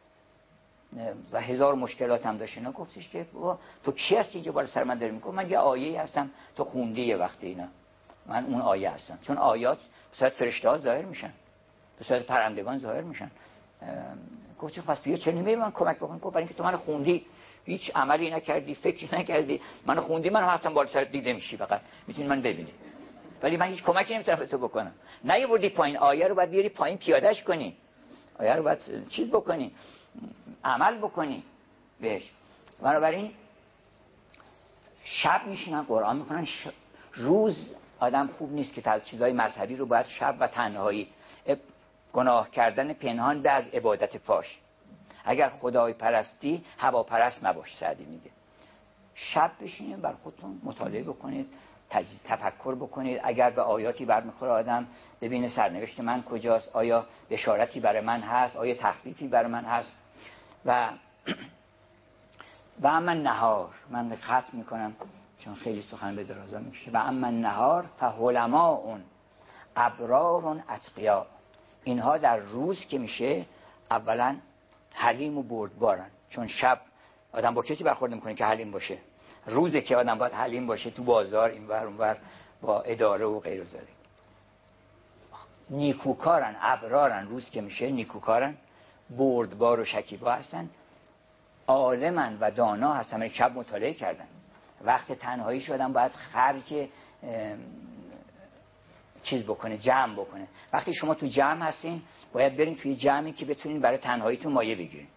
و 1.31 1.41
هزار 1.41 1.75
مشکلات 1.75 2.25
هم 2.25 2.37
داشت. 2.37 2.57
اینا 2.57 2.71
گفتش 2.71 3.09
که 3.09 3.25
تو 3.83 3.91
کی 3.91 4.15
هستی 4.15 4.41
که 4.41 4.51
بالا 4.51 4.67
سر 4.67 4.83
من 4.83 4.97
داری 4.97 5.11
میگه 5.11 5.31
من 5.31 5.49
یه 5.49 5.57
آیه 5.57 6.01
هستم. 6.01 6.29
تو 6.55 6.63
خوندی 6.63 7.01
یه 7.01 7.17
وقتی 7.17 7.47
اینا. 7.47 7.67
من 8.25 8.45
اون 8.45 8.61
آیه 8.61 8.89
هستم. 8.89 9.19
چون 9.21 9.37
آیات 9.37 9.77
به 9.77 10.17
صورت 10.17 10.33
فرشته 10.33 10.69
ها 10.69 10.77
ظاهر 10.77 11.05
میشن. 11.05 11.33
به 11.97 12.03
صورت 12.03 12.21
پرندگان 12.21 12.77
ظاهر 12.79 13.01
میشن. 13.01 13.31
گفت 14.59 14.79
پس 14.79 14.99
بیا 14.99 15.17
چه 15.17 15.31
نمی 15.31 15.55
من 15.55 15.71
کمک 15.71 15.97
بکن 15.97 16.17
گفت 16.17 16.33
برای 16.33 16.37
اینکه 16.37 16.53
تو 16.53 16.63
من 16.63 16.75
خوندی. 16.75 17.25
هیچ 17.65 17.91
عملی 17.95 18.29
نکردی 18.29 18.75
فکری 18.75 19.19
نکردی. 19.19 19.61
من 19.85 19.99
خوندی 19.99 20.29
من 20.29 20.43
حتما 20.43 20.73
بالا 20.73 20.89
سر 20.89 21.03
دیده 21.03 21.33
میشی 21.33 21.57
فقط. 21.57 21.81
می‌تونی 22.07 22.27
من 22.27 22.41
ببینی. 22.41 22.71
ولی 23.43 23.57
من 23.57 23.67
هیچ 23.67 23.83
کمکی 23.83 24.13
نمی‌تونم 24.13 24.39
به 24.39 24.45
تو 24.45 24.57
بکنم. 24.57 24.91
نه 25.23 25.47
بردی 25.47 25.69
پایین. 25.69 25.97
آیه 25.97 26.27
رو 26.27 26.35
باید 26.35 26.49
بیاری 26.49 26.69
پایین 26.69 26.97
پیادهش 26.97 27.43
کنی. 27.43 27.77
آیه 28.39 28.53
رو 28.53 28.63
باید 28.63 29.07
چیز 29.09 29.29
بکنی. 29.29 29.71
عمل 30.63 30.97
بکنی 30.97 31.43
بهش. 32.01 32.31
بنابراین 32.81 33.31
شب 35.03 35.47
میشینن 35.47 35.81
قرآن 35.81 36.17
می‌کنن 36.17 36.47
روز 37.13 37.75
آدم 37.99 38.27
خوب 38.27 38.51
نیست 38.51 38.73
که 38.73 38.89
از 38.89 39.05
چیزهای 39.05 39.33
مذهبی 39.33 39.75
رو 39.75 39.85
باید 39.85 40.05
شب 40.05 40.35
و 40.39 40.47
تنهایی 40.47 41.09
گناه 42.13 42.49
کردن 42.51 42.93
پنهان 42.93 43.41
به 43.41 43.49
عبادت 43.49 44.17
فاش. 44.17 44.59
اگر 45.25 45.49
خدای 45.49 45.93
پرستی 45.93 46.65
هوا 46.77 47.03
پرست 47.03 47.43
مباش 47.43 47.77
سعدی 47.77 48.05
میگه. 48.05 48.29
شب 49.15 49.51
بشینید 49.61 50.01
بر 50.01 50.13
خودتون 50.13 50.61
مطالعه 50.63 51.03
بکنید 51.03 51.47
تفکر 52.25 52.75
بکنید. 52.75 53.21
اگر 53.23 53.49
به 53.49 53.61
آیاتی 53.61 54.05
برمیخوره 54.05 54.51
آدم 54.51 54.87
ببینه 55.21 55.49
سرنوشت 55.49 55.99
من 55.99 56.23
کجاست 56.23 56.69
آیا 56.75 57.05
بشارتی 57.29 57.79
برای 57.79 58.01
من 58.01 58.21
هست 58.21 58.55
آیا 58.55 58.75
تخفیفی 58.75 59.27
برای 59.27 59.51
من 59.51 59.65
هست. 59.65 59.93
و 60.65 60.89
و 62.81 62.87
اما 62.87 63.13
نهار. 63.13 63.69
من 63.89 64.15
ختم 64.15 64.43
می‌کنم 64.53 64.95
چون 65.39 65.55
خیلی 65.55 65.81
سخن 65.81 66.15
به 66.15 66.23
درازا 66.23 66.59
میشه 66.59 66.91
و 66.91 66.97
اما 66.97 67.29
نهار 67.29 67.85
فهلما 67.99 68.67
اون 68.67 69.03
ابرارون 69.75 70.63
اتقیا. 70.69 71.25
اینها 71.83 72.17
در 72.17 72.37
روز 72.37 72.85
که 72.85 72.97
میشه 72.97 73.45
اولا 73.91 74.35
حلیم 74.93 75.37
و 75.37 75.43
بردبارن. 75.43 76.09
چون 76.29 76.47
شب 76.47 76.79
آدم 77.33 77.53
با 77.53 77.61
کسی 77.61 77.83
برخورد 77.83 78.13
می‌کنه 78.13 78.33
که 78.33 78.45
حلیم 78.45 78.71
باشه؟ 78.71 78.97
روزه 79.45 79.81
که 79.81 79.97
آدم 79.97 80.17
باید 80.17 80.33
حلیم 80.33 80.67
باشه 80.67 80.89
تو 80.89 81.03
بازار 81.03 81.49
این 81.49 81.67
ور 81.67 81.85
اون 81.85 82.17
با 82.61 82.81
اداره 82.81 83.25
و 83.25 83.39
غیر 83.39 83.63
زاره 83.63 83.87
نیکوکارن 85.69 86.55
ابرارن 86.61 87.27
روز 87.27 87.49
که 87.49 87.61
میشه 87.61 87.91
نیکوکارن. 87.91 88.57
بردبار 89.09 89.79
و 89.79 89.83
شکیبا 89.83 90.31
هستن. 90.31 90.69
عالمن 91.67 92.37
و 92.41 92.51
دانا 92.51 92.93
هستن 92.93 93.19
من 93.19 93.29
شب 93.29 93.57
مطالعه 93.57 93.93
کردن. 93.93 94.25
وقت 94.81 95.11
تنهایی 95.13 95.61
شدن 95.61 95.93
باید 95.93 96.11
خرج 96.11 96.87
چیز 99.23 99.43
بکنه 99.43 99.77
جمع 99.77 100.13
بکنه. 100.13 100.47
وقتی 100.73 100.93
شما 100.93 101.13
تو 101.13 101.27
جمع 101.27 101.65
هستین 101.65 102.01
باید 102.33 102.57
برین 102.57 102.75
توی 102.75 102.95
جمعی 102.95 103.31
که 103.31 103.45
بتونین 103.45 103.79
برای 103.79 103.97
تنهاییتون 103.97 104.53
مایه 104.53 104.75
بگیرین. 104.75 105.07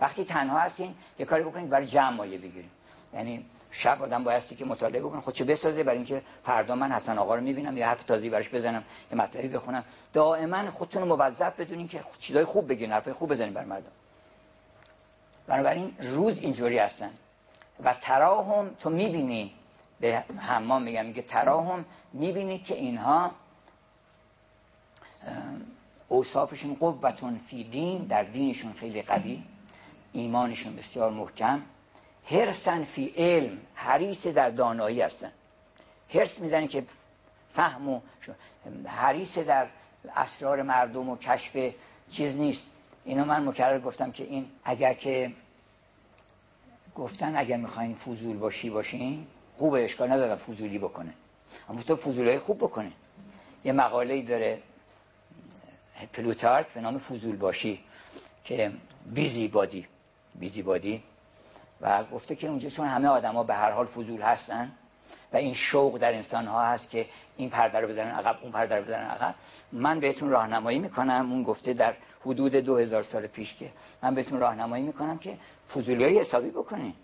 وقتی 0.00 0.24
تنها 0.24 0.58
هستین 0.58 0.94
یه 1.18 1.26
کاری 1.26 1.44
بکنید 1.44 1.70
برای 1.70 1.86
جمع 1.86 2.10
مایه 2.16 2.38
بگیرین. 2.38 2.70
یعنی 3.14 3.44
شب 3.70 4.02
آدم 4.02 4.24
بایستی 4.24 4.56
که 4.56 4.64
مطالعه 4.64 5.00
بکنه. 5.00 5.20
خودشو 5.20 5.44
بسازه؟ 5.44 5.82
برای 5.82 5.96
اینکه 5.96 6.22
فردا 6.42 6.74
من 6.74 6.92
حسن 6.92 7.18
آقا 7.18 7.34
رو 7.34 7.40
می‌بینم 7.40 7.76
یه 7.76 7.86
حرف 7.86 8.02
تازی 8.02 8.30
براش 8.30 8.48
بزنم 8.48 8.84
یه 9.12 9.18
مطلبی 9.18 9.48
بخونم. 9.48 9.84
دائما 10.12 10.70
خودتون 10.70 11.02
رو 11.02 11.16
موظف 11.16 11.60
بدونین 11.60 11.88
که 11.88 12.04
چیزای 12.18 12.44
خوب 12.44 12.68
بگین 12.68 12.92
حرفای 12.92 13.12
خوب 13.12 13.32
بزنین 13.32 13.54
بر 13.54 13.64
مردم. 13.64 13.90
بنابراین 15.46 15.94
روز 16.00 16.38
اینجوری 16.38 16.78
هستن. 16.78 17.10
و 17.84 17.94
تراهم 18.00 18.70
تو 18.80 18.90
می‌بینی 18.90 19.52
به 20.00 20.24
حمام 20.38 20.82
میگم 20.82 21.06
میگه 21.06 21.22
تراهم 21.22 21.84
می‌بینی 22.12 22.58
که 22.58 22.74
اینها 22.74 23.30
اوصافشون 26.08 26.74
قوتون 26.74 27.38
فی 27.38 27.64
دین 27.64 28.04
در 28.04 28.22
دینشون 28.22 28.72
خیلی 28.72 29.02
قوی 29.02 29.42
ایمانشون 30.12 30.76
بسیار 30.76 31.10
محکم. 31.10 31.62
هرسن 32.26 32.84
فی 32.84 33.14
علم 33.16 33.58
حریص 33.74 34.26
در 34.26 34.50
دانایی 34.50 35.00
هستن. 35.00 35.32
هرس 36.14 36.38
می‌زنی 36.38 36.68
که 36.68 36.84
فهم 37.54 37.88
و 37.88 38.00
حریص 38.86 39.38
در 39.38 39.66
اسرار 40.16 40.62
مردم 40.62 41.08
و 41.08 41.16
کشف 41.16 41.74
چیز 42.10 42.36
نیست. 42.36 42.62
اینو 43.04 43.24
من 43.24 43.48
مکرر 43.48 43.80
گفتم 43.80 44.10
که 44.10 44.24
این 44.24 44.46
اگر 44.64 44.94
که 44.94 45.32
گفتن 46.94 47.36
اگر 47.36 47.56
می‌خواین 47.56 47.94
فضول 47.94 48.36
باشی 48.36 48.70
باشین 48.70 49.26
خوب 49.56 49.74
اشکال 49.74 50.12
نداره 50.12 50.36
فضولی 50.36 50.78
بکنه. 50.78 51.12
اما 51.68 51.82
تو 51.82 51.96
فضولی 51.96 52.38
خوب 52.38 52.58
بکنه. 52.58 52.92
یه 53.64 53.72
مقاله 53.72 54.22
داره 54.22 54.58
پلوتارک 56.12 56.66
به 56.66 56.80
نام 56.80 56.98
فضول 56.98 57.36
باشی 57.36 57.80
که 58.44 58.72
بیزی 59.06 59.48
بادی 59.48 59.86
بیزی 60.34 60.62
بادی 60.62 61.02
و 61.80 62.04
گفته 62.04 62.36
که 62.36 62.48
اونجا 62.48 62.70
چون 62.70 62.86
همه 62.86 63.08
آدما 63.08 63.42
به 63.42 63.54
هر 63.54 63.70
حال 63.70 63.86
فضول 63.86 64.22
هستن 64.22 64.72
و 65.32 65.36
این 65.36 65.54
شوق 65.54 65.98
در 65.98 66.14
انسان 66.14 66.46
ها 66.46 66.64
هست 66.64 66.90
که 66.90 67.06
این 67.36 67.50
پرده 67.50 67.80
رو 67.80 67.88
بزنن 67.88 68.10
عقب 68.10 68.38
اون 68.42 68.52
پرده 68.52 68.76
رو 68.76 68.84
بزنن 68.84 69.06
عقب 69.06 69.34
من 69.72 70.00
بهتون 70.00 70.30
راهنمایی 70.30 70.78
می‌کنم. 70.78 71.32
اون 71.32 71.42
گفته 71.42 71.72
در 71.72 71.94
حدود 72.26 72.54
دو 72.54 72.76
هزار 72.76 73.02
سال 73.02 73.26
پیش 73.26 73.54
که 73.54 73.70
من 74.02 74.14
بهتون 74.14 74.40
راهنمایی 74.40 74.84
می‌کنم 74.84 75.18
که 75.18 75.38
فضولی 75.74 76.18
حسابی 76.18 76.50
بکنین. 76.50 76.94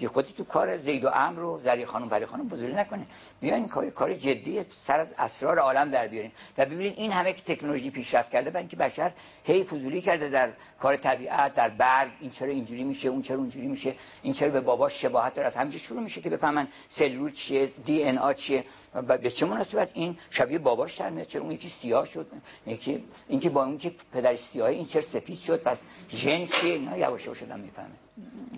بی 0.00 0.06
خودی 0.06 0.32
تو 0.32 0.44
کار 0.44 0.76
زید 0.76 1.04
و 1.04 1.08
امر 1.08 1.38
رو 1.38 1.60
زری 1.64 1.86
خانم 1.86 2.08
پری 2.08 2.26
خانم 2.26 2.48
بزرگی 2.48 2.72
نکنین. 2.72 3.06
بیاین 3.40 3.68
کار 3.68 3.90
کار 3.90 4.14
جدی 4.14 4.62
سر 4.86 5.00
از 5.00 5.08
اسرار 5.18 5.58
عالم 5.58 5.90
در 5.90 6.08
بیارین 6.08 6.32
و 6.58 6.64
ببینید 6.64 6.94
این 6.96 7.12
همه 7.12 7.32
که 7.32 7.54
تکنولوژی 7.54 7.90
پیشرفت 7.90 8.30
کرده 8.30 8.50
برای 8.50 8.62
اینکه 8.62 8.76
بشر 8.76 9.12
هی 9.44 9.64
فضولی 9.64 10.00
کرده 10.00 10.28
در 10.28 10.50
کار 10.80 10.96
طبیعت 10.96 11.54
در 11.54 11.68
برگ 11.68 12.10
این 12.20 12.30
چرا 12.30 12.48
اینجوری 12.48 12.84
میشه 12.84 13.08
اون 13.08 13.22
چرا 13.22 13.36
اونجوری 13.36 13.66
میشه 13.66 13.94
این 14.22 14.32
چرا 14.32 14.50
به 14.50 14.60
باباش 14.60 15.02
شباهت 15.02 15.34
داره. 15.34 15.50
همینجا 15.50 15.78
شروع 15.78 16.02
میشه 16.02 16.20
که 16.20 16.30
بفهمن 16.30 16.68
سلول 16.88 17.32
چیه 17.32 17.72
دی 17.86 18.02
ان 18.02 18.18
آ 18.18 18.32
چیه. 18.32 18.64
و 18.94 19.18
به 19.18 19.30
چه 19.30 19.46
مناسبت 19.46 19.90
این 19.92 20.18
شبیه 20.30 20.58
باباش 20.58 20.96
در 20.96 21.10
میاد 21.10 21.26
چرا 21.26 21.42
اون 21.42 21.52
یکی 21.52 21.72
سیاه 21.82 22.06
شد 22.06 22.26
یکی 22.66 23.04
اینکه 23.28 23.50
با 23.50 23.64
اون 23.64 23.78
که 23.78 23.92
پدر 24.12 24.36
سیاه 24.36 24.68
این 24.68 24.86
چرا 24.86 25.02
سفید 25.02 25.38
شد 25.38 25.62
پس 25.62 25.78
ژن 26.10 26.46
چیه؟ 26.46 26.74
اینا 26.74 26.96
یواش 26.96 27.26
یواش 27.26 27.42
می‌فهمه. 27.42 27.88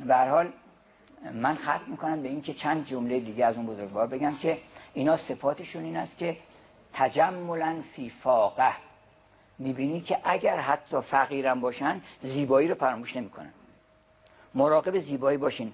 به 0.07 0.15
هر 0.15 0.29
حال 0.29 0.53
من 1.35 1.55
ختم 1.55 1.81
می‌کنم 1.87 2.23
به 2.23 2.29
اینکه 2.29 2.55
چند 2.55 2.87
جمله 2.87 3.21
دیگه 3.21 3.47
از 3.47 3.57
اون 3.57 3.67
بزرگوار 3.67 4.07
بگم 4.07 4.37
که 4.37 4.59
اینا 4.95 5.17
صفاتشون 5.17 5.85
این 5.85 5.97
است 5.97 6.19
که 6.19 6.37
تجملا 6.93 7.83
فی 7.95 8.11
فاقه. 8.11 8.73
می‌بینی 9.59 10.01
که 10.01 10.19
اگر 10.25 10.61
حتی 10.61 11.01
فقیرم 11.01 11.61
باشن 11.61 12.01
زیبایی 12.23 12.69
رو 12.69 12.75
فراموش 12.75 13.17
نمی‌کنن. 13.17 13.53
مراقب 14.55 14.99
زیبایی 14.99 15.39
باشین. 15.39 15.73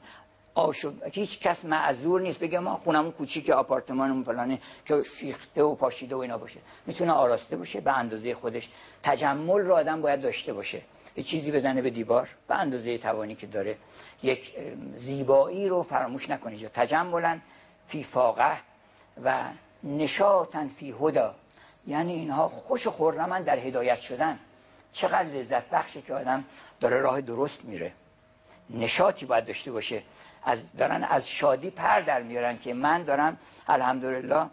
آشو 0.55 0.93
هیچ 1.12 1.41
کس 1.41 1.65
معذور 1.65 2.20
نیست 2.20 2.39
بگه 2.39 2.59
ما 2.59 2.77
خونمون 2.77 3.12
کوچیک 3.12 3.51
آپارتمانمون 3.51 4.23
فلانه 4.23 4.59
که 4.85 5.03
فیخته 5.20 5.62
و 5.62 5.75
پاشیده 5.75 6.15
و 6.16 6.19
اینا 6.19 6.39
باشه. 6.39 6.61
می‌تونه 6.87 7.12
آراسته 7.12 7.57
باشه 7.57 7.81
به 7.81 7.99
اندازه 7.99 8.35
خودش. 8.35 8.69
تجمل 9.03 9.61
رو 9.61 9.75
آدم 9.75 10.03
باید 10.03 10.23
داشته 10.23 10.53
باشه. 10.53 10.83
یه 11.19 11.24
چیزی 11.24 11.53
بزنه 11.53 11.82
به 11.82 11.90
دیوار 11.90 12.28
به 12.49 12.55
اندازه 12.55 12.99
توانی 12.99 13.35
که 13.35 13.47
داره. 13.47 13.77
یک 14.23 14.53
زیبایی 14.97 15.69
رو 15.69 15.82
فراموش 15.82 16.31
نکنید 16.31 16.61
یا 16.61 16.69
تجملا 16.74 17.39
فی 17.86 18.05
فاقه 18.05 18.57
و 19.24 19.45
نشاطن 19.85 20.69
فی 20.69 20.95
هدا 21.01 21.35
یعنی 21.86 22.12
اینها 22.12 22.49
خوش 22.49 22.86
و 22.86 22.90
خورمن 22.90 23.43
در 23.43 23.59
هدایت 23.59 24.01
شدن. 24.01 24.39
چقدر 24.93 25.28
لذت 25.28 25.70
بخشه 25.70 26.03
که 26.03 26.15
آدم 26.15 26.45
داره 26.81 27.01
راه 27.01 27.20
درست 27.20 27.65
میره. 27.65 27.93
نشاطی 28.70 29.27
باید 29.27 29.47
داشته 29.47 29.73
باشه. 29.73 30.03
از 30.45 30.77
دارن 30.77 31.05
از 31.05 31.28
شادی 31.28 31.70
پر 31.70 32.01
در 32.01 32.23
میارن 32.23 32.59
که 32.59 32.74
من 32.74 33.03
دارم 33.03 33.39
الحمدلله 33.69 34.47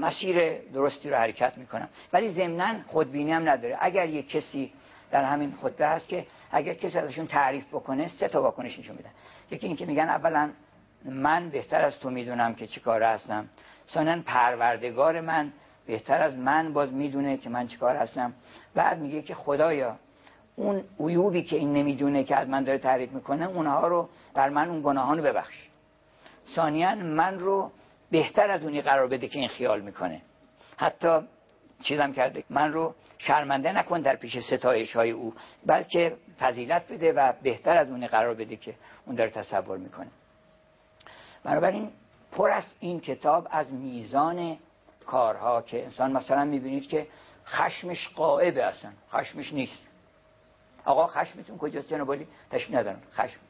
مسیر 0.00 0.58
درستی 0.58 1.10
رو 1.10 1.16
حرکت 1.16 1.58
می‌کنم. 1.58 1.88
ولی 2.12 2.30
ضمنا 2.30 2.74
خودبینی 2.86 3.32
هم 3.32 3.48
نداره. 3.48 3.78
اگر 3.80 4.08
یک 4.08 4.28
کسی 4.30 4.72
در 5.12 5.24
همین 5.24 5.54
خطبه 5.62 5.86
هست 5.86 6.08
که 6.08 6.26
اگر 6.50 6.74
کسی 6.74 6.98
ازشون 6.98 7.26
تعریف 7.26 7.66
بکنه 7.68 8.08
سه 8.08 8.28
تا 8.28 8.42
واکنش 8.42 8.78
نشون 8.78 8.96
میدن. 8.96 9.10
یکی 9.50 9.66
اینکه 9.66 9.86
میگن 9.86 10.08
اولا 10.08 10.50
من 11.04 11.48
بهتر 11.48 11.84
از 11.84 11.98
تو 11.98 12.10
می‌دونم 12.10 12.54
که 12.54 12.66
چی 12.66 12.80
کار 12.80 13.02
هستم. 13.02 13.48
ثانیا 13.88 14.22
پروردگار 14.26 15.20
من 15.20 15.52
بهتر 15.86 16.22
از 16.22 16.36
من 16.36 16.72
باز 16.72 16.92
می‌دونه 16.92 17.36
که 17.36 17.50
من 17.50 17.66
چیکار 17.66 17.96
هستم. 17.96 18.32
بعد 18.74 18.98
میگه 18.98 19.22
که 19.22 19.34
خدایا 19.34 19.96
اون 20.56 20.84
عیوبی 21.00 21.42
که 21.42 21.56
این 21.56 21.72
نمی‌دونه 21.72 22.24
که 22.24 22.36
از 22.36 22.48
من 22.48 22.64
داره 22.64 22.78
تعریف 22.78 23.12
می‌کنه 23.12 23.46
اونها 23.46 23.88
رو 23.88 24.08
بر 24.34 24.48
من 24.48 24.68
اون 24.68 24.82
گناهان 24.82 25.18
رو 25.18 25.24
ببخش. 25.24 25.68
ثانیا 26.54 26.94
من 26.94 27.38
رو 27.38 27.70
بهتر 28.10 28.50
از 28.50 28.62
اونی 28.62 28.82
قرار 28.82 29.06
بده 29.06 29.28
که 29.28 29.38
این 29.38 29.48
خیال 29.48 29.80
می‌کنه. 29.80 30.22
حتی 30.76 31.20
چیزم 31.82 32.12
کرده. 32.12 32.44
من 32.50 32.72
رو 32.72 32.94
شرمنده 33.18 33.72
نکن 33.72 34.00
در 34.00 34.16
پیش 34.16 34.38
ستایش 34.38 34.96
های 34.96 35.10
او 35.10 35.34
بلکه 35.66 36.16
فضیلت 36.40 36.92
بده 36.92 37.12
و 37.12 37.32
بهتر 37.42 37.76
از 37.76 37.88
اونی 37.88 38.06
قرار 38.06 38.34
بده 38.34 38.56
که 38.56 38.74
اون 39.06 39.16
داره 39.16 39.30
تصور 39.30 39.78
می‌کنه. 39.78 40.08
بنابراین 41.44 41.90
پر 42.32 42.50
است 42.50 42.76
این 42.80 43.00
کتاب 43.00 43.48
از 43.50 43.72
میزان 43.72 44.56
کارها 45.06 45.62
که 45.62 45.84
انسان 45.84 46.12
مثلا 46.12 46.44
می‌بینید 46.44 46.88
که 46.88 47.06
خشمش 47.46 48.08
قائبه 48.08 48.64
اصلا 48.64 48.90
خشمش 49.12 49.52
نیست. 49.52 49.88
آقا 50.84 51.06
خشمتون 51.06 51.58
کجاست 51.58 51.88
جنابالی 51.88 52.26
تشبیه 52.50 52.78
ندارم. 52.78 53.02
خشم 53.12 53.40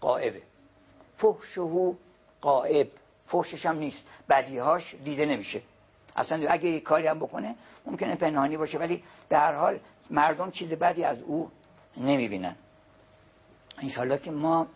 قائبه 0.00 0.42
فحشه 1.16 1.94
قائب 2.40 2.88
فحشش 3.26 3.66
هم 3.66 3.78
نیست. 3.78 4.06
بدیهاش 4.28 4.94
دیده 5.04 5.26
نمیشه. 5.26 5.62
اصلا 6.18 6.48
اگه 6.48 6.68
یک 6.68 6.82
کاری 6.82 7.06
هم 7.06 7.18
بکنه 7.18 7.54
ممکنه 7.86 8.14
پنهانی 8.14 8.56
باشه 8.56 8.78
ولی 8.78 9.02
به 9.28 9.38
هر 9.38 9.52
حال 9.52 9.78
مردم 10.10 10.50
چیز 10.50 10.72
بدی 10.72 11.04
از 11.04 11.22
او 11.22 11.50
نمی‌بینن. 11.96 12.54
انشالله 13.78 14.18
که 14.18 14.30
ما 14.30 14.66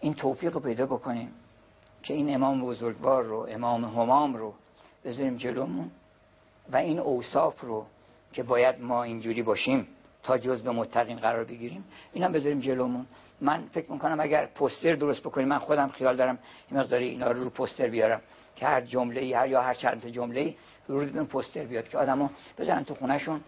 این 0.00 0.14
توفیق 0.14 0.54
رو 0.54 0.60
پیدا 0.60 0.86
بکنیم 0.86 1.32
که 2.02 2.14
این 2.14 2.34
امام 2.34 2.60
بزرگوار 2.60 3.24
رو 3.24 3.46
امام 3.50 3.84
همام 3.84 4.36
رو 4.36 4.54
بذاریم 5.04 5.36
جلومون 5.36 5.90
و 6.72 6.76
این 6.76 6.98
اوصاف 6.98 7.60
رو 7.60 7.86
که 8.32 8.42
باید 8.42 8.80
ما 8.80 9.02
اینجوری 9.02 9.42
باشیم 9.42 9.88
تا 10.22 10.38
جزء 10.38 10.72
متقین 10.72 11.16
قرار 11.16 11.44
بگیریم 11.44 11.84
این 12.12 12.24
هم 12.24 12.32
بذاریم 12.32 12.60
جلومون. 12.60 13.06
من 13.40 13.64
فکر 13.72 13.92
می‌کنم 13.92 14.20
اگر 14.20 14.46
پوستر 14.46 14.92
درست 14.92 15.20
بکنیم 15.20 15.48
من 15.48 15.58
خودم 15.58 15.88
خیال 15.88 16.16
دارم 16.16 16.38
این 16.70 16.80
مقداری 16.80 17.08
اینا 17.08 17.30
رو 17.30 17.44
رو 17.44 17.50
پوستر 17.50 17.88
بیارم. 17.88 18.20
که 18.58 18.66
هر 18.66 18.80
جمله 18.80 19.36
هر 19.36 19.48
یا 19.48 19.62
هر 19.62 19.74
چند 19.74 20.06
جمله 20.06 20.54
رو 20.88 21.00
رو 21.00 21.24
پوستر 21.24 21.64
بیاد 21.64 21.88
که 21.88 21.98
آدمو 21.98 22.28
بزنن 22.58 22.84
تو 22.84 22.94
خونهشون 22.94 23.40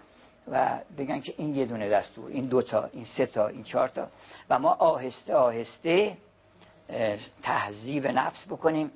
و 0.49 0.79
بگن 0.99 1.21
که 1.21 1.35
این 1.37 1.55
یه 1.55 1.67
دونه 1.67 1.89
دستور 1.89 2.31
این 2.31 2.47
دوتا 2.47 2.91
این 2.93 3.05
سه 3.05 3.27
تا 3.27 3.47
این 3.47 3.63
چهار 3.63 3.89
تا. 3.89 4.07
و 4.51 4.59
ما 4.59 4.73
آهسته 4.73 5.35
آهسته 5.35 6.17
تهذیب 7.43 8.07
نفس 8.07 8.47
بکنیم 8.47 8.91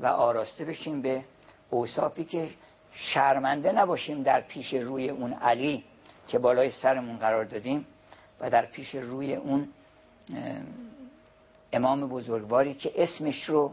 و 0.00 0.06
آراسته 0.06 0.64
بشیم 0.64 1.02
به 1.02 1.24
اوصافی 1.70 2.24
که 2.24 2.48
شرمنده 2.92 3.72
نباشیم 3.72 4.22
در 4.22 4.40
پیش 4.40 4.74
روی 4.74 5.10
اون 5.10 5.32
علی 5.32 5.84
که 6.28 6.38
بالای 6.38 6.70
سرمون 6.70 7.16
قرار 7.16 7.44
دادیم 7.44 7.86
و 8.40 8.50
در 8.50 8.66
پیش 8.66 8.94
روی 8.94 9.34
اون 9.34 9.68
امام 11.72 12.08
بزرگواری 12.08 12.74
که 12.74 13.02
اسمش 13.02 13.44
رو 13.44 13.72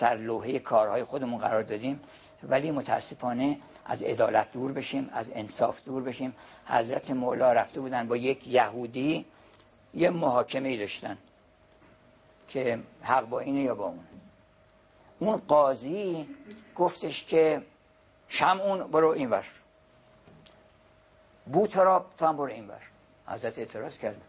سر 0.00 0.16
لوحه 0.16 0.58
کارهای 0.58 1.04
خودمون 1.04 1.40
قرار 1.40 1.62
دادیم. 1.62 2.00
ولی 2.42 2.70
متاسفانه 2.70 3.58
از 3.84 4.02
عدالت 4.02 4.52
دور 4.52 4.72
بشیم 4.72 5.10
از 5.12 5.26
انصاف 5.34 5.84
دور 5.84 6.02
بشیم. 6.02 6.34
حضرت 6.66 7.10
مولا 7.10 7.52
رفته 7.52 7.80
بودن 7.80 8.08
با 8.08 8.16
یک 8.16 8.48
یهودی 8.48 9.24
یه 9.94 10.10
محاکمه 10.10 10.68
ای 10.68 10.78
داشتن 10.78 11.18
که 12.48 12.78
حق 13.02 13.28
با 13.28 13.40
اینه 13.40 13.62
یا 13.62 13.74
با 13.74 13.84
اون. 13.84 14.04
اون 15.18 15.36
قاضی 15.36 16.28
گفتش 16.76 17.24
که 17.24 17.62
شمعون 18.28 18.90
برو 18.90 19.08
این 19.08 19.30
ور 19.30 19.46
بوتراب 21.46 22.06
تو 22.18 22.26
هم 22.26 22.36
برو 22.36 22.52
این 22.52 22.68
ور 22.68 22.82
حضرت 23.26 23.58
اعتراض 23.58 23.98
کرد. 23.98 24.22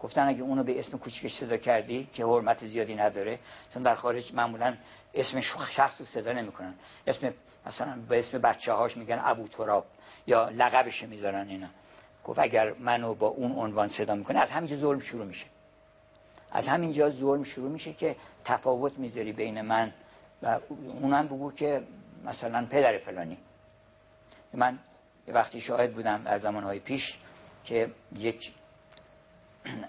گفتن 0.00 0.28
اگه 0.28 0.42
اونو 0.42 0.64
به 0.64 0.78
اسم 0.78 0.98
کوچیکش 0.98 1.38
صدا 1.40 1.56
کردی 1.56 2.08
که 2.12 2.24
حرمت 2.24 2.66
زیادی 2.66 2.94
نداره 2.94 3.38
چون 3.74 3.82
در 3.82 3.94
خارج 3.94 4.34
معمولا 4.34 4.76
اسم 5.14 5.40
شخص 5.70 6.00
رو 6.00 6.06
صدا 6.06 6.32
نمی‌کنن. 6.32 6.74
اسم 7.06 7.34
مثلا 7.66 7.98
به 8.08 8.18
اسم 8.18 8.38
بچه 8.38 8.72
هاش 8.72 8.96
میگن 8.96 9.20
ابو 9.24 9.48
تراب 9.48 9.86
یا 10.26 10.48
لقبش 10.48 11.02
می‌ذارن 11.02 11.48
اینا. 11.48 11.68
گفت 12.24 12.38
اگر 12.38 12.72
منو 12.72 13.14
با 13.14 13.26
اون 13.26 13.52
عنوان 13.52 13.88
صدا 13.88 14.14
می‌کنه 14.14 14.38
از 14.38 14.50
همینجا 14.50 14.76
ظلم 14.76 15.00
شروع 15.00 15.24
میشه. 15.24 15.46
از 16.52 16.66
همینجا 16.66 17.10
ظلم 17.10 17.44
شروع 17.44 17.70
میشه 17.70 17.92
که 17.92 18.16
تفاوت 18.44 18.98
می‌ذاری 18.98 19.32
بین 19.32 19.60
من 19.60 19.92
و 20.42 20.60
اونم 21.00 21.26
بگو 21.26 21.52
که 21.52 21.82
مثلا 22.24 22.66
پدر 22.66 22.98
فلانی. 22.98 23.38
من 24.52 24.78
وقتی 25.28 25.60
شاهد 25.60 25.94
بودم 25.94 26.22
در 26.22 26.38
زمانهای 26.38 26.78
پیش 26.78 27.18
که 27.64 27.90
یک 28.16 28.52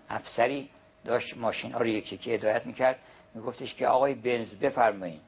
افسری 0.09 0.69
داشت 1.05 1.37
ماشین 1.37 1.71
ها 1.71 1.79
رو 1.79 1.87
یکی 1.87 2.17
که 2.17 2.31
هدایت 2.31 2.65
می‌کرد. 2.65 2.99
میگفتش 3.33 3.75
که 3.75 3.87
آقای 3.87 4.13
بنز 4.13 4.53
بفرمایید. 4.53 5.21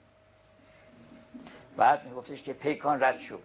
بعد 1.77 2.05
میگفتش 2.05 2.43
که 2.43 2.53
پیکان 2.53 3.03
رد 3.03 3.19
شد. 3.19 3.39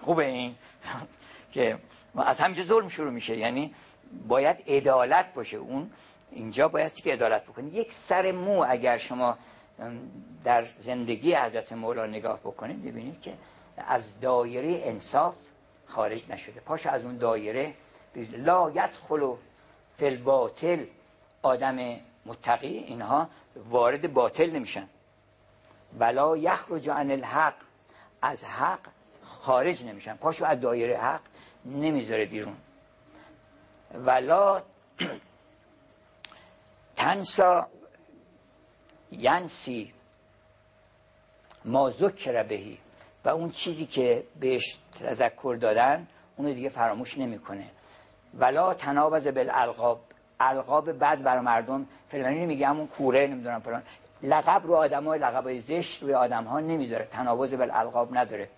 خوبه 0.00 0.26
این 0.26 0.54
که 1.52 1.78
از 2.16 2.38
همینجا 2.38 2.64
ظلم 2.64 2.88
شروع 2.88 3.10
میشه. 3.10 3.36
یعنی 3.36 3.74
باید 4.28 4.56
عدالت 4.66 5.34
باشه. 5.34 5.56
اون 5.56 5.90
اینجا 6.32 6.68
باید 6.68 6.92
که 6.92 7.12
عدالت 7.12 7.44
بکنید 7.44 7.74
یک 7.74 7.92
سر 8.08 8.32
مو 8.32 8.64
اگر 8.68 8.98
شما 8.98 9.38
در 10.44 10.66
زندگی 10.78 11.34
حضرت 11.34 11.72
مولا 11.72 12.06
نگاه 12.06 12.40
بکنید 12.40 12.84
ببینید 12.84 13.20
که 13.20 13.32
از 13.76 14.20
دایره 14.20 14.82
انصاف 14.84 15.36
خارج 15.86 16.30
نشده. 16.30 16.60
پاش 16.60 16.86
از 16.86 17.04
اون 17.04 17.16
دایره 17.16 17.74
لا 18.16 18.70
یدخل 18.70 19.34
فی 19.96 20.16
باطل 20.16 20.86
آدم 21.42 21.96
متقی 22.26 22.78
اینها 22.78 23.28
وارد 23.56 24.12
باطل 24.12 24.50
نمیشن. 24.50 24.88
ولا 25.98 26.36
یخرج 26.36 26.90
عن 26.90 27.10
الحق. 27.10 27.54
از 28.22 28.44
حق 28.44 28.80
خارج 29.22 29.84
نمیشن. 29.84 30.16
پاشو 30.16 30.44
از 30.44 30.60
دایره 30.60 30.98
حق 30.98 31.20
نمی‌ذاره 31.64 32.24
بیرون. 32.24 32.56
ولا 33.94 34.62
تنسا 36.96 37.66
ینسی 39.12 39.92
ما 41.64 41.90
ذکر 41.90 42.42
بهی. 42.42 42.78
و 43.24 43.28
اون 43.28 43.50
چیزی 43.50 43.86
که 43.86 44.24
بهش 44.40 44.78
تذکر 45.00 45.58
دادن 45.60 46.06
اونو 46.36 46.54
دیگه 46.54 46.68
فراموش 46.68 47.18
نمی‌کنه. 47.18 47.70
ولا 48.34 48.74
تنابز 48.74 49.26
بالالقاب. 49.26 50.00
القاب 50.40 50.98
بد 50.98 51.22
بر 51.22 51.40
مردم. 51.40 51.86
فلانی 52.08 52.46
میگه 52.46 52.68
همون 52.68 52.86
کوره 52.86 53.26
نمی‌دونم 53.26 53.60
فلان. 53.60 53.82
لقب 54.22 54.62
رو 54.66 54.74
آدم 54.74 55.04
های 55.04 55.18
لقب 55.18 55.44
های 55.44 55.60
زشت 55.60 56.02
روی 56.02 56.14
آدم 56.14 56.44
ها 56.44 56.60
نمی‌ذاره. 56.60 57.08
تنابز 57.12 57.54
بالالقاب 57.54 58.16
نداره. 58.16 58.48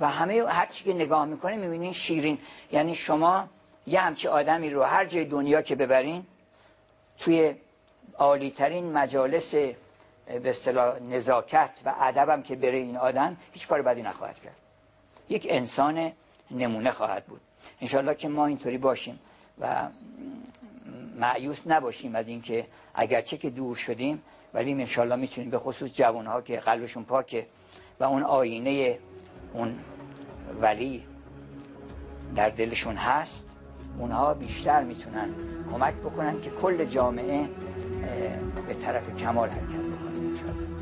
و 0.00 0.08
همه 0.08 0.44
هر 0.48 0.66
چی 0.66 0.84
که 0.84 0.92
نگاه 0.92 1.24
می‌کنه 1.24 1.56
می‌بینین 1.56 1.92
شیرین. 1.92 2.38
یعنی 2.72 2.94
شما 2.94 3.48
یه 3.86 4.00
همچی 4.00 4.28
آدمی 4.28 4.70
رو 4.70 4.82
هر 4.82 5.04
جای 5.04 5.24
دنیا 5.24 5.62
که 5.62 5.74
ببرین 5.74 6.24
توی 7.18 7.54
عالیترین 8.18 8.92
مجالس 8.92 9.54
به 9.54 10.50
اصطلاح 10.50 11.02
نزاکت 11.02 11.70
و 11.84 11.94
ادبم 12.00 12.42
که 12.42 12.56
بره 12.56 12.78
این 12.78 12.96
آدم 12.96 13.36
هیچ 13.52 13.68
کار 13.68 13.82
بدی 13.82 14.02
نخواهد 14.02 14.40
کرد. 14.40 14.56
یک 15.28 15.46
انسان 15.50 16.12
نمونه 16.50 16.90
خواهد 16.90 17.24
بود. 17.24 17.40
انشالله 17.84 18.14
که 18.14 18.28
ما 18.28 18.46
اینطوری 18.46 18.78
باشیم 18.78 19.18
و 19.60 19.88
معیوس 21.20 21.66
نباشیم 21.66 22.14
از 22.14 22.28
اینکه 22.28 22.66
اگرچه 22.94 23.36
که 23.36 23.50
دور 23.50 23.76
شدیم 23.76 24.22
ولی 24.54 24.72
انشالله 24.72 25.16
می‌تونیم 25.16 25.50
به 25.50 25.58
خصوص 25.58 25.92
جوانها 25.92 26.40
که 26.40 26.56
قلبشون 26.56 27.04
پاکه 27.04 27.46
و 28.00 28.04
اون 28.04 28.22
آینه 28.22 28.98
اون 29.52 29.74
ولی 30.60 31.04
در 32.36 32.50
دلشون 32.50 32.96
هست 32.96 33.46
اونها 33.98 34.34
بیشتر 34.34 34.82
می‌تونن 34.82 35.28
کمک 35.72 35.94
بکنن 35.94 36.40
که 36.40 36.50
کل 36.50 36.84
جامعه 36.84 37.48
به 38.66 38.74
طرف 38.74 39.16
کمال 39.16 39.48
حرکت 39.48 39.66
بکنه 39.66 40.73